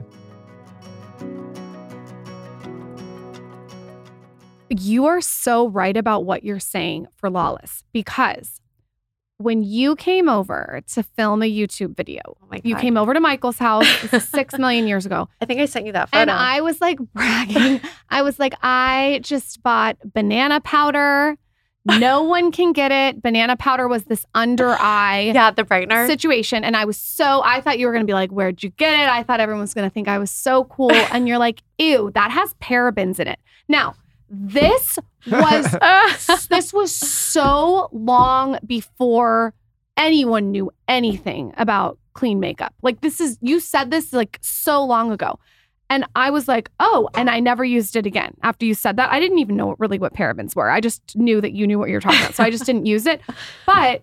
You 4.69 5.07
are 5.07 5.21
so 5.23 5.69
right 5.69 5.97
about 5.97 6.25
what 6.25 6.45
you're 6.45 6.61
saying 6.61 7.07
for 7.17 7.31
Lawless 7.31 7.85
because 7.93 8.61
when 9.39 9.63
you 9.65 9.97
came 9.97 10.29
over 10.29 10.81
to 10.93 11.03
film 11.03 11.43
a 11.43 11.51
YouTube 11.51 11.97
video, 11.97 12.21
Oh 12.27 12.57
you 12.63 12.77
came 12.77 12.97
over 12.97 13.15
to 13.15 13.21
Michael's 13.21 13.59
house 13.59 13.87
six 14.29 14.57
million 14.59 14.87
years 14.87 15.07
ago. 15.07 15.29
I 15.41 15.45
think 15.45 15.61
I 15.61 15.67
sent 15.67 15.87
you 15.87 15.93
that 15.93 16.11
photo. 16.11 16.23
And 16.23 16.31
I 16.31 16.61
was 16.61 16.81
like 16.81 16.99
bragging. 17.13 17.81
I 18.09 18.23
was 18.23 18.39
like, 18.39 18.55
I 18.63 19.21
just 19.23 19.63
bought 19.63 19.97
banana 20.13 20.61
powder. 20.61 21.37
No 21.85 22.23
one 22.25 22.53
can 22.53 22.73
get 22.73 22.93
it. 22.93 23.23
Banana 23.23 23.57
powder 23.57 23.89
was 23.89 24.05
this 24.05 24.25
under 24.35 24.71
eye 24.71 25.33
yeah, 25.35 25.51
the 25.51 25.65
brightener. 25.65 26.07
situation. 26.07 26.63
And 26.63 26.77
I 26.77 26.85
was 26.85 26.97
so, 26.97 27.43
I 27.45 27.61
thought 27.61 27.79
you 27.79 27.87
were 27.87 27.93
going 27.93 28.05
to 28.05 28.11
be 28.11 28.15
like, 28.15 28.31
Where'd 28.31 28.63
you 28.63 28.71
get 28.71 28.95
it? 28.95 29.09
I 29.09 29.25
thought 29.25 29.41
everyone 29.41 29.63
was 29.63 29.75
going 29.75 29.89
to 29.89 29.93
think 29.93 30.07
I 30.07 30.19
was 30.19 30.31
so 30.31 30.65
cool. 30.65 30.93
And 30.93 31.27
you're 31.27 31.39
like, 31.39 31.63
Ew, 31.79 32.11
that 32.15 32.31
has 32.31 32.55
parabens 32.55 33.19
in 33.19 33.27
it. 33.27 33.41
Now, 33.69 33.97
this 34.31 34.99
was 35.27 36.47
this 36.49 36.73
was 36.73 36.95
so 36.95 37.89
long 37.93 38.59
before 38.67 39.55
anyone 39.97 40.51
knew 40.51 40.71
anything 40.89 41.53
about 41.57 41.99
clean 42.13 42.41
makeup. 42.41 42.75
Like 42.83 43.01
this 43.01 43.21
is 43.21 43.39
you 43.41 43.61
said 43.61 43.91
this 43.91 44.13
like 44.13 44.39
so 44.41 44.85
long 44.85 45.13
ago. 45.13 45.39
And 45.91 46.07
I 46.17 46.31
was 46.31 46.49
like, 46.49 46.71
"Oh, 46.81 47.11
and 47.15 47.29
I 47.29 47.41
never 47.41 47.63
used 47.63 47.95
it 47.95 48.07
again." 48.07 48.35
After 48.43 48.65
you 48.65 48.75
said 48.75 48.97
that, 48.97 49.13
I 49.13 49.21
didn't 49.21 49.39
even 49.39 49.55
know 49.57 49.77
really 49.79 49.99
what 49.99 50.15
parabens 50.15 50.57
were. 50.57 50.71
I 50.71 50.81
just 50.81 51.15
knew 51.15 51.43
that 51.43 51.53
you 51.53 51.67
knew 51.67 51.79
what 51.79 51.89
you 51.89 51.95
were 51.95 52.01
talking 52.01 52.21
about. 52.21 52.35
So 52.35 52.43
I 52.43 52.51
just 52.51 52.65
didn't 52.65 52.87
use 52.87 53.07
it. 53.07 53.21
But 53.67 54.03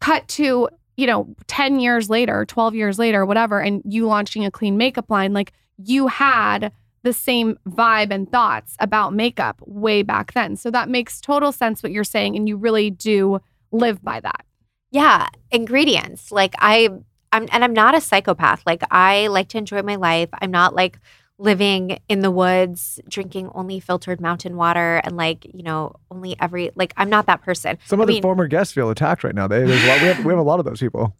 cut 0.00 0.26
to, 0.28 0.68
you 0.96 1.06
know, 1.06 1.34
10 1.46 1.78
years 1.78 2.08
later, 2.08 2.46
12 2.46 2.74
years 2.74 2.98
later, 2.98 3.26
whatever, 3.26 3.60
and 3.60 3.82
you 3.84 4.06
launching 4.06 4.46
a 4.46 4.50
clean 4.50 4.78
makeup 4.78 5.10
line, 5.10 5.34
like 5.34 5.52
you 5.76 6.06
had 6.06 6.72
the 7.02 7.12
same 7.12 7.58
vibe 7.68 8.10
and 8.12 8.30
thoughts 8.30 8.76
about 8.78 9.14
makeup 9.14 9.60
way 9.66 10.02
back 10.02 10.32
then. 10.34 10.56
So 10.56 10.70
that 10.70 10.88
makes 10.88 11.20
total 11.20 11.50
sense 11.52 11.82
what 11.82 11.92
you're 11.92 12.04
saying. 12.04 12.36
And 12.36 12.48
you 12.48 12.56
really 12.56 12.90
do 12.90 13.40
live 13.72 14.02
by 14.02 14.20
that. 14.20 14.44
yeah, 14.90 15.28
ingredients. 15.50 16.32
Like 16.32 16.54
I 16.58 16.88
I'm 17.32 17.46
and 17.52 17.62
I'm 17.62 17.72
not 17.72 17.94
a 17.94 18.00
psychopath. 18.00 18.62
Like 18.66 18.82
I 18.90 19.28
like 19.28 19.48
to 19.50 19.58
enjoy 19.58 19.82
my 19.82 19.94
life. 19.96 20.28
I'm 20.42 20.50
not 20.50 20.74
like 20.74 20.98
living 21.38 21.98
in 22.08 22.20
the 22.20 22.30
woods 22.30 23.00
drinking 23.08 23.50
only 23.54 23.80
filtered 23.80 24.20
mountain 24.20 24.56
water 24.56 25.00
and 25.04 25.16
like, 25.16 25.46
you 25.54 25.62
know, 25.62 25.94
only 26.10 26.36
every 26.40 26.70
like 26.74 26.92
I'm 26.96 27.08
not 27.08 27.26
that 27.26 27.40
person. 27.42 27.78
Some 27.86 28.00
I 28.00 28.02
of 28.02 28.08
the 28.08 28.14
mean- 28.14 28.22
former 28.22 28.46
guests 28.48 28.74
feel 28.74 28.90
attacked 28.90 29.24
right 29.24 29.34
now. 29.34 29.46
They, 29.48 29.64
there's 29.64 29.82
a 29.84 29.88
lot, 29.88 30.00
we, 30.02 30.06
have, 30.08 30.24
we 30.24 30.32
have 30.32 30.38
a 30.40 30.42
lot 30.42 30.58
of 30.58 30.66
those 30.66 30.80
people. 30.80 31.14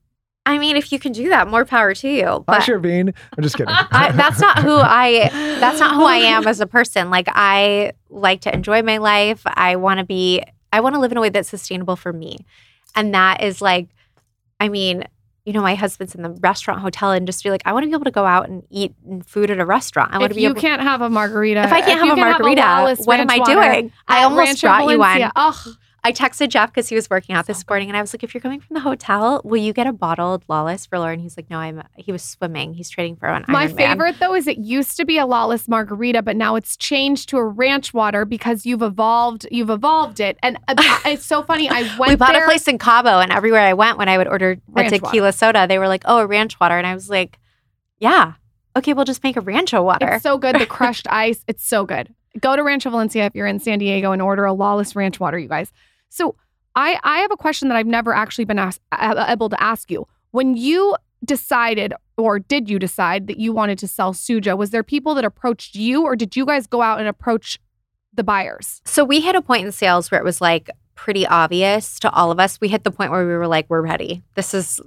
I 0.46 0.58
mean, 0.58 0.76
if 0.76 0.90
you 0.90 0.98
can 0.98 1.12
do 1.12 1.28
that, 1.28 1.48
more 1.48 1.64
power 1.64 1.94
to 1.94 2.08
you. 2.08 2.24
Hi, 2.26 2.38
But 2.46 2.62
Shervine. 2.62 3.14
I'm 3.36 3.42
just 3.42 3.56
kidding. 3.56 3.74
I, 3.74 4.12
that's 4.12 4.40
not 4.40 4.60
who 4.60 4.74
I 4.76 5.28
that's 5.60 5.80
not 5.80 5.94
who 5.94 6.04
I 6.04 6.16
am 6.16 6.46
as 6.46 6.60
a 6.60 6.66
person. 6.66 7.10
Like 7.10 7.28
I 7.28 7.92
like 8.08 8.40
to 8.42 8.54
enjoy 8.54 8.82
my 8.82 8.98
life. 8.98 9.42
I 9.44 9.76
want 9.76 9.98
to 9.98 10.04
be 10.04 10.42
I 10.72 10.80
want 10.80 10.94
to 10.94 11.00
live 11.00 11.12
in 11.12 11.18
a 11.18 11.20
way 11.20 11.28
that's 11.28 11.48
sustainable 11.48 11.96
for 11.96 12.12
me. 12.12 12.38
And 12.94 13.14
that 13.14 13.42
is 13.42 13.60
like 13.60 13.88
I 14.58 14.68
mean, 14.68 15.04
you 15.44 15.52
know, 15.52 15.62
my 15.62 15.74
husband's 15.74 16.14
in 16.14 16.22
the 16.22 16.30
restaurant 16.30 16.80
hotel 16.80 17.12
industry. 17.12 17.50
Like 17.50 17.62
I 17.66 17.72
want 17.72 17.84
to 17.84 17.88
be 17.88 17.92
able 17.94 18.04
to 18.04 18.10
go 18.10 18.24
out 18.24 18.48
and 18.48 18.62
eat 18.70 18.94
food 19.26 19.50
at 19.50 19.60
a 19.60 19.66
restaurant. 19.66 20.12
I 20.12 20.18
want 20.18 20.30
if 20.30 20.30
to 20.30 20.36
be 20.36 20.42
you 20.42 20.50
able 20.50 20.60
can't 20.60 20.82
have 20.82 21.02
a 21.02 21.10
margarita, 21.10 21.64
if 21.64 21.72
I 21.72 21.82
can't 21.82 21.98
have 21.98 22.06
you 22.06 22.12
a 22.14 22.16
margarita, 22.16 22.62
Lawless 22.62 23.04
what 23.04 23.20
am 23.20 23.28
I 23.30 23.38
doing? 23.40 23.92
I 24.08 24.20
at 24.20 24.24
almost 24.24 24.38
Rancho 24.46 24.66
brought 24.68 24.80
you 24.90 24.98
one. 24.98 25.18
Valencia. 25.18 25.32
Ugh. 25.36 25.76
I 26.02 26.12
texted 26.12 26.48
Jeff 26.48 26.70
because 26.70 26.88
he 26.88 26.94
was 26.94 27.10
working 27.10 27.34
out 27.34 27.46
this 27.46 27.62
morning, 27.68 27.88
and 27.88 27.96
I 27.96 28.00
was 28.00 28.14
like, 28.14 28.22
"If 28.22 28.32
you're 28.32 28.40
coming 28.40 28.60
from 28.60 28.74
the 28.74 28.80
hotel, 28.80 29.42
will 29.44 29.60
you 29.60 29.72
get 29.74 29.86
a 29.86 29.92
bottled 29.92 30.44
Lawless 30.48 30.86
for 30.86 30.96
Lauryn?" 30.96 31.20
He's 31.20 31.36
like, 31.36 31.50
"No, 31.50 31.58
I'm." 31.58 31.82
He 31.96 32.10
was 32.10 32.22
swimming. 32.22 32.72
He's 32.72 32.88
training 32.88 33.16
for 33.16 33.26
an 33.28 33.44
My 33.48 33.66
Ironman. 33.66 33.76
favorite 33.76 34.16
though 34.18 34.34
is 34.34 34.46
it 34.46 34.56
used 34.58 34.96
to 34.96 35.04
be 35.04 35.18
a 35.18 35.26
lawless 35.26 35.68
margarita, 35.68 36.22
but 36.22 36.36
now 36.36 36.54
it's 36.56 36.76
changed 36.76 37.28
to 37.30 37.36
a 37.36 37.44
ranch 37.44 37.92
water 37.92 38.24
because 38.24 38.64
you've 38.64 38.82
evolved. 38.82 39.46
You've 39.50 39.68
evolved 39.70 40.20
it, 40.20 40.38
and 40.42 40.56
uh, 40.68 40.74
it's 41.04 41.26
so 41.26 41.42
funny. 41.42 41.68
I 41.68 41.82
went 41.98 42.08
we 42.10 42.16
bought 42.16 42.32
there. 42.32 42.44
a 42.44 42.46
place 42.46 42.66
in 42.66 42.78
Cabo, 42.78 43.18
and 43.20 43.30
everywhere 43.30 43.60
I 43.60 43.74
went, 43.74 43.98
when 43.98 44.08
I 44.08 44.16
would 44.16 44.28
order 44.28 44.56
a 44.74 44.88
tequila 44.88 45.32
soda, 45.32 45.66
they 45.68 45.78
were 45.78 45.88
like, 45.88 46.02
"Oh, 46.06 46.18
a 46.18 46.26
ranch 46.26 46.58
water," 46.58 46.78
and 46.78 46.86
I 46.86 46.94
was 46.94 47.10
like, 47.10 47.38
"Yeah, 47.98 48.34
okay, 48.74 48.94
we'll 48.94 49.04
just 49.04 49.22
make 49.22 49.36
a 49.36 49.40
rancho 49.42 49.82
water." 49.82 50.08
It's 50.14 50.22
so 50.22 50.38
good. 50.38 50.56
The 50.58 50.66
crushed 50.66 51.06
ice, 51.10 51.44
it's 51.46 51.66
so 51.66 51.84
good. 51.84 52.14
Go 52.40 52.54
to 52.54 52.62
Rancho 52.62 52.90
Valencia 52.90 53.26
if 53.26 53.34
you're 53.34 53.48
in 53.48 53.58
San 53.58 53.80
Diego 53.80 54.12
and 54.12 54.22
order 54.22 54.44
a 54.44 54.52
lawless 54.52 54.94
ranch 54.94 55.18
water, 55.18 55.36
you 55.38 55.48
guys. 55.48 55.72
So 56.10 56.36
I 56.74 56.98
I 57.02 57.18
have 57.20 57.30
a 57.32 57.36
question 57.36 57.68
that 57.68 57.76
I've 57.76 57.86
never 57.86 58.12
actually 58.12 58.44
been 58.44 58.58
asked, 58.58 58.82
able 58.92 59.48
to 59.48 59.62
ask 59.62 59.90
you. 59.90 60.06
When 60.32 60.56
you 60.56 60.94
decided, 61.24 61.92
or 62.16 62.38
did 62.38 62.70
you 62.70 62.78
decide 62.78 63.26
that 63.26 63.38
you 63.38 63.52
wanted 63.52 63.78
to 63.78 63.88
sell 63.88 64.12
Suja? 64.12 64.56
Was 64.56 64.70
there 64.70 64.84
people 64.84 65.14
that 65.14 65.24
approached 65.24 65.74
you, 65.74 66.02
or 66.04 66.14
did 66.14 66.36
you 66.36 66.46
guys 66.46 66.66
go 66.66 66.82
out 66.82 66.98
and 66.98 67.08
approach 67.08 67.58
the 68.12 68.24
buyers? 68.24 68.82
so 68.84 69.04
we 69.04 69.20
hit 69.20 69.36
a 69.36 69.42
point 69.42 69.64
in 69.64 69.72
sales 69.72 70.10
where 70.10 70.20
it 70.20 70.24
was 70.24 70.40
like 70.40 70.68
pretty 70.96 71.26
obvious 71.26 71.98
to 72.00 72.10
all 72.10 72.30
of 72.30 72.38
us. 72.38 72.60
We 72.60 72.68
hit 72.68 72.84
the 72.84 72.90
point 72.90 73.10
where 73.10 73.26
we 73.26 73.32
were 73.32 73.46
like, 73.46 73.66
"We're 73.68 73.80
ready. 73.80 74.22
This 74.34 74.52
is 74.52 74.80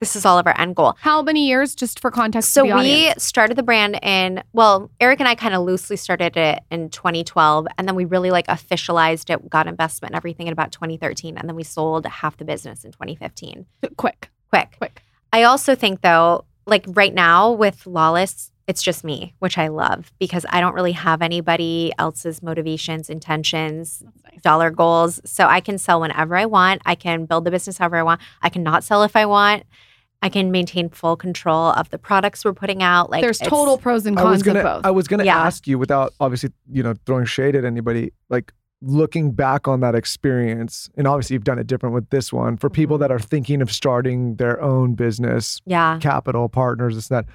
This 0.00 0.16
is 0.16 0.26
all 0.26 0.38
of 0.38 0.46
our 0.46 0.58
end 0.60 0.76
goal. 0.76 0.96
How 0.98 1.22
many 1.22 1.46
years, 1.46 1.74
just 1.74 2.00
for 2.00 2.10
context? 2.10 2.52
So 2.52 2.64
we 2.64 3.12
started 3.16 3.56
the 3.56 3.62
brand 3.62 3.98
in 4.02 4.42
well, 4.52 4.90
Eric 5.00 5.20
and 5.20 5.28
I 5.28 5.34
kind 5.34 5.54
of 5.54 5.62
loosely 5.62 5.96
started 5.96 6.36
it 6.36 6.60
in 6.70 6.90
2012, 6.90 7.66
and 7.78 7.88
then 7.88 7.94
we 7.94 8.04
really 8.04 8.30
like 8.30 8.46
officialized 8.48 9.30
it, 9.30 9.48
got 9.48 9.66
investment 9.66 10.10
and 10.12 10.16
everything 10.16 10.46
in 10.46 10.52
about 10.52 10.72
2013, 10.72 11.38
and 11.38 11.48
then 11.48 11.56
we 11.56 11.62
sold 11.62 12.06
half 12.06 12.36
the 12.36 12.44
business 12.44 12.84
in 12.84 12.92
2015. 12.92 13.66
quick, 13.96 14.30
Quick. 14.50 14.74
quick. 14.78 15.02
I 15.32 15.44
also 15.44 15.74
think 15.74 16.00
though, 16.02 16.44
like 16.66 16.84
right 16.88 17.14
now 17.14 17.52
with 17.52 17.86
Lawless, 17.86 18.52
it's 18.66 18.82
just 18.82 19.04
me, 19.04 19.34
which 19.40 19.58
I 19.58 19.68
love 19.68 20.12
because 20.18 20.46
I 20.48 20.60
don't 20.60 20.74
really 20.74 20.92
have 20.92 21.20
anybody 21.20 21.92
else's 21.98 22.42
motivations, 22.42 23.10
intentions, 23.10 24.02
nice. 24.24 24.40
dollar 24.42 24.70
goals. 24.70 25.20
So 25.24 25.46
I 25.46 25.60
can 25.60 25.76
sell 25.78 26.00
whenever 26.00 26.34
I 26.36 26.46
want. 26.46 26.80
I 26.86 26.94
can 26.94 27.26
build 27.26 27.44
the 27.44 27.50
business 27.50 27.76
however 27.78 27.96
I 27.96 28.02
want. 28.02 28.20
I 28.42 28.48
can 28.48 28.62
not 28.62 28.82
sell 28.84 29.02
if 29.02 29.16
I 29.16 29.26
want. 29.26 29.64
I 30.22 30.30
can 30.30 30.50
maintain 30.50 30.88
full 30.88 31.16
control 31.16 31.72
of 31.72 31.90
the 31.90 31.98
products 31.98 32.42
we're 32.46 32.54
putting 32.54 32.82
out. 32.82 33.10
Like 33.10 33.20
There's 33.22 33.38
total 33.38 33.76
pros 33.76 34.06
and 34.06 34.18
I 34.18 34.24
was 34.24 34.30
cons 34.32 34.42
gonna 34.44 34.58
of 34.60 34.64
both. 34.64 34.86
I 34.86 34.90
was 34.90 35.06
gonna 35.08 35.24
Yeah. 35.24 35.36
ask 35.44 35.66
you 35.66 35.78
without 35.78 36.14
obviously 36.18 36.50
you 36.72 36.82
know 36.82 36.94
throwing 37.04 37.26
shade 37.26 37.54
at 37.54 37.66
anybody 37.66 38.12
like 38.30 38.50
looking 38.80 39.32
back 39.32 39.68
on 39.68 39.80
that 39.80 39.94
experience 39.94 40.88
and 40.96 41.06
obviously 41.06 41.34
you've 41.34 41.44
done 41.44 41.58
it 41.58 41.66
different 41.66 41.94
with 41.94 42.08
this 42.10 42.32
one 42.32 42.56
for 42.56 42.70
people 42.70 42.96
Mhm. 42.96 43.00
that 43.00 43.12
are 43.12 43.18
thinking 43.18 43.60
of 43.60 43.70
starting 43.70 44.36
their 44.36 44.60
own 44.62 44.94
business 44.94 45.60
Yeah. 45.66 45.98
capital 46.00 46.48
partners 46.48 46.94
this 46.94 47.10
and 47.10 47.18
that 47.18 47.26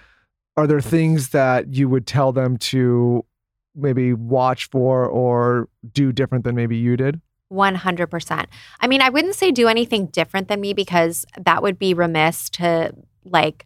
are 0.58 0.68
there 0.68 0.82
things 0.82 1.30
that 1.30 1.74
you 1.74 1.88
would 1.90 2.06
tell 2.08 2.32
them 2.32 2.58
to 2.58 3.24
maybe 3.76 4.14
watch 4.14 4.70
for 4.70 5.06
or 5.06 5.70
do 5.94 6.12
different 6.12 6.44
than 6.44 6.56
maybe 6.56 6.76
you 6.76 6.98
did 6.98 7.22
100%. 7.52 8.46
I 8.80 8.88
mean, 8.88 9.02
I 9.02 9.10
wouldn't 9.10 9.34
say 9.36 9.50
do 9.52 9.68
anything 9.68 10.06
different 10.08 10.50
than 10.50 10.62
me 10.62 10.74
because 10.74 11.26
that 11.40 11.64
would 11.64 11.80
be 11.80 11.94
remiss 11.96 12.48
to 12.52 12.94
like 13.26 13.66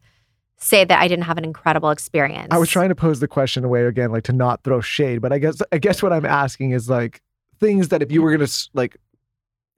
say 0.58 0.86
that 0.86 1.00
I 1.02 1.08
didn't 1.10 1.26
have 1.26 1.38
an 1.38 1.44
incredible 1.44 1.90
experience. 1.90 2.48
I 2.52 2.58
was 2.58 2.70
trying 2.70 2.90
to 2.90 2.96
pose 2.96 3.20
the 3.20 3.28
question 3.28 3.66
away 3.66 3.84
again, 3.86 4.12
like 4.12 4.24
to 4.26 4.32
not 4.34 4.64
throw 4.64 4.80
shade, 4.80 5.22
but 5.22 5.34
I 5.34 5.40
guess 5.40 5.62
I 5.74 5.80
guess 5.80 6.02
what 6.02 6.14
I'm 6.14 6.26
asking 6.26 6.72
is 6.72 6.90
like 6.90 7.22
things 7.60 7.90
that 7.90 8.02
if 8.02 8.10
you 8.12 8.22
were 8.22 8.32
gonna 8.32 8.48
like 8.74 8.96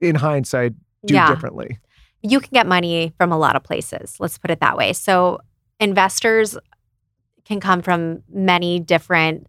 in 0.00 0.14
hindsight 0.14 0.74
do 1.04 1.14
Yeah. 1.14 1.28
differently. 1.28 1.78
you 2.22 2.40
can 2.40 2.50
get 2.52 2.66
money 2.66 3.12
from 3.18 3.30
a 3.32 3.38
lot 3.38 3.54
of 3.56 3.62
places. 3.62 4.16
Let's 4.20 4.38
put 4.38 4.50
it 4.50 4.60
that 4.60 4.76
way. 4.76 4.92
So 4.92 5.40
investors 5.80 6.56
can 7.46 7.60
come 7.60 7.80
from 7.80 8.22
many 8.28 8.80
different 8.80 9.46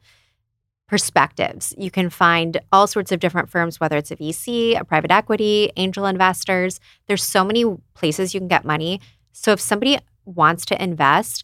perspectives. 0.88 1.74
You 1.78 1.91
can 1.91 2.10
find 2.10 2.62
all 2.72 2.88
sorts 2.88 3.12
of 3.12 3.20
different 3.20 3.50
firms, 3.50 3.80
whether 3.80 3.98
it's 3.98 4.12
a 4.12 4.16
VC, 4.16 4.80
a 4.80 4.86
private 4.86 5.12
equity, 5.12 5.72
angel 5.76 6.06
investors. 6.06 6.80
There's 7.08 7.24
so 7.24 7.43
many 7.43 7.66
places 7.93 8.34
you 8.34 8.39
can 8.39 8.48
get 8.48 8.64
money. 8.64 9.02
So 9.34 9.52
if 9.52 9.60
somebody 9.60 10.00
wants 10.26 10.66
to 10.68 10.82
invest, 10.82 11.43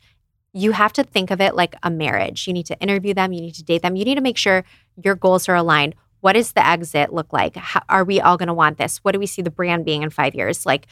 you 0.53 0.71
have 0.71 0.93
to 0.93 1.03
think 1.03 1.31
of 1.31 1.41
it 1.41 1.55
like 1.55 1.75
a 1.83 1.89
marriage. 1.89 2.47
You 2.47 2.53
need 2.53 2.67
to 2.67 2.79
interview 2.79 3.13
them, 3.13 3.33
you 3.33 3.41
need 3.41 3.55
to 3.55 3.63
date 3.63 3.81
them, 3.81 3.95
you 3.95 4.05
need 4.05 4.15
to 4.15 4.21
make 4.21 4.37
sure 4.37 4.63
your 5.03 5.15
goals 5.15 5.49
are 5.49 5.55
aligned. 5.55 5.95
What 6.21 6.33
does 6.33 6.53
the 6.53 6.65
exit 6.65 7.11
look 7.11 7.33
like? 7.33 7.57
How, 7.57 7.81
are 7.89 8.05
we 8.05 8.21
all 8.21 8.37
going 8.37 8.47
to 8.47 8.53
want 8.53 8.77
this? 8.77 8.99
What 8.99 9.11
do 9.11 9.19
we 9.19 9.25
see 9.25 9.41
the 9.41 9.49
brand 9.49 9.83
being 9.83 10.03
in 10.03 10.09
five 10.09 10.35
years? 10.35 10.65
Like, 10.65 10.87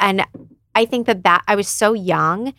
and 0.00 0.26
I 0.74 0.86
think 0.86 1.06
that 1.06 1.22
that 1.22 1.44
I 1.46 1.54
was 1.54 1.68
so 1.68 1.92
young 1.92 2.52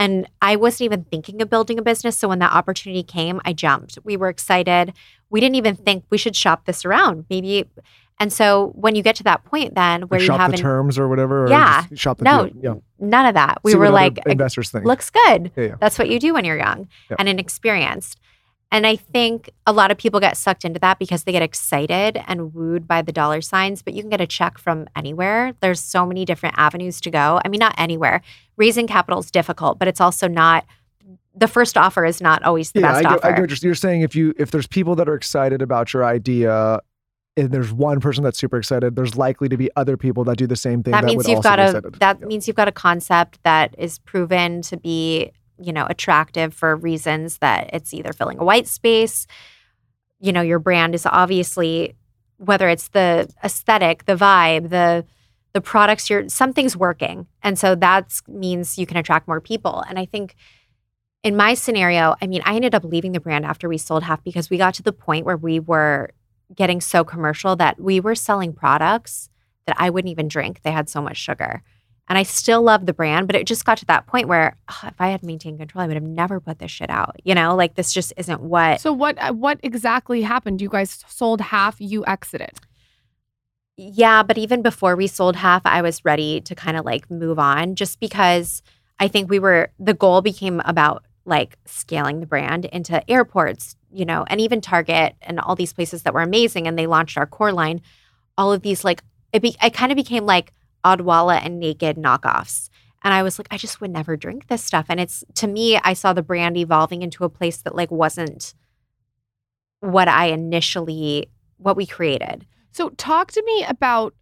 and 0.00 0.26
I 0.42 0.56
wasn't 0.56 0.86
even 0.86 1.04
thinking 1.04 1.40
of 1.42 1.48
building 1.50 1.78
a 1.78 1.82
business. 1.82 2.18
So 2.18 2.26
when 2.28 2.38
that 2.40 2.52
opportunity 2.52 3.02
came, 3.04 3.40
I 3.44 3.52
jumped. 3.52 3.98
We 4.02 4.16
were 4.16 4.28
excited. 4.30 4.94
We 5.28 5.38
didn't 5.40 5.56
even 5.56 5.76
think 5.76 6.04
we 6.10 6.18
should 6.18 6.34
shop 6.34 6.64
this 6.64 6.84
around. 6.84 7.26
Maybe. 7.30 7.66
And 8.18 8.32
so 8.32 8.72
when 8.74 8.94
you 8.96 9.02
get 9.02 9.14
to 9.16 9.22
that 9.24 9.44
point, 9.44 9.74
then 9.74 10.02
where 10.02 10.18
you 10.20 10.26
shop 10.26 10.40
have 10.40 10.50
the 10.50 10.56
terms 10.56 10.98
or 10.98 11.06
whatever. 11.08 11.44
Or 11.44 11.48
Yeah. 11.48 11.84
just 11.90 12.02
shop 12.02 12.18
the 12.18 12.24
No. 12.24 12.50
Yeah. 12.60 12.74
none 12.98 13.26
of 13.26 13.34
that. 13.34 13.60
We 13.62 13.72
See 13.72 13.78
were 13.78 13.90
like, 13.90 14.18
investors 14.26 14.70
think. 14.70 14.84
looks 14.86 15.10
good. 15.10 15.52
Yeah, 15.56 15.64
yeah. 15.64 15.74
That's 15.80 15.98
what 15.98 16.08
you 16.10 16.18
do 16.18 16.34
when 16.34 16.44
you're 16.44 16.58
young 16.58 16.88
and 17.18 17.28
inexperienced. 17.28 18.18
And 18.72 18.86
I 18.86 18.94
think 18.94 19.50
a 19.66 19.72
lot 19.72 19.90
of 19.90 19.98
people 19.98 20.20
get 20.20 20.36
sucked 20.36 20.64
into 20.64 20.78
that 20.80 20.98
because 21.00 21.24
they 21.24 21.32
get 21.32 21.42
excited 21.42 22.22
and 22.28 22.54
wooed 22.54 22.86
by 22.86 23.02
the 23.02 23.10
dollar 23.10 23.40
signs, 23.40 23.82
but 23.82 23.94
you 23.94 24.02
can 24.02 24.10
get 24.10 24.20
a 24.20 24.26
check 24.26 24.58
from 24.58 24.86
anywhere. 24.94 25.54
There's 25.60 25.80
so 25.80 26.06
many 26.06 26.24
different 26.24 26.54
avenues 26.56 27.00
to 27.00 27.10
go. 27.10 27.40
I 27.44 27.48
mean, 27.48 27.58
not 27.58 27.74
anywhere. 27.78 28.22
Raising 28.56 28.86
capital 28.86 29.18
is 29.18 29.30
difficult, 29.30 29.78
but 29.80 29.88
it's 29.88 30.00
also 30.00 30.28
not 30.28 30.64
the 31.34 31.48
first 31.48 31.76
offer 31.76 32.04
is 32.04 32.20
not 32.20 32.42
always 32.42 32.72
the 32.72 32.80
yeah, 32.80 32.92
best 32.92 33.06
I, 33.06 33.14
offer. 33.14 33.26
I 33.26 33.46
get 33.46 33.62
you're, 33.62 33.74
saying. 33.74 34.02
If 34.02 34.14
you 34.14 34.34
if 34.36 34.50
there's 34.50 34.66
people 34.66 34.94
that 34.96 35.08
are 35.08 35.14
excited 35.14 35.62
about 35.62 35.92
your 35.92 36.04
idea, 36.04 36.80
and 37.36 37.50
there's 37.52 37.72
one 37.72 38.00
person 38.00 38.22
that's 38.24 38.38
super 38.38 38.58
excited, 38.58 38.96
there's 38.96 39.16
likely 39.16 39.48
to 39.48 39.56
be 39.56 39.70
other 39.76 39.96
people 39.96 40.24
that 40.24 40.36
do 40.36 40.46
the 40.46 40.56
same 40.56 40.82
thing. 40.82 40.92
that 40.92 41.02
That, 41.02 41.06
means 41.06 41.16
would 41.18 41.26
you've 41.28 41.36
also 41.36 41.48
got 41.48 41.56
be 41.56 41.62
a 41.62 41.66
excited. 41.68 41.94
that 42.00 42.18
Yeah. 42.20 42.26
means 42.26 42.46
you've 42.46 42.56
got 42.56 42.68
a 42.68 42.72
concept 42.72 43.42
that 43.44 43.74
is 43.78 43.98
proven 44.00 44.62
to 44.62 44.76
be 44.76 45.30
you 45.60 45.72
know 45.72 45.86
attractive 45.88 46.54
for 46.54 46.76
reasons 46.76 47.38
that 47.38 47.70
it's 47.72 47.92
either 47.94 48.12
filling 48.12 48.38
a 48.38 48.44
white 48.44 48.66
space 48.66 49.26
you 50.18 50.32
know 50.32 50.40
your 50.40 50.58
brand 50.58 50.94
is 50.94 51.06
obviously 51.06 51.94
whether 52.36 52.68
it's 52.68 52.88
the 52.88 53.28
aesthetic 53.44 54.04
the 54.04 54.16
vibe 54.16 54.70
the 54.70 55.04
the 55.52 55.60
products 55.60 56.08
you're 56.08 56.28
something's 56.28 56.76
working 56.76 57.26
and 57.42 57.58
so 57.58 57.74
that 57.74 58.20
means 58.28 58.78
you 58.78 58.86
can 58.86 58.96
attract 58.96 59.28
more 59.28 59.40
people 59.40 59.84
and 59.88 59.98
i 59.98 60.04
think 60.04 60.34
in 61.22 61.36
my 61.36 61.54
scenario 61.54 62.14
i 62.22 62.26
mean 62.26 62.42
i 62.44 62.54
ended 62.54 62.74
up 62.74 62.84
leaving 62.84 63.12
the 63.12 63.20
brand 63.20 63.44
after 63.44 63.68
we 63.68 63.78
sold 63.78 64.02
half 64.02 64.22
because 64.24 64.48
we 64.50 64.56
got 64.58 64.74
to 64.74 64.82
the 64.82 64.92
point 64.92 65.26
where 65.26 65.36
we 65.36 65.60
were 65.60 66.10
getting 66.54 66.80
so 66.80 67.04
commercial 67.04 67.56
that 67.56 67.80
we 67.80 68.00
were 68.00 68.14
selling 68.14 68.52
products 68.52 69.28
that 69.66 69.76
I 69.78 69.90
wouldn't 69.90 70.10
even 70.10 70.28
drink. 70.28 70.62
They 70.62 70.72
had 70.72 70.88
so 70.88 71.00
much 71.00 71.16
sugar. 71.16 71.62
And 72.10 72.18
I 72.18 72.24
still 72.24 72.60
love 72.60 72.86
the 72.86 72.92
brand, 72.92 73.28
but 73.28 73.36
it 73.36 73.46
just 73.46 73.64
got 73.64 73.78
to 73.78 73.86
that 73.86 74.08
point 74.08 74.26
where 74.26 74.56
oh, 74.68 74.80
if 74.88 75.00
I 75.00 75.10
had 75.10 75.22
maintained 75.22 75.60
control, 75.60 75.84
I 75.84 75.86
would 75.86 75.94
have 75.94 76.02
never 76.02 76.40
put 76.40 76.58
this 76.58 76.72
shit 76.72 76.90
out. 76.90 77.14
You 77.22 77.36
know, 77.36 77.54
like 77.54 77.76
this 77.76 77.92
just 77.92 78.12
isn't 78.16 78.40
what. 78.40 78.80
so 78.80 78.92
what? 78.92 79.16
uh, 79.18 79.32
What 79.32 79.60
exactly 79.62 80.22
happened? 80.22 80.60
You 80.60 80.68
guys 80.68 81.04
sold 81.06 81.40
half. 81.40 81.76
You 81.80 82.04
exited. 82.06 82.50
Yeah, 83.76 84.24
but 84.24 84.38
even 84.38 84.60
before 84.60 84.96
we 84.96 85.06
sold 85.06 85.36
half, 85.36 85.62
I 85.64 85.82
was 85.82 86.04
ready 86.04 86.40
to 86.42 86.54
kind 86.56 86.76
of 86.76 86.84
like 86.84 87.08
move 87.12 87.38
on 87.38 87.76
just 87.76 88.00
because 88.00 88.60
I 88.98 89.06
think 89.06 89.30
we 89.30 89.38
were, 89.38 89.70
the 89.78 89.94
goal 89.94 90.20
became 90.20 90.60
about 90.64 91.04
like 91.24 91.56
scaling 91.64 92.18
the 92.18 92.26
brand 92.26 92.64
into 92.66 93.08
airports, 93.08 93.76
you 93.92 94.04
know, 94.04 94.24
and 94.26 94.40
even 94.40 94.60
Target 94.60 95.14
and 95.22 95.38
all 95.38 95.54
these 95.54 95.72
places 95.72 96.02
that 96.02 96.12
were 96.12 96.22
amazing. 96.22 96.66
And 96.66 96.76
they 96.76 96.88
launched 96.88 97.16
our 97.16 97.24
core 97.26 97.52
line. 97.52 97.80
All 98.36 98.52
of 98.52 98.62
these, 98.62 98.84
like, 98.84 99.02
it, 99.32 99.40
be, 99.42 99.56
it 99.62 99.72
kind 99.72 99.92
of 99.92 99.96
became 99.96 100.26
like 100.26 100.52
Odwalla 100.84 101.40
and 101.44 101.58
Naked 101.58 101.96
knockoffs. 101.96 102.68
And 103.02 103.14
I 103.14 103.22
was 103.22 103.38
like, 103.38 103.48
I 103.50 103.56
just 103.56 103.80
would 103.80 103.90
never 103.90 104.16
drink 104.16 104.48
this 104.48 104.62
stuff. 104.62 104.86
And 104.88 105.00
it's 105.00 105.24
to 105.36 105.46
me, 105.46 105.78
I 105.82 105.94
saw 105.94 106.12
the 106.12 106.22
brand 106.22 106.56
evolving 106.56 107.02
into 107.02 107.24
a 107.24 107.30
place 107.30 107.58
that 107.62 107.74
like 107.74 107.90
wasn't 107.90 108.54
what 109.80 110.08
I 110.08 110.26
initially, 110.26 111.30
what 111.56 111.76
we 111.76 111.86
created. 111.86 112.46
So 112.72 112.90
talk 112.90 113.32
to 113.32 113.42
me 113.44 113.64
about 113.68 114.14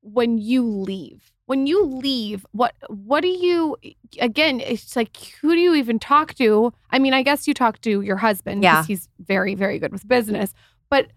when 0.00 0.38
you 0.38 0.62
leave. 0.64 1.32
When 1.46 1.66
you 1.66 1.82
leave, 1.84 2.44
what 2.52 2.74
what 2.88 3.22
do 3.22 3.28
you 3.28 3.76
again, 4.20 4.60
it's 4.60 4.94
like 4.94 5.16
who 5.40 5.54
do 5.54 5.60
you 5.60 5.74
even 5.74 5.98
talk 5.98 6.34
to? 6.34 6.72
I 6.90 6.98
mean, 6.98 7.14
I 7.14 7.22
guess 7.22 7.48
you 7.48 7.54
talk 7.54 7.80
to 7.80 8.02
your 8.02 8.18
husband 8.18 8.62
Yeah. 8.62 8.76
because 8.76 8.86
he's 8.86 9.08
very 9.18 9.54
very 9.54 9.78
good 9.78 9.90
with 9.90 10.06
business. 10.06 10.52
But 10.90 11.08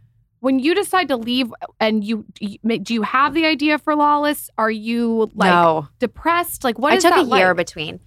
when 0.42 0.58
you 0.58 0.76
decide 0.76 1.08
to 1.08 1.16
leave 1.16 1.54
and 1.80 2.04
you 2.04 2.26
do 2.84 2.94
you 2.94 3.04
have 3.04 3.34
the 3.34 3.46
idea 3.46 3.78
for 3.78 3.96
Lawless? 3.96 4.50
Are 4.58 4.72
you 4.72 5.32
like 5.34 5.52
no. 5.52 5.88
depressed? 6.00 6.64
Like 6.64 6.78
what 6.78 6.94
I 6.94 6.98
took 6.98 7.14
a 7.14 7.38
year 7.38 7.50
like? 7.50 7.58
between. 7.58 8.00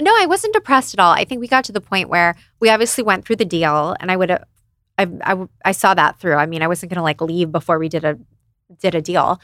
No, 0.00 0.10
I 0.10 0.26
wasn't 0.26 0.54
depressed 0.54 0.94
at 0.94 1.00
all. 1.00 1.12
I 1.12 1.24
think 1.24 1.40
we 1.40 1.46
got 1.46 1.64
to 1.64 1.72
the 1.72 1.80
point 1.80 2.08
where 2.08 2.34
we 2.58 2.68
obviously 2.68 3.04
went 3.04 3.24
through 3.24 3.36
the 3.36 3.44
deal, 3.44 3.94
and 4.00 4.10
I 4.10 4.16
would 4.16 4.30
have, 4.30 4.44
I, 4.98 5.06
I, 5.22 5.46
I 5.64 5.72
saw 5.72 5.94
that 5.94 6.18
through. 6.18 6.34
I 6.34 6.46
mean, 6.46 6.62
I 6.62 6.68
wasn't 6.68 6.90
going 6.90 6.96
to 6.96 7.02
like 7.02 7.20
leave 7.20 7.52
before 7.52 7.78
we 7.78 7.88
did 7.88 8.04
a 8.04 8.18
did 8.80 8.94
a 8.94 9.02
deal, 9.02 9.40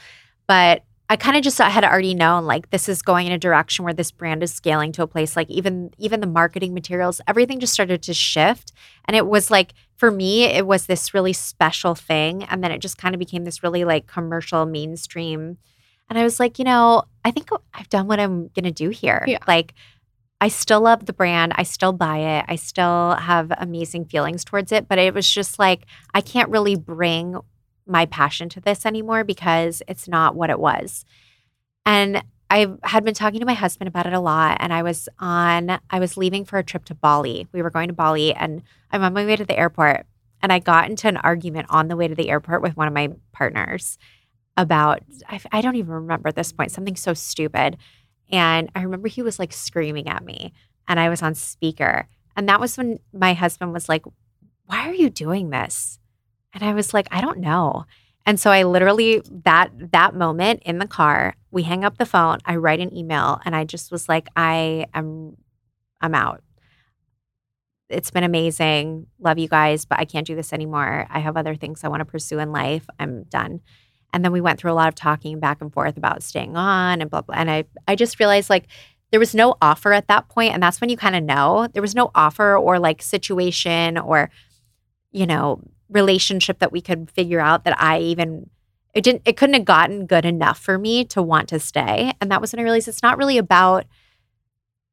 but 0.47 0.83
I 1.09 1.15
kind 1.17 1.37
of 1.37 1.43
just 1.43 1.61
I 1.61 1.69
had 1.69 1.83
already 1.83 2.15
known 2.15 2.45
like 2.45 2.69
this 2.69 2.89
is 2.89 3.01
going 3.01 3.27
in 3.27 3.33
a 3.33 3.37
direction 3.37 3.85
where 3.85 3.93
this 3.93 4.11
brand 4.11 4.41
is 4.43 4.53
scaling 4.53 4.91
to 4.93 5.03
a 5.03 5.07
place 5.07 5.35
like 5.35 5.49
even 5.49 5.91
even 5.97 6.21
the 6.21 6.27
marketing 6.27 6.73
materials, 6.73 7.21
everything 7.27 7.59
just 7.59 7.73
started 7.73 8.01
to 8.03 8.13
shift, 8.13 8.71
and 9.05 9.15
it 9.15 9.27
was 9.27 9.51
like 9.51 9.73
for 10.01 10.09
me, 10.09 10.45
it 10.45 10.65
was 10.65 10.87
this 10.87 11.13
really 11.13 11.31
special 11.31 11.93
thing, 11.93 12.43
and 12.45 12.63
then 12.63 12.71
it 12.71 12.79
just 12.79 12.97
kind 12.97 13.13
of 13.13 13.19
became 13.19 13.43
this 13.43 13.61
really 13.61 13.85
like 13.85 14.07
commercial 14.07 14.65
mainstream. 14.65 15.59
And 16.09 16.17
I 16.17 16.23
was 16.23 16.39
like, 16.39 16.57
you 16.57 16.65
know, 16.65 17.03
I 17.23 17.29
think 17.29 17.49
I've 17.71 17.87
done 17.87 18.07
what 18.07 18.19
I'm 18.19 18.47
going 18.47 18.63
to 18.63 18.71
do 18.71 18.89
here. 18.89 19.23
Yeah. 19.27 19.37
Like, 19.47 19.75
I 20.41 20.47
still 20.47 20.81
love 20.81 21.05
the 21.05 21.13
brand. 21.13 21.53
I 21.55 21.61
still 21.61 21.93
buy 21.93 22.17
it. 22.17 22.45
I 22.47 22.55
still 22.55 23.13
have 23.13 23.51
amazing 23.59 24.05
feelings 24.05 24.43
towards 24.43 24.71
it. 24.71 24.87
But 24.87 24.97
it 24.97 25.13
was 25.13 25.29
just 25.29 25.59
like, 25.59 25.85
I 26.15 26.21
can't 26.21 26.49
really 26.49 26.75
bring 26.75 27.35
my 27.85 28.07
passion 28.07 28.49
to 28.49 28.59
this 28.59 28.87
anymore 28.87 29.23
because 29.23 29.83
it's 29.87 30.07
not 30.07 30.33
what 30.33 30.49
it 30.49 30.59
was. 30.59 31.05
And 31.85 32.23
I 32.51 32.67
had 32.83 33.05
been 33.05 33.13
talking 33.13 33.39
to 33.39 33.45
my 33.45 33.53
husband 33.53 33.87
about 33.87 34.07
it 34.07 34.13
a 34.13 34.19
lot. 34.19 34.57
And 34.59 34.73
I 34.73 34.83
was 34.83 35.07
on, 35.19 35.79
I 35.89 35.99
was 35.99 36.17
leaving 36.17 36.43
for 36.43 36.59
a 36.59 36.63
trip 36.63 36.83
to 36.85 36.93
Bali. 36.93 37.47
We 37.53 37.61
were 37.61 37.69
going 37.69 37.87
to 37.87 37.93
Bali 37.93 38.33
and 38.33 38.61
I'm 38.91 39.01
on 39.03 39.13
my 39.13 39.25
way 39.25 39.37
to 39.37 39.45
the 39.45 39.57
airport. 39.57 40.05
And 40.43 40.51
I 40.51 40.59
got 40.59 40.89
into 40.89 41.07
an 41.07 41.15
argument 41.15 41.67
on 41.69 41.87
the 41.87 41.95
way 41.95 42.09
to 42.09 42.15
the 42.15 42.29
airport 42.29 42.61
with 42.61 42.75
one 42.75 42.89
of 42.89 42.93
my 42.93 43.11
partners 43.31 43.97
about, 44.57 45.01
I, 45.29 45.39
I 45.53 45.61
don't 45.61 45.77
even 45.77 45.93
remember 45.93 46.27
at 46.27 46.35
this 46.35 46.51
point, 46.51 46.71
something 46.71 46.97
so 46.97 47.13
stupid. 47.13 47.77
And 48.29 48.69
I 48.75 48.81
remember 48.81 49.07
he 49.07 49.21
was 49.21 49.39
like 49.39 49.53
screaming 49.53 50.09
at 50.09 50.25
me 50.25 50.51
and 50.89 50.99
I 50.99 51.07
was 51.07 51.21
on 51.21 51.35
speaker. 51.35 52.09
And 52.35 52.49
that 52.49 52.59
was 52.59 52.75
when 52.75 52.99
my 53.13 53.33
husband 53.33 53.71
was 53.71 53.87
like, 53.87 54.03
Why 54.65 54.89
are 54.89 54.93
you 54.93 55.09
doing 55.09 55.51
this? 55.51 55.99
And 56.53 56.63
I 56.63 56.73
was 56.73 56.93
like, 56.93 57.07
I 57.11 57.21
don't 57.21 57.39
know. 57.39 57.85
And 58.25 58.39
so 58.39 58.51
I 58.51 58.63
literally 58.63 59.21
that 59.43 59.71
that 59.91 60.15
moment 60.15 60.61
in 60.63 60.77
the 60.77 60.87
car, 60.87 61.35
we 61.49 61.63
hang 61.63 61.83
up 61.83 61.97
the 61.97 62.05
phone, 62.05 62.39
I 62.45 62.55
write 62.55 62.79
an 62.79 62.95
email, 62.95 63.39
and 63.45 63.55
I 63.55 63.63
just 63.65 63.91
was 63.91 64.07
like, 64.07 64.27
I 64.35 64.85
am 64.93 65.37
I'm 66.01 66.15
out. 66.15 66.43
It's 67.89 68.11
been 68.11 68.23
amazing. 68.23 69.07
Love 69.19 69.37
you 69.37 69.47
guys, 69.47 69.85
but 69.85 69.99
I 69.99 70.05
can't 70.05 70.25
do 70.25 70.35
this 70.35 70.53
anymore. 70.53 71.07
I 71.09 71.19
have 71.19 71.35
other 71.35 71.55
things 71.55 71.83
I 71.83 71.89
want 71.89 71.99
to 71.99 72.05
pursue 72.05 72.39
in 72.39 72.51
life. 72.51 72.85
I'm 72.99 73.23
done. 73.23 73.59
And 74.13 74.23
then 74.23 74.31
we 74.31 74.41
went 74.41 74.59
through 74.59 74.71
a 74.71 74.73
lot 74.73 74.87
of 74.87 74.95
talking 74.95 75.39
back 75.39 75.61
and 75.61 75.71
forth 75.71 75.97
about 75.97 76.23
staying 76.23 76.55
on 76.55 77.01
and 77.01 77.09
blah 77.09 77.21
blah. 77.21 77.35
And 77.35 77.49
I 77.49 77.65
I 77.87 77.95
just 77.95 78.19
realized 78.19 78.49
like 78.49 78.67
there 79.11 79.19
was 79.19 79.35
no 79.35 79.55
offer 79.61 79.93
at 79.93 80.07
that 80.07 80.29
point, 80.29 80.53
and 80.53 80.63
that's 80.63 80.79
when 80.79 80.89
you 80.89 80.97
kind 80.97 81.15
of 81.15 81.23
know 81.23 81.67
there 81.73 81.81
was 81.81 81.95
no 81.95 82.11
offer 82.15 82.57
or 82.57 82.79
like 82.79 83.01
situation 83.01 83.97
or 83.97 84.29
you 85.11 85.25
know 85.25 85.61
relationship 85.91 86.59
that 86.59 86.71
we 86.71 86.81
could 86.81 87.11
figure 87.11 87.39
out 87.39 87.63
that 87.65 87.79
I 87.81 87.99
even 87.99 88.49
it 88.93 89.03
didn't 89.03 89.21
it 89.25 89.37
couldn't 89.37 89.53
have 89.55 89.65
gotten 89.65 90.05
good 90.05 90.25
enough 90.25 90.59
for 90.59 90.77
me 90.77 91.05
to 91.05 91.21
want 91.21 91.49
to 91.49 91.59
stay. 91.59 92.13
And 92.19 92.31
that 92.31 92.41
was 92.41 92.51
when 92.51 92.59
I 92.59 92.63
realized 92.63 92.87
it's 92.87 93.03
not 93.03 93.17
really 93.17 93.37
about 93.37 93.85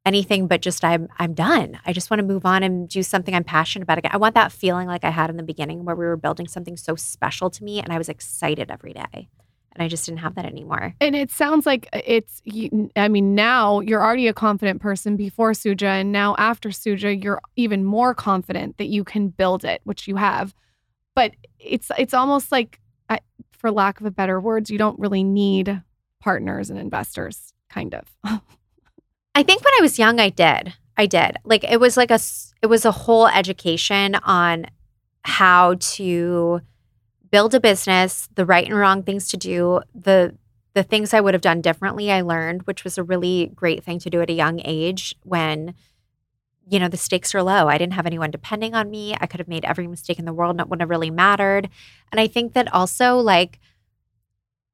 anything 0.04 0.46
but 0.46 0.62
just 0.62 0.84
I'm 0.84 1.08
I'm 1.18 1.34
done. 1.34 1.78
I 1.84 1.92
just 1.92 2.10
want 2.10 2.20
to 2.20 2.26
move 2.26 2.46
on 2.46 2.62
and 2.62 2.88
do 2.88 3.02
something 3.02 3.34
I'm 3.34 3.44
passionate 3.44 3.82
about 3.82 3.98
again. 3.98 4.12
I 4.14 4.18
want 4.18 4.34
that 4.34 4.52
feeling 4.52 4.88
like 4.88 5.04
I 5.04 5.10
had 5.10 5.30
in 5.30 5.36
the 5.36 5.42
beginning 5.42 5.84
where 5.84 5.96
we 5.96 6.06
were 6.06 6.16
building 6.16 6.48
something 6.48 6.76
so 6.76 6.96
special 6.96 7.50
to 7.50 7.64
me 7.64 7.80
and 7.80 7.92
I 7.92 7.98
was 7.98 8.08
excited 8.08 8.70
every 8.70 8.92
day. 8.92 9.28
And 9.72 9.82
I 9.84 9.88
just 9.88 10.06
didn't 10.06 10.20
have 10.20 10.34
that 10.34 10.44
anymore. 10.44 10.94
And 11.00 11.14
it 11.14 11.30
sounds 11.30 11.64
like 11.64 11.88
uh, 11.92 12.00
it's, 12.04 12.40
you- 12.44 12.90
I 12.96 13.06
mean, 13.06 13.36
now 13.36 13.78
you're 13.78 14.02
already 14.02 14.26
a 14.26 14.32
confident 14.34 14.80
person 14.80 15.14
before 15.16 15.52
Suja. 15.52 16.00
And 16.00 16.10
now 16.10 16.34
after 16.36 16.70
Suja, 16.70 17.22
you're 17.22 17.40
even 17.54 17.84
more 17.84 18.12
confident 18.12 18.78
that 18.78 18.86
you 18.86 19.04
can 19.04 19.28
build 19.28 19.64
it, 19.64 19.80
which 19.84 20.08
you 20.08 20.16
have. 20.16 20.52
But 21.18 21.32
it's, 21.58 21.90
it's 21.98 22.14
almost 22.14 22.52
like, 22.52 22.78
for 23.50 23.72
lack 23.72 23.98
of 24.00 24.06
a 24.06 24.10
better 24.12 24.40
words, 24.40 24.70
you 24.70 24.78
don't 24.78 24.98
really 25.00 25.24
need 25.24 25.82
partners 26.20 26.70
and 26.70 26.78
investors, 26.78 27.52
kind 27.68 27.92
of. 27.92 28.04
I 29.34 29.42
think 29.42 29.64
when 29.64 29.74
I 29.74 29.82
was 29.82 29.98
young, 29.98 30.20
I 30.20 30.28
did. 30.28 30.74
I 30.96 31.06
did. 31.06 31.38
Like 31.44 31.64
it 31.64 31.80
was 31.80 31.96
like 31.96 32.12
a 32.12 32.20
it 32.62 32.66
was 32.66 32.84
a 32.84 32.92
whole 32.92 33.26
education 33.26 34.14
on 34.16 34.66
how 35.24 35.74
to 35.96 36.60
build 37.30 37.54
a 37.54 37.60
business, 37.60 38.28
the 38.34 38.46
right 38.46 38.66
and 38.66 38.76
wrong 38.76 39.02
things 39.02 39.28
to 39.28 39.36
do, 39.36 39.80
the 39.94 40.36
the 40.74 40.82
things 40.84 41.12
I 41.12 41.20
would 41.20 41.34
have 41.34 41.40
done 41.40 41.60
differently. 41.60 42.12
I 42.12 42.20
learned, 42.20 42.62
which 42.62 42.84
was 42.84 42.96
a 42.96 43.02
really 43.02 43.50
great 43.54 43.82
thing 43.82 43.98
to 44.00 44.10
do 44.10 44.20
at 44.22 44.30
a 44.30 44.34
young 44.34 44.60
age 44.64 45.16
when 45.24 45.74
you 46.70 46.78
know 46.78 46.88
the 46.88 46.96
stakes 46.96 47.34
are 47.34 47.42
low. 47.42 47.68
I 47.68 47.78
didn't 47.78 47.94
have 47.94 48.06
anyone 48.06 48.30
depending 48.30 48.74
on 48.74 48.90
me. 48.90 49.16
I 49.20 49.26
could 49.26 49.40
have 49.40 49.48
made 49.48 49.64
every 49.64 49.86
mistake 49.86 50.18
in 50.18 50.24
the 50.24 50.32
world, 50.32 50.58
wouldn't 50.58 50.80
have 50.80 50.90
really 50.90 51.10
mattered. 51.10 51.68
And 52.12 52.20
I 52.20 52.26
think 52.26 52.52
that 52.54 52.72
also 52.72 53.16
like 53.16 53.60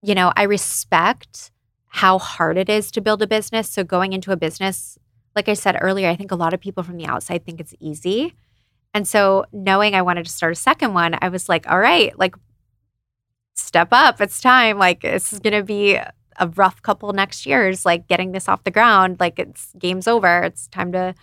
you 0.05 0.15
know, 0.15 0.35
I 0.37 0.43
respect 0.43 1.51
how 1.87 2.19
hard 2.19 2.59
it 2.59 2.69
is 2.69 2.91
to 2.91 3.01
build 3.01 3.23
a 3.23 3.27
business. 3.27 3.71
So 3.71 3.85
going 3.85 4.13
into 4.13 4.33
a 4.33 4.37
business, 4.37 4.99
like 5.35 5.49
I 5.49 5.55
said 5.55 5.79
earlier, 5.81 6.11
I 6.11 6.17
think 6.17 6.31
a 6.31 6.37
lot 6.37 6.53
of 6.53 6.61
people 6.61 6.83
from 6.83 6.99
the 6.99 7.07
outside 7.07 7.47
think 7.47 7.59
it's 7.59 7.75
easy. 7.81 8.35
And 8.93 9.09
so 9.09 9.47
knowing 9.51 9.95
I 9.95 10.03
wanted 10.03 10.27
to 10.27 10.33
start 10.33 10.53
a 10.53 10.57
second 10.57 10.93
one, 10.93 11.17
I 11.23 11.31
was 11.31 11.49
like, 11.49 11.71
all 11.71 11.79
right, 11.79 12.17
like 12.19 12.35
step 13.55 13.89
up. 13.93 14.21
It's 14.21 14.43
time. 14.43 14.79
Like 14.79 15.01
this 15.01 15.33
is 15.33 15.41
going 15.41 15.55
to 15.55 15.63
be 15.63 15.95
a 15.95 16.49
rough 16.55 16.83
couple 16.83 17.13
next 17.13 17.47
years 17.47 17.87
like 17.87 18.07
getting 18.07 18.33
this 18.33 18.49
off 18.49 18.65
the 18.65 18.71
ground. 18.71 19.17
Like 19.21 19.39
it's 19.39 19.73
game's 19.79 20.07
over. 20.07 20.43
It's 20.43 20.69
time 20.69 20.93
to 20.93 21.15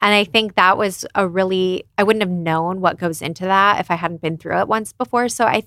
and 0.00 0.14
I 0.14 0.24
think 0.24 0.54
that 0.54 0.76
was 0.76 1.06
a 1.14 1.26
really 1.26 1.84
I 1.96 2.02
wouldn't 2.02 2.22
have 2.22 2.30
known 2.30 2.80
what 2.80 2.98
goes 2.98 3.22
into 3.22 3.44
that 3.44 3.80
if 3.80 3.90
I 3.90 3.94
hadn't 3.94 4.20
been 4.20 4.36
through 4.36 4.60
it 4.60 4.68
once 4.68 4.92
before. 4.92 5.28
So 5.28 5.44
I 5.44 5.62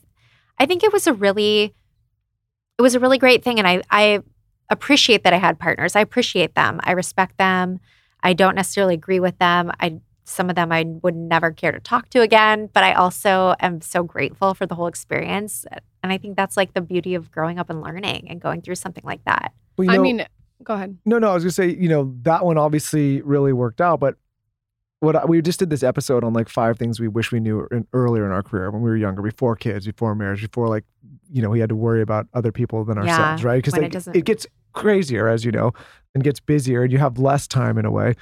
I 0.57 0.65
think 0.65 0.83
it 0.83 0.93
was 0.93 1.07
a 1.07 1.13
really 1.13 1.73
it 2.77 2.81
was 2.81 2.95
a 2.95 2.99
really 2.99 3.17
great 3.17 3.43
thing 3.43 3.59
and 3.59 3.67
I 3.67 3.81
I 3.89 4.21
appreciate 4.69 5.23
that 5.23 5.33
I 5.33 5.37
had 5.37 5.59
partners. 5.59 5.95
I 5.95 6.01
appreciate 6.01 6.55
them. 6.55 6.79
I 6.83 6.91
respect 6.91 7.37
them. 7.37 7.79
I 8.21 8.33
don't 8.33 8.55
necessarily 8.55 8.95
agree 8.95 9.19
with 9.19 9.37
them. 9.39 9.71
I 9.79 9.99
some 10.25 10.49
of 10.49 10.55
them 10.57 10.73
I 10.73 10.83
would 10.83 11.15
never 11.15 11.51
care 11.51 11.71
to 11.71 11.79
talk 11.79 12.09
to 12.09 12.21
again, 12.21 12.69
but 12.73 12.83
I 12.83 12.93
also 12.93 13.55
am 13.61 13.79
so 13.79 14.03
grateful 14.03 14.53
for 14.53 14.65
the 14.65 14.75
whole 14.75 14.87
experience. 14.87 15.65
And 16.03 16.11
I 16.11 16.17
think 16.17 16.35
that's 16.35 16.57
like 16.57 16.73
the 16.73 16.81
beauty 16.81 17.15
of 17.15 17.31
growing 17.31 17.59
up 17.59 17.69
and 17.69 17.81
learning 17.81 18.27
and 18.29 18.41
going 18.41 18.61
through 18.61 18.75
something 18.75 19.05
like 19.05 19.23
that. 19.23 19.53
Well, 19.77 19.85
you 19.85 19.93
I 19.93 19.97
mean, 19.99 20.25
go 20.63 20.73
ahead. 20.73 20.97
No, 21.05 21.19
no, 21.19 21.31
I 21.31 21.33
was 21.33 21.43
gonna 21.43 21.51
say, 21.51 21.75
you 21.75 21.89
know, 21.89 22.13
that 22.21 22.45
one 22.45 22.57
obviously 22.57 23.21
really 23.21 23.53
worked 23.53 23.81
out, 23.81 23.99
but 23.99 24.15
what 24.99 25.15
I, 25.15 25.25
we 25.25 25.41
just 25.41 25.59
did 25.59 25.69
this 25.69 25.83
episode 25.83 26.23
on 26.23 26.33
like 26.33 26.49
five 26.49 26.77
things 26.79 26.99
we 26.99 27.07
wish 27.07 27.31
we 27.31 27.39
knew 27.39 27.67
in, 27.71 27.87
earlier 27.93 28.25
in 28.25 28.31
our 28.31 28.41
career 28.41 28.71
when 28.71 28.81
we 28.81 28.89
were 28.89 28.97
younger, 28.97 29.21
before 29.21 29.55
kids, 29.55 29.85
before 29.85 30.15
marriage, 30.15 30.41
before 30.41 30.67
like, 30.67 30.85
you 31.31 31.41
know, 31.41 31.49
we 31.49 31.59
had 31.59 31.69
to 31.69 31.75
worry 31.75 32.01
about 32.01 32.27
other 32.33 32.51
people 32.51 32.83
than 32.83 32.97
Yeah, 32.97 33.03
ourselves, 33.03 33.43
right? 33.43 33.57
Because 33.57 33.73
when 33.73 33.83
it 33.83 34.07
it 34.15 34.25
gets 34.25 34.47
crazier 34.73 35.27
as 35.27 35.45
you 35.45 35.51
know, 35.51 35.71
and 36.15 36.23
gets 36.23 36.39
busier, 36.39 36.83
and 36.83 36.91
you 36.91 36.97
have 36.97 37.19
less 37.19 37.47
time 37.47 37.77
in 37.77 37.85
a 37.85 37.91
way. 37.91 38.15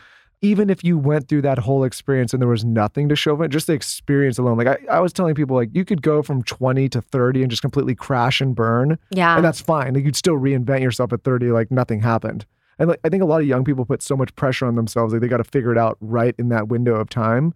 Even 0.45 0.69
if 0.69 0.83
you 0.83 0.97
went 0.97 1.27
through 1.27 1.41
that 1.41 1.57
whole 1.59 1.83
experience 1.83 2.33
and 2.33 2.41
there 2.41 2.47
was 2.49 2.63
nothing 2.63 3.09
to 3.09 3.15
show 3.15 3.33
of 3.33 3.41
it, 3.41 3.49
just 3.49 3.67
the 3.67 3.73
experience 3.73 4.37
alone. 4.37 4.57
Like 4.57 4.67
I, 4.67 4.77
I 4.91 4.99
was 4.99 5.11
telling 5.11 5.33
people, 5.35 5.55
like 5.55 5.69
you 5.73 5.83
could 5.85 6.01
go 6.01 6.21
from 6.21 6.43
20 6.43 6.87
to 6.89 7.01
30 7.01 7.41
and 7.41 7.49
just 7.49 7.61
completely 7.61 7.95
crash 7.95 8.41
and 8.41 8.55
burn 8.55 8.97
Yeah. 9.09 9.35
and 9.35 9.43
that's 9.43 9.61
fine. 9.61 9.93
Like 9.95 10.03
you'd 10.05 10.15
still 10.15 10.35
reinvent 10.35 10.81
yourself 10.81 11.11
at 11.13 11.23
30, 11.23 11.47
like 11.51 11.71
nothing 11.71 12.01
happened. 12.01 12.45
And 12.77 12.89
like, 12.89 12.99
I 13.03 13.09
think 13.09 13.23
a 13.23 13.25
lot 13.25 13.41
of 13.41 13.47
young 13.47 13.63
people 13.63 13.85
put 13.85 14.01
so 14.03 14.15
much 14.17 14.35
pressure 14.35 14.65
on 14.65 14.75
themselves, 14.75 15.13
like 15.13 15.21
they 15.21 15.27
got 15.27 15.37
to 15.37 15.43
figure 15.45 15.71
it 15.71 15.77
out 15.77 15.97
right 16.01 16.35
in 16.37 16.49
that 16.49 16.67
window 16.67 16.95
of 16.95 17.09
time. 17.09 17.53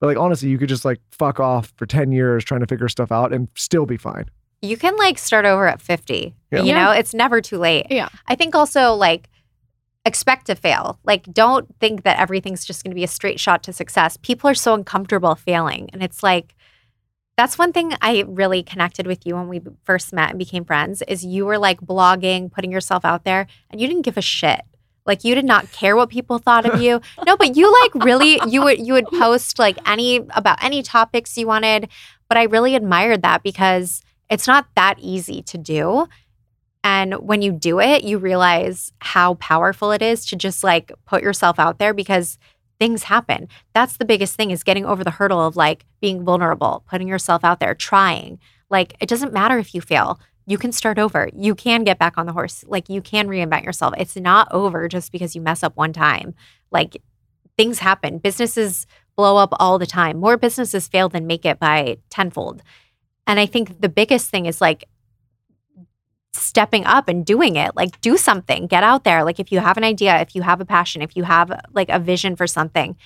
But 0.00 0.06
like 0.08 0.16
honestly, 0.18 0.48
you 0.48 0.58
could 0.58 0.68
just 0.68 0.84
like 0.84 1.00
fuck 1.10 1.40
off 1.40 1.72
for 1.76 1.86
10 1.86 2.12
years 2.12 2.44
trying 2.44 2.60
to 2.60 2.66
figure 2.66 2.88
stuff 2.88 3.10
out 3.10 3.32
and 3.32 3.48
still 3.56 3.86
be 3.86 3.96
fine. 3.96 4.26
you 4.60 4.76
can 4.76 4.96
like 4.96 5.18
start 5.18 5.44
over 5.44 5.66
at 5.66 5.80
50. 5.80 6.34
Yeah. 6.52 6.60
You 6.60 6.66
Yeah. 6.66 6.84
know, 6.84 6.90
it's 6.92 7.14
never 7.14 7.40
too 7.40 7.58
late. 7.58 7.86
Yeah. 7.90 8.08
I 8.26 8.34
think 8.36 8.54
also 8.54 8.94
like 8.94 9.28
expect 10.04 10.46
to 10.46 10.54
fail. 10.54 10.98
Like 11.04 11.24
don't 11.32 11.68
think 11.80 12.02
that 12.04 12.18
everything's 12.18 12.64
just 12.64 12.82
going 12.82 12.90
to 12.90 12.94
be 12.94 13.04
a 13.04 13.08
straight 13.08 13.40
shot 13.40 13.62
to 13.64 13.72
success. 13.72 14.16
People 14.16 14.48
are 14.48 14.54
so 14.54 14.74
uncomfortable 14.74 15.34
failing 15.34 15.90
and 15.92 16.02
it's 16.02 16.22
like 16.22 16.54
that's 17.36 17.56
one 17.56 17.72
thing 17.72 17.92
I 18.02 18.24
really 18.26 18.64
connected 18.64 19.06
with 19.06 19.24
you 19.24 19.36
when 19.36 19.46
we 19.46 19.60
first 19.84 20.12
met 20.12 20.30
and 20.30 20.40
became 20.40 20.64
friends 20.64 21.02
is 21.06 21.24
you 21.24 21.46
were 21.46 21.56
like 21.56 21.80
blogging, 21.80 22.50
putting 22.50 22.72
yourself 22.72 23.04
out 23.04 23.22
there 23.22 23.46
and 23.70 23.80
you 23.80 23.86
didn't 23.86 24.02
give 24.02 24.16
a 24.16 24.22
shit. 24.22 24.62
Like 25.06 25.24
you 25.24 25.34
did 25.34 25.44
not 25.44 25.70
care 25.70 25.94
what 25.94 26.10
people 26.10 26.38
thought 26.38 26.66
of 26.66 26.82
you. 26.82 27.00
No, 27.24 27.36
but 27.36 27.56
you 27.56 27.72
like 27.82 28.04
really 28.04 28.40
you 28.48 28.62
would 28.62 28.84
you 28.84 28.94
would 28.94 29.06
post 29.06 29.58
like 29.58 29.78
any 29.88 30.16
about 30.30 30.62
any 30.62 30.82
topics 30.82 31.36
you 31.36 31.46
wanted, 31.46 31.88
but 32.28 32.38
I 32.38 32.44
really 32.44 32.74
admired 32.74 33.22
that 33.22 33.42
because 33.42 34.02
it's 34.30 34.46
not 34.46 34.66
that 34.74 34.98
easy 34.98 35.42
to 35.42 35.58
do. 35.58 36.08
And 36.88 37.16
when 37.16 37.42
you 37.42 37.52
do 37.52 37.80
it, 37.80 38.02
you 38.02 38.16
realize 38.16 38.94
how 39.00 39.34
powerful 39.34 39.92
it 39.92 40.00
is 40.00 40.24
to 40.24 40.36
just 40.36 40.64
like 40.64 40.90
put 41.04 41.22
yourself 41.22 41.58
out 41.58 41.78
there 41.78 41.92
because 41.92 42.38
things 42.80 43.02
happen. 43.02 43.46
That's 43.74 43.98
the 43.98 44.06
biggest 44.06 44.36
thing 44.36 44.52
is 44.52 44.62
getting 44.64 44.86
over 44.86 45.04
the 45.04 45.10
hurdle 45.10 45.44
of 45.44 45.54
like 45.54 45.84
being 46.00 46.24
vulnerable, 46.24 46.84
putting 46.88 47.06
yourself 47.06 47.44
out 47.44 47.60
there, 47.60 47.74
trying. 47.74 48.38
Like 48.70 48.94
it 49.00 49.08
doesn't 49.10 49.34
matter 49.34 49.58
if 49.58 49.74
you 49.74 49.82
fail. 49.82 50.18
You 50.46 50.56
can 50.56 50.72
start 50.72 50.98
over. 50.98 51.28
You 51.36 51.54
can 51.54 51.84
get 51.84 51.98
back 51.98 52.16
on 52.16 52.24
the 52.24 52.32
horse. 52.32 52.64
Like 52.66 52.88
you 52.88 53.02
can 53.02 53.28
reinvent 53.28 53.64
yourself. 53.64 53.92
It's 53.98 54.16
not 54.16 54.48
over 54.50 54.88
just 54.88 55.12
because 55.12 55.36
you 55.36 55.42
mess 55.42 55.62
up 55.62 55.76
one 55.76 55.92
time. 55.92 56.34
Like 56.70 57.02
things 57.58 57.80
happen. 57.80 58.16
Businesses 58.16 58.86
blow 59.14 59.36
up 59.36 59.52
all 59.60 59.78
the 59.78 59.84
time. 59.84 60.16
More 60.16 60.38
businesses 60.38 60.88
fail 60.88 61.10
than 61.10 61.26
make 61.26 61.44
it 61.44 61.58
by 61.58 61.98
tenfold. 62.08 62.62
And 63.26 63.38
I 63.38 63.44
think 63.44 63.82
the 63.82 63.90
biggest 63.90 64.30
thing 64.30 64.46
is 64.46 64.62
like 64.62 64.88
stepping 66.38 66.84
up 66.84 67.08
and 67.08 67.24
doing 67.24 67.56
it. 67.56 67.74
Like 67.76 68.00
do 68.00 68.16
something. 68.16 68.66
Get 68.66 68.82
out 68.82 69.04
there. 69.04 69.24
Like 69.24 69.40
if 69.40 69.52
you 69.52 69.60
have 69.60 69.76
an 69.76 69.84
idea, 69.84 70.20
if 70.20 70.34
you 70.34 70.42
have 70.42 70.60
a 70.60 70.64
passion, 70.64 71.02
if 71.02 71.16
you 71.16 71.24
have 71.24 71.50
like 71.72 71.88
a 71.88 71.98
vision 71.98 72.36
for 72.36 72.46
something, 72.46 72.96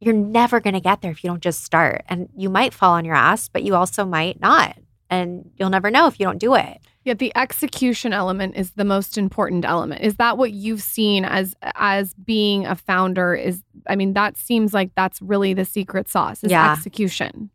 you're 0.00 0.14
never 0.14 0.60
going 0.60 0.74
to 0.74 0.80
get 0.80 1.00
there 1.00 1.10
if 1.10 1.24
you 1.24 1.30
don't 1.30 1.42
just 1.42 1.64
start. 1.64 2.04
And 2.08 2.28
you 2.36 2.48
might 2.48 2.72
fall 2.72 2.92
on 2.92 3.04
your 3.04 3.16
ass, 3.16 3.48
but 3.48 3.62
you 3.62 3.74
also 3.74 4.04
might 4.04 4.40
not. 4.40 4.78
And 5.10 5.50
you'll 5.56 5.70
never 5.70 5.90
know 5.90 6.06
if 6.06 6.20
you 6.20 6.26
don't 6.26 6.38
do 6.38 6.54
it. 6.54 6.78
Yeah, 7.04 7.14
the 7.14 7.32
execution 7.34 8.12
element 8.12 8.54
is 8.56 8.72
the 8.72 8.84
most 8.84 9.16
important 9.16 9.64
element. 9.64 10.02
Is 10.02 10.16
that 10.16 10.36
what 10.36 10.52
you've 10.52 10.82
seen 10.82 11.24
as 11.24 11.54
as 11.62 12.12
being 12.12 12.66
a 12.66 12.76
founder? 12.76 13.34
Is 13.34 13.62
I 13.86 13.96
mean, 13.96 14.12
that 14.12 14.36
seems 14.36 14.74
like 14.74 14.90
that's 14.94 15.22
really 15.22 15.54
the 15.54 15.64
secret 15.64 16.08
sauce 16.08 16.44
is 16.44 16.50
Yeah. 16.50 16.72
execution. 16.72 17.50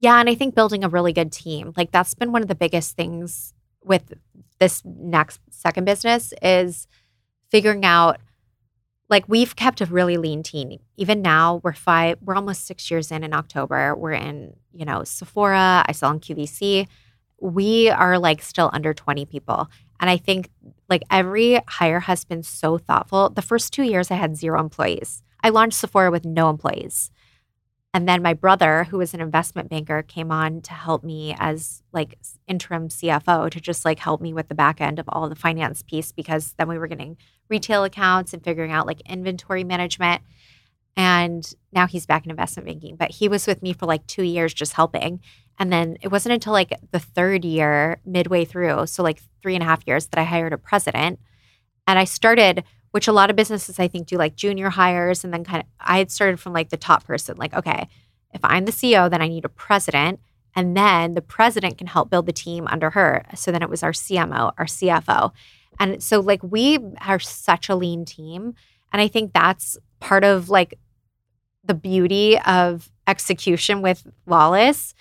Yeah, 0.00 0.18
and 0.18 0.28
I 0.28 0.34
think 0.34 0.54
building 0.54 0.84
a 0.84 0.88
really 0.88 1.12
good 1.12 1.32
team, 1.32 1.72
like 1.76 1.90
that's 1.92 2.14
been 2.14 2.32
one 2.32 2.42
of 2.42 2.48
the 2.48 2.54
biggest 2.54 2.96
things 2.96 3.52
with 3.84 4.14
this 4.58 4.82
next 4.84 5.40
second 5.50 5.84
business 5.84 6.32
is 6.42 6.86
figuring 7.50 7.84
out 7.84 8.20
like 9.10 9.28
we've 9.28 9.54
kept 9.54 9.80
a 9.80 9.86
really 9.86 10.16
lean 10.16 10.42
team. 10.42 10.78
Even 10.96 11.22
now, 11.22 11.60
we're 11.62 11.72
five, 11.72 12.18
we're 12.22 12.34
almost 12.34 12.66
six 12.66 12.90
years 12.90 13.10
in 13.10 13.22
in 13.22 13.34
October. 13.34 13.94
We're 13.94 14.12
in, 14.12 14.54
you 14.72 14.84
know, 14.84 15.04
Sephora, 15.04 15.84
I 15.86 15.92
sell 15.92 16.10
in 16.10 16.20
QVC. 16.20 16.86
We 17.40 17.90
are 17.90 18.18
like 18.18 18.40
still 18.40 18.70
under 18.72 18.94
20 18.94 19.26
people. 19.26 19.68
And 20.00 20.08
I 20.08 20.16
think 20.16 20.50
like 20.88 21.02
every 21.10 21.60
hire 21.68 22.00
has 22.00 22.24
been 22.24 22.42
so 22.42 22.78
thoughtful. 22.78 23.30
The 23.30 23.42
first 23.42 23.72
two 23.72 23.82
years, 23.82 24.10
I 24.10 24.14
had 24.14 24.36
zero 24.36 24.58
employees. 24.58 25.22
I 25.42 25.50
launched 25.50 25.78
Sephora 25.78 26.10
with 26.10 26.24
no 26.24 26.48
employees. 26.48 27.10
And 27.94 28.08
then 28.08 28.22
my 28.22 28.34
brother, 28.34 28.84
who 28.84 28.98
was 28.98 29.14
an 29.14 29.20
investment 29.20 29.70
banker, 29.70 30.02
came 30.02 30.32
on 30.32 30.60
to 30.62 30.72
help 30.72 31.04
me 31.04 31.36
as 31.38 31.80
like 31.92 32.18
interim 32.48 32.88
CFO 32.88 33.48
to 33.52 33.60
just 33.60 33.84
like 33.84 34.00
help 34.00 34.20
me 34.20 34.32
with 34.34 34.48
the 34.48 34.54
back 34.56 34.80
end 34.80 34.98
of 34.98 35.08
all 35.08 35.28
the 35.28 35.36
finance 35.36 35.82
piece 35.82 36.10
because 36.10 36.54
then 36.58 36.66
we 36.66 36.76
were 36.76 36.88
getting 36.88 37.16
retail 37.48 37.84
accounts 37.84 38.34
and 38.34 38.42
figuring 38.42 38.72
out 38.72 38.88
like 38.88 39.00
inventory 39.02 39.62
management. 39.62 40.22
And 40.96 41.48
now 41.72 41.86
he's 41.86 42.04
back 42.04 42.24
in 42.24 42.32
investment 42.32 42.66
banking, 42.66 42.96
but 42.96 43.12
he 43.12 43.28
was 43.28 43.46
with 43.46 43.62
me 43.62 43.72
for 43.72 43.86
like 43.86 44.04
two 44.08 44.24
years 44.24 44.52
just 44.52 44.72
helping. 44.72 45.20
And 45.60 45.72
then 45.72 45.96
it 46.02 46.08
wasn't 46.08 46.32
until 46.32 46.52
like 46.52 46.76
the 46.90 46.98
third 46.98 47.44
year, 47.44 48.00
midway 48.04 48.44
through, 48.44 48.88
so 48.88 49.04
like 49.04 49.22
three 49.40 49.54
and 49.54 49.62
a 49.62 49.66
half 49.66 49.86
years, 49.86 50.06
that 50.08 50.18
I 50.18 50.24
hired 50.24 50.52
a 50.52 50.58
president. 50.58 51.20
And 51.86 51.96
I 51.96 52.04
started, 52.04 52.64
which 52.94 53.08
a 53.08 53.12
lot 53.12 53.28
of 53.28 53.34
businesses 53.34 53.80
I 53.80 53.88
think 53.88 54.06
do 54.06 54.16
like 54.16 54.36
junior 54.36 54.70
hires. 54.70 55.24
And 55.24 55.34
then 55.34 55.42
kind 55.42 55.60
of, 55.60 55.66
I 55.80 55.98
had 55.98 56.12
started 56.12 56.38
from 56.38 56.52
like 56.52 56.68
the 56.68 56.76
top 56.76 57.02
person, 57.02 57.36
like, 57.36 57.52
okay, 57.52 57.88
if 58.32 58.40
I'm 58.44 58.66
the 58.66 58.70
CEO, 58.70 59.10
then 59.10 59.20
I 59.20 59.26
need 59.26 59.44
a 59.44 59.48
president. 59.48 60.20
And 60.54 60.76
then 60.76 61.14
the 61.14 61.20
president 61.20 61.76
can 61.76 61.88
help 61.88 62.08
build 62.08 62.26
the 62.26 62.32
team 62.32 62.68
under 62.68 62.90
her. 62.90 63.24
So 63.34 63.50
then 63.50 63.62
it 63.62 63.68
was 63.68 63.82
our 63.82 63.90
CMO, 63.90 64.52
our 64.56 64.66
CFO. 64.66 65.32
And 65.80 66.00
so, 66.00 66.20
like, 66.20 66.40
we 66.44 66.78
are 67.00 67.18
such 67.18 67.68
a 67.68 67.74
lean 67.74 68.04
team. 68.04 68.54
And 68.92 69.02
I 69.02 69.08
think 69.08 69.32
that's 69.32 69.76
part 69.98 70.22
of 70.22 70.48
like 70.48 70.78
the 71.64 71.74
beauty 71.74 72.38
of 72.42 72.92
execution 73.08 73.82
with 73.82 74.06
Lawless 74.24 74.94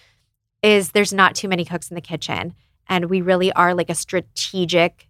is 0.63 0.93
there's 0.93 1.13
not 1.13 1.35
too 1.35 1.47
many 1.47 1.63
cooks 1.63 1.91
in 1.91 1.95
the 1.95 2.01
kitchen. 2.01 2.55
And 2.89 3.05
we 3.05 3.21
really 3.21 3.53
are 3.53 3.75
like 3.75 3.91
a 3.91 3.95
strategic, 3.95 5.07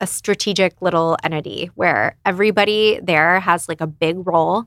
a 0.00 0.06
strategic 0.06 0.80
little 0.82 1.16
entity 1.22 1.70
where 1.74 2.16
everybody 2.24 3.00
there 3.02 3.40
has 3.40 3.68
like 3.68 3.80
a 3.80 3.86
big 3.86 4.26
role. 4.26 4.64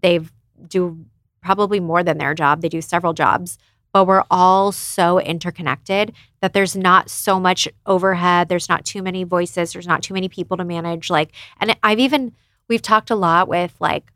They 0.00 0.20
do 0.68 1.04
probably 1.42 1.80
more 1.80 2.02
than 2.02 2.18
their 2.18 2.34
job. 2.34 2.60
They 2.60 2.68
do 2.68 2.80
several 2.80 3.12
jobs, 3.12 3.58
but 3.92 4.06
we're 4.06 4.24
all 4.30 4.72
so 4.72 5.18
interconnected 5.18 6.12
that 6.40 6.52
there's 6.52 6.76
not 6.76 7.10
so 7.10 7.40
much 7.40 7.66
overhead. 7.86 8.48
There's 8.48 8.68
not 8.68 8.84
too 8.84 9.02
many 9.02 9.24
voices. 9.24 9.72
There's 9.72 9.86
not 9.86 10.02
too 10.02 10.14
many 10.14 10.28
people 10.28 10.56
to 10.58 10.64
manage. 10.64 11.10
Like, 11.10 11.32
and 11.60 11.76
I've 11.82 11.98
even, 11.98 12.32
we've 12.68 12.82
talked 12.82 13.10
a 13.10 13.16
lot 13.16 13.48
with 13.48 13.74
like 13.80 14.12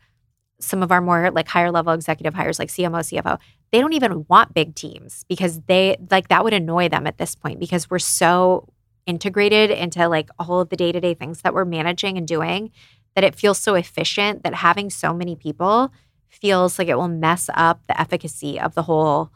some 0.61 0.82
of 0.82 0.92
our 0.92 1.00
more 1.00 1.30
like 1.30 1.48
higher 1.48 1.72
level 1.72 1.92
executive 1.92 2.34
hires, 2.34 2.59
like 2.59 2.68
CMO, 2.68 3.00
CFO. 3.00 3.38
They 3.72 3.80
don't 3.80 3.92
even 3.92 4.24
want 4.28 4.55
big 4.55 4.76
teams 4.76 5.24
because 5.28 5.61
they 5.62 5.96
like 6.11 6.28
that 6.28 6.44
would 6.44 6.55
annoy 6.55 6.88
them 6.88 7.07
at 7.09 7.18
this 7.18 7.34
point 7.34 7.59
because 7.59 7.90
we're 7.90 7.98
so 7.98 8.68
integrated 9.07 9.70
into 9.70 10.09
like 10.09 10.30
all 10.38 10.61
of 10.61 10.68
the 10.68 10.76
day 10.76 10.92
to 10.92 11.00
day 11.00 11.14
things 11.14 11.42
that 11.42 11.55
we're 11.55 11.64
managing 11.64 12.16
and 12.16 12.26
doing 12.26 12.70
that 13.14 13.24
it 13.24 13.34
feels 13.34 13.59
so 13.59 13.74
efficient 13.74 14.42
that 14.42 14.55
having 14.55 14.90
so 14.90 15.12
many 15.12 15.36
people 15.36 15.92
feels 16.28 16.78
like 16.78 16.88
it 16.88 16.96
will 16.96 17.09
mess 17.09 17.48
up 17.55 17.80
the 17.86 18.00
efficacy 18.00 18.59
of 18.59 18.74
the 18.74 18.82
whole 18.82 19.30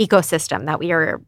ecosystem 0.00 0.66
that 0.66 0.78
we 0.78 0.90
are 0.92 1.20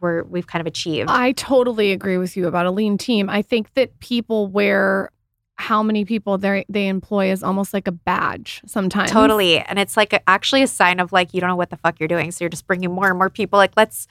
we're 0.00 0.24
we've 0.24 0.46
kind 0.46 0.60
of 0.60 0.66
achieved. 0.66 1.10
I 1.10 1.32
totally 1.32 1.92
agree 1.92 2.18
with 2.18 2.36
you 2.36 2.46
about 2.46 2.66
a 2.66 2.70
lean 2.70 2.98
team. 2.98 3.28
I 3.28 3.42
think 3.42 3.74
that 3.74 3.98
people 4.00 4.46
wear 4.46 5.10
how 5.56 5.82
many 5.82 6.04
people 6.04 6.38
they 6.38 6.64
they 6.68 6.88
employ 6.88 7.30
is 7.30 7.42
almost 7.42 7.74
like 7.74 7.86
a 7.86 7.92
badge 7.92 8.62
sometimes. 8.66 9.10
Totally, 9.10 9.58
and 9.58 9.78
it's 9.78 9.96
like 9.96 10.12
a, 10.12 10.28
actually 10.28 10.62
a 10.62 10.66
sign 10.66 11.00
of 11.00 11.12
like 11.12 11.34
you 11.34 11.40
don't 11.40 11.50
know 11.50 11.56
what 11.56 11.70
the 11.70 11.76
fuck 11.76 12.00
you're 12.00 12.08
doing, 12.08 12.30
so 12.30 12.44
you're 12.44 12.50
just 12.50 12.66
bringing 12.66 12.90
more 12.90 13.08
and 13.08 13.18
more 13.18 13.30
people. 13.30 13.58
Like 13.58 13.72
let's 13.76 14.06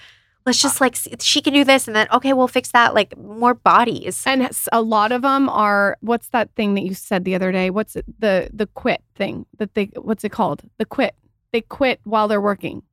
let's 0.49 0.61
just 0.61 0.81
uh, 0.81 0.85
like 0.85 0.95
see, 0.95 1.13
she 1.19 1.41
can 1.41 1.53
do 1.53 1.63
this, 1.63 1.87
and 1.87 1.95
then 1.95 2.07
okay, 2.11 2.33
we'll 2.33 2.47
fix 2.47 2.71
that. 2.71 2.93
Like 2.93 3.17
more 3.17 3.53
bodies. 3.53 4.23
And 4.25 4.49
a 4.71 4.81
lot 4.81 5.11
of 5.11 5.21
them 5.21 5.47
are 5.49 5.97
what's 6.01 6.29
that 6.29 6.53
thing 6.55 6.73
that 6.73 6.81
you 6.81 6.93
said 6.93 7.23
the 7.23 7.35
other 7.35 7.51
day? 7.51 7.69
What's 7.69 7.95
it, 7.95 8.05
the 8.19 8.49
the 8.53 8.67
quit 8.67 9.03
thing 9.15 9.45
that 9.57 9.75
they 9.75 9.85
what's 9.95 10.23
it 10.23 10.29
called? 10.29 10.63
The 10.77 10.85
quit. 10.85 11.15
They 11.53 11.61
quit 11.61 11.99
while 12.03 12.27
they're 12.27 12.41
working. 12.41 12.83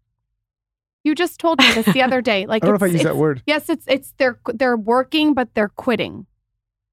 You 1.04 1.14
just 1.14 1.38
told 1.38 1.58
me 1.60 1.72
this 1.72 1.86
the 1.86 2.02
other 2.02 2.20
day. 2.32 2.46
Like 2.46 2.62
I 2.62 2.66
don't 2.66 2.80
know 2.80 2.86
if 2.86 2.90
I 2.90 2.92
use 2.92 3.02
that 3.04 3.16
word. 3.16 3.42
Yes, 3.46 3.68
it's 3.68 3.86
it's 3.88 4.12
they're 4.18 4.38
they're 4.52 4.76
working, 4.76 5.34
but 5.34 5.54
they're 5.54 5.68
quitting. 5.68 6.26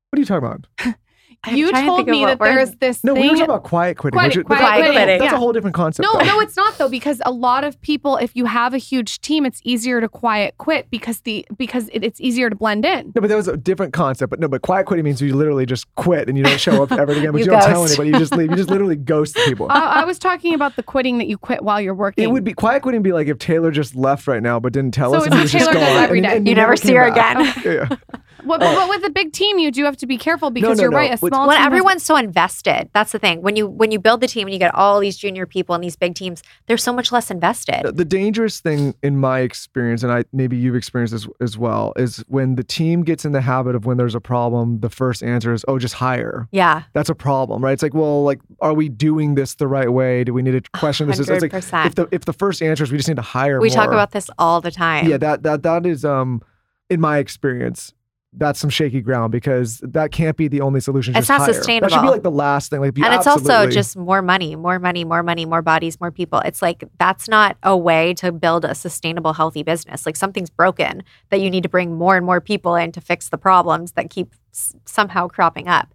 What 0.09 0.17
are 0.17 0.21
you 0.21 0.25
talking 0.25 0.47
about? 0.47 0.95
I'm 1.45 1.57
you 1.57 1.69
trying 1.71 1.83
to 1.83 1.87
told 1.87 2.07
me 2.07 2.23
that 2.25 2.39
there's 2.39 2.71
this 2.75 3.03
No, 3.03 3.13
we 3.13 3.19
thing. 3.21 3.29
were 3.31 3.35
talking 3.35 3.45
about 3.49 3.63
quiet 3.63 3.97
quitting. 3.97 4.15
Quiet- 4.17 4.27
which 4.29 4.37
is- 4.37 4.43
quiet 4.45 4.59
that's, 4.61 4.77
quitting, 4.95 5.19
That's 5.19 5.31
yeah. 5.31 5.35
a 5.35 5.37
whole 5.37 5.51
different 5.51 5.75
concept. 5.75 6.07
no, 6.07 6.17
though. 6.19 6.25
no, 6.25 6.39
it's 6.39 6.55
not 6.55 6.77
though 6.77 6.87
because 6.87 7.21
a 7.25 7.31
lot 7.31 7.63
of 7.65 7.79
people, 7.81 8.15
if 8.17 8.33
you 8.35 8.45
have 8.45 8.73
a 8.73 8.77
huge 8.77 9.19
team, 9.21 9.45
it's 9.45 9.59
easier 9.65 9.99
to 9.99 10.07
quiet 10.07 10.55
quit 10.57 10.89
because 10.89 11.19
the 11.21 11.45
because 11.57 11.89
it, 11.89 12.03
it's 12.03 12.21
easier 12.21 12.49
to 12.49 12.55
blend 12.55 12.85
in. 12.85 13.07
No, 13.13 13.21
but 13.21 13.27
that 13.27 13.35
was 13.35 13.47
a 13.49 13.57
different 13.57 13.91
concept. 13.93 14.29
But 14.29 14.39
no, 14.39 14.47
but 14.47 14.61
quiet 14.61 14.85
quitting 14.85 15.03
means 15.03 15.21
you 15.21 15.35
literally 15.35 15.65
just 15.65 15.93
quit 15.95 16.29
and 16.29 16.37
you 16.37 16.43
don't 16.45 16.59
show 16.59 16.81
up 16.81 16.91
ever 16.93 17.11
again. 17.11 17.31
But 17.33 17.39
You 17.39 17.45
you, 17.45 17.51
don't 17.51 17.61
tell 17.63 17.85
anybody. 17.85 18.09
You 18.11 18.19
just 18.19 18.35
leave. 18.35 18.49
You 18.49 18.55
just 18.55 18.69
literally 18.69 18.95
ghost 19.13 19.35
people. 19.45 19.67
I, 19.69 20.01
I 20.01 20.05
was 20.05 20.17
talking 20.19 20.53
about 20.53 20.75
the 20.77 20.83
quitting 20.83 21.17
that 21.17 21.27
you 21.27 21.37
quit 21.37 21.61
while 21.63 21.81
you're 21.81 21.93
working. 21.93 22.23
it 22.23 22.27
would 22.27 22.45
be 22.45 22.53
quiet 22.53 22.83
quitting. 22.83 23.01
Be 23.01 23.11
like 23.11 23.27
if 23.27 23.37
Taylor 23.37 23.69
just 23.71 23.95
left 23.95 24.27
right 24.27 24.41
now, 24.41 24.59
but 24.61 24.71
didn't 24.71 24.93
tell 24.93 25.11
So 25.11 25.17
us. 25.17 25.23
it's 25.25 25.27
and 25.27 25.33
he 25.35 25.39
what 25.39 25.43
was 25.43 25.51
just 25.51 25.71
Taylor 25.71 25.73
does 25.85 26.03
every 26.03 26.19
and- 26.19 26.27
day. 26.27 26.37
and 26.37 26.47
You 26.47 26.51
he 26.51 26.55
never 26.55 26.77
see 26.77 26.93
her 26.93 27.11
back. 27.13 27.57
again. 27.57 27.89
yeah. 27.91 28.19
Well, 28.45 28.59
but, 28.59 28.75
but 28.75 28.89
with 28.89 29.03
a 29.05 29.09
big 29.09 29.31
team, 29.33 29.59
you 29.59 29.71
do 29.71 29.83
have 29.85 29.97
to 29.97 30.07
be 30.07 30.17
careful 30.17 30.49
because 30.49 30.77
no, 30.77 30.83
you're 30.83 30.91
no. 30.91 30.97
right. 30.97 31.13
A 31.13 31.17
small 31.17 31.47
when 31.47 31.55
team 31.55 31.61
has- 31.61 31.65
everyone's 31.67 32.03
so 32.03 32.15
invested, 32.15 32.89
that's 32.93 33.11
the 33.11 33.19
thing. 33.19 33.41
When 33.41 33.55
you 33.55 33.67
when 33.67 33.91
you 33.91 33.99
build 33.99 34.21
the 34.21 34.27
team 34.27 34.47
and 34.47 34.53
you 34.53 34.59
get 34.59 34.73
all 34.75 34.99
these 34.99 35.17
junior 35.17 35.45
people 35.45 35.75
and 35.75 35.83
these 35.83 35.95
big 35.95 36.15
teams, 36.15 36.43
they're 36.67 36.77
so 36.77 36.93
much 36.93 37.11
less 37.11 37.31
invested. 37.31 37.83
The 37.95 38.05
dangerous 38.05 38.59
thing 38.59 38.95
in 39.01 39.17
my 39.17 39.39
experience, 39.39 40.03
and 40.03 40.11
I 40.11 40.25
maybe 40.33 40.57
you've 40.57 40.75
experienced 40.75 41.13
this 41.13 41.27
as 41.39 41.57
well, 41.57 41.93
is 41.95 42.23
when 42.27 42.55
the 42.55 42.63
team 42.63 43.03
gets 43.03 43.25
in 43.25 43.31
the 43.31 43.41
habit 43.41 43.75
of 43.75 43.85
when 43.85 43.97
there's 43.97 44.15
a 44.15 44.21
problem, 44.21 44.79
the 44.79 44.89
first 44.89 45.23
answer 45.23 45.53
is, 45.53 45.63
"Oh, 45.67 45.79
just 45.79 45.95
hire." 45.95 46.47
Yeah, 46.51 46.83
That's 46.93 47.09
a 47.09 47.15
problem, 47.15 47.63
right? 47.63 47.73
It's 47.73 47.83
like, 47.83 47.93
well, 47.93 48.23
like, 48.23 48.39
are 48.61 48.73
we 48.73 48.89
doing 48.89 49.35
this 49.35 49.55
the 49.55 49.67
right 49.67 49.91
way? 49.91 50.23
Do 50.23 50.33
we 50.33 50.41
need 50.41 50.63
to 50.63 50.69
question 50.71 51.07
this? 51.07 51.19
It's 51.19 51.29
like 51.29 51.53
if 51.53 51.95
the 51.95 52.07
if 52.11 52.25
the 52.25 52.33
first 52.33 52.61
answer 52.61 52.83
is 52.83 52.91
we 52.91 52.97
just 52.97 53.09
need 53.09 53.17
to 53.17 53.21
hire. 53.21 53.59
We 53.59 53.69
talk 53.69 53.89
about 53.89 54.11
this 54.11 54.29
all 54.37 54.61
the 54.61 54.71
time. 54.71 55.07
yeah 55.07 55.17
that 55.17 55.43
that 55.43 55.63
that 55.63 55.85
is 55.85 56.05
um 56.05 56.41
in 56.89 56.99
my 56.99 57.17
experience 57.17 57.93
that's 58.35 58.59
some 58.59 58.69
shaky 58.69 58.99
ground 59.01 59.31
because 59.31 59.77
that 59.83 60.11
can't 60.11 60.35
be 60.35 60.47
the 60.47 60.61
only 60.61 60.79
solution 60.79 61.15
It's 61.15 61.27
just 61.27 61.29
not 61.29 61.39
hire. 61.39 61.63
that 61.81 61.91
should 61.91 62.01
be 62.01 62.09
like 62.09 62.23
the 62.23 62.31
last 62.31 62.69
thing 62.71 62.79
like 62.79 62.93
be 62.93 63.03
and 63.03 63.13
it's 63.13 63.27
also 63.27 63.65
just 63.71 63.95
more 63.95 64.21
money, 64.21 64.55
more 64.55 64.79
money, 64.79 65.03
more 65.03 65.21
money, 65.23 65.45
more 65.45 65.61
bodies, 65.61 65.99
more 66.01 66.11
people. 66.11 66.39
It's 66.39 66.61
like 66.61 66.83
that's 66.97 67.27
not 67.27 67.57
a 67.63 67.77
way 67.77 68.13
to 68.15 68.31
build 68.31 68.65
a 68.65 68.73
sustainable, 68.73 69.33
healthy 69.33 69.61
business. 69.63 70.05
Like 70.05 70.15
something's 70.15 70.49
broken 70.49 71.03
that 71.29 71.41
you 71.41 71.49
need 71.49 71.63
to 71.63 71.69
bring 71.69 71.95
more 71.95 72.17
and 72.17 72.25
more 72.25 72.41
people 72.41 72.75
in 72.75 72.91
to 72.93 73.01
fix 73.01 73.29
the 73.29 73.37
problems 73.37 73.91
that 73.93 74.09
keep 74.09 74.33
s- 74.51 74.75
somehow 74.85 75.27
cropping 75.27 75.67
up. 75.67 75.93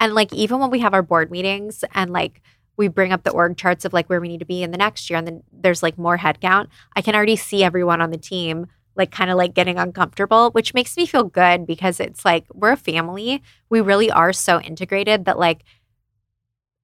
And 0.00 0.14
like 0.14 0.32
even 0.32 0.58
when 0.60 0.70
we 0.70 0.80
have 0.80 0.94
our 0.94 1.02
board 1.02 1.30
meetings 1.30 1.84
and 1.94 2.10
like 2.12 2.42
we 2.76 2.86
bring 2.88 3.12
up 3.12 3.24
the 3.24 3.30
org 3.32 3.56
charts 3.56 3.84
of 3.84 3.92
like 3.92 4.08
where 4.08 4.20
we 4.20 4.28
need 4.28 4.38
to 4.38 4.46
be 4.46 4.62
in 4.62 4.70
the 4.70 4.78
next 4.78 5.10
year 5.10 5.16
and 5.18 5.26
then 5.26 5.42
there's 5.52 5.82
like 5.82 5.98
more 5.98 6.18
headcount, 6.18 6.68
I 6.94 7.00
can 7.02 7.16
already 7.16 7.34
see 7.34 7.64
everyone 7.64 8.00
on 8.00 8.10
the 8.10 8.18
team 8.18 8.66
like 8.98 9.10
kind 9.10 9.30
of 9.30 9.36
like 9.36 9.54
getting 9.54 9.78
uncomfortable, 9.78 10.50
which 10.50 10.74
makes 10.74 10.96
me 10.96 11.06
feel 11.06 11.24
good 11.24 11.66
because 11.66 12.00
it's 12.00 12.24
like 12.24 12.44
we're 12.52 12.72
a 12.72 12.76
family. 12.76 13.42
We 13.70 13.80
really 13.80 14.10
are 14.10 14.32
so 14.32 14.60
integrated 14.60 15.24
that 15.24 15.38
like 15.38 15.64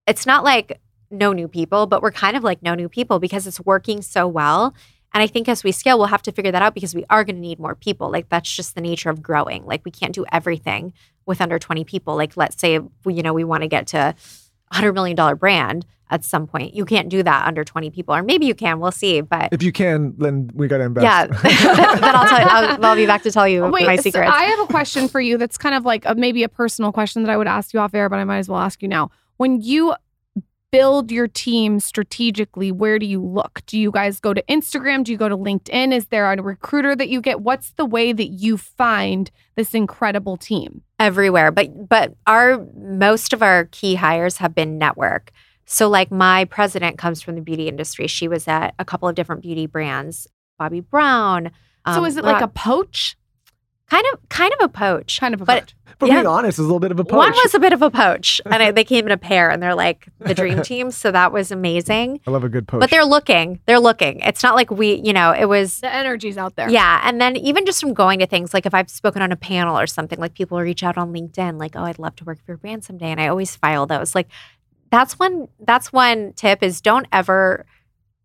it's 0.06 0.24
not 0.24 0.44
like 0.44 0.80
no 1.10 1.32
new 1.32 1.48
people, 1.48 1.86
but 1.86 2.02
we're 2.02 2.12
kind 2.12 2.36
of 2.36 2.44
like 2.44 2.62
no 2.62 2.74
new 2.74 2.88
people 2.88 3.18
because 3.18 3.46
it's 3.46 3.60
working 3.60 4.00
so 4.00 4.26
well. 4.26 4.74
And 5.12 5.22
I 5.22 5.26
think 5.26 5.48
as 5.48 5.62
we 5.62 5.70
scale, 5.70 5.98
we'll 5.98 6.08
have 6.08 6.22
to 6.22 6.32
figure 6.32 6.50
that 6.50 6.62
out 6.62 6.74
because 6.74 6.94
we 6.94 7.04
are 7.08 7.24
going 7.24 7.36
to 7.36 7.40
need 7.40 7.60
more 7.60 7.74
people. 7.76 8.10
Like 8.10 8.28
that's 8.28 8.50
just 8.50 8.74
the 8.74 8.80
nature 8.80 9.10
of 9.10 9.22
growing. 9.22 9.64
Like 9.64 9.82
we 9.84 9.90
can't 9.90 10.14
do 10.14 10.24
everything 10.32 10.92
with 11.26 11.40
under 11.40 11.58
20 11.58 11.84
people. 11.84 12.16
Like 12.16 12.36
let's 12.36 12.58
say 12.58 12.72
you 12.72 13.22
know 13.22 13.32
we 13.32 13.44
want 13.44 13.62
to 13.62 13.68
get 13.68 13.86
to 13.88 13.98
a 13.98 14.74
hundred 14.74 14.92
million 14.92 15.16
dollar 15.16 15.36
brand 15.36 15.86
at 16.10 16.24
some 16.24 16.46
point. 16.46 16.74
You 16.74 16.84
can't 16.84 17.08
do 17.08 17.22
that 17.22 17.46
under 17.46 17.64
20 17.64 17.90
people, 17.90 18.14
or 18.14 18.22
maybe 18.22 18.46
you 18.46 18.54
can. 18.54 18.80
We'll 18.80 18.92
see. 18.92 19.20
But 19.20 19.52
if 19.52 19.62
you 19.62 19.72
can 19.72 20.14
then 20.18 20.50
we 20.54 20.68
got 20.68 20.78
to 20.78 20.84
invest 20.84 21.04
yeah, 21.04 21.26
then 21.96 22.14
I'll 22.14 22.28
tell 22.28 22.40
you. 22.40 22.46
I'll, 22.48 22.84
I'll 22.84 22.96
be 22.96 23.06
back 23.06 23.22
to 23.22 23.30
tell 23.30 23.48
you 23.48 23.66
Wait, 23.66 23.86
my 23.86 23.96
so 23.96 24.02
secrets. 24.02 24.30
I 24.32 24.44
have 24.44 24.60
a 24.60 24.66
question 24.66 25.08
for 25.08 25.20
you 25.20 25.38
that's 25.38 25.58
kind 25.58 25.74
of 25.74 25.84
like 25.84 26.04
a, 26.04 26.14
maybe 26.14 26.42
a 26.42 26.48
personal 26.48 26.92
question 26.92 27.22
that 27.22 27.30
I 27.30 27.36
would 27.36 27.48
ask 27.48 27.72
you 27.72 27.80
off 27.80 27.94
air, 27.94 28.08
but 28.08 28.18
I 28.18 28.24
might 28.24 28.38
as 28.38 28.48
well 28.48 28.60
ask 28.60 28.82
you 28.82 28.88
now. 28.88 29.10
When 29.36 29.60
you 29.60 29.94
build 30.70 31.10
your 31.12 31.28
team 31.28 31.80
strategically, 31.80 32.72
where 32.72 32.98
do 32.98 33.06
you 33.06 33.22
look? 33.22 33.62
Do 33.66 33.78
you 33.78 33.90
guys 33.90 34.20
go 34.20 34.34
to 34.34 34.42
Instagram? 34.42 35.04
Do 35.04 35.12
you 35.12 35.18
go 35.18 35.28
to 35.28 35.36
LinkedIn? 35.36 35.92
Is 35.92 36.06
there 36.06 36.32
a 36.32 36.42
recruiter 36.42 36.96
that 36.96 37.08
you 37.08 37.20
get? 37.20 37.40
What's 37.40 37.70
the 37.72 37.84
way 37.84 38.12
that 38.12 38.26
you 38.26 38.56
find 38.56 39.30
this 39.56 39.74
incredible 39.74 40.36
team? 40.36 40.82
everywhere 41.00 41.50
but 41.50 41.88
but 41.88 42.14
our 42.26 42.64
most 42.76 43.32
of 43.32 43.42
our 43.42 43.64
key 43.66 43.94
hires 43.96 44.36
have 44.36 44.54
been 44.54 44.78
network 44.78 45.32
so 45.66 45.88
like 45.88 46.10
my 46.10 46.44
president 46.44 46.98
comes 46.98 47.22
from 47.22 47.34
the 47.34 47.40
beauty 47.40 47.68
industry 47.68 48.06
she 48.06 48.28
was 48.28 48.46
at 48.48 48.74
a 48.78 48.84
couple 48.84 49.08
of 49.08 49.14
different 49.14 49.42
beauty 49.42 49.66
brands 49.66 50.26
Bobbi 50.60 50.84
Brown 50.88 51.50
so 51.86 51.92
um, 52.00 52.04
is 52.06 52.16
it 52.16 52.24
like 52.24 52.36
a 52.40 52.46
Rock- 52.46 52.54
poach? 52.54 53.16
Kind 53.90 54.06
of, 54.14 54.26
kind 54.30 54.50
of 54.54 54.64
a 54.64 54.68
poach. 54.70 55.20
Kind 55.20 55.34
of 55.34 55.42
a 55.42 55.44
poach. 55.44 55.46
But- 55.46 55.60
vote. 55.64 55.74
For 56.00 56.08
Yeah. 56.08 56.14
being 56.14 56.26
honest, 56.26 56.58
it's 56.58 56.58
a 56.58 56.62
little 56.62 56.80
bit 56.80 56.90
of 56.90 56.98
a 56.98 57.04
poach. 57.04 57.18
One 57.18 57.30
was 57.30 57.54
a 57.54 57.60
bit 57.60 57.72
of 57.72 57.80
a 57.80 57.88
poach, 57.90 58.40
and 58.46 58.54
I, 58.60 58.72
they 58.72 58.82
came 58.82 59.06
in 59.06 59.12
a 59.12 59.16
pair, 59.16 59.48
and 59.50 59.62
they're 59.62 59.76
like 59.76 60.08
the 60.18 60.34
dream 60.34 60.60
team. 60.70 60.90
So 60.90 61.12
that 61.12 61.30
was 61.30 61.52
amazing. 61.52 62.20
I 62.26 62.32
love 62.32 62.42
a 62.42 62.48
good 62.48 62.66
poach. 62.66 62.80
But 62.80 62.90
they're 62.90 63.04
looking. 63.04 63.60
They're 63.66 63.78
looking. 63.78 64.18
It's 64.20 64.42
not 64.42 64.56
like 64.56 64.72
we, 64.72 64.94
you 64.94 65.12
know, 65.12 65.30
it 65.32 65.44
was 65.44 65.78
The 65.80 65.94
energy's 65.94 66.36
out 66.36 66.56
there. 66.56 66.68
Yeah. 66.68 67.00
And 67.04 67.20
then 67.20 67.36
even 67.36 67.64
just 67.64 67.80
from 67.80 67.92
going 67.94 68.18
to 68.20 68.26
things 68.26 68.52
like 68.52 68.66
if 68.66 68.74
I've 68.74 68.90
spoken 68.90 69.22
on 69.22 69.30
a 69.30 69.36
panel 69.36 69.78
or 69.78 69.86
something, 69.86 70.18
like 70.18 70.34
people 70.34 70.58
reach 70.58 70.82
out 70.82 70.98
on 70.98 71.12
LinkedIn, 71.12 71.60
like, 71.60 71.76
oh, 71.76 71.84
I'd 71.84 71.98
love 72.00 72.16
to 72.16 72.24
work 72.24 72.38
for 72.38 72.52
your 72.52 72.56
brand 72.56 72.82
someday. 72.82 73.10
And 73.12 73.20
I 73.20 73.28
always 73.28 73.54
file 73.54 73.86
those. 73.86 74.14
Like 74.16 74.26
that's 74.94 75.18
one 75.18 75.48
that's 75.60 75.92
one 75.92 76.32
tip 76.34 76.62
is 76.62 76.80
don't 76.80 77.06
ever 77.12 77.66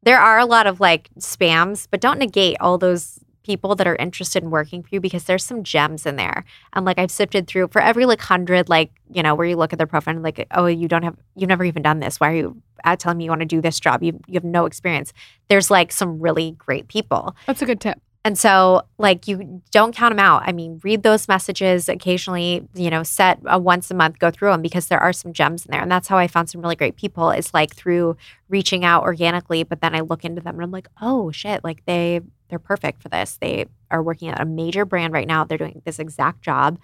there 0.04 0.20
are 0.20 0.40
a 0.40 0.46
lot 0.46 0.68
of 0.68 0.80
like 0.80 1.10
spams, 1.20 1.88
but 1.90 2.00
don't 2.00 2.20
negate 2.20 2.58
all 2.62 2.78
those 2.78 3.20
people 3.44 3.76
that 3.76 3.88
are 3.88 3.96
interested 3.96 4.44
in 4.44 4.52
working 4.52 4.84
for 4.84 4.90
you 4.92 5.02
because 5.02 5.24
there's 5.24 5.44
some 5.44 5.64
gems 5.64 6.06
in 6.06 6.16
there. 6.16 6.46
And 6.74 6.86
like 6.86 7.00
I've 7.00 7.12
sifted 7.12 7.48
through 7.48 7.70
for 7.70 7.82
every 7.82 8.06
like 8.06 8.22
hundred, 8.22 8.70
like, 8.70 8.92
you 9.12 9.24
know, 9.24 9.34
where 9.34 9.48
you 9.48 9.56
look 9.58 9.74
at 9.74 9.80
their 9.80 9.88
profile 9.88 10.14
and 10.14 10.24
like, 10.24 10.46
oh, 10.52 10.68
you 10.68 10.88
don't 10.88 11.04
have 11.04 11.18
you've 11.36 11.50
never 11.50 11.64
even 11.64 11.82
done 11.82 12.00
this. 12.00 12.20
Why 12.20 12.32
are 12.32 12.36
you 12.36 12.62
uh, 12.84 12.96
telling 12.96 13.18
me 13.18 13.26
you 13.26 13.32
want 13.32 13.42
to 13.42 13.46
do 13.46 13.62
this 13.62 13.80
job? 13.80 14.04
You 14.04 14.20
you 14.28 14.36
have 14.36 14.44
no 14.44 14.66
experience. 14.66 15.12
There's 15.48 15.72
like 15.72 15.92
some 15.92 16.20
really 16.20 16.52
great 16.52 16.88
people. 16.88 17.36
That's 17.48 17.62
a 17.62 17.66
good 17.66 17.82
tip. 17.82 18.00
And 18.26 18.38
so, 18.38 18.82
like, 18.98 19.30
you 19.30 19.62
don't 19.72 19.96
count 19.96 20.12
them 20.12 20.20
out. 20.20 20.44
I 20.46 20.52
mean, 20.52 20.82
read 20.84 21.04
those 21.04 21.30
messages 21.30 21.88
occasionally, 21.88 22.68
you 22.74 22.90
know, 22.90 23.02
set 23.02 23.40
a 23.46 23.58
once 23.58 23.90
a 23.92 23.94
month, 23.94 24.20
go 24.20 24.30
through 24.30 24.52
them 24.52 24.62
because 24.62 24.88
there 24.88 25.00
are 25.00 25.14
some 25.14 25.32
gems 25.32 25.66
in 25.66 25.72
there. 25.72 25.82
And 25.82 25.90
that's 25.90 26.10
how 26.10 26.18
I 26.18 26.28
found 26.28 26.50
some 26.50 26.62
really 26.62 26.76
great 26.76 26.98
people 26.98 27.32
is 27.32 27.54
like 27.54 27.74
through 27.74 28.18
reaching 28.50 28.84
out 28.84 29.04
organically. 29.04 29.64
But 29.64 29.80
then 29.80 29.96
I 29.96 30.02
look 30.02 30.26
into 30.26 30.42
them 30.42 30.56
and 30.56 30.64
I'm 30.64 30.72
like, 30.72 30.90
oh 31.02 31.32
shit, 31.32 31.64
like 31.64 31.86
they, 31.86 32.20
they're 32.50 32.60
perfect 32.60 33.02
for 33.02 33.08
this. 33.08 33.38
They 33.40 33.68
are 33.90 34.04
working 34.04 34.28
at 34.28 34.42
a 34.42 34.46
major 34.46 34.84
brand 34.84 35.14
right 35.14 35.28
now. 35.28 35.46
They're 35.46 35.58
doing 35.58 35.82
this 35.86 35.98
exact 35.98 36.42
job. 36.42 36.78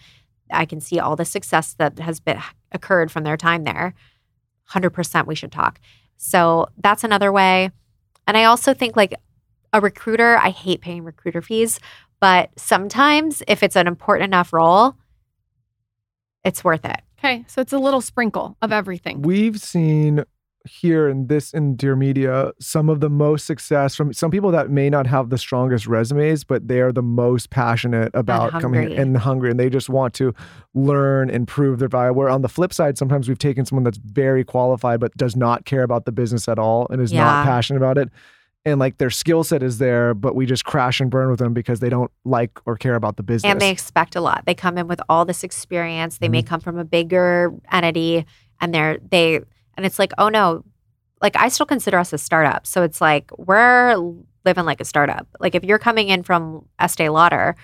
I 0.49 0.65
can 0.65 0.79
see 0.79 0.99
all 0.99 1.17
the 1.17 1.25
success 1.25 1.75
that 1.79 1.99
has 1.99 2.21
been 2.21 2.39
occurred 2.71 3.11
from 3.11 3.25
their 3.25 3.37
time 3.37 3.65
there. 3.65 3.93
100% 4.71 5.27
we 5.27 5.35
should 5.35 5.51
talk. 5.51 5.79
So 6.15 6.67
that's 6.77 7.03
another 7.03 7.31
way. 7.31 7.71
And 8.25 8.37
I 8.37 8.45
also 8.45 8.73
think 8.73 8.95
like 8.95 9.13
a 9.75 9.81
recruiter, 9.81 10.37
I 10.37 10.49
hate 10.51 10.79
paying 10.79 11.03
recruiter 11.03 11.41
fees, 11.41 11.79
but 12.21 12.49
sometimes 12.57 13.43
if 13.45 13.61
it's 13.61 13.75
an 13.75 13.87
important 13.87 14.29
enough 14.29 14.53
role, 14.53 14.95
it's 16.45 16.63
worth 16.63 16.85
it. 16.85 17.01
Okay. 17.19 17.43
So 17.47 17.61
it's 17.61 17.73
a 17.73 17.77
little 17.77 17.99
sprinkle 18.01 18.55
of 18.61 18.71
everything. 18.71 19.21
We've 19.21 19.59
seen 19.59 20.23
here 20.65 21.09
in 21.09 21.27
this 21.27 21.53
in 21.53 21.75
Dear 21.75 21.95
Media 21.95 22.51
some 22.59 22.89
of 22.89 22.99
the 23.01 23.09
most 23.09 23.45
success 23.45 23.95
from 23.95 24.13
some 24.13 24.31
people 24.31 24.49
that 24.51 24.69
may 24.69 24.89
not 24.89 25.07
have 25.07 25.29
the 25.29 25.37
strongest 25.37 25.87
resumes, 25.87 26.45
but 26.45 26.69
they 26.69 26.79
are 26.79 26.93
the 26.93 27.03
most 27.03 27.49
passionate 27.49 28.11
about 28.15 28.51
coming 28.51 28.79
hungry. 28.79 28.93
here 28.93 29.01
and 29.01 29.17
hungry, 29.17 29.51
and 29.51 29.59
they 29.59 29.69
just 29.69 29.89
want 29.89 30.13
to 30.15 30.33
learn 30.73 31.29
and 31.29 31.47
prove 31.49 31.79
their 31.79 31.89
value. 31.89 32.13
Where 32.13 32.29
on 32.29 32.43
the 32.43 32.49
flip 32.49 32.73
side, 32.73 32.97
sometimes 32.97 33.27
we've 33.27 33.37
taken 33.37 33.65
someone 33.65 33.83
that's 33.83 33.97
very 33.99 34.45
qualified 34.45 35.01
but 35.01 35.15
does 35.17 35.35
not 35.35 35.65
care 35.65 35.83
about 35.83 36.05
the 36.05 36.13
business 36.13 36.47
at 36.47 36.57
all 36.57 36.87
and 36.89 37.01
is 37.01 37.11
Yeah. 37.11 37.25
not 37.25 37.45
passionate 37.45 37.77
about 37.77 37.97
it. 37.97 38.09
And 38.65 38.79
like 38.79 38.97
their 38.97 39.11
skill 39.11 39.43
set 39.43 39.61
is 39.61 39.77
there, 39.77 40.15
but 40.15 40.35
we 40.35 40.47
just 40.47 40.65
crash 40.65 40.99
and 40.99 41.11
burn 41.11 41.29
with 41.29 41.37
them 41.37 41.53
because 41.53 41.81
they 41.81 41.89
don't 41.89 42.11
like 42.23 42.59
or 42.65 42.75
care 42.75 42.95
about 42.95 43.15
the 43.15 43.21
business. 43.21 43.51
And 43.51 43.61
they 43.61 43.69
expect 43.69 44.15
a 44.15 44.21
lot. 44.21 44.43
They 44.47 44.55
come 44.55 44.77
in 44.79 44.87
with 44.87 44.99
all 45.07 45.23
this 45.23 45.43
experience. 45.43 46.17
They 46.17 46.29
may 46.29 46.41
Mm-hmm. 46.41 46.47
come 46.49 46.59
from 46.61 46.79
a 46.79 46.83
bigger 46.85 47.53
entity 47.71 48.25
and 48.59 48.73
they're 48.73 48.97
they 49.11 49.35
and 49.77 49.85
it's 49.85 49.99
like, 49.99 50.13
oh 50.17 50.29
no, 50.29 50.63
like 51.21 51.35
I 51.35 51.49
still 51.49 51.67
consider 51.67 51.99
us 51.99 52.11
a 52.11 52.17
startup. 52.17 52.65
So 52.65 52.81
it's 52.81 53.01
like 53.01 53.29
we're 53.37 53.95
living 54.45 54.65
like 54.65 54.81
a 54.81 54.85
startup. 54.85 55.27
Like 55.39 55.53
if 55.53 55.63
you're 55.63 55.79
coming 55.79 56.07
in 56.09 56.23
from 56.23 56.65
Estee 56.79 57.09
Lauder, 57.09 57.55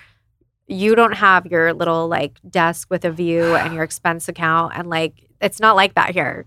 you 0.68 0.94
don't 0.94 1.14
have 1.14 1.46
your 1.46 1.72
little 1.74 2.06
like 2.06 2.38
desk 2.48 2.88
with 2.90 3.04
a 3.04 3.10
view 3.10 3.56
and 3.56 3.74
your 3.74 3.82
expense 3.88 4.28
account 4.28 4.72
and 4.76 4.88
like 4.88 5.28
it's 5.40 5.58
not 5.58 5.74
like 5.74 5.94
that 5.94 6.10
here. 6.12 6.44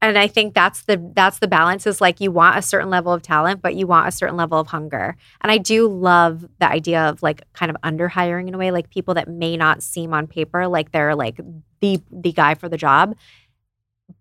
And 0.00 0.16
I 0.16 0.28
think 0.28 0.54
that's 0.54 0.82
the 0.82 1.10
that's 1.14 1.40
the 1.40 1.48
balance 1.48 1.86
is 1.86 2.00
like 2.00 2.20
you 2.20 2.30
want 2.30 2.56
a 2.56 2.62
certain 2.62 2.88
level 2.88 3.12
of 3.12 3.22
talent, 3.22 3.62
but 3.62 3.74
you 3.74 3.86
want 3.86 4.06
a 4.06 4.12
certain 4.12 4.36
level 4.36 4.58
of 4.58 4.68
hunger. 4.68 5.16
And 5.40 5.50
I 5.50 5.58
do 5.58 5.88
love 5.88 6.48
the 6.60 6.70
idea 6.70 7.08
of 7.08 7.22
like 7.22 7.42
kind 7.52 7.70
of 7.70 7.76
under 7.82 8.06
hiring 8.06 8.46
in 8.46 8.54
a 8.54 8.58
way, 8.58 8.70
like 8.70 8.90
people 8.90 9.14
that 9.14 9.28
may 9.28 9.56
not 9.56 9.82
seem 9.82 10.14
on 10.14 10.28
paper 10.28 10.68
like 10.68 10.92
they're 10.92 11.16
like 11.16 11.40
the 11.80 12.00
the 12.12 12.32
guy 12.32 12.54
for 12.54 12.68
the 12.68 12.76
job. 12.76 13.16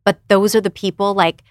But 0.03 0.19
those 0.29 0.55
are 0.55 0.61
the 0.61 0.71
people 0.71 1.13
like 1.13 1.43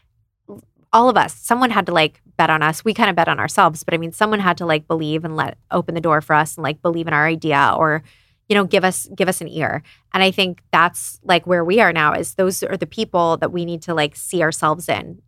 all 0.92 1.08
of 1.08 1.16
us. 1.16 1.34
Someone 1.34 1.70
had 1.70 1.86
to 1.86 1.92
like 1.92 2.20
bet 2.36 2.50
on 2.50 2.62
us. 2.62 2.84
We 2.84 2.94
kind 2.94 3.10
of 3.10 3.16
bet 3.16 3.28
on 3.28 3.38
ourselves, 3.38 3.84
but 3.84 3.94
I 3.94 3.96
mean 3.96 4.12
someone 4.12 4.40
had 4.40 4.56
to 4.58 4.66
like 4.66 4.88
believe 4.88 5.24
and 5.24 5.36
let 5.36 5.56
open 5.70 5.94
the 5.94 6.00
door 6.00 6.20
for 6.20 6.34
us 6.34 6.56
and 6.56 6.64
like 6.64 6.82
believe 6.82 7.06
in 7.06 7.14
our 7.14 7.26
idea 7.26 7.74
or 7.76 8.02
you 8.48 8.54
know 8.54 8.64
give 8.64 8.84
us 8.84 9.08
give 9.14 9.28
us 9.28 9.40
an 9.40 9.48
ear. 9.48 9.82
And 10.12 10.22
i 10.22 10.30
think 10.30 10.62
that's 10.72 11.20
like 11.24 11.46
where 11.46 11.64
we 11.64 11.80
are 11.80 11.92
now 11.92 12.12
is 12.12 12.34
those 12.34 12.62
are 12.62 12.76
the 12.76 12.86
people 12.86 13.36
that 13.38 13.52
we 13.52 13.64
need 13.64 13.82
to 13.82 13.94
like 13.94 14.16
see 14.16 14.42
ourselves 14.42 14.88
in 14.88 15.20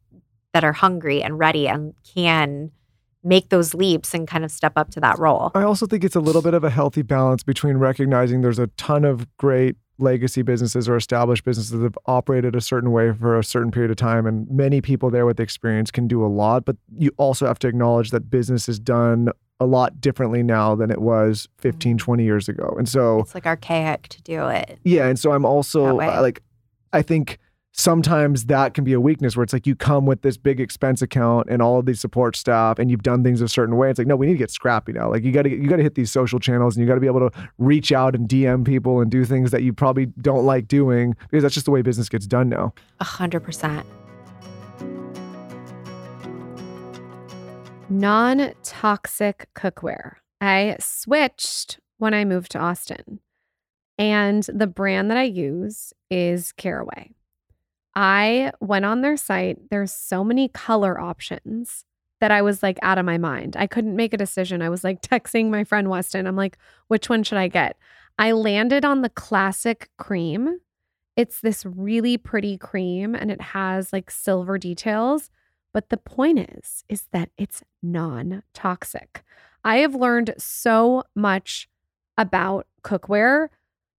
that 0.52 0.64
are 0.64 0.72
hungry 0.72 1.22
and 1.22 1.38
ready 1.38 1.68
and 1.68 1.94
can 2.14 2.70
make 3.24 3.48
those 3.50 3.74
leaps 3.74 4.14
and 4.14 4.26
kind 4.26 4.44
of 4.44 4.50
step 4.50 4.72
up 4.76 4.90
to 4.90 5.00
that 5.00 5.18
role. 5.18 5.50
I 5.54 5.62
also 5.62 5.86
think 5.86 6.04
it's 6.04 6.16
a 6.16 6.20
little 6.20 6.42
bit 6.42 6.54
of 6.54 6.64
a 6.64 6.70
healthy 6.70 7.02
balance 7.02 7.42
between 7.42 7.76
recognizing 7.76 8.40
there's 8.40 8.58
a 8.58 8.68
ton 8.68 9.04
of 9.04 9.26
great 9.36 9.76
legacy 9.98 10.42
businesses 10.42 10.88
or 10.88 10.96
established 10.96 11.44
businesses 11.44 11.72
that 11.72 11.82
have 11.82 11.98
operated 12.06 12.54
a 12.54 12.60
certain 12.60 12.92
way 12.92 13.12
for 13.12 13.38
a 13.38 13.44
certain 13.44 13.70
period 13.70 13.90
of 13.90 13.96
time 13.96 14.26
and 14.26 14.48
many 14.48 14.80
people 14.80 15.10
there 15.10 15.26
with 15.26 15.40
experience 15.40 15.90
can 15.90 16.06
do 16.06 16.24
a 16.24 16.28
lot 16.28 16.64
but 16.64 16.76
you 16.96 17.10
also 17.16 17.46
have 17.46 17.58
to 17.58 17.66
acknowledge 17.66 18.10
that 18.12 18.30
business 18.30 18.68
is 18.68 18.78
done 18.78 19.28
a 19.60 19.66
lot 19.66 20.00
differently 20.00 20.42
now 20.42 20.74
than 20.74 20.90
it 20.90 21.00
was 21.00 21.48
15 21.58 21.96
mm. 21.96 22.00
20 22.00 22.24
years 22.24 22.48
ago. 22.48 22.74
And 22.78 22.88
so 22.88 23.20
it's 23.20 23.34
like 23.34 23.46
archaic 23.46 24.08
to 24.08 24.22
do 24.22 24.46
it 24.48 24.78
yeah 24.84 25.06
and 25.06 25.18
so 25.18 25.32
i'm 25.32 25.44
also 25.44 26.00
uh, 26.00 26.20
like 26.20 26.42
i 26.92 27.02
think 27.02 27.38
sometimes 27.72 28.46
that 28.46 28.74
can 28.74 28.82
be 28.82 28.92
a 28.92 29.00
weakness 29.00 29.36
where 29.36 29.44
it's 29.44 29.52
like 29.52 29.66
you 29.66 29.76
come 29.76 30.04
with 30.04 30.22
this 30.22 30.36
big 30.36 30.60
expense 30.60 31.00
account 31.00 31.48
and 31.48 31.62
all 31.62 31.78
of 31.78 31.86
these 31.86 32.00
support 32.00 32.34
staff 32.34 32.78
and 32.78 32.90
you've 32.90 33.04
done 33.04 33.22
things 33.22 33.40
a 33.40 33.48
certain 33.48 33.76
way. 33.76 33.88
It's 33.88 33.98
like 33.98 34.08
no 34.08 34.16
we 34.16 34.26
need 34.26 34.32
to 34.32 34.38
get 34.38 34.50
scrappy 34.50 34.92
now. 34.92 35.08
Like 35.08 35.22
you 35.22 35.30
got 35.30 35.42
to 35.42 35.50
you 35.50 35.68
got 35.68 35.76
to 35.76 35.82
hit 35.82 35.94
these 35.94 36.10
social 36.10 36.40
channels 36.40 36.76
and 36.76 36.82
you 36.82 36.88
got 36.88 36.96
to 36.96 37.00
be 37.00 37.06
able 37.06 37.30
to 37.30 37.48
reach 37.58 37.92
out 37.92 38.16
and 38.16 38.28
dm 38.28 38.64
people 38.66 39.00
and 39.00 39.10
do 39.10 39.24
things 39.24 39.52
that 39.52 39.62
you 39.62 39.72
probably 39.72 40.06
don't 40.06 40.44
like 40.44 40.66
doing 40.66 41.14
because 41.30 41.42
that's 41.44 41.54
just 41.54 41.66
the 41.66 41.70
way 41.70 41.82
business 41.82 42.08
gets 42.08 42.26
done 42.26 42.48
now. 42.48 42.74
100% 43.00 43.84
Non 47.90 48.52
toxic 48.62 49.48
cookware. 49.54 50.16
I 50.40 50.76
switched 50.78 51.80
when 51.96 52.12
I 52.12 52.24
moved 52.24 52.52
to 52.52 52.58
Austin, 52.58 53.20
and 53.96 54.42
the 54.44 54.66
brand 54.66 55.10
that 55.10 55.16
I 55.16 55.22
use 55.22 55.94
is 56.10 56.52
Caraway. 56.52 57.12
I 57.94 58.52
went 58.60 58.84
on 58.84 59.00
their 59.00 59.16
site. 59.16 59.70
There's 59.70 59.92
so 59.92 60.22
many 60.22 60.48
color 60.48 61.00
options 61.00 61.84
that 62.20 62.30
I 62.30 62.42
was 62.42 62.62
like 62.62 62.78
out 62.82 62.98
of 62.98 63.06
my 63.06 63.16
mind. 63.16 63.56
I 63.56 63.66
couldn't 63.66 63.96
make 63.96 64.12
a 64.12 64.18
decision. 64.18 64.60
I 64.60 64.68
was 64.68 64.84
like 64.84 65.00
texting 65.02 65.48
my 65.48 65.64
friend 65.64 65.88
Weston. 65.88 66.26
I'm 66.26 66.36
like, 66.36 66.58
which 66.88 67.08
one 67.08 67.22
should 67.22 67.38
I 67.38 67.48
get? 67.48 67.76
I 68.18 68.32
landed 68.32 68.84
on 68.84 69.02
the 69.02 69.08
classic 69.08 69.88
cream. 69.98 70.60
It's 71.16 71.40
this 71.40 71.64
really 71.64 72.16
pretty 72.18 72.58
cream 72.58 73.14
and 73.14 73.30
it 73.30 73.40
has 73.40 73.92
like 73.92 74.10
silver 74.10 74.58
details. 74.58 75.30
But 75.78 75.90
the 75.90 75.96
point 75.96 76.40
is, 76.40 76.82
is 76.88 77.04
that 77.12 77.30
it's 77.38 77.62
non 77.84 78.42
toxic. 78.52 79.22
I 79.62 79.76
have 79.76 79.94
learned 79.94 80.34
so 80.36 81.04
much 81.14 81.68
about 82.16 82.66
cookware. 82.82 83.50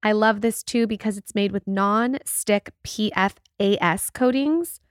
I 0.04 0.12
love 0.12 0.42
this 0.42 0.62
too 0.62 0.88
because 0.88 1.18
it's 1.18 1.34
made 1.34 1.54
with 1.54 1.66
non 1.66 2.18
stick 2.26 2.72
PFAS 2.86 4.12
coatings. 4.14 4.82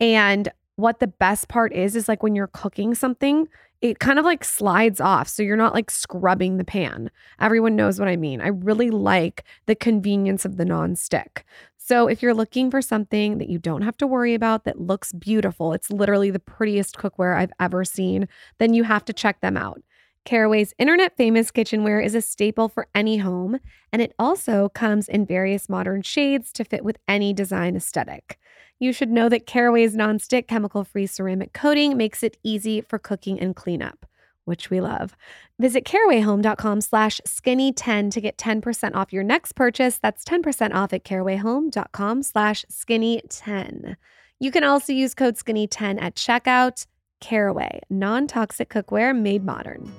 And 0.00 0.48
what 0.76 1.00
the 1.00 1.06
best 1.06 1.48
part 1.48 1.72
is, 1.72 1.96
is 1.96 2.08
like 2.08 2.22
when 2.22 2.34
you're 2.34 2.46
cooking 2.46 2.94
something, 2.94 3.48
it 3.80 3.98
kind 3.98 4.18
of 4.18 4.24
like 4.24 4.44
slides 4.44 5.00
off. 5.00 5.28
So 5.28 5.42
you're 5.42 5.56
not 5.56 5.74
like 5.74 5.90
scrubbing 5.90 6.56
the 6.56 6.64
pan. 6.64 7.10
Everyone 7.40 7.76
knows 7.76 7.98
what 7.98 8.08
I 8.08 8.16
mean. 8.16 8.40
I 8.40 8.48
really 8.48 8.90
like 8.90 9.44
the 9.66 9.74
convenience 9.74 10.44
of 10.44 10.56
the 10.56 10.64
non-stick. 10.64 11.44
So 11.76 12.08
if 12.08 12.22
you're 12.22 12.34
looking 12.34 12.70
for 12.70 12.82
something 12.82 13.38
that 13.38 13.48
you 13.48 13.58
don't 13.58 13.82
have 13.82 13.96
to 13.98 14.06
worry 14.06 14.34
about 14.34 14.64
that 14.64 14.80
looks 14.80 15.12
beautiful, 15.12 15.72
it's 15.72 15.90
literally 15.90 16.30
the 16.30 16.40
prettiest 16.40 16.96
cookware 16.96 17.36
I've 17.36 17.52
ever 17.60 17.84
seen, 17.84 18.28
then 18.58 18.74
you 18.74 18.84
have 18.84 19.04
to 19.04 19.12
check 19.12 19.40
them 19.40 19.56
out. 19.56 19.80
Caraway's 20.24 20.74
internet 20.78 21.16
famous 21.16 21.52
kitchenware 21.52 22.00
is 22.00 22.16
a 22.16 22.20
staple 22.20 22.68
for 22.68 22.88
any 22.96 23.18
home, 23.18 23.60
and 23.92 24.02
it 24.02 24.12
also 24.18 24.68
comes 24.70 25.08
in 25.08 25.24
various 25.24 25.68
modern 25.68 26.02
shades 26.02 26.50
to 26.54 26.64
fit 26.64 26.84
with 26.84 26.98
any 27.06 27.32
design 27.32 27.76
aesthetic. 27.76 28.36
You 28.78 28.92
should 28.92 29.10
know 29.10 29.28
that 29.30 29.46
Caraway's 29.46 29.96
nonstick 29.96 30.46
chemical 30.46 30.84
free 30.84 31.06
ceramic 31.06 31.54
coating 31.54 31.96
makes 31.96 32.22
it 32.22 32.36
easy 32.42 32.82
for 32.82 32.98
cooking 32.98 33.40
and 33.40 33.56
cleanup, 33.56 34.04
which 34.44 34.68
we 34.68 34.82
love. 34.82 35.16
Visit 35.58 35.84
carawayhome.com 35.84 36.82
slash 36.82 37.20
skinny10 37.26 38.10
to 38.10 38.20
get 38.20 38.36
10% 38.36 38.94
off 38.94 39.14
your 39.14 39.22
next 39.22 39.52
purchase. 39.52 39.98
That's 39.98 40.24
10% 40.24 40.74
off 40.74 40.92
at 40.92 41.04
carawayhome.com 41.04 42.22
slash 42.22 42.66
skinny10. 42.70 43.96
You 44.40 44.50
can 44.50 44.64
also 44.64 44.92
use 44.92 45.14
code 45.14 45.36
skinny10 45.36 46.02
at 46.02 46.14
checkout. 46.14 46.86
Caraway, 47.20 47.80
non 47.88 48.26
toxic 48.26 48.68
cookware 48.68 49.18
made 49.18 49.42
modern. 49.42 49.90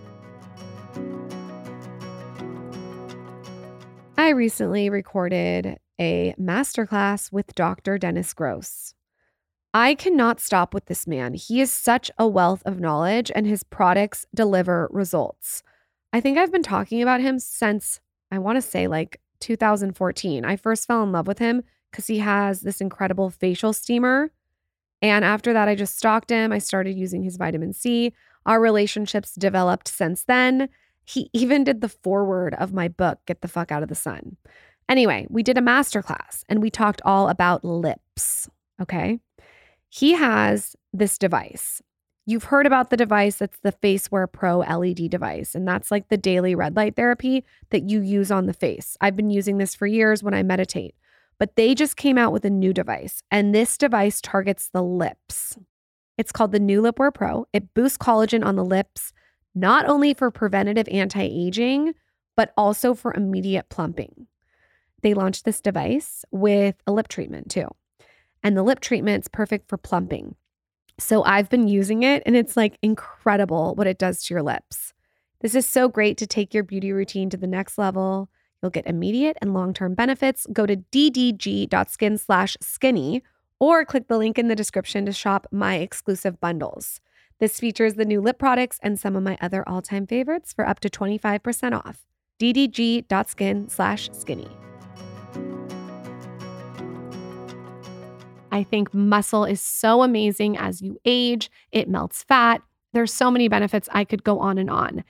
I 4.20 4.30
recently 4.30 4.92
recorded 4.92 5.80
a 6.00 6.34
masterclass 6.40 7.32
with 7.32 7.56
Dr. 7.56 7.98
Dennis 7.98 8.34
Gross. 8.34 8.94
I 9.74 9.96
cannot 9.96 10.40
stop 10.40 10.74
with 10.74 10.86
this 10.86 11.06
man. 11.06 11.34
He 11.34 11.62
is 11.62 11.72
such 11.72 12.10
a 12.18 12.28
wealth 12.28 12.64
of 12.66 12.80
knowledge 12.80 13.32
and 13.36 13.46
his 13.46 13.64
products 13.64 14.26
deliver 14.34 14.90
results. 14.92 15.62
I 16.14 16.22
think 16.22 16.38
I've 16.38 16.52
been 16.52 16.64
talking 16.64 17.02
about 17.02 17.22
him 17.22 17.38
since 17.38 18.00
I 18.32 18.40
want 18.40 18.56
to 18.56 18.62
say 18.62 18.88
like 18.88 19.20
2014. 19.40 20.46
I 20.46 20.56
first 20.56 20.88
fell 20.88 21.04
in 21.04 21.12
love 21.12 21.28
with 21.28 21.40
him 21.40 21.64
because 21.92 22.08
he 22.08 22.20
has 22.20 22.62
this 22.62 22.82
incredible 22.82 23.30
facial 23.30 23.74
steamer. 23.74 24.32
And 25.02 25.24
after 25.24 25.54
that, 25.54 25.68
I 25.68 25.76
just 25.76 25.98
stalked 25.98 26.30
him. 26.30 26.52
I 26.52 26.58
started 26.58 26.98
using 26.98 27.24
his 27.24 27.38
vitamin 27.38 27.74
C. 27.74 28.14
Our 28.46 28.60
relationships 28.60 29.36
developed 29.36 29.88
since 29.88 30.24
then. 30.24 30.70
He 31.06 31.30
even 31.34 31.64
did 31.64 31.82
the 31.82 31.90
foreword 31.90 32.54
of 32.56 32.74
my 32.74 32.88
book, 32.88 33.20
Get 33.26 33.42
the 33.42 33.48
Fuck 33.48 33.72
Out 33.72 33.84
of 33.84 33.90
the 33.90 33.96
Sun. 33.96 34.38
Anyway, 34.90 35.28
we 35.30 35.44
did 35.44 35.58
a 35.58 35.62
masterclass 35.62 36.44
and 36.48 36.62
we 36.62 36.70
talked 36.70 37.02
all 37.04 37.30
about 37.30 37.64
lips. 37.64 38.50
Okay. 38.82 39.20
He 39.90 40.14
has 40.14 40.76
this 40.94 41.18
device. 41.18 41.82
You've 42.26 42.46
heard 42.46 42.66
about 42.66 42.90
the 42.90 42.98
device 42.98 43.38
that's 43.38 43.58
the 43.60 43.72
FaceWare 43.72 44.30
Pro 44.30 44.60
LED 44.60 45.10
device, 45.10 45.56
and 45.56 45.66
that's 45.66 45.90
like 45.90 46.10
the 46.10 46.18
daily 46.18 46.56
red 46.56 46.76
light 46.76 46.98
therapy 46.98 47.46
that 47.70 47.90
you 47.90 48.02
use 48.02 48.32
on 48.32 48.48
the 48.48 48.54
face. 48.54 48.98
I've 49.00 49.16
been 49.16 49.30
using 49.30 49.60
this 49.60 49.74
for 49.74 49.88
years 49.88 50.22
when 50.22 50.34
I 50.34 50.44
meditate, 50.44 50.94
but 51.40 51.56
they 51.56 51.74
just 51.74 51.96
came 51.96 52.18
out 52.18 52.34
with 52.34 52.44
a 52.44 52.50
new 52.50 52.74
device, 52.74 53.24
and 53.32 53.56
this 53.56 53.78
device 53.78 54.20
targets 54.20 54.68
the 54.68 54.84
lips. 54.84 55.58
It's 56.18 56.34
called 56.34 56.52
the 56.52 56.60
New 56.60 56.82
LipWare 56.82 57.14
Pro. 57.14 57.48
It 57.54 57.74
boosts 57.74 57.98
collagen 57.98 58.46
on 58.46 58.58
the 58.58 58.66
lips, 58.66 59.14
not 59.56 59.88
only 59.88 60.14
for 60.14 60.30
preventative 60.30 60.90
anti 60.90 61.22
aging, 61.22 61.94
but 62.36 62.52
also 62.58 62.94
for 62.94 63.14
immediate 63.14 63.70
plumping. 63.70 64.28
They 65.08 65.14
launched 65.14 65.46
this 65.46 65.62
device 65.62 66.26
with 66.32 66.76
a 66.86 66.92
lip 66.92 67.08
treatment 67.08 67.50
too. 67.50 67.70
And 68.44 68.58
the 68.58 68.62
lip 68.62 68.82
treatment's 68.82 69.30
perfect 69.30 69.70
for 69.70 69.78
plumping. 69.78 70.36
So 71.00 71.24
I've 71.24 71.50
been 71.50 71.70
using 71.70 72.04
it 72.04 72.24
and 72.26 72.36
it's 72.36 72.58
like 72.58 72.78
incredible 72.82 73.74
what 73.76 73.88
it 73.88 73.98
does 73.98 74.22
to 74.24 74.34
your 74.34 74.44
lips. 74.44 74.94
This 75.40 75.56
is 75.56 75.66
so 75.66 75.88
great 75.88 76.18
to 76.18 76.28
take 76.28 76.54
your 76.54 76.66
beauty 76.66 76.92
routine 76.92 77.30
to 77.30 77.38
the 77.38 77.48
next 77.48 77.78
level. 77.78 78.28
You'll 78.62 78.70
get 78.70 78.86
immediate 78.86 79.38
and 79.42 79.54
long-term 79.54 79.94
benefits. 79.94 80.46
Go 80.52 80.66
to 80.66 80.76
ddg.skin 80.76 82.18
slash 82.18 82.58
skinny 82.62 83.24
or 83.62 83.86
click 83.86 84.10
the 84.10 84.18
link 84.18 84.38
in 84.38 84.50
the 84.50 84.58
description 84.58 85.06
to 85.06 85.14
shop 85.14 85.48
my 85.54 85.76
exclusive 85.76 86.42
bundles. 86.42 87.00
This 87.40 87.62
features 87.62 87.94
the 87.94 88.04
new 88.04 88.20
lip 88.20 88.40
products 88.40 88.78
and 88.84 89.00
some 89.00 89.16
of 89.16 89.24
my 89.24 89.38
other 89.40 89.64
all-time 89.70 90.06
favorites 90.06 90.52
for 90.52 90.68
up 90.68 90.82
to 90.82 90.90
25% 90.90 91.72
off. 91.72 92.06
ddg.skin 92.42 93.70
slash 93.70 94.10
skinny. 94.12 94.50
I 98.52 98.64
think 98.64 98.94
muscle 98.94 99.46
is 99.46 99.62
so 99.62 100.04
amazing 100.04 100.58
as 100.58 100.82
you 100.82 100.98
age, 101.06 101.52
it 101.72 101.90
melts 101.90 102.24
fat. 102.24 102.62
There's 102.94 103.14
so 103.14 103.30
many 103.30 103.48
benefits. 103.48 103.90
I 103.92 104.06
could 104.06 104.24
go 104.24 104.40
on 104.40 104.58
and 104.58 104.70
on. 104.70 105.04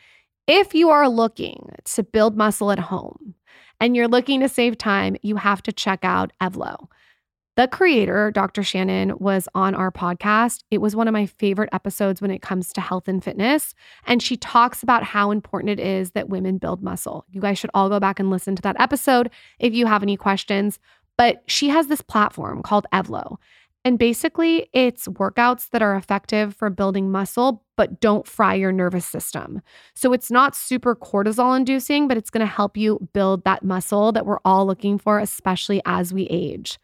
If 0.48 0.74
you 0.74 0.90
are 0.90 1.10
looking 1.10 1.70
to 1.86 2.04
build 2.04 2.38
muscle 2.38 2.72
at 2.72 2.80
home 2.80 3.36
and 3.80 3.96
you're 3.96 4.08
looking 4.08 4.40
to 4.40 4.50
save 4.50 4.78
time, 4.78 5.18
you 5.22 5.36
have 5.36 5.62
to 5.64 5.72
check 5.72 6.00
out 6.04 6.32
Evlo. 6.42 6.88
The 7.58 7.68
creator, 7.68 8.30
Dr. 8.30 8.62
Shannon, 8.62 9.18
was 9.18 9.50
on 9.56 9.74
our 9.74 9.92
podcast. 9.92 10.64
It 10.70 10.78
was 10.78 10.96
one 10.96 11.08
of 11.08 11.12
my 11.12 11.26
favorite 11.26 11.70
episodes 11.72 12.22
when 12.22 12.30
it 12.30 12.44
comes 12.44 12.72
to 12.74 12.82
health 12.82 13.08
and 13.08 13.24
fitness. 13.24 13.74
And 14.06 14.22
she 14.22 14.38
talks 14.38 14.84
about 14.84 15.04
how 15.04 15.32
important 15.32 15.72
it 15.72 15.80
is 15.80 16.12
that 16.12 16.30
women 16.30 16.60
build 16.60 16.84
muscle. 16.84 17.26
You 17.32 17.42
guys 17.42 17.58
should 17.58 17.72
all 17.74 17.90
go 17.90 18.00
back 18.00 18.20
and 18.20 18.30
listen 18.30 18.56
to 18.58 18.62
that 18.62 18.80
episode 18.80 19.32
if 19.58 19.74
you 19.74 19.88
have 19.88 20.04
any 20.04 20.18
questions. 20.18 20.78
But 21.18 21.44
she 21.48 21.70
has 21.70 21.88
this 21.88 22.02
platform 22.02 22.62
called 22.62 22.86
Evlo. 22.94 23.38
And 23.86 23.98
basically, 23.98 24.68
it's 24.74 25.08
workouts 25.08 25.70
that 25.70 25.82
are 25.82 25.96
effective 25.96 26.54
for 26.54 26.70
building 26.70 27.10
muscle, 27.10 27.64
but 27.78 28.02
don't 28.02 28.28
fry 28.28 28.54
your 28.54 28.74
nervous 28.74 29.06
system. 29.06 29.62
So 29.96 30.12
it's 30.12 30.30
not 30.30 30.56
super 30.58 30.94
cortisol 30.94 31.56
inducing, 31.56 32.08
but 32.08 32.18
it's 32.18 32.30
going 32.30 32.46
to 32.46 32.52
help 32.52 32.76
you 32.76 33.08
build 33.14 33.46
that 33.46 33.64
muscle 33.64 34.12
that 34.12 34.26
we're 34.26 34.40
all 34.44 34.66
looking 34.66 34.98
for, 34.98 35.20
especially 35.20 35.82
as 35.86 36.14
we 36.14 36.24
age. 36.24 36.78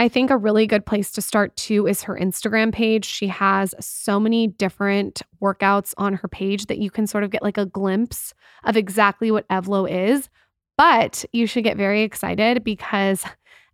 I 0.00 0.08
think 0.08 0.30
a 0.30 0.36
really 0.36 0.66
good 0.66 0.86
place 0.86 1.10
to 1.12 1.22
start 1.22 1.56
too 1.56 1.86
is 1.86 2.02
her 2.02 2.16
Instagram 2.16 2.72
page. 2.72 3.04
She 3.04 3.26
has 3.28 3.74
so 3.80 4.20
many 4.20 4.46
different 4.46 5.22
workouts 5.42 5.92
on 5.98 6.14
her 6.14 6.28
page 6.28 6.66
that 6.66 6.78
you 6.78 6.90
can 6.90 7.06
sort 7.06 7.24
of 7.24 7.30
get 7.30 7.42
like 7.42 7.58
a 7.58 7.66
glimpse 7.66 8.32
of 8.64 8.76
exactly 8.76 9.30
what 9.30 9.48
Evlo 9.48 9.90
is. 9.90 10.28
But 10.76 11.24
you 11.32 11.48
should 11.48 11.64
get 11.64 11.76
very 11.76 12.02
excited 12.02 12.62
because 12.62 13.24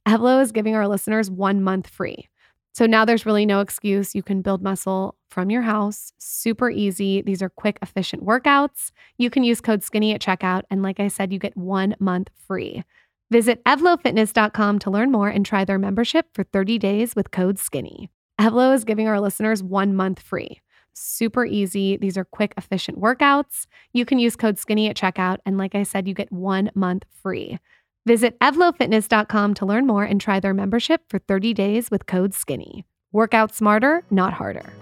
Evlo 0.07 0.43
is 0.43 0.53
giving 0.53 0.75
our 0.75 0.87
listeners 0.87 1.31
one 1.31 1.63
month 1.63 1.89
free. 1.89 2.29
So 2.75 2.87
now 2.87 3.05
there's 3.05 3.25
really 3.25 3.47
no 3.47 3.61
excuse. 3.61 4.15
You 4.15 4.23
can 4.23 4.43
build 4.43 4.63
muscle 4.63 5.17
from 5.31 5.49
your 5.49 5.63
house, 5.63 6.13
super 6.19 6.71
easy. 6.71 7.23
These 7.23 7.41
are 7.41 7.49
quick, 7.49 7.79
efficient 7.83 8.25
workouts. 8.25 8.91
You 9.17 9.31
can 9.31 9.45
use 9.45 9.61
code 9.61 9.83
SKINNY 9.83 10.13
at 10.13 10.21
checkout. 10.21 10.63
And 10.71 10.83
like 10.83 10.99
I 10.99 11.09
said, 11.09 11.33
you 11.33 11.39
get 11.39 11.57
one 11.57 11.95
month 12.01 12.31
free. 12.49 12.83
Visit 13.31 13.63
EvloFitness.com 13.65 14.81
to 14.81 14.91
learn 14.91 15.13
more 15.13 15.29
and 15.29 15.47
try 15.47 15.65
their 15.65 15.79
membership 15.79 16.27
for 16.35 16.43
30 16.45 16.79
days 16.79 17.15
with 17.17 17.31
code 17.31 17.59
SKINNY. 17.59 18.09
Evlo 18.41 18.75
is 18.75 18.85
giving 18.85 19.07
our 19.07 19.21
listeners 19.21 19.63
one 19.63 19.95
month 19.95 20.21
free. 20.21 20.61
Super 20.93 21.45
easy. 21.45 21.97
These 21.97 22.19
are 22.19 22.25
quick, 22.25 22.55
efficient 22.57 23.01
workouts. 23.01 23.67
You 23.93 24.05
can 24.05 24.19
use 24.19 24.37
code 24.37 24.57
SKINNY 24.57 24.91
at 24.91 24.97
checkout. 24.97 25.39
And 25.47 25.59
like 25.59 25.75
I 25.75 25.85
said, 25.85 26.09
you 26.09 26.15
get 26.15 26.31
one 26.33 26.71
month 26.75 27.05
free. 27.23 27.59
Visit 28.07 28.39
EvloFitness.com 28.41 29.55
to 29.55 29.67
learn 29.67 29.87
more 29.87 30.05
and 30.05 30.21
try 30.21 30.39
their 30.39 30.53
membership 30.53 31.01
for 31.09 31.19
30 31.19 31.55
days 31.55 31.91
with 31.91 32.07
code 32.07 32.35
SKINNY. 32.35 32.85
Work 33.13 33.33
out 33.33 33.55
smarter, 33.55 34.05
not 34.11 34.35
harder. 34.35 34.73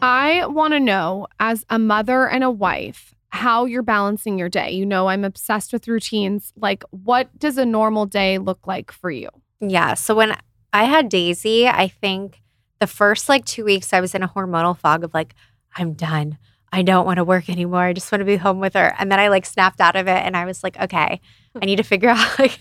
I 0.00 0.46
want 0.46 0.74
to 0.74 0.80
know, 0.80 1.26
as 1.40 1.66
a 1.68 1.78
mother 1.78 2.28
and 2.28 2.44
a 2.44 2.50
wife, 2.50 3.14
how 3.30 3.64
you're 3.64 3.82
balancing 3.82 4.38
your 4.38 4.48
day. 4.48 4.70
You 4.70 4.86
know, 4.86 5.08
I'm 5.08 5.24
obsessed 5.24 5.72
with 5.72 5.88
routines. 5.88 6.52
Like, 6.56 6.84
what 6.90 7.36
does 7.38 7.58
a 7.58 7.66
normal 7.66 8.06
day 8.06 8.38
look 8.38 8.66
like 8.66 8.92
for 8.92 9.10
you? 9.10 9.28
Yeah. 9.60 9.94
So 9.94 10.14
when 10.14 10.36
I 10.72 10.84
had 10.84 11.08
Daisy, 11.08 11.66
I 11.66 11.88
think 11.88 12.40
the 12.78 12.86
first 12.86 13.28
like 13.28 13.44
two 13.44 13.64
weeks 13.64 13.92
I 13.92 14.00
was 14.00 14.14
in 14.14 14.22
a 14.22 14.28
hormonal 14.28 14.78
fog 14.78 15.02
of 15.02 15.12
like, 15.12 15.34
I'm 15.76 15.94
done. 15.94 16.38
I 16.72 16.82
don't 16.82 17.04
want 17.04 17.16
to 17.16 17.24
work 17.24 17.48
anymore. 17.48 17.82
I 17.82 17.92
just 17.92 18.10
want 18.12 18.20
to 18.20 18.24
be 18.26 18.36
home 18.36 18.60
with 18.60 18.74
her. 18.74 18.94
And 18.98 19.10
then 19.10 19.18
I 19.18 19.28
like 19.28 19.44
snapped 19.44 19.80
out 19.80 19.96
of 19.96 20.06
it 20.06 20.18
and 20.24 20.36
I 20.36 20.44
was 20.44 20.62
like, 20.62 20.78
okay, 20.80 21.20
I 21.60 21.66
need 21.66 21.76
to 21.76 21.82
figure 21.82 22.08
out 22.16 22.38
like 22.38 22.60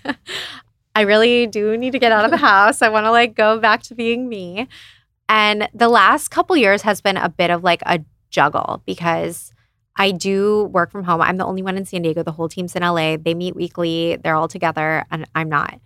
I 0.95 1.01
really 1.01 1.47
do 1.47 1.77
need 1.77 1.91
to 1.91 1.99
get 1.99 2.11
out 2.11 2.25
of 2.25 2.31
the 2.31 2.37
house. 2.51 2.81
I 2.81 2.89
want 2.89 3.05
to 3.05 3.11
like 3.11 3.35
go 3.35 3.59
back 3.59 3.83
to 3.83 3.95
being 3.95 4.27
me. 4.27 4.67
And 5.27 5.69
the 5.73 5.89
last 5.89 6.29
couple 6.29 6.57
years 6.57 6.81
has 6.81 7.01
been 7.01 7.17
a 7.17 7.29
bit 7.29 7.51
of 7.51 7.63
like 7.63 7.81
a 7.85 7.99
juggle 8.31 8.81
because 8.85 9.53
I 9.95 10.11
do 10.11 10.63
work 10.65 10.91
from 10.91 11.03
home. 11.03 11.21
I'm 11.21 11.37
the 11.37 11.45
only 11.45 11.61
one 11.61 11.77
in 11.77 11.85
San 11.85 12.01
Diego. 12.01 12.23
The 12.23 12.31
whole 12.31 12.49
team's 12.49 12.75
in 12.75 12.81
LA. 12.81 13.17
They 13.17 13.33
meet 13.33 13.55
weekly. 13.55 14.17
They're 14.23 14.35
all 14.35 14.47
together 14.47 15.05
and 15.11 15.27
I'm 15.35 15.49
not. 15.49 15.79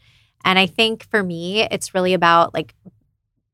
And 0.46 0.60
I 0.60 0.66
think 0.66 1.10
for 1.10 1.24
me, 1.24 1.64
it's 1.64 1.94
really 1.94 2.14
about 2.14 2.54
like 2.54 2.74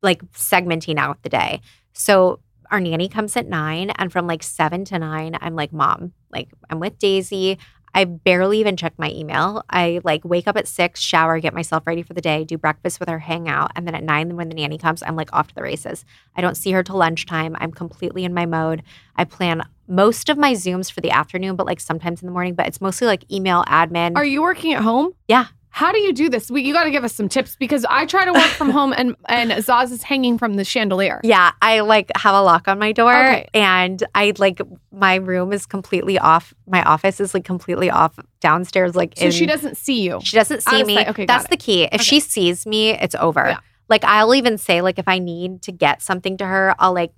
like 0.02 0.22
segmenting 0.32 0.98
out 0.98 1.24
the 1.24 1.30
day. 1.30 1.62
So 1.94 2.40
our 2.72 2.80
nanny 2.80 3.10
comes 3.10 3.36
at 3.36 3.48
nine, 3.48 3.92
and 3.92 4.12
from 4.12 4.28
like 4.28 4.44
seven 4.44 4.86
to 4.86 5.00
nine, 5.00 5.38
I'm 5.42 5.56
like, 5.56 5.74
Mom, 5.74 6.14
like 6.32 6.50
I'm 6.70 6.80
with 6.80 7.00
Daisy. 7.00 7.58
I 7.94 8.06
barely 8.06 8.60
even 8.60 8.78
check 8.78 8.94
my 8.98 9.10
email. 9.10 9.64
I 9.70 10.00
like 10.04 10.24
wake 10.24 10.48
up 10.48 10.58
at 10.58 10.68
six, 10.68 11.00
shower, 11.00 11.40
get 11.40 11.54
myself 11.54 11.88
ready 11.88 12.04
for 12.04 12.14
the 12.14 12.22
day, 12.22 12.44
do 12.44 12.58
breakfast 12.58 13.00
with 13.00 13.10
her, 13.10 13.20
hang 13.20 13.50
out. 13.50 13.72
And 13.76 13.88
then 13.88 13.96
at 13.96 14.04
nine, 14.04 14.36
when 14.36 14.50
the 14.50 14.56
nanny 14.56 14.78
comes, 14.78 15.02
I'm 15.02 15.16
like 15.16 15.34
off 15.34 15.48
to 15.48 15.56
the 15.56 15.64
races. 15.64 16.06
I 16.36 16.42
don't 16.42 16.56
see 16.56 16.72
her 16.72 16.84
till 16.84 16.98
lunchtime. 16.98 17.56
I'm 17.60 17.72
completely 17.72 18.26
in 18.26 18.34
my 18.34 18.46
mode. 18.46 18.84
I 19.16 19.24
plan 19.24 19.64
most 19.88 20.30
of 20.30 20.38
my 20.38 20.54
Zooms 20.54 20.92
for 20.92 21.02
the 21.02 21.12
afternoon, 21.12 21.56
but 21.56 21.66
like 21.66 21.80
sometimes 21.80 22.22
in 22.22 22.28
the 22.28 22.32
morning, 22.32 22.54
but 22.54 22.68
it's 22.68 22.80
mostly 22.80 23.08
like 23.08 23.30
email 23.32 23.64
admin. 23.66 24.16
Are 24.16 24.26
you 24.26 24.44
working 24.44 24.74
at 24.74 24.84
home? 24.84 25.14
Yeah. 25.28 25.48
How 25.72 25.92
do 25.92 26.00
you 26.00 26.12
do 26.14 26.30
this? 26.30 26.50
We, 26.50 26.64
you 26.64 26.74
got 26.74 26.86
to 26.86 26.92
give 26.92 27.04
us 27.04 27.14
some 27.14 27.30
tips 27.30 27.56
because 27.56 27.86
I 27.90 28.06
try 28.06 28.26
to 28.26 28.34
work 28.34 28.42
from 28.44 28.70
home 28.78 28.94
and 28.98 29.16
and 29.28 29.52
Zaz 29.52 29.92
is 29.92 30.04
hanging 30.04 30.38
from 30.38 30.56
the 30.56 30.64
chandelier. 30.66 31.22
Yeah, 31.24 31.52
I 31.62 31.82
like 31.82 32.12
have 32.18 32.34
a 32.36 32.42
lock 32.42 32.68
on 32.68 32.80
my 32.80 32.92
door 32.92 33.14
Okay. 33.16 33.48
and 33.54 34.04
I 34.16 34.34
like 34.38 34.60
my 34.92 35.16
room 35.16 35.54
is 35.54 35.66
completely 35.66 36.18
off. 36.18 36.54
My 36.68 36.84
office 36.84 37.20
is 37.20 37.34
like 37.34 37.46
completely 37.46 37.90
off 37.90 38.18
downstairs 38.42 38.96
like 38.96 39.14
So 39.16 39.26
in, 39.26 39.32
she 39.32 39.46
doesn't 39.46 39.78
see 39.78 40.02
you. 40.02 40.20
She 40.24 40.36
doesn't 40.36 40.64
see 40.64 40.84
me. 40.84 41.06
Okay, 41.08 41.26
That's 41.26 41.48
the 41.48 41.58
key. 41.58 41.84
If 41.84 41.94
Okay. 41.96 42.04
she 42.04 42.20
sees 42.20 42.66
me, 42.66 42.90
it's 42.92 43.16
over. 43.16 43.46
Yeah. 43.50 43.60
Like 43.90 44.04
I'll 44.04 44.34
even 44.36 44.58
say 44.58 44.82
like 44.82 44.98
if 45.00 45.08
I 45.08 45.20
need 45.20 45.62
to 45.64 45.72
get 45.72 46.02
something 46.02 46.36
to 46.38 46.46
her, 46.46 46.76
I'll 46.80 46.94
like 46.94 47.12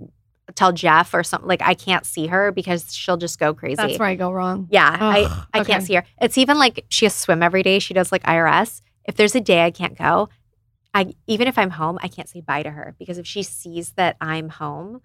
tell 0.56 0.72
Jeff 0.72 1.14
or 1.14 1.24
something. 1.24 1.48
Like 1.48 1.62
I 1.62 1.74
can't 1.74 2.06
see 2.06 2.28
her 2.28 2.52
because 2.52 2.94
she'll 2.94 3.18
just 3.18 3.40
go 3.40 3.54
crazy. 3.54 3.76
That's 3.76 4.00
where 4.00 4.08
I 4.08 4.16
go 4.16 4.32
wrong. 4.32 4.68
Yeah, 4.72 4.98
I 5.00 5.24
Ugh, 5.24 5.48
I 5.54 5.60
okay. 5.62 5.72
can't 5.72 5.84
see 5.84 5.96
her. 5.96 6.04
It's 6.22 6.38
even 6.38 6.58
like 6.58 6.86
she 6.90 7.06
has 7.06 7.16
swim 7.16 7.42
every 7.44 7.64
day. 7.64 7.80
She 7.80 7.94
does 7.94 8.12
like 8.12 8.24
IRS. 8.24 8.82
If 9.06 9.16
there's 9.16 9.36
a 9.36 9.42
day 9.42 9.64
I 9.66 9.72
can't 9.72 9.98
go, 9.98 10.30
I 10.94 11.14
even 11.28 11.48
if 11.48 11.58
I'm 11.58 11.72
home, 11.72 11.98
I 12.04 12.08
can't 12.08 12.30
say 12.30 12.42
bye 12.42 12.64
to 12.64 12.70
her 12.72 12.96
because 13.00 13.18
if 13.18 13.26
she 13.26 13.44
sees 13.44 13.92
that 13.94 14.18
I'm 14.22 14.50
home, 14.50 15.02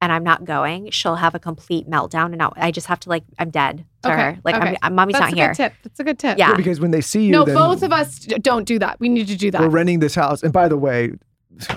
and 0.00 0.10
I'm 0.10 0.24
not 0.24 0.44
going, 0.44 0.90
she'll 0.90 1.14
have 1.14 1.36
a 1.36 1.38
complete 1.38 1.88
meltdown, 1.88 2.32
and 2.32 2.42
I'll, 2.42 2.52
I 2.56 2.72
just 2.72 2.88
have 2.88 2.98
to 3.00 3.08
like 3.08 3.22
I'm 3.38 3.50
dead 3.50 3.86
to 4.02 4.10
Okay, 4.12 4.20
her. 4.20 4.38
Like 4.44 4.56
okay. 4.56 4.76
I'm, 4.82 4.96
mommy's 4.96 5.14
That's 5.14 5.30
not 5.30 5.32
a 5.32 5.36
here. 5.36 5.48
good 5.50 5.56
tip. 5.56 5.72
That's 5.84 6.00
a 6.00 6.04
good 6.04 6.18
tip. 6.18 6.38
Yeah. 6.38 6.50
Yeah, 6.50 6.56
because 6.56 6.80
when 6.80 6.90
they 6.90 7.00
see 7.00 7.26
you, 7.26 7.30
No, 7.30 7.44
then 7.44 7.54
both 7.54 7.84
of 7.84 7.92
us 7.92 8.18
don't 8.18 8.64
do 8.64 8.80
that. 8.80 8.98
We 8.98 9.08
need 9.08 9.28
to 9.28 9.36
do 9.36 9.52
that. 9.52 9.60
we're 9.60 9.68
renting 9.68 10.00
this 10.00 10.16
house. 10.16 10.42
And 10.42 10.52
by 10.52 10.66
the 10.66 10.76
way, 10.76 11.12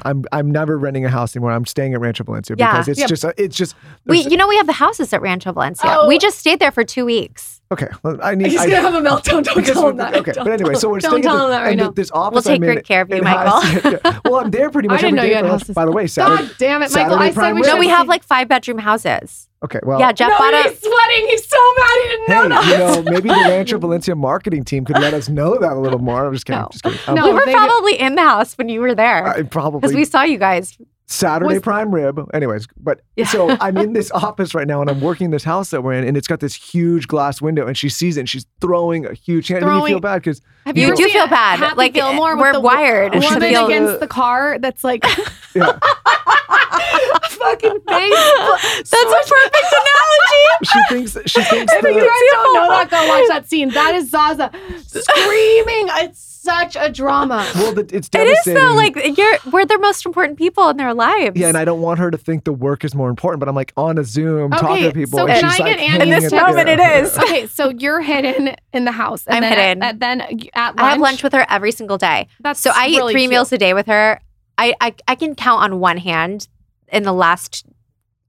I'm 0.04 0.24
I'm 0.32 0.50
never 0.52 0.78
renting 0.78 1.06
a 1.06 1.10
house 1.10 1.36
anymore. 1.36 1.52
I'm 1.52 1.66
staying 1.66 1.94
at 1.94 2.00
Rancho 2.00 2.24
Valencia 2.24 2.56
Yeah. 2.58 2.72
because 2.72 2.88
it's 2.88 3.00
Yeah. 3.00 3.08
just 3.08 3.24
a, 3.24 3.34
it's 3.38 3.56
just 3.56 3.76
we, 4.06 4.20
you 4.22 4.38
know, 4.38 4.48
we 4.48 4.58
have 4.58 4.68
the 4.68 4.74
houses 4.74 5.14
at 5.14 5.22
Rancho 5.22 5.52
Valencia. 5.52 5.86
Oh. 5.90 6.08
We 6.08 6.18
just 6.18 6.40
stayed 6.40 6.60
there 6.60 6.72
for 6.72 6.84
two 6.84 7.06
weeks. 7.06 7.62
okay. 7.72 7.88
well, 8.04 8.18
I 8.24 8.36
need. 8.36 8.48
He's 8.48 8.60
I, 8.62 8.70
gonna 8.70 8.82
have 8.82 8.94
a 8.96 9.02
meltdown. 9.02 9.44
Don't 9.44 9.56
because 9.56 9.74
tell 9.74 9.90
him 9.90 9.98
that. 9.98 10.16
Okay, 10.16 10.32
Don't 10.32 10.46
but 10.46 10.54
anyway, 10.54 10.76
so 10.76 10.90
we're 10.90 11.00
don't 11.00 11.12
staying 11.12 11.24
tell 11.24 11.38
at 11.38 11.44
him 11.46 11.50
the, 11.50 11.56
that 11.56 11.62
right 11.64 11.70
and 11.72 11.80
now. 11.82 11.90
This 11.92 12.12
office 12.12 12.34
We'll 12.34 12.42
take 12.44 12.62
I'm 12.62 12.64
in, 12.64 12.74
great 12.76 12.86
care 12.86 13.02
of 13.02 13.10
you, 13.10 13.22
Michael. 13.22 13.60
has- 13.62 13.84
yeah. 14.06 14.20
well, 14.26 14.36
I'm 14.36 14.52
there 14.52 14.70
pretty 14.70 14.90
I 14.90 14.94
much 14.94 15.02
didn't 15.02 15.16
know 15.16 15.22
every 15.24 15.32
you 15.32 15.36
had 15.38 15.46
houses. 15.46 15.76
By 15.76 15.86
the 15.86 15.92
way, 15.92 16.08
Saturday. 16.08 16.44
God 16.48 16.56
damn 16.58 16.82
it, 16.82 16.92
Michael! 16.92 17.18
Saturday 17.18 17.24
I 17.24 17.28
said 17.30 17.34
Prime 17.36 17.56
we 17.56 17.62
No, 17.62 17.78
we 17.78 17.88
have 17.90 18.08
like 18.08 18.24
five 18.24 18.48
bedroom 18.48 18.78
houses. 18.80 19.50
Okay, 19.66 19.80
well, 19.84 20.00
yeah, 20.00 20.12
Jeff 20.12 20.30
No, 20.32 20.38
bought 20.38 20.54
a. 20.54 20.64
he's 20.70 20.80
sweating. 20.80 21.28
He's 21.28 21.48
so 21.48 21.58
mad 21.78 21.90
he 22.02 22.08
didn't 22.10 22.30
know 22.30 22.42
Hey, 22.42 22.50
that. 22.50 22.72
you 22.72 22.78
know, 23.04 23.12
maybe 23.12 23.30
the 23.30 23.36
Rancho 23.50 23.78
Valencia 23.80 24.16
marketing 24.16 24.64
team 24.64 24.86
could 24.86 24.98
let 25.00 25.14
us 25.14 25.28
know 25.30 25.58
that 25.60 25.74
a 25.74 25.80
little 25.80 26.00
more. 26.00 26.26
I'm 26.26 26.34
just 26.34 26.46
kidding. 26.46 26.62
No. 26.62 26.70
Just 26.72 26.84
kidding. 26.84 27.00
Um, 27.08 27.16
No, 27.16 27.28
we 27.28 27.34
were 27.34 27.40
they 27.46 27.52
do- 27.54 27.58
probably 27.58 28.00
in 28.00 28.16
the 28.16 28.22
house 28.24 28.58
when 28.58 28.70
you 28.70 28.80
were 28.80 28.96
there 28.96 29.28
I 29.28 29.42
because 29.42 29.94
we 29.94 30.06
saw 30.06 30.24
you 30.24 30.38
guys. 30.38 30.78
Saturday 31.08 31.56
Was- 31.56 31.62
prime 31.64 31.94
rib. 31.94 32.20
Anyways, 32.34 32.68
but 32.78 33.02
Yeah. 33.16 33.26
so 33.28 33.56
I'm 33.62 33.78
in 33.78 33.94
this 33.94 34.10
office 34.12 34.56
right 34.56 34.66
now 34.68 34.82
and 34.82 34.90
I'm 34.90 35.02
working 35.02 35.30
this 35.30 35.44
house 35.44 35.70
that 35.70 35.84
we're 35.84 35.94
in, 35.94 36.08
and 36.08 36.18
it's 36.18 36.28
got 36.28 36.40
this 36.40 36.56
huge 36.56 37.08
glass 37.08 37.42
window, 37.42 37.68
and 37.68 37.78
she 37.78 37.90
sees 37.90 38.18
it 38.18 38.22
and 38.22 38.30
she's 38.30 38.46
throwing 38.60 39.06
a 39.06 39.14
huge 39.14 39.48
hand. 39.48 39.64
I 39.64 39.68
mean, 39.76 39.82
you 39.82 39.88
feel 39.88 40.00
bad 40.00 40.16
because 40.24 40.42
Have 40.66 40.78
You 40.78 40.96
do 40.96 41.08
feel 41.10 41.28
bad. 41.28 41.60
Happy 41.60 41.76
Like, 41.76 41.94
Gilmore 41.94 42.36
with 42.36 42.42
we're 42.42 42.54
the 42.54 42.60
wired 42.60 43.12
to 43.14 43.20
woman 43.20 43.40
feel- 43.40 43.66
against 43.68 44.00
the 44.00 44.08
car. 44.08 44.58
That's 44.60 44.84
like 44.84 45.04
yeah, 45.54 45.78
fucking 47.30 47.80
face. 47.88 48.34
That's 48.90 48.94
a 48.94 49.30
perfect 49.30 49.66
analogy. 49.72 50.64
she 50.64 50.80
thinks 50.90 51.12
she 51.32 51.44
thinks 51.44 51.74
If 51.74 51.84
you 51.84 51.94
the, 51.94 52.00
guys 52.00 52.32
don't 52.32 52.54
know 52.56 52.70
that, 52.70 52.88
go 52.90 53.08
watch 53.08 53.28
that 53.30 53.48
scene. 53.50 53.70
That 53.70 53.96
is 53.96 54.10
Zaza 54.10 54.50
screaming. 54.88 55.88
It's 56.04 56.35
such 56.46 56.78
a 56.80 56.90
drama. 56.92 57.46
well, 57.56 57.74
the, 57.74 57.82
it's 57.82 57.92
It 57.94 57.98
is 57.98 58.10
devastating. 58.10 58.54
though. 58.64 58.74
Like 58.76 59.18
you're, 59.18 59.38
we're 59.52 59.66
the 59.66 59.78
most 59.80 60.06
important 60.06 60.38
people 60.38 60.70
in 60.70 60.78
their 60.78 60.94
lives. 60.94 61.38
yeah, 61.38 61.48
and 61.50 61.58
I 61.58 61.66
don't 61.66 61.82
want 61.82 62.00
her 62.00 62.10
to 62.12 62.18
think 62.18 62.46
the 62.46 62.54
work 62.54 62.86
is 62.86 62.96
more 62.96 63.10
important, 63.10 63.40
but 63.42 63.50
I'm 63.50 63.56
like 63.56 63.74
on 63.76 63.98
a 63.98 64.04
Zoom 64.06 64.52
talking 64.52 64.84
to 64.84 64.92
people, 64.94 65.20
so 65.20 65.28
and 65.28 65.42
can 65.42 65.52
she's 65.52 65.60
I 65.60 65.64
like 65.64 65.76
get 65.78 65.90
Andy 65.90 66.04
In 66.04 66.10
this 66.22 66.32
it 66.32 66.36
moment, 66.36 66.70
it 66.70 66.78
together. 66.78 67.04
is. 67.06 67.18
Okay, 67.26 67.48
so 67.48 67.70
you're 67.70 68.02
hidden 68.02 68.56
in 68.72 68.86
the 68.86 68.92
house. 68.92 69.26
And 69.28 69.38
I'm 69.38 69.42
then 69.42 69.58
hidden. 69.58 69.84
At, 69.84 69.90
at- 69.96 70.00
then 70.00 70.22
at 70.54 70.76
lunch. 70.76 70.80
I 70.80 70.90
have 70.92 71.00
lunch 71.00 71.24
with 71.24 71.34
her 71.34 71.46
every 71.50 71.72
single 71.72 71.98
day. 71.98 72.28
That's 72.40 72.60
So 72.62 72.72
I 72.74 72.88
eat 72.88 73.02
three 73.12 73.22
cute. 73.22 73.30
meals 73.32 73.52
a 73.52 73.58
day 73.58 73.74
with 73.74 73.88
her. 73.88 74.20
I, 74.58 74.74
I 74.80 74.94
I 75.08 75.16
can 75.16 75.36
count 75.36 75.64
on 75.64 75.80
one 75.80 75.98
hand 75.98 76.48
in 76.92 77.04
the 77.04 77.12
last 77.14 77.66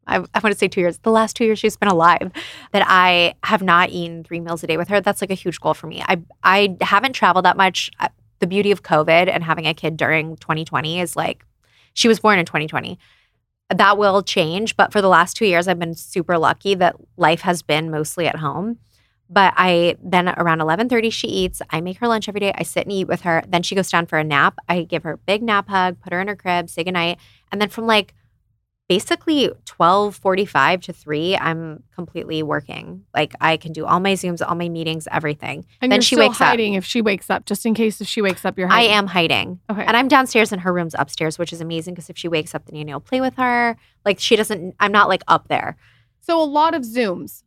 I, 0.07 0.16
I 0.16 0.39
want 0.39 0.53
to 0.53 0.59
say 0.59 0.69
two 0.69 0.81
years. 0.81 0.99
The 0.99 1.11
last 1.11 1.37
two 1.37 1.45
years 1.45 1.59
she's 1.59 1.77
been 1.77 1.89
alive, 1.89 2.31
that 2.73 2.85
I 2.87 3.35
have 3.45 3.62
not 3.62 3.91
eaten 3.91 4.24
three 4.24 4.41
meals 4.41 4.62
a 4.62 4.66
day 4.66 4.77
with 4.77 4.89
her. 4.89 5.01
That's 5.01 5.20
like 5.20 5.31
a 5.31 5.35
huge 5.35 5.61
goal 5.61 5.74
for 5.74 5.87
me. 5.87 6.03
I 6.07 6.20
I 6.43 6.77
haven't 6.81 7.12
traveled 7.12 7.45
that 7.45 7.57
much. 7.57 7.91
The 8.39 8.47
beauty 8.47 8.70
of 8.70 8.83
COVID 8.83 9.28
and 9.28 9.43
having 9.43 9.66
a 9.66 9.74
kid 9.74 9.97
during 9.97 10.37
2020 10.37 11.01
is 11.01 11.16
like 11.16 11.45
she 11.95 12.09
was 12.09 12.20
born 12.20 12.39
in 12.39 12.45
2020. 12.45 12.99
That 13.74 13.99
will 13.99 14.23
change, 14.23 14.77
but 14.77 14.93
for 14.93 15.01
the 15.01 15.09
last 15.09 15.37
two 15.37 15.47
years, 15.47 15.66
I've 15.66 15.78
been 15.78 15.95
super 15.95 16.39
lucky 16.39 16.74
that 16.77 16.97
life 17.16 17.41
has 17.41 17.62
been 17.62 17.91
mostly 17.91 18.28
at 18.28 18.37
home. 18.37 18.78
But 19.28 19.55
I 19.57 19.97
then 20.01 20.28
around 20.28 20.61
11:30 20.61 21.11
she 21.12 21.27
eats. 21.27 21.61
I 21.70 21.81
make 21.81 21.99
her 21.99 22.07
lunch 22.07 22.28
every 22.28 22.41
day. 22.41 22.53
I 22.55 22.62
sit 22.62 22.85
and 22.85 22.93
eat 22.93 23.09
with 23.09 23.23
her. 23.23 23.43
Then 23.49 23.62
she 23.62 23.74
goes 23.74 23.91
down 23.91 24.07
for 24.07 24.19
a 24.19 24.24
nap. 24.24 24.59
I 24.69 24.83
give 24.83 25.03
her 25.03 25.12
a 25.12 25.19
big 25.19 25.43
nap 25.43 25.69
hug, 25.69 26.01
put 26.01 26.12
her 26.12 26.20
in 26.20 26.28
her 26.28 26.37
crib, 26.37 26.70
say 26.70 26.85
goodnight. 26.85 27.19
And 27.51 27.61
then 27.61 27.69
from 27.69 27.87
like 27.87 28.15
basically 28.89 29.51
12:45 29.65 30.83
to 30.83 30.93
3, 30.93 31.37
I'm 31.37 31.83
completely 31.95 32.43
working. 32.43 33.05
Like 33.15 33.35
I 33.41 33.57
can 33.57 33.73
do 33.73 33.85
all 33.85 34.01
my 34.01 34.13
Zooms, 34.13 34.47
all 34.47 34.55
my 34.55 34.69
meetings, 34.69 35.09
everything. 35.11 35.67
And 35.81 35.91
then 35.91 36.01
she 36.01 36.17
wakes 36.17 36.41
up. 36.41 36.49
hiding 36.49 36.75
if 36.75 36.85
she 36.85 37.03
wakes 37.03 37.31
up, 37.31 37.47
just 37.47 37.67
in 37.67 37.75
case 37.75 38.01
if 38.01 38.09
she 38.09 38.23
wakes 38.23 38.45
up, 38.45 38.59
you're 38.59 38.71
I 38.71 38.83
am 38.83 39.07
hiding. 39.09 39.61
Okay. 39.71 39.85
And 39.85 39.97
I'm 39.97 40.09
downstairs 40.09 40.53
and 40.53 40.61
her 40.61 40.73
room's 40.73 40.95
upstairs, 40.99 41.39
which 41.39 41.53
is 41.53 41.61
amazing 41.61 41.95
because 41.95 42.11
if 42.11 42.17
she 42.17 42.29
wakes 42.29 42.55
up, 42.55 42.67
then 42.67 42.77
you 42.77 42.87
will 42.87 43.01
play 43.01 43.21
with 43.21 43.35
her. 43.37 43.77
Like 44.05 44.21
she 44.21 44.37
doesn't 44.37 44.75
I'm 44.81 44.93
not 44.93 45.09
like 45.09 45.23
up 45.29 45.49
there. 45.49 45.77
so 46.21 46.41
a 46.41 46.45
lot 46.45 46.75
of 46.75 46.83
Zooms. 46.83 47.43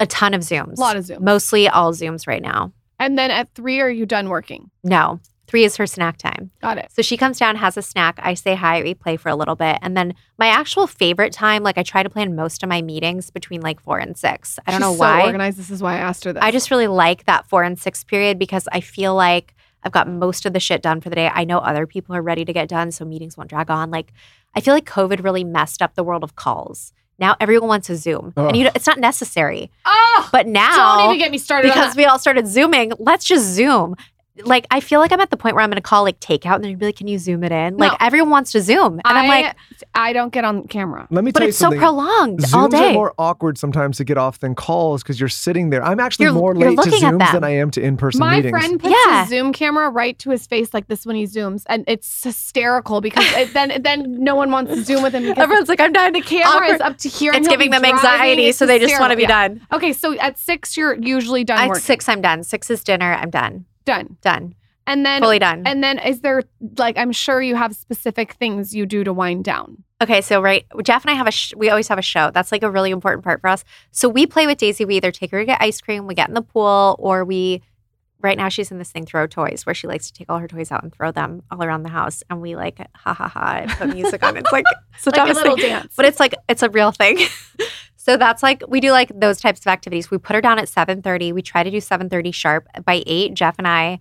A 0.00 0.06
ton 0.06 0.34
of 0.34 0.40
Zooms. 0.40 0.76
A 0.76 0.80
lot 0.80 0.96
of 0.96 1.04
Zooms. 1.04 1.20
Mostly 1.20 1.68
all 1.68 1.92
Zooms 1.92 2.26
right 2.26 2.42
now. 2.42 2.72
And 2.98 3.18
then 3.18 3.30
at 3.30 3.54
three, 3.54 3.80
are 3.80 3.90
you 3.90 4.06
done 4.06 4.28
working? 4.28 4.70
No. 4.82 5.20
Three 5.46 5.64
is 5.64 5.76
her 5.76 5.86
snack 5.86 6.16
time. 6.16 6.50
Got 6.62 6.78
it. 6.78 6.90
So 6.92 7.02
she 7.02 7.16
comes 7.16 7.38
down, 7.38 7.56
has 7.56 7.76
a 7.76 7.82
snack. 7.82 8.18
I 8.22 8.34
say 8.34 8.54
hi, 8.54 8.82
we 8.82 8.94
play 8.94 9.16
for 9.16 9.28
a 9.28 9.36
little 9.36 9.56
bit. 9.56 9.78
And 9.82 9.96
then 9.96 10.14
my 10.38 10.46
actual 10.48 10.86
favorite 10.86 11.32
time, 11.32 11.62
like 11.62 11.76
I 11.78 11.82
try 11.82 12.02
to 12.02 12.08
plan 12.10 12.34
most 12.34 12.62
of 12.62 12.68
my 12.68 12.80
meetings 12.82 13.30
between 13.30 13.60
like 13.60 13.80
four 13.80 13.98
and 13.98 14.16
six. 14.16 14.58
I 14.66 14.70
don't 14.70 14.80
She's 14.80 14.86
know 14.88 14.94
so 14.94 15.00
why. 15.00 15.24
organized. 15.26 15.58
This 15.58 15.70
is 15.70 15.82
why 15.82 15.94
I 15.94 15.98
asked 15.98 16.24
her 16.24 16.32
this. 16.32 16.42
I 16.42 16.50
just 16.50 16.70
really 16.70 16.86
like 16.86 17.26
that 17.26 17.46
four 17.46 17.62
and 17.62 17.78
six 17.78 18.02
period 18.04 18.38
because 18.38 18.66
I 18.72 18.80
feel 18.80 19.14
like 19.14 19.54
I've 19.82 19.92
got 19.92 20.08
most 20.08 20.46
of 20.46 20.54
the 20.54 20.60
shit 20.60 20.80
done 20.80 21.02
for 21.02 21.10
the 21.10 21.16
day. 21.16 21.30
I 21.32 21.44
know 21.44 21.58
other 21.58 21.86
people 21.86 22.16
are 22.16 22.22
ready 22.22 22.46
to 22.46 22.52
get 22.54 22.68
done, 22.68 22.90
so 22.90 23.04
meetings 23.04 23.36
won't 23.36 23.50
drag 23.50 23.70
on. 23.70 23.90
Like, 23.90 24.12
I 24.54 24.60
feel 24.60 24.72
like 24.72 24.86
COVID 24.86 25.22
really 25.22 25.44
messed 25.44 25.82
up 25.82 25.94
the 25.94 26.02
world 26.04 26.24
of 26.24 26.36
calls. 26.36 26.94
Now 27.18 27.36
everyone 27.38 27.68
wants 27.68 27.90
a 27.90 27.96
Zoom, 27.96 28.32
and 28.36 28.56
you, 28.56 28.64
know, 28.64 28.70
it's 28.74 28.86
not 28.88 28.98
necessary. 28.98 29.70
Oh, 29.84 30.28
But 30.32 30.46
now, 30.48 30.96
don't 30.96 31.10
even 31.10 31.18
get 31.18 31.30
me 31.30 31.38
started 31.38 31.70
on 31.70 31.74
because 31.76 31.94
that. 31.94 31.96
we 32.00 32.06
all 32.06 32.18
started 32.18 32.48
zooming, 32.48 32.92
let's 32.98 33.24
just 33.24 33.44
zoom. 33.44 33.94
Like 34.42 34.66
I 34.68 34.80
feel 34.80 34.98
like 34.98 35.12
I'm 35.12 35.20
at 35.20 35.30
the 35.30 35.36
point 35.36 35.54
where 35.54 35.62
I'm 35.62 35.70
going 35.70 35.76
to 35.76 35.80
call 35.80 36.02
like 36.02 36.18
takeout, 36.18 36.56
and 36.56 36.64
they're 36.64 36.70
going 36.70 36.74
to 36.74 36.80
be 36.80 36.86
like, 36.86 36.96
"Can 36.96 37.06
you 37.06 37.18
zoom 37.18 37.44
it 37.44 37.52
in?" 37.52 37.76
No. 37.76 37.86
Like 37.86 37.96
everyone 38.00 38.30
wants 38.30 38.50
to 38.52 38.60
zoom, 38.60 38.94
and 39.04 39.16
I'm 39.18 39.28
like, 39.28 39.54
I 39.94 40.12
don't 40.12 40.32
get 40.32 40.44
on 40.44 40.66
camera. 40.66 41.06
Let 41.12 41.22
me 41.22 41.30
"But 41.30 41.38
tell 41.38 41.46
you 41.46 41.48
it's 41.50 41.58
so 41.58 41.70
prolonged 41.70 42.40
Zooms 42.40 42.52
all 42.54 42.64
are 42.66 42.68
day." 42.68 42.92
more 42.94 43.14
awkward 43.16 43.58
sometimes 43.58 43.96
to 43.98 44.04
get 44.04 44.18
off 44.18 44.40
than 44.40 44.56
calls 44.56 45.04
because 45.04 45.20
you're 45.20 45.28
sitting 45.28 45.70
there. 45.70 45.84
I'm 45.84 46.00
actually 46.00 46.24
You're- 46.24 46.36
more 46.38 46.52
late 46.56 46.76
to 46.76 46.90
Zooms 46.90 47.30
than 47.32 47.44
I 47.44 47.50
am 47.50 47.70
to 47.72 47.80
in-person 47.80 48.18
My 48.18 48.36
meetings. 48.38 48.50
friend 48.58 48.80
puts 48.80 48.92
Yeah. 49.06 49.20
his 49.20 49.28
Zoom 49.30 49.52
camera 49.52 49.88
right 49.88 50.18
to 50.18 50.30
his 50.30 50.48
face 50.48 50.74
like 50.74 50.88
this 50.88 51.06
when 51.06 51.14
he 51.14 51.24
zooms, 51.28 51.62
and 51.68 51.84
it's 51.86 52.24
hysterical 52.24 53.00
because 53.00 53.24
it, 53.36 53.54
then 53.54 53.82
then 53.82 54.16
no 54.24 54.34
one 54.34 54.50
wants 54.50 54.72
to 54.74 54.82
zoom 54.82 55.04
with 55.04 55.12
him 55.14 55.32
Everyone's 55.38 55.68
like, 55.68 55.80
"I'm 55.80 55.92
done." 55.92 56.12
the 56.12 56.20
camera 56.20 56.48
Awkward. 56.66 56.74
is 56.74 56.80
up 56.80 56.98
to 56.98 57.08
here. 57.08 57.32
It's 57.34 57.46
giving 57.46 57.70
them 57.70 57.82
driving. 57.82 57.98
anxiety, 57.98 58.46
It's 58.46 58.58
so 58.58 58.66
they 58.66 58.80
just 58.80 58.98
want 58.98 59.12
to 59.12 59.16
be 59.16 59.22
hysterical. 59.22 59.58
done. 59.58 59.66
Okay, 59.72 59.92
so 59.92 60.12
at 60.18 60.40
six 60.40 60.76
you're 60.76 60.94
usually 60.96 61.44
done 61.44 61.58
At 61.60 61.68
working. 61.68 61.82
six, 61.82 62.08
I'm 62.08 62.20
done. 62.20 62.42
Six 62.42 62.68
is 62.68 62.82
dinner. 62.82 63.14
I'm 63.14 63.30
done. 63.30 63.66
Done, 63.84 64.16
Done. 64.22 64.54
and 64.86 65.04
then 65.04 65.22
Fully 65.22 65.38
done. 65.38 65.62
and 65.66 65.82
then 65.82 65.98
is 65.98 66.20
there 66.20 66.42
like 66.78 66.96
I'm 66.98 67.12
sure 67.12 67.40
you 67.42 67.54
have 67.56 67.74
specific 67.74 68.32
things 68.34 68.74
you 68.74 68.86
do 68.86 69.04
to 69.04 69.12
wind 69.12 69.44
down. 69.44 69.84
Okay, 70.02 70.20
so 70.20 70.42
right, 70.42 70.66
Jeff 70.82 71.04
and 71.04 71.10
I 71.10 71.14
have 71.14 71.26
a 71.28 71.30
sh- 71.30 71.54
we 71.56 71.70
always 71.70 71.88
have 71.88 71.98
a 71.98 72.02
show. 72.02 72.30
That's 72.30 72.52
like 72.52 72.62
a 72.62 72.70
really 72.70 72.90
important 72.90 73.24
part 73.24 73.40
for 73.40 73.48
us. 73.48 73.64
So 73.90 74.08
we 74.08 74.26
play 74.26 74.46
with 74.46 74.58
Daisy. 74.58 74.84
We 74.84 74.96
either 74.96 75.10
take 75.10 75.30
her 75.30 75.38
to 75.40 75.44
get 75.46 75.62
ice 75.62 75.80
cream, 75.80 76.06
we 76.06 76.14
get 76.14 76.28
in 76.28 76.34
the 76.34 76.42
pool, 76.42 76.96
or 76.98 77.24
we. 77.24 77.62
Right 78.20 78.38
now, 78.38 78.48
she's 78.48 78.70
in 78.70 78.78
this 78.78 78.90
thing, 78.90 79.04
throw 79.04 79.26
toys, 79.26 79.66
where 79.66 79.74
she 79.74 79.86
likes 79.86 80.06
to 80.06 80.12
take 80.14 80.30
all 80.30 80.38
her 80.38 80.48
toys 80.48 80.72
out 80.72 80.82
and 80.82 80.90
throw 80.90 81.12
them 81.12 81.42
all 81.50 81.62
around 81.62 81.82
the 81.82 81.90
house, 81.90 82.22
and 82.30 82.40
we 82.40 82.56
like 82.56 82.78
ha 82.94 83.12
ha 83.12 83.28
ha 83.28 83.56
and 83.60 83.70
put 83.70 83.88
music 83.90 84.22
on. 84.22 84.38
It's 84.38 84.50
like 84.50 84.64
such 84.98 85.14
Like 85.18 85.30
a 85.30 85.34
little 85.34 85.56
thing. 85.58 85.68
dance. 85.68 85.92
but 85.94 86.06
it's 86.06 86.18
like 86.18 86.34
it's 86.48 86.62
a 86.62 86.70
real 86.70 86.90
thing. 86.90 87.18
so 88.04 88.18
that's 88.18 88.42
like 88.42 88.62
we 88.68 88.80
do 88.80 88.92
like 88.92 89.10
those 89.18 89.40
types 89.40 89.60
of 89.60 89.66
activities. 89.68 90.10
We 90.10 90.18
put 90.18 90.34
her 90.34 90.42
down 90.42 90.58
at 90.58 90.68
seven 90.68 91.00
thirty. 91.00 91.32
We 91.32 91.40
try 91.40 91.62
to 91.62 91.70
do 91.70 91.80
seven 91.80 92.10
thirty 92.10 92.32
sharp. 92.32 92.68
By 92.84 93.02
eight, 93.06 93.32
Jeff 93.32 93.54
and 93.56 93.66
I. 93.66 93.98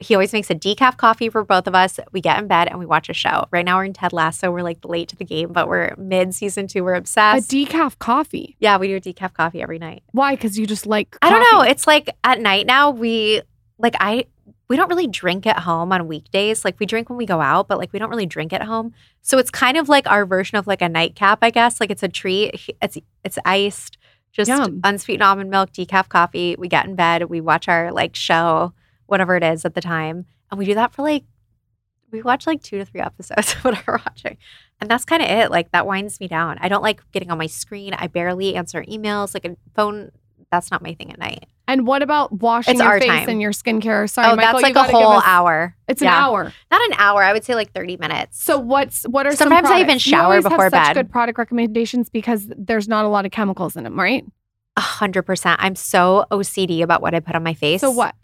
He 0.00 0.14
always 0.14 0.34
makes 0.34 0.50
a 0.50 0.54
decaf 0.54 0.98
coffee 0.98 1.30
for 1.30 1.42
both 1.44 1.66
of 1.66 1.74
us. 1.74 1.98
We 2.12 2.20
get 2.20 2.38
in 2.38 2.46
bed 2.46 2.68
and 2.68 2.78
we 2.78 2.84
watch 2.84 3.08
a 3.08 3.14
show. 3.14 3.46
Right 3.50 3.64
now 3.64 3.78
we're 3.78 3.86
in 3.86 3.94
Ted 3.94 4.12
Lasso. 4.12 4.50
We're 4.52 4.60
like 4.62 4.84
late 4.84 5.08
to 5.08 5.16
the 5.16 5.24
game, 5.24 5.50
but 5.52 5.66
we're 5.66 5.94
mid 5.96 6.34
season 6.34 6.66
two. 6.66 6.84
We're 6.84 6.94
obsessed. 6.94 7.50
a 7.50 7.56
decaf 7.56 7.98
coffee. 7.98 8.54
yeah, 8.60 8.76
we 8.76 8.88
do 8.88 8.96
a 8.96 9.00
decaf 9.00 9.32
coffee 9.32 9.62
every 9.62 9.78
night. 9.78 10.02
Why? 10.12 10.36
Because 10.36 10.58
you 10.58 10.66
just 10.66 10.84
like. 10.84 11.16
I 11.22 11.30
don't 11.30 11.44
know. 11.50 11.62
It's 11.62 11.86
like 11.86 12.10
at 12.22 12.40
night 12.40 12.66
now 12.66 12.90
we 12.90 13.40
like 13.78 13.94
I 13.98 14.26
we 14.68 14.76
don't 14.76 14.88
really 14.88 15.06
drink 15.06 15.46
at 15.46 15.60
home 15.60 15.92
on 15.92 16.06
weekdays. 16.06 16.64
Like 16.64 16.78
we 16.78 16.86
drink 16.86 17.08
when 17.08 17.16
we 17.16 17.26
go 17.26 17.40
out, 17.40 17.68
but 17.68 17.78
like 17.78 17.92
we 17.92 17.98
don't 17.98 18.10
really 18.10 18.26
drink 18.26 18.52
at 18.52 18.62
home. 18.62 18.92
So 19.22 19.38
it's 19.38 19.50
kind 19.50 19.76
of 19.76 19.88
like 19.88 20.08
our 20.10 20.26
version 20.26 20.58
of 20.58 20.66
like 20.66 20.82
a 20.82 20.88
nightcap, 20.88 21.38
I 21.42 21.50
guess. 21.50 21.80
Like 21.80 21.90
it's 21.90 22.02
a 22.02 22.08
treat. 22.08 22.74
It's 22.82 22.98
it's 23.24 23.38
iced, 23.44 23.96
just 24.30 24.48
Yum. 24.48 24.80
unsweetened 24.84 25.22
almond 25.22 25.50
milk, 25.50 25.72
decaf 25.72 26.08
coffee. 26.08 26.54
We 26.58 26.68
get 26.68 26.86
in 26.86 26.94
bed, 26.94 27.24
we 27.24 27.40
watch 27.40 27.66
our 27.68 27.90
like 27.92 28.14
show, 28.14 28.74
whatever 29.06 29.36
it 29.36 29.42
is 29.42 29.64
at 29.64 29.74
the 29.74 29.80
time, 29.80 30.26
and 30.50 30.58
we 30.58 30.66
do 30.66 30.74
that 30.74 30.92
for 30.92 31.02
like 31.02 31.24
we 32.10 32.22
watch 32.22 32.46
like 32.46 32.62
two 32.62 32.78
to 32.78 32.84
three 32.84 33.00
episodes 33.00 33.52
of 33.54 33.64
whatever 33.64 33.92
we're 33.92 33.98
watching. 34.06 34.36
And 34.80 34.90
that's 34.90 35.04
kind 35.04 35.22
of 35.22 35.28
it. 35.28 35.50
Like 35.50 35.72
that 35.72 35.86
winds 35.86 36.20
me 36.20 36.28
down. 36.28 36.58
I 36.60 36.68
don't 36.68 36.82
like 36.82 37.00
getting 37.12 37.30
on 37.30 37.38
my 37.38 37.46
screen. 37.46 37.94
I 37.94 38.06
barely 38.06 38.54
answer 38.54 38.82
emails. 38.84 39.34
Like 39.34 39.44
a 39.44 39.56
phone, 39.74 40.10
that's 40.50 40.70
not 40.70 40.82
my 40.82 40.94
thing 40.94 41.12
at 41.12 41.18
night. 41.18 41.46
And 41.68 41.86
what 41.86 42.02
about 42.02 42.32
washing 42.32 42.72
It's 42.72 42.80
your 42.82 42.88
our 42.88 42.98
face 42.98 43.08
time. 43.08 43.28
and 43.28 43.40
your 43.42 43.52
skincare? 43.52 44.08
Sorry, 44.10 44.26
oh, 44.26 44.34
Michael, 44.36 44.60
that's 44.60 44.68
you 44.70 44.74
like 44.74 44.88
a 44.88 44.90
whole 44.90 45.12
us- 45.18 45.24
hour. 45.26 45.76
It's 45.86 46.02
Yeah. 46.02 46.16
an 46.16 46.22
hour. 46.24 46.52
Not 46.72 46.80
an 46.90 46.96
hour. 46.98 47.22
I 47.22 47.32
would 47.34 47.44
say 47.44 47.54
like 47.54 47.72
30 47.72 47.98
minutes. 47.98 48.42
So 48.42 48.58
what's 48.58 49.02
what 49.04 49.26
are 49.26 49.30
some 49.32 49.48
Sometimes 49.50 49.68
I 49.68 49.80
even? 49.80 49.94
You 49.96 50.00
shower 50.00 50.34
have 50.34 50.44
before 50.44 50.70
such 50.70 50.72
bed. 50.72 50.94
Good 50.94 51.10
product 51.12 51.38
recommendations 51.38 52.08
because 52.10 52.48
there's 52.56 52.88
not 52.88 53.04
a 53.04 53.08
lot 53.08 53.26
of 53.26 53.30
chemicals 53.32 53.76
in 53.76 53.84
them, 53.84 53.96
right? 54.00 54.24
A 54.76 54.80
hundred 54.80 55.22
percent. 55.24 55.60
I'm 55.62 55.76
so 55.76 56.24
OCD 56.30 56.82
about 56.82 57.02
what 57.02 57.14
I 57.14 57.20
put 57.20 57.34
on 57.36 57.42
my 57.44 57.54
face. 57.54 57.82
So 57.82 57.90
what? 57.90 58.14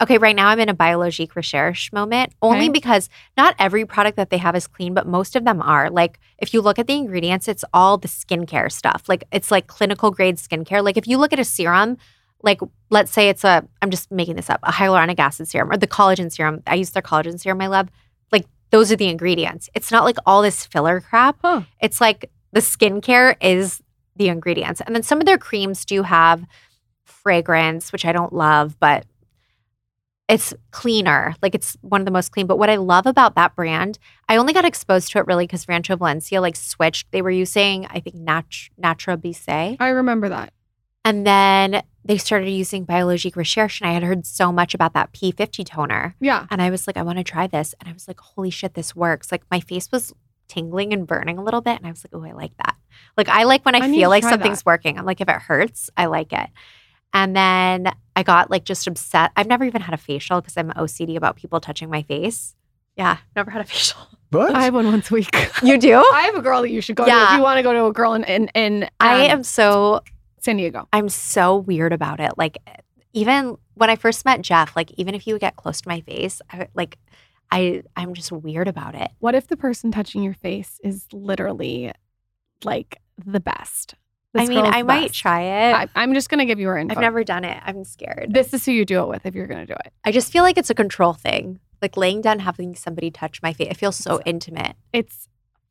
Okay, 0.00 0.18
right 0.18 0.36
now 0.36 0.48
I'm 0.48 0.60
in 0.60 0.68
a 0.68 0.74
Biologique 0.74 1.34
Recherche 1.36 1.90
moment 1.92 2.32
only 2.42 2.64
Okay. 2.66 2.68
because 2.68 3.08
not 3.36 3.54
every 3.58 3.86
product 3.86 4.16
that 4.18 4.28
they 4.28 4.36
have 4.38 4.54
is 4.54 4.66
clean, 4.66 4.92
but 4.92 5.06
most 5.06 5.36
of 5.36 5.44
them 5.46 5.62
are. 5.62 5.88
Like, 5.88 6.18
if 6.38 6.52
you 6.52 6.60
look 6.60 6.78
at 6.78 6.86
the 6.86 6.94
ingredients, 6.94 7.48
it's 7.48 7.64
all 7.72 7.96
the 7.96 8.06
skincare 8.08 8.70
stuff. 8.70 9.04
Like, 9.08 9.24
it's 9.32 9.50
like 9.50 9.68
clinical 9.68 10.10
grade 10.10 10.36
skincare. 10.36 10.84
Like, 10.84 10.98
if 10.98 11.06
you 11.08 11.16
look 11.16 11.32
at 11.32 11.38
a 11.38 11.44
serum, 11.44 11.96
like, 12.42 12.60
let's 12.90 13.10
say 13.12 13.28
it's 13.28 13.44
a, 13.44 13.66
I'm 13.82 13.90
just 13.90 14.10
making 14.10 14.36
this 14.36 14.50
up, 14.50 14.60
a 14.62 14.72
hyaluronic 14.72 15.18
acid 15.18 15.48
serum 15.48 15.70
or 15.70 15.76
the 15.76 15.86
collagen 15.86 16.30
serum. 16.30 16.62
I 16.66 16.74
use 16.76 16.90
their 16.90 17.02
collagen 17.02 17.40
serum 17.40 17.60
I 17.60 17.66
love. 17.66 17.88
Like, 18.30 18.46
those 18.70 18.92
are 18.92 18.96
the 18.96 19.08
ingredients. 19.08 19.68
It's 19.74 19.90
not 19.90 20.04
like 20.04 20.16
all 20.26 20.42
this 20.42 20.66
filler 20.66 21.00
crap. 21.00 21.38
Huh. 21.42 21.62
It's 21.80 22.00
like 22.00 22.30
the 22.52 22.60
skincare 22.60 23.36
is 23.40 23.82
the 24.16 24.28
ingredients. 24.28 24.80
And 24.80 24.94
then 24.94 25.02
some 25.02 25.20
of 25.20 25.26
their 25.26 25.38
creams 25.38 25.84
do 25.84 26.02
have 26.02 26.44
fragrance, 27.04 27.92
which 27.92 28.04
I 28.04 28.12
don't 28.12 28.32
love, 28.32 28.78
but 28.78 29.04
it's 30.28 30.52
cleaner. 30.70 31.34
Like 31.42 31.54
it's 31.54 31.76
one 31.82 32.00
of 32.00 32.04
the 32.04 32.10
most 32.10 32.32
clean. 32.32 32.46
But 32.46 32.58
what 32.58 32.70
I 32.70 32.76
love 32.76 33.06
about 33.06 33.34
that 33.36 33.54
brand, 33.54 33.98
I 34.28 34.36
only 34.36 34.52
got 34.52 34.64
exposed 34.64 35.12
to 35.12 35.18
it 35.18 35.26
really 35.26 35.44
because 35.44 35.68
Rancho 35.68 35.96
Valencia 35.96 36.40
like 36.40 36.56
switched. 36.56 37.10
They 37.12 37.22
were 37.22 37.30
using, 37.30 37.86
I 37.86 38.00
think, 38.00 38.16
Nat- 38.16 38.70
Natura 38.76 39.16
Bissé. 39.16 39.76
I 39.78 39.88
remember 39.88 40.28
that. 40.28 40.52
And 41.04 41.24
then 41.24 41.82
they 42.06 42.18
started 42.18 42.50
using 42.50 42.84
Biologique 42.84 43.36
Recherche. 43.36 43.80
And 43.80 43.90
I 43.90 43.94
had 43.94 44.02
heard 44.02 44.26
so 44.26 44.52
much 44.52 44.74
about 44.74 44.92
that 44.94 45.12
P50 45.12 45.66
toner. 45.66 46.14
Yeah. 46.20 46.46
And 46.50 46.62
I 46.62 46.70
was 46.70 46.86
like, 46.86 46.96
I 46.96 47.02
want 47.02 47.18
to 47.18 47.24
try 47.24 47.46
this. 47.46 47.74
And 47.80 47.88
I 47.88 47.92
was 47.92 48.06
like, 48.08 48.20
holy 48.20 48.50
shit, 48.50 48.74
this 48.74 48.94
works. 48.94 49.32
Like 49.32 49.42
my 49.50 49.60
face 49.60 49.90
was 49.90 50.12
tingling 50.48 50.92
and 50.92 51.06
burning 51.06 51.38
a 51.38 51.42
little 51.42 51.60
bit. 51.60 51.76
And 51.78 51.86
I 51.86 51.90
was 51.90 52.04
like, 52.04 52.14
oh, 52.14 52.24
I 52.24 52.32
like 52.32 52.56
that. 52.58 52.76
Like 53.16 53.28
I 53.28 53.44
like 53.44 53.64
when 53.64 53.74
I, 53.74 53.78
I 53.86 53.90
feel 53.90 54.10
like 54.10 54.22
something's 54.22 54.60
that. 54.60 54.66
working. 54.66 54.98
I'm 54.98 55.04
like, 55.04 55.20
if 55.20 55.28
it 55.28 55.36
hurts, 55.36 55.90
I 55.96 56.06
like 56.06 56.32
it. 56.32 56.48
And 57.12 57.34
then 57.34 57.92
I 58.14 58.22
got 58.22 58.50
like 58.50 58.64
just 58.64 58.86
upset. 58.86 59.32
I've 59.36 59.46
never 59.46 59.64
even 59.64 59.80
had 59.80 59.94
a 59.94 59.98
facial 59.98 60.40
because 60.40 60.56
I'm 60.56 60.70
OCD 60.70 61.16
about 61.16 61.36
people 61.36 61.60
touching 61.60 61.88
my 61.90 62.02
face. 62.02 62.54
Yeah, 62.96 63.18
never 63.34 63.50
had 63.50 63.60
a 63.62 63.64
facial. 63.68 63.98
But 64.30 64.54
I 64.54 64.64
have 64.64 64.74
one 64.74 64.86
once 64.86 65.10
a 65.10 65.14
week. 65.14 65.34
You 65.62 65.78
do? 65.78 65.94
I 66.12 66.22
have 66.22 66.34
a 66.34 66.42
girl 66.42 66.62
that 66.62 66.70
you 66.70 66.80
should 66.80 66.96
go 66.96 67.04
to 67.04 67.10
Yeah. 67.10 67.32
if 67.32 67.36
you 67.38 67.42
want 67.42 67.58
to 67.58 67.62
go 67.62 67.72
to 67.72 67.86
a 67.86 67.92
girl 67.92 68.14
in 68.14 68.24
in, 68.24 68.48
in 68.54 68.88
I 69.00 69.26
um, 69.26 69.30
am 69.30 69.42
so 69.44 70.02
San 70.46 70.56
Diego. 70.56 70.88
I'm 70.92 71.08
so 71.08 71.56
weird 71.56 71.92
about 71.92 72.20
it. 72.20 72.32
Like 72.38 72.58
even 73.12 73.56
when 73.74 73.90
I 73.90 73.96
first 73.96 74.24
met 74.24 74.40
Jeff, 74.42 74.74
like 74.76 74.92
even 74.92 75.14
if 75.14 75.26
you 75.26 75.34
would 75.34 75.40
get 75.40 75.56
close 75.56 75.80
to 75.80 75.88
my 75.88 76.00
face, 76.00 76.40
I 76.50 76.68
like 76.74 76.98
I 77.50 77.82
I'm 77.96 78.14
just 78.14 78.32
weird 78.32 78.68
about 78.68 78.94
it. 78.94 79.10
What 79.18 79.34
if 79.34 79.48
the 79.48 79.56
person 79.56 79.90
touching 79.90 80.22
your 80.22 80.34
face 80.34 80.80
is 80.82 81.06
literally 81.12 81.92
like 82.64 83.00
the 83.24 83.40
best? 83.40 83.94
I 84.34 84.46
mean, 84.46 84.64
I 84.64 84.82
might 84.82 85.08
best. 85.08 85.18
try 85.18 85.40
it. 85.40 85.74
I, 85.74 85.88
I'm 85.94 86.14
just 86.14 86.28
gonna 86.28 86.44
give 86.44 86.60
you 86.60 86.68
her 86.68 86.78
info. 86.78 86.94
I've 86.94 87.00
never 87.00 87.24
done 87.24 87.44
it. 87.44 87.60
I'm 87.64 87.84
scared. 87.84 88.32
This 88.32 88.52
is 88.54 88.64
who 88.64 88.72
you 88.72 88.84
do 88.84 89.02
it 89.02 89.08
with 89.08 89.26
if 89.26 89.34
you're 89.34 89.46
gonna 89.46 89.66
do 89.66 89.74
it. 89.84 89.92
I 90.04 90.12
just 90.12 90.30
feel 90.30 90.42
like 90.42 90.58
it's 90.58 90.70
a 90.70 90.74
control 90.74 91.12
thing. 91.12 91.58
Like 91.82 91.96
laying 91.96 92.20
down, 92.20 92.38
having 92.38 92.74
somebody 92.74 93.10
touch 93.10 93.42
my 93.42 93.52
face. 93.52 93.68
It 93.70 93.76
feels 93.76 93.96
so 93.96 94.20
intimate. 94.24 94.76
It's 94.92 95.28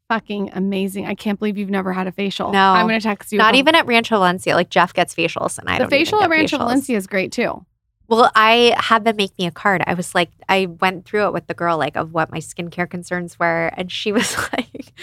fucking 0.10 0.52
amazing. 0.54 1.06
I 1.06 1.16
can't 1.16 1.40
believe 1.40 1.58
you've 1.58 1.70
never 1.70 1.94
had 1.94 2.08
a 2.08 2.12
facial. 2.12 2.52
No. 2.52 2.60
I'm 2.72 2.88
gonna 2.88 3.02
text 3.02 3.32
you. 3.32 3.38
Not 3.38 3.56
even 3.56 3.76
at 3.76 3.86
Rancho 3.86 4.16
Valencia. 4.18 4.56
Like 4.56 4.70
Jeff 4.70 4.94
gets 4.94 5.14
facials, 5.14 5.58
and 5.58 5.70
I 5.70 5.80
the 5.80 5.88
facial 5.88 6.22
at 6.22 6.30
Rancho 6.30 6.58
facials. 6.58 6.60
Valencia 6.60 6.98
is 6.98 7.08
great 7.08 7.32
too. 7.32 7.66
Well, 8.08 8.32
I 8.36 8.76
had 8.78 9.04
them 9.04 9.16
make 9.16 9.38
me 9.40 9.48
a 9.48 9.52
card. 9.52 9.84
I 9.88 9.96
was 9.96 10.14
like, 10.14 10.30
I 10.48 10.68
went 10.68 11.06
through 11.06 11.26
it 11.26 11.34
with 11.34 11.48
the 11.48 11.56
girl, 11.56 11.78
like 11.78 11.96
of 11.98 12.14
what 12.14 12.32
my 12.32 12.38
skincare 12.38 12.88
concerns 12.88 13.40
were, 13.40 13.72
and 13.76 13.92
she 13.92 14.12
was 14.12 14.36
like, 14.54 14.94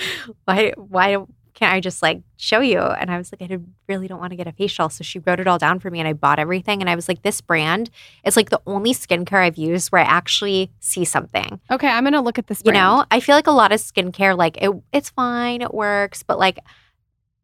"Why, 0.44 0.72
why 0.76 1.18
can't 1.54 1.72
I 1.72 1.80
just 1.80 2.02
like 2.02 2.22
show 2.36 2.60
you?" 2.60 2.80
And 2.80 3.10
I 3.10 3.18
was 3.18 3.32
like, 3.32 3.50
I 3.50 3.58
really 3.88 4.08
don't 4.08 4.18
want 4.20 4.30
to 4.30 4.36
get 4.36 4.46
a 4.46 4.52
facial. 4.52 4.88
So 4.88 5.04
she 5.04 5.18
wrote 5.20 5.40
it 5.40 5.46
all 5.46 5.58
down 5.58 5.78
for 5.78 5.90
me, 5.90 5.98
and 5.98 6.08
I 6.08 6.12
bought 6.12 6.38
everything. 6.38 6.80
And 6.80 6.90
I 6.90 6.94
was 6.94 7.08
like, 7.08 7.22
this 7.22 7.40
brand 7.40 7.90
is 8.24 8.36
like 8.36 8.50
the 8.50 8.60
only 8.66 8.92
skincare 8.92 9.42
I've 9.42 9.56
used 9.56 9.90
where 9.90 10.02
I 10.02 10.04
actually 10.04 10.70
see 10.80 11.04
something. 11.04 11.60
Okay, 11.70 11.88
I'm 11.88 12.04
gonna 12.04 12.22
look 12.22 12.38
at 12.38 12.46
this. 12.46 12.62
You 12.64 12.72
know, 12.72 13.04
I 13.10 13.20
feel 13.20 13.34
like 13.34 13.46
a 13.46 13.52
lot 13.52 13.72
of 13.72 13.80
skincare, 13.80 14.36
like 14.36 14.62
it, 14.62 14.70
it's 14.92 15.10
fine, 15.10 15.62
it 15.62 15.74
works, 15.74 16.22
but 16.22 16.38
like 16.38 16.58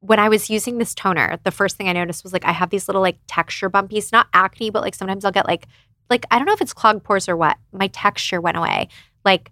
when 0.01 0.19
I 0.19 0.29
was 0.29 0.49
using 0.49 0.79
this 0.79 0.95
toner, 0.95 1.39
the 1.45 1.51
first 1.51 1.77
thing 1.77 1.89
I 1.89 1.93
noticed 1.93 2.23
was 2.23 2.33
like 2.33 2.45
I 2.45 2.53
have 2.53 2.71
these 2.71 2.89
little 2.89 3.03
like 3.03 3.19
texture 3.27 3.69
bumpies, 3.69 4.13
not 4.13 4.29
acne, 4.33 4.71
but 4.71 4.83
like 4.83 4.95
sometimes 4.95 5.25
I'll 5.25 5.33
get 5.33 5.47
like 5.47 5.67
like 6.11 6.25
I 6.31 6.39
don't 6.39 6.47
know 6.47 6.53
if 6.53 6.61
it's 6.61 6.73
clogged 6.73 7.05
pores 7.05 7.29
or 7.29 7.37
what. 7.37 7.57
My 7.73 7.89
texture 7.89 8.41
went 8.41 8.57
away, 8.57 8.89
like 9.25 9.51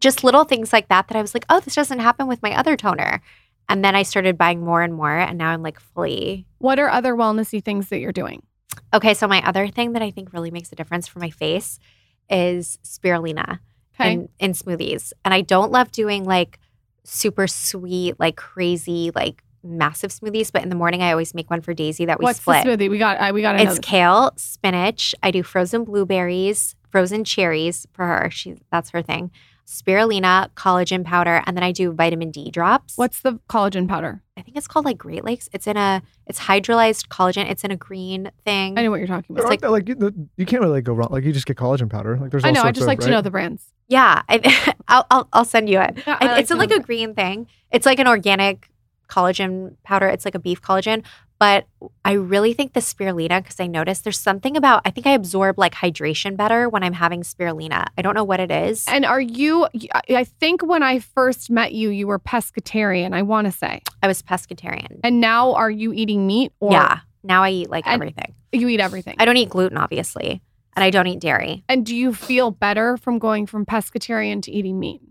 just 0.00 0.24
little 0.24 0.44
things 0.44 0.72
like 0.72 0.88
that. 0.88 1.08
That 1.08 1.16
I 1.16 1.22
was 1.22 1.34
like, 1.34 1.44
oh, 1.48 1.60
this 1.60 1.74
doesn't 1.74 2.00
happen 2.00 2.26
with 2.26 2.42
my 2.42 2.56
other 2.56 2.76
toner. 2.76 3.20
And 3.68 3.84
then 3.84 3.94
I 3.96 4.02
started 4.02 4.36
buying 4.36 4.62
more 4.64 4.82
and 4.82 4.94
more, 4.94 5.16
and 5.18 5.38
now 5.38 5.50
I'm 5.50 5.62
like 5.62 5.80
fully 5.80 6.46
What 6.58 6.78
are 6.78 6.88
other 6.88 7.14
wellnessy 7.14 7.62
things 7.64 7.88
that 7.88 7.98
you're 7.98 8.12
doing? 8.12 8.42
okay. 8.92 9.14
So 9.14 9.26
my 9.28 9.40
other 9.46 9.68
thing 9.68 9.92
that 9.92 10.02
I 10.02 10.10
think 10.10 10.32
really 10.32 10.50
makes 10.50 10.70
a 10.72 10.74
difference 10.76 11.06
for 11.08 11.18
my 11.20 11.30
face 11.30 11.78
is 12.30 12.78
spirulina 12.84 13.58
Okay. 14.00 14.12
in, 14.14 14.28
in 14.40 14.52
smoothies. 14.52 15.12
And 15.24 15.32
I 15.32 15.40
don't 15.42 15.70
love 15.70 15.90
doing 15.92 16.24
like 16.24 16.58
super 17.04 17.46
sweet, 17.46 18.18
like 18.18 18.36
crazy, 18.36 19.10
like 19.14 19.42
massive 19.62 20.10
smoothies. 20.10 20.50
But 20.52 20.62
in 20.62 20.68
the 20.68 20.74
morning, 20.76 21.02
I 21.02 21.12
always 21.12 21.34
make 21.34 21.48
one 21.50 21.60
for 21.60 21.72
Daisy 21.74 22.04
that 22.06 22.18
we 22.18 22.24
What's 22.24 22.40
split. 22.40 22.64
the 22.64 22.70
smoothie? 22.70 22.90
We 22.90 22.98
got. 22.98 23.18
Uh, 23.18 23.32
we 23.32 23.42
got. 23.42 23.60
It's 23.60 23.78
kale, 23.78 24.32
spinach. 24.36 25.14
I 25.22 25.30
do 25.30 25.42
frozen 25.42 25.84
blueberries, 25.84 26.74
frozen 26.90 27.24
cherries 27.24 27.86
for 27.92 28.04
her. 28.06 28.28
She 28.30 28.56
that's 28.72 28.90
her 28.90 29.02
thing. 29.02 29.30
Spirulina, 29.66 30.50
collagen 30.54 31.04
powder, 31.04 31.42
and 31.46 31.56
then 31.56 31.64
I 31.64 31.72
do 31.72 31.92
vitamin 31.92 32.30
D 32.30 32.50
drops. 32.50 32.96
What's 32.96 33.20
the 33.20 33.38
collagen 33.48 33.88
powder? 33.88 34.22
I 34.36 34.42
think 34.42 34.56
it's 34.56 34.66
called 34.66 34.84
like 34.84 34.98
Great 34.98 35.24
Lakes. 35.24 35.48
It's 35.52 35.66
in 35.66 35.76
a 35.76 36.02
it's 36.26 36.40
hydrolyzed 36.40 37.08
collagen. 37.08 37.50
It's 37.50 37.64
in 37.64 37.70
a 37.70 37.76
green 37.76 38.30
thing. 38.44 38.78
I 38.78 38.82
know 38.82 38.90
what 38.90 38.98
you're 38.98 39.06
talking 39.06 39.34
about. 39.36 39.46
aren't 39.46 39.60
there, 39.60 39.70
like, 39.70 39.88
you, 39.88 40.28
you 40.36 40.44
can't 40.46 40.62
really 40.62 40.82
go 40.82 40.92
wrong. 40.92 41.08
Like 41.10 41.24
you 41.24 41.32
just 41.32 41.46
get 41.46 41.56
collagen 41.56 41.88
powder. 41.88 42.18
Like 42.18 42.30
there's 42.30 42.44
all 42.44 42.48
I 42.48 42.52
know. 42.52 42.60
I 42.60 42.64
sorts 42.64 42.78
just 42.78 42.82
of, 42.84 42.88
like 42.88 43.00
to 43.00 43.06
right? 43.06 43.12
know 43.12 43.20
the 43.22 43.30
brands. 43.30 43.72
Yeah, 43.88 44.22
I, 44.28 44.74
I'll, 44.88 45.06
I'll 45.10 45.28
I'll 45.32 45.44
send 45.44 45.68
you 45.68 45.80
it. 45.80 46.02
Yeah, 46.06 46.18
I- 46.20 46.24
I 46.24 46.28
like 46.32 46.40
it's 46.42 46.50
in 46.50 46.58
like 46.58 46.70
a 46.70 46.80
green 46.80 47.14
thing. 47.14 47.46
It's 47.70 47.86
like 47.86 47.98
an 47.98 48.08
organic 48.08 48.70
collagen 49.08 49.76
powder. 49.82 50.06
It's 50.08 50.24
like 50.24 50.34
a 50.34 50.38
beef 50.38 50.60
collagen. 50.60 51.04
But 51.44 51.66
I 52.06 52.12
really 52.12 52.54
think 52.54 52.72
the 52.72 52.80
spirulina, 52.80 53.42
because 53.42 53.60
I 53.60 53.66
noticed 53.66 54.02
there's 54.04 54.18
something 54.18 54.56
about, 54.56 54.80
I 54.86 54.90
think 54.90 55.06
I 55.06 55.10
absorb 55.10 55.58
like 55.58 55.74
hydration 55.74 56.38
better 56.38 56.70
when 56.70 56.82
I'm 56.82 56.94
having 56.94 57.20
spirulina. 57.22 57.84
I 57.98 58.00
don't 58.00 58.14
know 58.14 58.24
what 58.24 58.40
it 58.40 58.50
is. 58.50 58.86
And 58.88 59.04
are 59.04 59.20
you? 59.20 59.68
I 60.08 60.24
think 60.24 60.62
when 60.62 60.82
I 60.82 61.00
first 61.00 61.50
met 61.50 61.72
you, 61.74 61.90
you 61.90 62.06
were 62.06 62.18
pescatarian. 62.18 63.12
I 63.12 63.20
want 63.20 63.44
to 63.46 63.52
say, 63.52 63.82
I 64.02 64.06
was 64.06 64.22
pescatarian. 64.22 65.00
and 65.04 65.20
now 65.20 65.52
are 65.52 65.70
you 65.70 65.92
eating 65.92 66.26
meat 66.26 66.52
or 66.60 66.72
yeah. 66.72 67.00
Now 67.22 67.42
I 67.42 67.50
eat 67.50 67.68
like 67.68 67.86
And- 67.86 67.92
everything. 68.00 68.34
you 68.52 68.66
eat 68.68 68.80
everything? 68.80 69.16
I 69.18 69.26
don't 69.26 69.36
eat 69.36 69.50
gluten, 69.50 69.76
obviously. 69.76 70.40
And 70.74 70.82
I 70.82 70.88
don't 70.88 71.06
eat 71.08 71.20
dairy. 71.20 71.62
and 71.68 71.84
do 71.84 71.94
you 71.94 72.14
feel 72.14 72.52
better 72.52 72.96
from 72.96 73.18
going 73.18 73.44
from 73.46 73.66
pescatarian 73.66 74.40
to 74.44 74.50
eating 74.50 74.80
meat? 74.80 75.02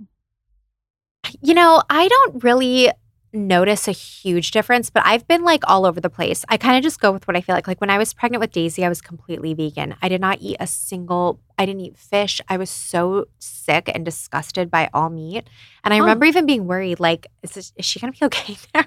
You 1.42 1.54
know, 1.54 1.82
I 1.92 2.08
don't 2.08 2.44
really 2.44 2.90
notice 3.34 3.88
a 3.88 3.92
huge 3.92 4.52
difference, 4.52 4.90
but 4.92 5.04
I've 5.06 5.28
been 5.28 5.44
like 5.44 5.64
all 5.68 5.86
over 5.86 6.00
the 6.00 6.10
place. 6.10 6.46
I 6.50 6.58
kind 6.58 6.78
of 6.78 6.84
just 6.84 7.00
go 7.00 7.12
with 7.12 7.28
what 7.28 7.36
I 7.36 7.42
feel 7.42 7.56
like. 7.56 7.68
Like 7.68 7.82
when 7.82 7.90
I 7.90 7.98
was 7.98 8.14
pregnant 8.14 8.40
with 8.42 8.52
Daisy, 8.52 8.86
I 8.86 8.90
was 8.90 9.02
completely 9.02 9.54
vegan. 9.56 9.96
I 10.02 10.08
did 10.10 10.22
not 10.22 10.38
eat 10.40 10.58
a 10.60 10.68
single, 10.68 11.40
I 11.58 11.66
didn't 11.66 11.82
eat 11.82 11.98
fish. 11.98 12.40
I 12.48 12.58
was 12.58 12.70
so 12.70 13.26
sick 13.40 13.90
and 13.94 14.06
disgusted 14.06 14.70
by 14.70 14.90
all 14.94 15.10
meat. 15.10 15.50
And 15.84 15.94
I 15.94 15.98
Huh. 15.98 16.04
remember 16.04 16.26
even 16.26 16.46
being 16.46 16.68
worried, 16.68 17.00
like, 17.00 17.28
is, 17.42 17.52
this, 17.52 17.74
is 17.76 17.86
she 17.86 18.00
going 18.00 18.14
to 18.14 18.20
be 18.20 18.26
okay 18.28 18.56
there? 18.74 18.86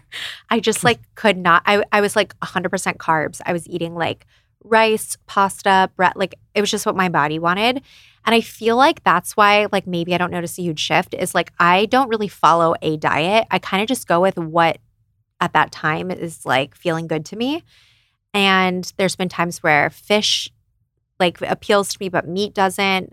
I 0.49 0.61
just 0.61 0.85
like 0.85 1.01
could 1.17 1.37
not. 1.37 1.63
I, 1.67 1.83
I 1.91 2.01
was 2.01 2.15
like 2.15 2.39
100% 2.41 2.97
carbs. 2.99 3.41
I 3.45 3.53
was 3.53 3.67
eating 3.69 3.95
like 3.95 4.27
rice, 4.67 5.17
pasta, 5.27 5.91
bread. 5.97 6.13
Like 6.17 6.35
it 6.55 6.61
was 6.61 6.71
just 6.71 6.87
what 6.87 6.97
my 6.97 7.09
body 7.09 7.39
wanted. 7.39 7.83
And 8.27 8.35
I 8.35 8.41
feel 8.41 8.77
like 8.77 9.05
that's 9.05 9.37
why, 9.37 9.69
like, 9.71 9.87
maybe 9.87 10.13
I 10.13 10.19
don't 10.19 10.33
notice 10.33 10.59
a 10.59 10.63
huge 10.63 10.81
shift 10.81 11.15
is 11.15 11.33
like, 11.33 11.53
I 11.61 11.87
don't 11.87 12.09
really 12.09 12.27
follow 12.27 12.75
a 12.83 12.97
diet. 12.97 13.47
I 13.53 13.61
kind 13.61 13.83
of 13.83 13.89
just 13.89 14.09
go 14.09 14.21
with 14.21 14.37
what 14.37 14.79
at 15.41 15.53
that 15.53 15.71
time 15.71 16.11
is 16.11 16.45
like 16.45 16.75
feeling 16.75 17.07
good 17.07 17.25
to 17.27 17.37
me. 17.37 17.63
And 18.35 18.93
there's 18.97 19.15
been 19.15 19.29
times 19.29 19.63
where 19.63 19.91
fish 19.91 20.51
like 21.21 21.41
appeals 21.41 21.91
to 21.91 21.99
me, 22.01 22.09
but 22.09 22.29
meat 22.29 22.53
doesn't. 22.53 23.13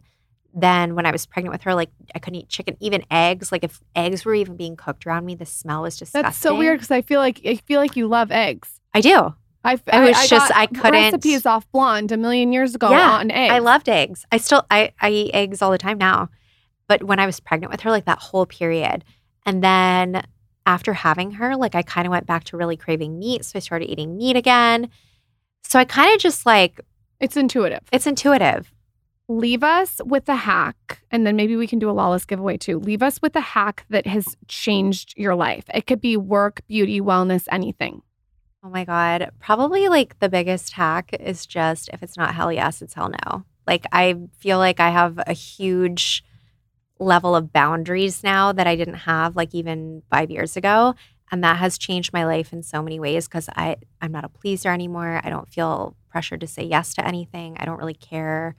Then 0.54 0.96
when 0.96 1.06
I 1.06 1.12
was 1.12 1.26
pregnant 1.26 1.54
with 1.54 1.64
her, 1.64 1.76
like 1.76 1.90
I 2.14 2.20
couldn't 2.20 2.40
eat 2.40 2.50
chicken, 2.50 2.76
even 2.80 3.04
eggs. 3.10 3.52
Like 3.52 3.64
if 3.64 3.82
eggs 3.96 4.26
were 4.26 4.36
even 4.36 4.56
being 4.56 4.76
cooked 4.76 5.06
around 5.06 5.26
me, 5.26 5.36
the 5.36 5.46
smell 5.46 5.84
was 5.84 5.98
disgusting. 5.98 6.24
That's 6.24 6.38
so 6.38 6.56
weird 6.56 6.80
because 6.80 6.92
I 6.92 7.02
feel 7.02 7.20
like 7.20 7.42
I 7.46 7.56
feel 7.56 7.80
like 7.80 7.96
you 7.96 8.08
love 8.08 8.32
eggs. 8.32 8.80
I 8.94 9.02
do. 9.02 9.34
I, 9.64 9.74
It 9.74 9.82
was 10.10 10.28
just- 10.30 10.52
I 10.56 10.66
couldn't- 10.68 10.92
recipes 10.92 11.46
off 11.46 11.70
Blonde 11.72 12.12
a 12.12 12.18
million 12.18 12.52
years 12.52 12.76
ago 12.76 12.90
Yeah, 12.92 13.12
on 13.14 13.32
eggs. 13.32 13.54
I 13.54 13.60
loved 13.60 13.88
eggs. 13.90 14.26
I 14.32 14.38
still 14.38 14.66
I, 14.70 14.92
I 15.02 15.10
eat 15.10 15.32
eggs 15.34 15.62
all 15.62 15.72
the 15.72 15.78
time 15.78 15.98
now. 15.98 16.30
But 16.88 17.04
when 17.04 17.20
I 17.20 17.26
was 17.26 17.40
pregnant 17.40 17.72
with 17.72 17.82
her, 17.82 17.90
like 17.92 18.06
that 18.06 18.20
whole 18.20 18.46
period. 18.46 19.04
And 19.46 19.64
then 19.64 20.24
after 20.66 20.94
having 20.94 21.32
her, 21.32 21.56
like 21.56 21.76
I 21.76 21.82
kind 21.82 22.06
of 22.08 22.12
went 22.12 22.26
back 22.28 22.44
to 22.46 22.58
really 22.58 22.76
craving 22.78 23.18
meat. 23.20 23.46
So 23.46 23.54
I 23.56 23.60
started 23.60 23.90
eating 23.90 24.18
meat 24.18 24.36
again. 24.36 24.90
So 25.64 25.80
I 25.80 25.86
kind 25.86 26.14
of 26.14 26.20
just 26.20 26.46
like 26.46 26.82
It's 27.22 27.38
intuitive. 27.38 27.82
it's 27.92 28.06
intuitive. 28.08 28.72
Leave 29.30 29.64
us 29.64 30.02
with 30.04 30.28
a 30.28 30.36
hack, 30.36 31.02
and 31.10 31.26
then 31.26 31.38
maybe 31.38 31.56
we 31.56 31.66
can 31.66 31.80
do 31.80 31.90
a 31.90 31.92
lawless 31.96 32.26
giveaway 32.26 32.58
too. 32.58 32.78
Leave 32.78 33.02
us 33.02 33.22
with 33.22 33.34
a 33.38 33.42
hack 33.42 33.86
that 33.90 34.06
has 34.06 34.36
changed 34.50 35.14
your 35.18 35.34
life. 35.34 35.64
It 35.74 35.88
could 35.88 36.02
be 36.02 36.18
work, 36.18 36.62
beauty, 36.68 37.00
wellness, 37.00 37.46
anything. 37.50 38.02
Oh 38.64 38.70
my 38.70 38.86
God. 38.86 39.32
Probably 39.40 39.90
like 39.90 40.20
the 40.20 40.30
biggest 40.30 40.74
hack 40.74 41.10
is 41.20 41.46
just 41.46 41.90
if 41.92 42.02
it's 42.02 42.18
not 42.18 42.34
hell 42.34 42.52
yes, 42.52 42.82
it's 42.82 42.94
hell 42.94 43.10
no. 43.10 43.44
Like 43.68 43.86
I 43.92 44.16
feel 44.38 44.58
like 44.58 44.80
I 44.80 44.90
have 44.90 45.20
a 45.28 45.34
huge 45.34 46.24
level 47.00 47.36
of 47.36 47.54
boundaries 47.54 48.24
now 48.24 48.54
that 48.54 48.68
I 48.68 48.76
didn't 48.76 48.96
have 48.96 49.36
like 49.36 49.54
even 49.56 50.04
5 50.12 50.32
years 50.32 50.58
ago 50.58 50.96
and 51.32 51.44
that 51.44 51.58
has 51.58 51.78
changed 51.78 52.14
my 52.14 52.26
life 52.26 52.54
in 52.54 52.64
so 52.64 52.82
many 52.84 53.00
ways 53.00 53.28
cuz 53.28 53.50
I 53.56 53.78
I'm 54.02 54.12
not 54.12 54.26
a 54.26 54.30
pleaser 54.30 54.70
anymore. 54.72 55.22
I 55.24 55.30
don't 55.30 55.50
feel 55.50 55.96
pressured 56.10 56.42
to 56.42 56.48
say 56.48 56.64
yes 56.64 56.94
to 56.96 57.06
anything. 57.08 57.58
I 57.60 57.66
don't 57.66 57.80
really 57.80 57.94
care 57.96 58.56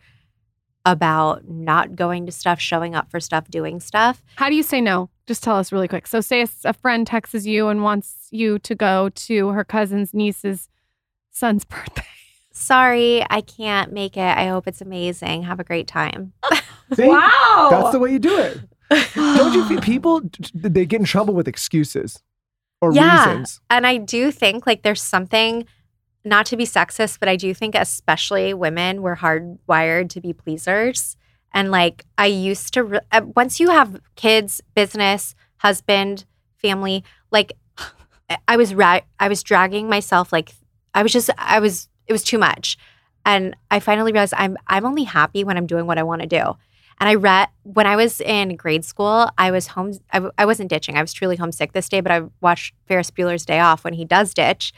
about 0.87 1.49
not 1.49 1.97
going 1.97 2.27
to 2.27 2.33
stuff, 2.33 2.61
showing 2.61 2.95
up 2.95 3.11
for 3.11 3.21
stuff, 3.21 3.49
doing 3.51 3.81
stuff. 3.81 4.23
How 4.37 4.49
do 4.51 4.57
you 4.57 4.63
say 4.65 4.81
no? 4.81 5.11
Just 5.27 5.43
tell 5.43 5.57
us 5.57 5.73
really 5.73 5.89
quick. 5.89 6.07
So, 6.07 6.21
say 6.21 6.43
a, 6.43 6.49
a 6.65 6.73
friend 6.73 7.07
texts 7.07 7.47
you 7.47 7.69
and 7.69 7.83
wants 7.83 8.29
you 8.31 8.59
to 8.61 8.75
go 8.75 9.09
to 9.11 9.49
her 9.49 9.65
cousin's 9.65 10.13
niece's 10.13 10.69
son's 11.31 11.65
birthday. 11.65 12.03
Sorry, 12.53 13.25
I 13.31 13.41
can't 13.41 13.93
make 13.93 14.17
it. 14.17 14.21
I 14.39 14.47
hope 14.47 14.69
it's 14.69 14.81
amazing. 14.81 15.43
Have 15.43 15.59
a 15.61 15.65
great 15.65 15.89
time. 15.89 16.33
See? 16.95 17.09
Wow. 17.09 17.69
That's 17.71 17.91
the 17.93 17.99
way 17.99 18.13
you 18.13 18.19
do 18.21 18.39
it. 18.39 18.61
Don't 19.15 19.55
you 19.55 19.65
feel 19.67 19.81
people 19.81 20.21
they 20.55 20.87
get 20.87 21.01
in 21.01 21.05
trouble 21.07 21.35
with 21.35 21.49
excuses 21.49 22.23
or 22.81 22.93
Yeah. 22.93 23.27
reasons? 23.31 23.61
And 23.71 23.87
I 23.87 23.97
do 23.97 24.31
think 24.31 24.67
like 24.69 24.83
there's 24.83 25.03
something, 25.03 25.65
not 26.25 26.47
to 26.47 26.57
be 26.57 26.65
sexist, 26.65 27.19
but 27.19 27.29
I 27.29 27.35
do 27.35 27.53
think 27.55 27.75
especially 27.75 28.55
women, 28.55 29.03
we're 29.03 29.17
hardwired 29.17 30.11
to 30.11 30.21
be 30.21 30.33
pleasers. 30.33 31.17
And 31.55 31.71
like 31.71 32.05
I 32.19 32.27
used 32.27 32.75
to, 32.75 32.85
re- 32.85 33.01
uh, 33.13 33.23
once 33.35 33.61
you 33.61 33.71
have 33.71 34.01
kids, 34.17 34.61
business, 34.75 35.35
husband, 35.59 36.27
family, 36.57 37.05
like 37.31 37.53
I 38.49 38.57
was 38.57 38.75
ra- 38.75 39.01
I 39.19 39.29
was 39.29 39.43
dragging 39.43 39.89
myself 39.89 40.33
like 40.33 40.53
I 40.95 41.03
was 41.03 41.13
just 41.13 41.31
I 41.39 41.61
was 41.61 41.89
it 42.07 42.13
was 42.13 42.25
too 42.25 42.39
much, 42.39 42.77
and 43.25 43.57
I 43.71 43.81
finally 43.81 44.13
realized 44.13 44.35
I'm 44.37 44.57
I'm 44.67 44.85
only 44.85 45.05
happy 45.05 45.45
when 45.45 45.57
I'm 45.57 45.67
doing 45.67 45.87
what 45.87 45.99
I 45.99 46.03
want 46.03 46.23
to 46.23 46.29
do. 46.29 46.57
And 47.01 47.09
I 47.09 47.15
read 47.15 47.49
when 47.65 47.87
I 47.87 47.97
was 47.97 48.21
in 48.21 48.55
grade 48.57 48.85
school, 48.85 49.29
I 49.37 49.51
was 49.51 49.69
home. 49.69 49.93
I, 50.13 50.19
w- 50.19 50.33
I 50.39 50.47
wasn't 50.47 50.71
ditching. 50.71 50.97
I 50.97 51.03
was 51.03 51.13
truly 51.13 51.37
homesick 51.37 51.73
this 51.73 51.89
day, 51.89 52.01
but 52.01 52.13
I 52.13 52.23
watched 52.41 52.75
Ferris 52.87 53.11
Bueller's 53.11 53.45
Day 53.45 53.59
Off 53.59 53.85
when 53.85 53.95
he 53.95 54.05
does 54.05 54.33
ditch, 54.33 54.73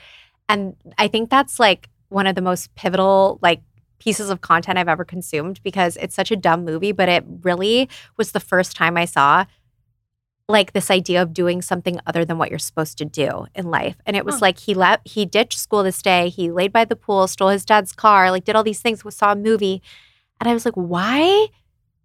and 0.48 0.77
I 0.98 1.09
think 1.09 1.31
that's 1.31 1.61
like 1.61 1.89
one 2.09 2.27
of 2.27 2.35
the 2.35 2.43
most 2.43 2.74
pivotal 2.74 3.39
like 3.43 3.61
pieces 3.98 4.31
of 4.31 4.40
content 4.40 4.78
I've 4.78 4.89
ever 4.89 5.05
consumed 5.05 5.60
because 5.62 5.97
it's 5.97 6.14
such 6.14 6.31
a 6.31 6.36
dumb 6.36 6.64
movie, 6.64 6.93
but 6.93 7.09
it 7.09 7.24
really 7.43 7.89
was 8.16 8.32
the 8.32 8.40
first 8.40 8.77
time 8.77 8.97
I 8.97 9.05
saw 9.05 9.47
like 10.48 10.73
this 10.73 10.90
idea 10.93 11.23
of 11.23 11.35
doing 11.35 11.60
something 11.60 11.98
other 12.06 12.24
than 12.24 12.39
what 12.39 12.51
you're 12.51 12.59
supposed 12.59 12.98
to 12.98 13.05
do 13.05 13.47
in 13.55 13.68
life. 13.68 13.97
And 14.06 14.16
it 14.16 14.24
was 14.24 14.36
Huh. 14.36 14.40
like 14.43 14.59
he 14.60 14.74
left 14.74 15.09
he 15.09 15.27
ditched 15.27 15.59
school 15.59 15.82
this 15.82 16.01
day, 16.02 16.28
he 16.28 16.51
laid 16.52 16.73
by 16.73 16.85
the 16.85 16.94
pool, 16.97 17.27
stole 17.27 17.48
his 17.48 17.64
dad's 17.64 17.93
car, 17.93 18.31
like 18.31 18.44
did 18.44 18.55
all 18.55 18.62
these 18.62 18.81
things, 18.81 19.02
saw 19.14 19.32
a 19.32 19.36
movie. 19.36 19.82
And 20.40 20.48
I 20.48 20.55
was 20.55 20.64
like, 20.64 20.74
why 20.74 21.48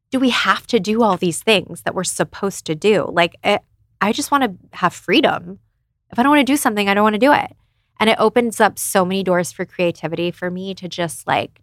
do 0.09 0.19
we 0.19 0.29
have 0.29 0.65
to 0.67 0.79
do 0.79 1.03
all 1.03 1.17
these 1.17 1.43
things 1.43 1.83
that 1.83 1.93
we're 1.93 2.03
supposed 2.03 2.65
to 2.65 2.75
do? 2.75 3.05
Like 3.11 3.35
it, 3.43 3.61
I 4.01 4.11
just 4.11 4.31
want 4.31 4.43
to 4.43 4.77
have 4.77 4.93
freedom. 4.93 5.59
If 6.11 6.17
I 6.17 6.23
don't 6.23 6.31
want 6.31 6.45
to 6.45 6.51
do 6.51 6.57
something, 6.57 6.89
I 6.89 6.93
don't 6.95 7.03
want 7.03 7.13
to 7.13 7.19
do 7.19 7.31
it. 7.33 7.55
And 7.99 8.09
it 8.09 8.19
opens 8.19 8.59
up 8.59 8.79
so 8.79 9.05
many 9.05 9.23
doors 9.23 9.51
for 9.51 9.65
creativity 9.65 10.31
for 10.31 10.49
me 10.49 10.73
to 10.73 10.87
just 10.89 11.27
like 11.27 11.61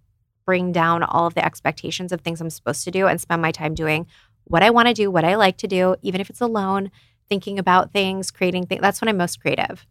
bring 0.48 0.72
down 0.72 1.02
all 1.02 1.26
of 1.26 1.34
the 1.34 1.44
expectations 1.44 2.10
of 2.10 2.22
things 2.22 2.40
I'm 2.40 2.48
supposed 2.48 2.82
to 2.84 2.90
do 2.90 3.06
and 3.06 3.20
spend 3.20 3.42
my 3.42 3.52
time 3.52 3.74
doing 3.74 4.06
what 4.44 4.62
I 4.62 4.70
want 4.70 4.88
to 4.88 4.94
do, 4.94 5.10
what 5.10 5.22
I 5.22 5.34
like 5.34 5.58
to 5.58 5.66
do, 5.66 5.94
even 6.00 6.22
if 6.22 6.30
it's 6.30 6.40
alone, 6.40 6.90
thinking 7.28 7.58
about 7.58 7.92
things, 7.92 8.30
creating 8.30 8.64
things. 8.64 8.80
That's 8.80 9.02
when 9.02 9.10
I'm 9.10 9.18
most 9.18 9.42
creative. 9.42 9.86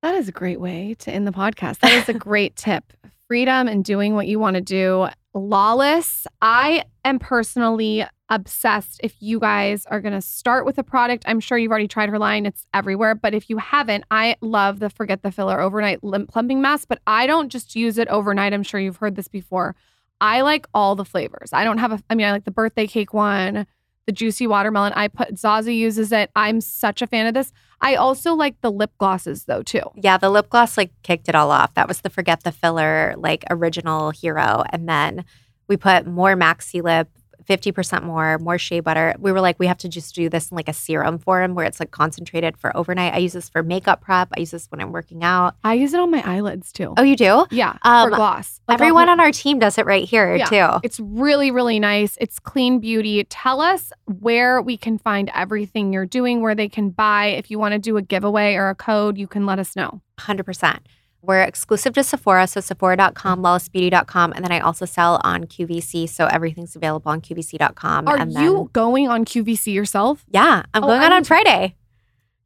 That 0.00 0.14
is 0.14 0.26
a 0.26 0.32
great 0.32 0.58
way 0.58 0.96
to 1.00 1.12
end 1.12 1.26
the 1.26 1.32
podcast. 1.32 1.80
That 1.80 1.92
is 1.92 2.08
a 2.08 2.14
great 2.28 2.56
tip. 2.56 2.94
Freedom 3.28 3.68
and 3.68 3.84
doing 3.84 4.14
what 4.14 4.26
you 4.26 4.38
want 4.38 4.54
to 4.54 4.62
do. 4.62 5.08
Lawless. 5.34 6.26
I 6.40 6.84
am 7.04 7.18
personally 7.18 8.06
obsessed. 8.30 9.00
If 9.02 9.16
you 9.20 9.40
guys 9.40 9.84
are 9.86 10.00
going 10.00 10.14
to 10.14 10.22
start 10.22 10.64
with 10.64 10.78
a 10.78 10.82
product, 10.82 11.24
I'm 11.26 11.40
sure 11.40 11.58
you've 11.58 11.70
already 11.70 11.88
tried 11.88 12.08
her 12.08 12.18
line. 12.18 12.46
It's 12.46 12.66
everywhere. 12.72 13.14
But 13.14 13.34
if 13.34 13.50
you 13.50 13.58
haven't, 13.58 14.04
I 14.10 14.36
love 14.40 14.78
the 14.78 14.88
Forget 14.88 15.22
the 15.22 15.32
Filler 15.32 15.60
Overnight 15.60 16.02
Lip 16.02 16.28
Plumping 16.28 16.62
Mask. 16.62 16.88
But 16.88 17.00
I 17.06 17.26
don't 17.26 17.50
just 17.50 17.76
use 17.76 17.98
it 17.98 18.08
overnight. 18.08 18.54
I'm 18.54 18.62
sure 18.62 18.80
you've 18.80 18.96
heard 18.96 19.16
this 19.16 19.28
before. 19.28 19.74
I 20.20 20.42
like 20.42 20.66
all 20.72 20.94
the 20.94 21.04
flavors. 21.04 21.52
I 21.52 21.64
don't 21.64 21.78
have 21.78 21.92
a, 21.92 22.02
I 22.08 22.14
mean, 22.14 22.26
I 22.26 22.32
like 22.32 22.44
the 22.44 22.50
birthday 22.50 22.86
cake 22.86 23.12
one, 23.12 23.66
the 24.06 24.12
juicy 24.12 24.46
watermelon. 24.46 24.92
I 24.94 25.08
put, 25.08 25.38
Zaza 25.38 25.72
uses 25.72 26.12
it. 26.12 26.30
I'm 26.36 26.60
such 26.60 27.02
a 27.02 27.06
fan 27.06 27.26
of 27.26 27.34
this. 27.34 27.52
I 27.80 27.94
also 27.94 28.34
like 28.34 28.60
the 28.60 28.70
lip 28.70 28.92
glosses 28.98 29.46
though, 29.46 29.62
too. 29.62 29.82
Yeah, 29.96 30.18
the 30.18 30.30
lip 30.30 30.50
gloss 30.50 30.76
like 30.76 30.92
kicked 31.02 31.28
it 31.28 31.34
all 31.34 31.50
off. 31.50 31.74
That 31.74 31.88
was 31.88 32.02
the 32.02 32.10
Forget 32.10 32.44
the 32.44 32.52
Filler, 32.52 33.14
like 33.16 33.44
original 33.50 34.10
hero. 34.10 34.62
And 34.70 34.88
then 34.88 35.24
we 35.68 35.76
put 35.76 36.06
more 36.06 36.34
Maxi 36.34 36.82
Lip, 36.82 37.08
50% 37.50 38.04
more, 38.04 38.38
more 38.38 38.58
shea 38.58 38.78
butter. 38.78 39.14
We 39.18 39.32
were 39.32 39.40
like, 39.40 39.58
we 39.58 39.66
have 39.66 39.78
to 39.78 39.88
just 39.88 40.14
do 40.14 40.28
this 40.28 40.50
in 40.52 40.56
like 40.56 40.68
a 40.68 40.72
serum 40.72 41.18
form 41.18 41.54
where 41.56 41.66
it's 41.66 41.80
like 41.80 41.90
concentrated 41.90 42.56
for 42.56 42.74
overnight. 42.76 43.12
I 43.12 43.18
use 43.18 43.32
this 43.32 43.48
for 43.48 43.64
makeup 43.64 44.00
prep. 44.00 44.28
I 44.36 44.40
use 44.40 44.52
this 44.52 44.68
when 44.70 44.80
I'm 44.80 44.92
working 44.92 45.24
out. 45.24 45.56
I 45.64 45.74
use 45.74 45.92
it 45.92 45.98
on 45.98 46.12
my 46.12 46.22
eyelids 46.24 46.70
too. 46.70 46.94
Oh, 46.96 47.02
you 47.02 47.16
do? 47.16 47.46
Yeah, 47.50 47.76
Um, 47.82 48.08
for 48.10 48.16
gloss. 48.16 48.60
Like, 48.68 48.76
Everyone 48.76 49.08
on 49.08 49.18
our 49.18 49.32
team 49.32 49.58
does 49.58 49.78
it 49.78 49.84
right 49.86 50.08
here 50.08 50.36
Yeah. 50.36 50.44
too. 50.44 50.80
It's 50.84 51.00
really, 51.00 51.50
really 51.50 51.80
nice. 51.80 52.16
It's 52.20 52.38
clean 52.38 52.78
beauty. 52.78 53.24
Tell 53.24 53.60
us 53.60 53.92
where 54.06 54.62
we 54.62 54.76
can 54.76 54.96
find 54.96 55.28
everything 55.34 55.92
you're 55.92 56.06
doing, 56.06 56.40
where 56.42 56.54
they 56.54 56.68
can 56.68 56.90
buy. 56.90 57.26
If 57.26 57.50
you 57.50 57.58
want 57.58 57.72
to 57.72 57.78
do 57.80 57.96
a 57.96 58.02
giveaway 58.02 58.54
or 58.54 58.68
a 58.68 58.76
code, 58.76 59.18
you 59.18 59.26
can 59.26 59.44
let 59.44 59.58
us 59.58 59.74
know. 59.74 60.00
100%. 60.20 60.78
We're 61.22 61.42
exclusive 61.42 61.92
to 61.94 62.02
Sephora, 62.02 62.46
so 62.46 62.60
sephora.com, 62.60 63.42
lawlessbeauty.com, 63.42 64.32
and 64.34 64.44
then 64.44 64.52
I 64.52 64.60
also 64.60 64.86
sell 64.86 65.20
on 65.22 65.44
QVC, 65.44 66.08
so 66.08 66.26
everything's 66.26 66.74
available 66.74 67.10
on 67.12 67.20
QVC.com. 67.20 68.08
Are 68.08 68.16
and 68.16 68.32
you 68.32 68.38
then, 68.54 68.68
going 68.72 69.08
on 69.08 69.24
QVC 69.24 69.74
yourself? 69.74 70.24
yeah, 70.28 70.62
I'm 70.72 70.82
Oh, 70.82 70.86
going 70.86 71.02
out 71.02 71.12
on 71.12 71.24
Friday. 71.24 71.76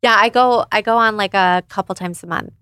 Yeah, 0.03 0.17
I 0.19 0.29
go 0.29 0.67
I 0.73 0.83
go 0.83 0.97
on 0.99 1.17
like 1.17 1.35
a 1.35 1.63
couple 1.69 1.95
times 1.95 2.23
a 2.23 2.27
month. 2.27 2.53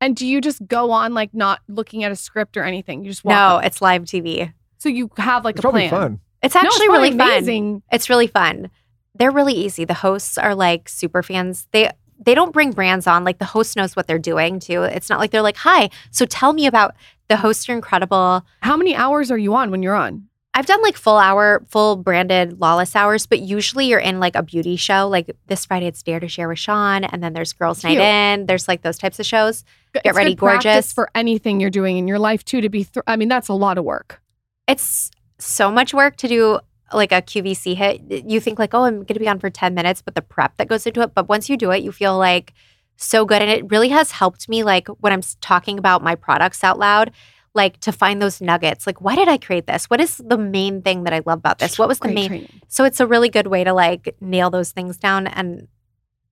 And 0.00 0.16
do 0.16 0.26
you 0.26 0.40
just 0.40 0.66
go 0.66 0.90
on 0.90 1.12
like 1.14 1.34
not 1.34 1.60
looking 1.68 2.02
at 2.04 2.10
a 2.12 2.16
script 2.16 2.56
or 2.56 2.62
anything? 2.64 3.04
You 3.04 3.10
just 3.10 3.24
walk 3.24 3.32
No, 3.34 3.56
up? 3.58 3.64
it's 3.64 3.82
live 3.82 4.02
TV. 4.04 4.52
So 4.78 4.88
you 4.88 5.10
have 5.18 5.44
like 5.44 5.56
It's 5.56 5.60
a 5.60 5.62
probably 5.62 5.88
plan. 5.88 6.00
fun. 6.12 6.20
It's 6.42 6.54
No, 6.54 6.60
it's 6.60 6.66
actually 6.66 6.86
probably 6.86 7.10
really 7.10 7.18
fun. 7.18 7.82
It's 7.92 8.08
really 8.08 8.26
fun. 8.28 8.70
They're 9.14 9.30
really 9.32 9.54
easy. 9.54 9.84
The 9.84 9.94
hosts 9.94 10.38
are 10.38 10.54
like 10.54 10.88
super 10.88 11.22
fans. 11.22 11.66
They 11.72 11.90
they 12.18 12.34
don't 12.34 12.52
bring 12.52 12.72
brands 12.72 13.06
on. 13.06 13.24
Like 13.24 13.38
the 13.38 13.44
host 13.44 13.76
knows 13.76 13.94
what 13.96 14.06
they're 14.06 14.18
doing 14.18 14.60
too. 14.60 14.82
It's 14.82 15.08
not 15.08 15.18
like 15.18 15.30
they're 15.30 15.42
like, 15.42 15.56
"Hi, 15.58 15.90
so 16.10 16.26
tell 16.26 16.52
me 16.52 16.66
about 16.66 16.94
the 17.28 17.36
hosts 17.36 17.68
are 17.68 17.74
incredible." 17.74 18.44
How 18.60 18.76
many 18.76 18.94
hours 18.94 19.30
are 19.30 19.38
you 19.38 19.54
on 19.54 19.70
when 19.70 19.82
you're 19.82 19.94
on? 19.94 20.28
I've 20.54 20.66
done 20.66 20.82
like 20.82 20.96
full 20.96 21.18
hour, 21.18 21.64
full 21.68 21.96
branded 21.96 22.60
lawless 22.60 22.96
hours, 22.96 23.26
but 23.26 23.40
usually 23.40 23.86
you're 23.86 24.00
in 24.00 24.18
like 24.18 24.34
a 24.34 24.42
beauty 24.42 24.74
show. 24.74 25.06
Like 25.08 25.30
this 25.46 25.64
Friday, 25.64 25.86
it's 25.86 26.02
Dare 26.02 26.18
to 26.18 26.26
Share 26.26 26.48
with 26.48 26.58
Shawn, 26.58 27.04
and 27.04 27.22
then 27.22 27.32
there's 27.32 27.52
Girls 27.52 27.80
Cute. 27.80 27.98
Night 27.98 28.00
In. 28.02 28.46
There's 28.46 28.66
like 28.66 28.82
those 28.82 28.98
types 28.98 29.20
of 29.20 29.26
shows. 29.26 29.64
Get 30.02 30.14
ready, 30.14 30.34
gorgeous. 30.34 30.92
for 30.92 31.10
anything 31.14 31.60
you're 31.60 31.70
doing 31.70 31.96
in 31.96 32.08
your 32.08 32.18
life 32.18 32.44
too. 32.44 32.60
To 32.60 32.68
be, 32.68 32.82
thr 32.82 33.00
I 33.06 33.16
mean, 33.16 33.28
that's 33.28 33.48
a 33.48 33.54
lot 33.54 33.78
of 33.78 33.84
work. 33.84 34.20
It's 34.66 35.10
so 35.38 35.70
much 35.70 35.94
work 35.94 36.16
to 36.16 36.28
do 36.28 36.58
like 36.92 37.12
a 37.12 37.22
QVC 37.22 37.76
hit. 37.76 38.26
You 38.26 38.40
think 38.40 38.58
like, 38.58 38.74
oh, 38.74 38.84
I'm 38.84 38.96
going 38.96 39.14
to 39.14 39.20
be 39.20 39.28
on 39.28 39.38
for 39.38 39.50
10 39.50 39.74
minutes, 39.74 40.02
but 40.02 40.14
the 40.14 40.22
prep 40.22 40.56
that 40.56 40.68
goes 40.68 40.86
into 40.86 41.00
it. 41.02 41.14
But 41.14 41.28
once 41.28 41.48
you 41.48 41.56
do 41.56 41.70
it, 41.70 41.82
you 41.82 41.92
feel 41.92 42.16
like 42.16 42.52
so 42.96 43.24
good. 43.24 43.42
And 43.42 43.50
it 43.50 43.70
really 43.70 43.88
has 43.88 44.10
helped 44.10 44.48
me 44.48 44.62
like 44.62 44.88
when 44.88 45.12
I'm 45.12 45.22
talking 45.40 45.78
about 45.78 46.02
my 46.02 46.14
products 46.14 46.64
out 46.64 46.78
loud, 46.78 47.12
like 47.54 47.80
to 47.80 47.92
find 47.92 48.20
those 48.20 48.40
nuggets. 48.40 48.86
Like, 48.86 49.00
why 49.00 49.16
did 49.16 49.28
I 49.28 49.38
create 49.38 49.66
this? 49.66 49.86
What 49.86 50.00
is 50.00 50.16
the 50.18 50.38
main 50.38 50.82
thing 50.82 51.04
that 51.04 51.12
I 51.12 51.22
love 51.24 51.38
about 51.38 51.58
this? 51.58 51.78
What 51.78 51.88
was 51.88 51.98
the 51.98 52.08
main? 52.08 52.28
training. 52.28 52.60
So 52.68 52.84
it's 52.84 53.00
a 53.00 53.06
really 53.06 53.28
good 53.28 53.46
way 53.46 53.64
to 53.64 53.72
like 53.72 54.16
nail 54.20 54.50
those 54.50 54.72
things 54.72 54.96
down. 54.96 55.26
And 55.26 55.68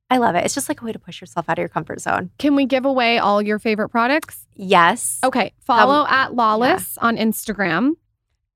I 0.08 0.18
love 0.18 0.36
it. 0.36 0.44
It's 0.44 0.54
just 0.54 0.68
like 0.68 0.80
a 0.82 0.84
way 0.84 0.92
to 0.92 0.98
push 0.98 1.20
yourself 1.20 1.48
out 1.48 1.58
of 1.58 1.62
your 1.62 1.68
comfort 1.68 2.00
zone. 2.00 2.30
Can 2.38 2.54
we 2.54 2.64
give 2.64 2.84
away 2.84 3.18
all 3.18 3.42
your 3.42 3.58
favorite 3.58 3.88
products? 3.88 4.46
Yes. 4.54 5.18
Okay. 5.24 5.52
Follow 5.60 6.06
at 6.08 6.34
Lawless 6.34 6.96
on 6.98 7.16
Instagram. 7.16 7.92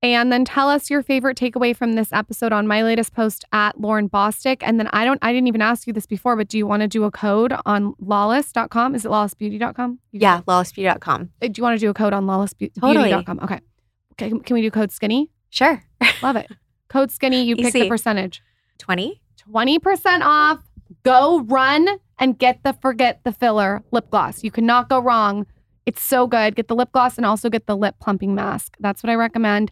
And 0.03 0.31
then 0.31 0.45
tell 0.45 0.67
us 0.67 0.89
your 0.89 1.03
favorite 1.03 1.37
takeaway 1.37 1.75
from 1.75 1.93
this 1.93 2.11
episode 2.11 2.51
on 2.51 2.65
my 2.65 2.81
latest 2.81 3.13
post 3.13 3.45
at 3.51 3.77
Lauryn 3.77 4.09
Bosstick. 4.09 4.57
And 4.61 4.79
then 4.79 4.87
I 4.87 5.05
don't 5.05 5.19
I 5.21 5.31
didn't 5.31 5.47
even 5.47 5.61
ask 5.61 5.85
you 5.85 5.93
this 5.93 6.07
before, 6.07 6.35
but 6.35 6.47
do 6.47 6.57
you 6.57 6.65
want 6.65 6.81
to 6.81 6.87
do 6.87 7.03
a 7.03 7.11
code 7.11 7.53
on 7.67 7.93
lawless.com? 7.99 8.95
Is 8.95 9.05
it 9.05 9.09
lawlessbeauty.com? 9.09 9.99
You 10.11 10.19
Yeah. 10.19 10.41
Lawlessbeauty.com. 10.47 11.29
Uh, 11.41 11.47
Do 11.47 11.53
you 11.55 11.63
want 11.63 11.79
to 11.79 11.85
do 11.85 11.89
a 11.89 11.93
code 11.93 12.13
on 12.13 12.25
lawlessbeauty.com? 12.25 12.81
Totally. 12.95 13.13
Okay. 13.13 13.59
Okay. 14.13 14.39
Can 14.43 14.53
we 14.55 14.61
do 14.61 14.71
code 14.71 14.91
skinny? 14.91 15.29
Sure. 15.51 15.83
Love 16.23 16.35
it. 16.35 16.49
Code 16.89 17.11
skinny. 17.11 17.43
You 17.43 17.55
pick 17.55 17.73
the 17.73 17.87
percentage. 17.87 18.41
20. 18.79 19.21
20% 19.53 20.21
off. 20.23 20.59
Go 21.03 21.41
run 21.41 21.87
and 22.19 22.37
get 22.37 22.63
the 22.63 22.73
Forget 22.73 23.21
the 23.23 23.31
Filler 23.31 23.83
lip 23.91 24.09
gloss. 24.09 24.43
You 24.43 24.51
cannot 24.51 24.89
go 24.89 24.99
wrong. 24.99 25.45
It's 25.85 26.01
so 26.01 26.27
good. 26.27 26.55
Get 26.55 26.67
the 26.67 26.75
lip 26.75 26.91
gloss 26.91 27.17
and 27.17 27.25
also 27.25 27.49
get 27.49 27.65
the 27.65 27.75
lip 27.77 27.95
plumping 27.99 28.35
mask. 28.35 28.75
That's 28.79 29.01
what 29.01 29.09
I 29.09 29.15
recommend. 29.15 29.71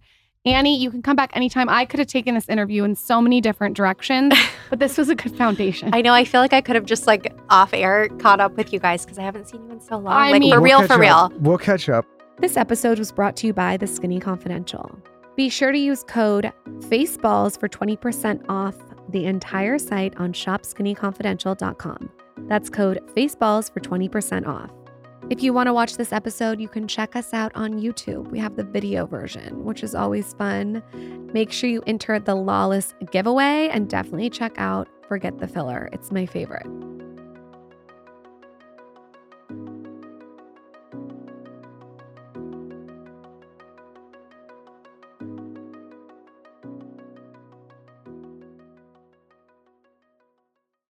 Annie, 0.54 0.78
you 0.78 0.90
can 0.92 1.02
come 1.02 1.16
back 1.16 1.32
anytime. 1.36 1.70
I 1.70 1.86
could 1.86 2.00
have 2.00 2.08
taken 2.08 2.36
this 2.36 2.48
interview 2.50 2.84
in 2.84 2.96
so 2.96 3.22
many 3.22 3.42
different 3.42 3.76
directions, 3.78 4.34
but 4.70 4.80
this 4.80 4.98
was 4.98 5.10
a 5.10 5.16
good 5.16 5.36
foundation. 5.36 5.90
I 5.94 6.02
know. 6.02 6.14
I 6.14 6.26
feel 6.26 6.42
like 6.42 6.54
I 6.54 6.62
could 6.62 6.76
have 6.76 6.86
just 6.86 7.08
like 7.08 7.34
off 7.50 7.74
air 7.74 8.10
caught 8.20 8.40
up 8.40 8.56
with 8.58 8.72
you 8.74 8.80
guys 8.80 9.04
because 9.06 9.18
I 9.20 9.24
haven't 9.24 9.48
seen 9.48 9.64
you 9.66 9.72
in 9.72 9.80
so 9.82 9.98
long. 9.98 10.14
I 10.14 10.32
like 10.32 10.40
mean- 10.42 10.54
for 10.54 10.62
We'll 10.62 10.80
real, 10.80 10.88
for 10.88 10.98
real. 11.00 11.14
up. 11.14 11.34
We'll 11.40 11.58
catch 11.58 11.90
up. 11.90 12.06
This 12.40 12.56
episode 12.58 13.00
was 13.00 13.12
brought 13.12 13.36
to 13.38 13.48
you 13.48 13.54
by 13.54 13.78
The 13.78 13.88
Skinny 13.88 14.20
Confidential. 14.20 14.98
Be 15.36 15.50
sure 15.50 15.72
to 15.72 15.78
use 15.78 16.04
code 16.04 16.52
FACEBALLS 16.90 17.60
for 17.60 17.68
20% 17.70 18.46
off 18.50 18.76
the 19.10 19.26
entire 19.26 19.78
site 19.78 20.16
on 20.18 20.34
shopskinnyconfidential.com. 20.34 22.10
That's 22.48 22.70
code 22.70 23.00
FACEBALLS 23.16 23.72
for 23.74 23.80
20% 23.80 24.48
off. 24.48 24.70
If 25.30 25.43
you 25.43 25.53
want 25.53 25.68
to 25.68 25.73
watch 25.73 25.95
this 25.95 26.11
episode, 26.11 26.60
you 26.60 26.68
can 26.68 26.88
check 26.88 27.15
us 27.15 27.35
out 27.35 27.51
on 27.53 27.73
YouTube. 27.73 28.31
We 28.31 28.39
have 28.39 28.56
the 28.56 28.64
video 28.64 29.06
version, 29.06 29.64
which 29.64 29.84
is 29.84 29.93
always 29.93 30.34
fun. 30.34 30.81
Make 31.31 31.51
sure 31.51 31.69
you 31.69 31.84
enter 31.85 32.19
the 32.19 32.34
Lawless 32.34 32.95
giveaway 33.11 33.69
and 33.72 33.88
definitely 33.88 34.31
check 34.31 34.53
out 34.57 34.88
Forget 35.07 35.38
the 35.38 35.47
Filler. 35.47 35.88
It's 35.93 36.11
my 36.11 36.26
favorite. 36.26 36.65